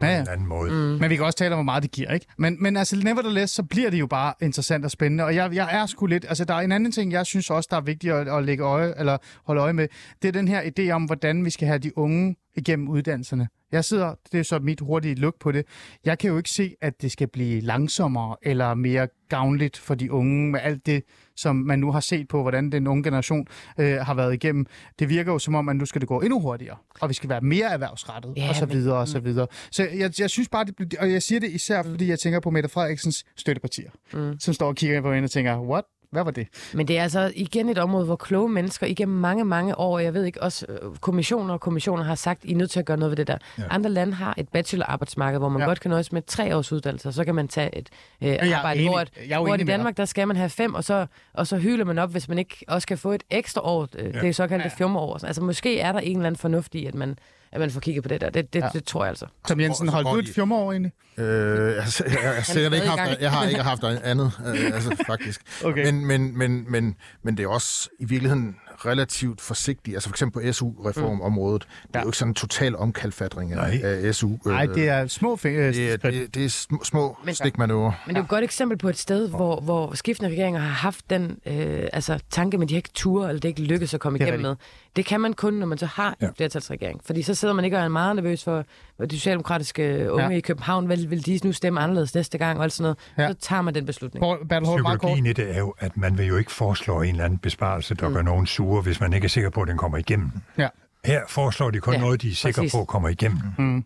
På 0.01 0.05
Ja, 0.07 0.15
ja. 0.15 0.21
en 0.21 0.27
anden 0.27 0.47
måde. 0.47 0.71
Mm. 0.71 0.77
Men 0.77 1.09
vi 1.09 1.15
kan 1.15 1.25
også 1.25 1.37
tale 1.37 1.55
om, 1.55 1.57
hvor 1.57 1.63
meget 1.63 1.83
det 1.83 1.91
giver, 1.91 2.11
ikke? 2.13 2.25
Men, 2.37 2.63
men 2.63 2.77
altså, 2.77 2.95
nevertheless, 3.03 3.53
så 3.53 3.63
bliver 3.63 3.89
det 3.89 3.99
jo 3.99 4.07
bare 4.07 4.33
interessant 4.41 4.85
og 4.85 4.91
spændende. 4.91 5.23
Og 5.23 5.35
jeg, 5.35 5.55
jeg 5.55 5.69
er 5.71 5.85
sgu 5.85 6.05
lidt... 6.05 6.25
Altså, 6.29 6.45
der 6.45 6.53
er 6.53 6.59
en 6.59 6.71
anden 6.71 6.91
ting, 6.91 7.11
jeg 7.11 7.25
synes 7.25 7.49
også, 7.49 7.67
der 7.71 7.77
er 7.77 7.81
vigtigt 7.81 8.13
at, 8.13 8.27
at 8.37 8.43
lægge 8.43 8.63
øje, 8.63 8.93
eller 8.97 9.17
holde 9.45 9.61
øje 9.61 9.73
med. 9.73 9.87
Det 10.21 10.27
er 10.27 10.31
den 10.31 10.47
her 10.47 10.61
idé 10.61 10.91
om, 10.91 11.03
hvordan 11.03 11.45
vi 11.45 11.49
skal 11.49 11.67
have 11.67 11.79
de 11.79 11.97
unge 11.97 12.35
igennem 12.55 12.87
uddannelserne. 12.89 13.47
Jeg 13.71 13.85
sidder, 13.85 14.15
det 14.31 14.39
er 14.39 14.43
så 14.43 14.59
mit 14.59 14.79
hurtige 14.79 15.15
look 15.15 15.35
på 15.39 15.51
det. 15.51 15.65
Jeg 16.05 16.19
kan 16.19 16.29
jo 16.29 16.37
ikke 16.37 16.49
se, 16.49 16.75
at 16.81 17.01
det 17.01 17.11
skal 17.11 17.27
blive 17.27 17.61
langsommere 17.61 18.35
eller 18.41 18.73
mere 18.73 19.07
gavnligt 19.29 19.77
for 19.77 19.95
de 19.95 20.11
unge 20.11 20.51
med 20.51 20.59
alt 20.63 20.85
det, 20.85 21.03
som 21.35 21.55
man 21.55 21.79
nu 21.79 21.91
har 21.91 21.99
set 21.99 22.27
på, 22.27 22.41
hvordan 22.41 22.71
den 22.71 22.87
unge 22.87 23.03
generation 23.03 23.47
øh, 23.79 23.93
har 23.95 24.13
været 24.13 24.33
igennem. 24.33 24.65
Det 24.99 25.09
virker 25.09 25.31
jo 25.31 25.39
som 25.39 25.55
om, 25.55 25.69
at 25.69 25.75
nu 25.75 25.85
skal 25.85 26.01
det 26.01 26.07
gå 26.07 26.21
endnu 26.21 26.39
hurtigere, 26.39 26.77
og 27.01 27.09
vi 27.09 27.13
skal 27.13 27.29
være 27.29 27.41
mere 27.41 27.65
erhvervsrettet, 27.71 28.33
Ja, 28.37 28.49
og 28.49 28.55
så 28.55 28.65
men- 28.65 28.75
videre, 28.75 28.97
og 28.97 29.07
så 29.07 29.19
videre. 29.19 29.47
Så 29.71 29.87
jeg, 29.93 30.11
jeg 30.19 30.29
synes 30.29 30.49
bare, 30.49 30.65
det, 30.65 30.75
bliver- 30.75 31.01
og 31.01 31.11
jeg 31.11 31.23
siger 31.23 31.39
det 31.39 31.49
især, 31.51 31.83
fordi 31.83 32.07
jeg 32.09 32.19
tænker 32.19 32.39
på 32.39 32.49
Mette 32.49 32.69
Frederiksens 32.69 33.23
støttepartier, 33.35 33.89
mm. 34.13 34.39
som 34.39 34.53
står 34.53 34.67
og 34.67 34.75
kigger 34.75 35.01
på 35.01 35.13
hende 35.13 35.25
og 35.25 35.31
tænker, 35.31 35.59
what? 35.59 35.83
Hvad 36.11 36.23
var 36.23 36.31
det? 36.31 36.47
Men 36.73 36.87
det 36.87 36.97
er 36.97 37.03
altså 37.03 37.31
igen 37.35 37.69
et 37.69 37.77
område, 37.77 38.05
hvor 38.05 38.15
kloge 38.15 38.49
mennesker 38.49 38.87
igennem 38.87 39.17
mange, 39.17 39.45
mange 39.45 39.77
år, 39.79 39.99
jeg 39.99 40.13
ved 40.13 40.23
ikke, 40.25 40.43
også 40.43 40.65
øh, 40.69 40.95
kommissioner 41.01 41.53
og 41.53 41.59
kommissioner 41.61 42.03
har 42.03 42.15
sagt, 42.15 42.45
I 42.45 42.51
er 42.51 42.55
nødt 42.55 42.71
til 42.71 42.79
at 42.79 42.85
gøre 42.85 42.97
noget 42.97 43.11
ved 43.11 43.17
det 43.17 43.27
der. 43.27 43.37
Ja. 43.57 43.63
Andre 43.69 43.89
lande 43.89 44.13
har 44.13 44.33
et 44.37 44.49
bachelorarbejdsmarked, 44.49 45.39
hvor 45.39 45.49
man 45.49 45.61
Ja. 45.61 45.65
godt 45.67 45.79
kan 45.79 45.91
nøjes 45.91 46.11
med 46.11 46.21
tre 46.27 46.55
års 46.57 46.71
uddannelse, 46.71 47.07
og 47.07 47.13
så 47.13 47.23
kan 47.25 47.35
man 47.35 47.47
tage 47.47 47.77
et 47.77 47.89
øh, 48.21 48.29
er 48.29 48.57
arbejde, 48.57 48.79
enig. 48.79 48.91
hvor, 48.91 48.99
at, 48.99 49.11
Jeg 49.29 49.35
er 49.35 49.39
hvor 49.43 49.55
i 49.55 49.63
Danmark, 49.63 49.97
der 49.97 50.05
skal 50.05 50.27
man 50.27 50.37
have 50.37 50.49
fem, 50.49 50.73
og 50.73 50.83
så, 50.83 51.05
og 51.33 51.47
så 51.47 51.57
hylder 51.57 51.85
man 51.85 51.99
op, 51.99 52.11
hvis 52.11 52.27
man 52.29 52.37
ikke 52.37 52.65
også 52.67 52.87
kan 52.87 52.97
få 52.97 53.11
et 53.11 53.23
ekstra 53.29 53.61
år, 53.63 53.87
øh, 53.97 54.05
ja. 54.15 54.21
det 54.21 54.29
er 54.29 54.33
såkaldte 54.33 54.67
ja. 54.67 54.77
fjumreår. 54.77 55.25
Altså 55.25 55.41
måske 55.43 55.79
er 55.79 55.91
der 55.91 55.99
en 55.99 56.17
eller 56.17 56.27
anden 56.27 56.39
fornuft 56.39 56.75
i, 56.75 56.85
at 56.85 56.95
man, 56.95 57.17
at 57.51 57.59
man 57.59 57.71
får 57.71 57.79
kigget 57.79 58.03
på 58.03 58.07
det 58.09 58.21
der. 58.21 58.29
Det, 58.29 58.53
det, 58.53 58.59
Ja. 58.59 58.69
det 58.73 58.83
tror 58.83 59.03
jeg 59.03 59.09
altså. 59.09 59.25
Tom 59.47 59.59
Jensen, 59.59 59.87
holdt 59.87 60.07
du 60.07 60.15
et 60.19 60.27
de- 60.27 60.33
fjumreår 60.33 60.71
egentlig? 60.71 60.91
Øh, 61.17 61.25
jeg, 61.25 61.75
jeg, 61.75 61.85
jeg, 61.99 62.17
jeg, 62.23 62.33
har 62.35 62.41
sikkert 62.43 62.73
ikke 62.73 62.87
haft, 62.87 63.21
jeg 63.21 63.31
har 63.31 63.47
ikke 63.47 63.61
haft 63.63 63.83
andet, 63.83 64.31
øh, 64.47 64.65
altså 64.65 64.95
faktisk. 65.07 65.41
Okay. 65.65 65.85
Men, 65.85 66.05
men, 66.05 66.37
men, 66.37 66.65
men, 66.71 66.95
men 67.23 67.37
det 67.37 67.43
er 67.43 67.47
også 67.47 67.89
i 67.99 68.05
virkeligheden 68.05 68.55
relativt 68.85 69.41
forsigtigt. 69.41 69.95
Altså 69.95 70.09
for 70.09 70.13
eksempel 70.13 70.45
på 70.45 70.53
SU-reformområdet. 70.53 71.61
Det 71.61 71.95
er 71.95 71.99
Ja. 71.99 72.03
jo 72.03 72.07
ikke 72.07 72.17
sådan 72.17 72.31
en 72.31 72.35
total 72.35 72.75
omkalfatring 72.75 73.51
af, 73.53 73.57
Nej. 73.57 73.79
af 73.83 74.15
SU. 74.15 74.29
Nej, 74.45 74.65
det 74.65 74.89
er 74.89 75.07
små 75.07 75.35
fingre. 75.35 75.67
det, 75.67 75.91
er, 75.93 75.97
det, 75.97 76.35
det 76.35 76.45
er 76.45 76.49
små, 76.49 76.83
små 76.83 77.17
Men- 77.25 77.35
stikmanøvrer. 77.35 77.91
Men 78.05 78.15
det 78.15 78.19
er 78.19 78.21
jo 78.21 78.23
et 78.23 78.29
godt 78.29 78.43
eksempel 78.43 78.77
på 78.77 78.89
et 78.89 78.97
sted, 78.97 79.29
hvor, 79.29 79.61
hvor 79.61 79.95
skiftende 79.95 80.31
regeringer 80.31 80.59
har 80.61 80.69
haft 80.69 81.09
den 81.09 81.37
øh, 81.45 81.83
altså, 81.93 82.19
tanke, 82.29 82.57
men 82.57 82.67
de 82.69 82.73
har 82.73 82.77
ikke 82.77 82.89
ture, 82.93 83.27
eller 83.29 83.39
det 83.39 83.45
er 83.45 83.49
ikke 83.49 83.63
lykkedes 83.63 83.93
at 83.93 83.99
komme 83.99 84.19
igennem 84.19 84.41
med. 84.41 84.55
Det 84.95 85.05
kan 85.05 85.21
man 85.21 85.33
kun, 85.33 85.53
når 85.53 85.65
man 85.65 85.77
så 85.77 85.85
har 85.85 86.09
en 86.09 86.15
Ja. 86.21 86.27
flertalsregering. 86.37 87.01
Fordi 87.05 87.21
så 87.21 87.35
sidder 87.35 87.53
man 87.53 87.65
ikke 87.65 87.77
og 87.77 87.83
er 87.83 87.87
meget 87.87 88.15
nervøs 88.15 88.43
for, 88.43 88.65
de 89.11 89.15
socialdemokratiske 89.19 90.11
unge 90.11 90.23
Ja. 90.29 90.29
i 90.29 90.39
København. 90.39 90.89
Vil, 90.89 91.09
vil 91.09 91.25
de 91.25 91.39
nu 91.43 91.51
stemme 91.51 91.79
anderledes 91.79 92.15
næste 92.15 92.37
gang, 92.37 92.57
og 92.57 92.63
alt 92.63 92.73
sådan 92.73 92.83
noget. 92.83 92.97
Ja. 93.17 93.27
Så 93.27 93.33
tager 93.47 93.61
man 93.61 93.75
den 93.75 93.85
beslutning. 93.85 94.25
Psykologien 94.63 95.25
i 95.25 95.33
det 95.33 95.55
er 95.55 95.59
jo, 95.59 95.73
at 95.79 95.97
man 95.97 96.17
vil 96.17 96.25
jo 96.25 96.37
ikke 96.37 96.51
foreslå 96.51 97.01
en 97.01 97.09
eller 97.09 97.23
anden 97.25 97.39
besparelse, 97.39 97.95
der 97.95 98.07
mm. 98.07 98.13
gør 98.13 98.21
nogen 98.21 98.45
sure, 98.45 98.81
hvis 98.81 98.99
man 98.99 99.13
ikke 99.13 99.25
er 99.25 99.29
sikker 99.29 99.49
på, 99.49 99.61
at 99.61 99.67
den 99.67 99.77
kommer 99.77 99.97
igennem. 99.97 100.31
Ja. 100.57 100.67
Her 101.05 101.21
foreslår 101.27 101.69
de 101.71 101.79
kun 101.79 101.93
Ja, 101.93 101.99
noget, 101.99 102.21
de 102.21 102.29
er 102.29 102.33
sikre 102.35 102.61
præcis. 102.61 102.71
på 102.71 102.85
kommer 102.85 103.09
igennem. 103.09 103.39
Mm. 103.57 103.83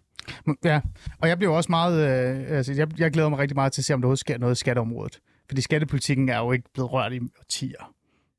Ja, 0.64 0.82
og 1.22 1.30
jeg 1.30 1.38
bliver 1.38 1.54
også 1.56 1.72
meget, 1.72 2.00
øh, 2.50 2.58
altså 2.58 2.74
jeg, 2.74 2.88
jeg 3.00 3.12
glæder 3.12 3.30
mig 3.30 3.40
rigtig 3.40 3.56
meget 3.56 3.72
til 3.74 3.82
at 3.82 3.86
se, 3.86 3.94
om 3.94 4.02
der 4.02 4.16
sker 4.16 4.38
noget 4.38 4.56
i 4.56 4.60
skatteområdet. 4.60 5.20
Fordi 5.50 5.62
skattepolitikken 5.62 6.30
er 6.30 6.38
jo 6.38 6.52
ikke 6.52 6.66
blevet 6.74 6.92
rørt 6.94 7.14
i 7.14 7.20
årtier. 7.40 7.92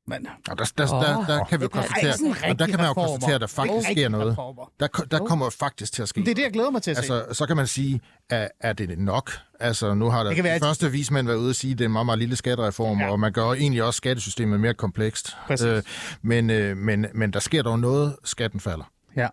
Men 0.09 0.27
Og 0.49 0.57
der, 0.57 0.65
der, 0.77 0.85
der, 0.87 1.25
der 1.25 1.45
kan 1.45 1.59
vi 1.59 1.63
jo 1.63 1.69
er 1.73 1.81
konstatere, 1.81 2.49
og 2.51 2.59
der 2.59 2.65
kan 2.67 2.77
man 2.77 2.85
jo 2.85 2.91
reformer. 2.91 3.07
konstatere, 3.07 3.35
at 3.35 3.41
der 3.41 3.47
faktisk 3.47 3.91
sker 3.91 4.09
noget. 4.09 4.31
reformer. 4.31 4.71
Der, 4.79 4.87
der 4.87 5.19
kommer 5.25 5.49
faktisk 5.49 5.93
til 5.93 6.01
at 6.01 6.07
ske 6.09 6.21
Det 6.21 6.27
er 6.31 6.35
det, 6.35 6.41
jeg 6.43 6.51
glæder 6.51 6.69
mig 6.69 6.81
til 6.81 6.91
at 6.91 6.97
se. 6.97 7.13
Altså, 7.13 7.33
så 7.33 7.45
kan 7.45 7.55
man 7.57 7.67
sige, 7.67 8.01
er, 8.29 8.47
er 8.59 8.73
det 8.73 8.99
nok? 8.99 9.31
Altså, 9.59 9.93
nu 9.93 10.09
har 10.09 10.17
der 10.23 10.25
Det 10.29 10.35
kan 10.35 10.43
de 10.43 10.47
være, 10.47 10.55
at- 10.55 10.61
første 10.61 10.91
vismænd 10.91 11.27
været 11.27 11.37
ude 11.37 11.49
og 11.49 11.55
sige, 11.55 11.71
at 11.71 11.77
det 11.79 11.83
er 11.85 11.87
en 11.87 11.91
meget, 11.93 12.05
meget 12.05 12.19
lille 12.19 12.35
skattereform, 12.35 12.99
Ja. 12.99 13.11
og 13.11 13.19
man 13.19 13.31
gør 13.33 13.51
egentlig 13.51 13.83
også 13.83 13.97
skattesystemet 13.97 14.59
mere 14.59 14.73
komplekst. 14.73 15.37
Præcis. 15.47 15.83
men, 16.21 16.49
øh, 16.49 16.77
men, 16.77 17.05
men 17.13 17.33
der 17.33 17.39
sker 17.39 17.61
dog 17.63 17.79
noget, 17.79 18.15
skatten 18.23 18.59
falder. 18.59 18.91
Ja. 19.15 19.27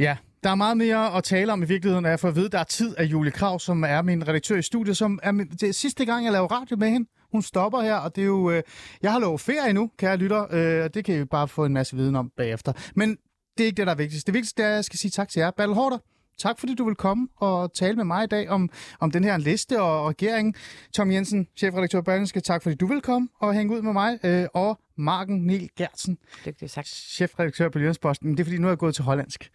Ja, 0.00 0.16
der 0.44 0.50
er 0.50 0.54
meget 0.54 0.76
mere 0.76 1.14
at 1.16 1.24
tale 1.24 1.52
om 1.52 1.62
i 1.62 1.66
virkeligheden, 1.66 2.04
og 2.04 2.10
jeg 2.10 2.20
får 2.20 2.28
at 2.28 2.36
vide, 2.36 2.46
at 2.46 2.52
der 2.52 2.58
er 2.58 2.64
tid 2.64 2.94
af 2.98 3.04
Julie 3.04 3.30
Krav, 3.32 3.60
som 3.60 3.84
er 3.84 4.02
min 4.02 4.28
redaktør 4.28 4.56
i 4.56 4.62
studiet, 4.62 4.96
som 4.96 5.18
er 5.22 5.32
min, 5.32 5.46
det 5.48 5.62
er 5.68 5.72
sidste 5.72 6.04
gang, 6.04 6.24
jeg 6.24 6.32
laver 6.32 6.48
radio 6.48 6.76
med 6.76 6.90
hende. 6.90 7.08
Hun 7.32 7.42
stopper 7.42 7.80
her, 7.80 7.94
og 7.96 8.16
det 8.16 8.22
er 8.22 8.26
jo... 8.26 8.50
Øh, 8.50 8.62
jeg 9.02 9.12
har 9.12 9.18
lovet 9.18 9.40
ferie 9.40 9.72
nu, 9.72 9.90
kære 9.98 10.16
lytter, 10.16 10.46
øh, 10.50 10.84
og 10.84 10.94
det 10.94 11.04
kan 11.04 11.20
I 11.20 11.24
bare 11.24 11.48
få 11.48 11.64
en 11.64 11.72
masse 11.72 11.96
viden 11.96 12.16
om 12.16 12.30
bagefter. 12.36 12.72
Men 12.94 13.10
det 13.58 13.64
er 13.64 13.66
ikke 13.66 13.76
det, 13.76 13.86
der 13.86 13.92
er 13.92 13.96
vigtigst. 13.96 14.26
Det 14.26 14.34
vigtigste 14.34 14.62
er, 14.62 14.68
at 14.68 14.74
jeg 14.74 14.84
skal 14.84 14.98
sige 14.98 15.10
tak 15.10 15.28
til 15.28 15.40
jer. 15.40 15.50
Battle 15.50 15.74
Hårder, 15.74 15.98
tak 16.38 16.58
fordi 16.58 16.74
du 16.74 16.84
vil 16.84 16.94
komme 16.94 17.28
og 17.36 17.74
tale 17.74 17.96
med 17.96 18.04
mig 18.04 18.24
i 18.24 18.26
dag 18.26 18.48
om, 18.48 18.70
om 19.00 19.10
den 19.10 19.24
her 19.24 19.38
liste 19.38 19.80
og 19.82 20.08
regeringen. 20.08 20.54
Tom 20.94 21.10
Jensen, 21.12 21.46
chefredaktør 21.56 22.00
Berlingske, 22.00 22.40
tak 22.40 22.62
fordi 22.62 22.74
du 22.74 22.86
vil 22.86 23.00
komme 23.00 23.28
og 23.40 23.54
hænge 23.54 23.76
ud 23.76 23.82
med 23.82 23.92
mig. 23.92 24.18
Øh, 24.24 24.46
og 24.54 24.78
Marken 24.96 25.46
Niel 25.46 25.68
Gertsen, 25.76 26.18
Dygtigt 26.46 26.70
sagt. 26.70 26.88
chefredaktør 26.88 27.68
på 27.68 27.78
Jyllandsposten. 27.78 28.30
Det 28.30 28.40
er 28.40 28.44
fordi, 28.44 28.58
nu 28.58 28.66
er 28.66 28.70
jeg 28.70 28.78
gået 28.78 28.94
til 28.94 29.04
hollandsk. 29.04 29.50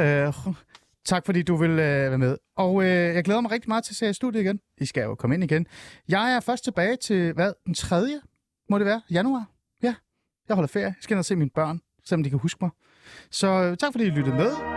øh, 0.00 0.32
tak 1.04 1.26
fordi 1.26 1.42
du 1.42 1.56
vil 1.56 1.70
øh, 1.70 1.78
være 1.78 2.18
med. 2.18 2.36
Og 2.56 2.82
øh, 2.82 2.88
jeg 2.88 3.24
glæder 3.24 3.40
mig 3.40 3.50
rigtig 3.50 3.68
meget 3.68 3.84
til 3.84 3.92
at 3.92 3.96
se 3.96 4.04
jer 4.04 4.10
i 4.10 4.14
studiet 4.14 4.42
igen. 4.42 4.60
I 4.80 4.86
skal 4.86 5.02
jo 5.02 5.14
komme 5.14 5.34
ind 5.34 5.44
igen. 5.44 5.66
Jeg 6.08 6.36
er 6.36 6.40
først 6.40 6.64
tilbage 6.64 6.96
til, 6.96 7.32
hvad, 7.32 7.52
den 7.66 7.74
3. 7.74 8.20
må 8.70 8.78
det 8.78 8.86
være? 8.86 9.02
Januar? 9.10 9.46
Ja, 9.82 9.94
jeg 10.48 10.54
holder 10.54 10.68
ferie. 10.68 10.86
Jeg 10.86 10.94
skal 11.00 11.14
ind 11.14 11.18
og 11.18 11.24
se 11.24 11.36
mine 11.36 11.50
børn, 11.50 11.80
selvom 12.04 12.22
de 12.22 12.30
kan 12.30 12.38
huske 12.38 12.58
mig. 12.60 12.70
Så 13.30 13.48
øh, 13.48 13.76
tak 13.76 13.92
fordi 13.92 14.04
I 14.04 14.10
lyttede 14.10 14.36
med. 14.36 14.71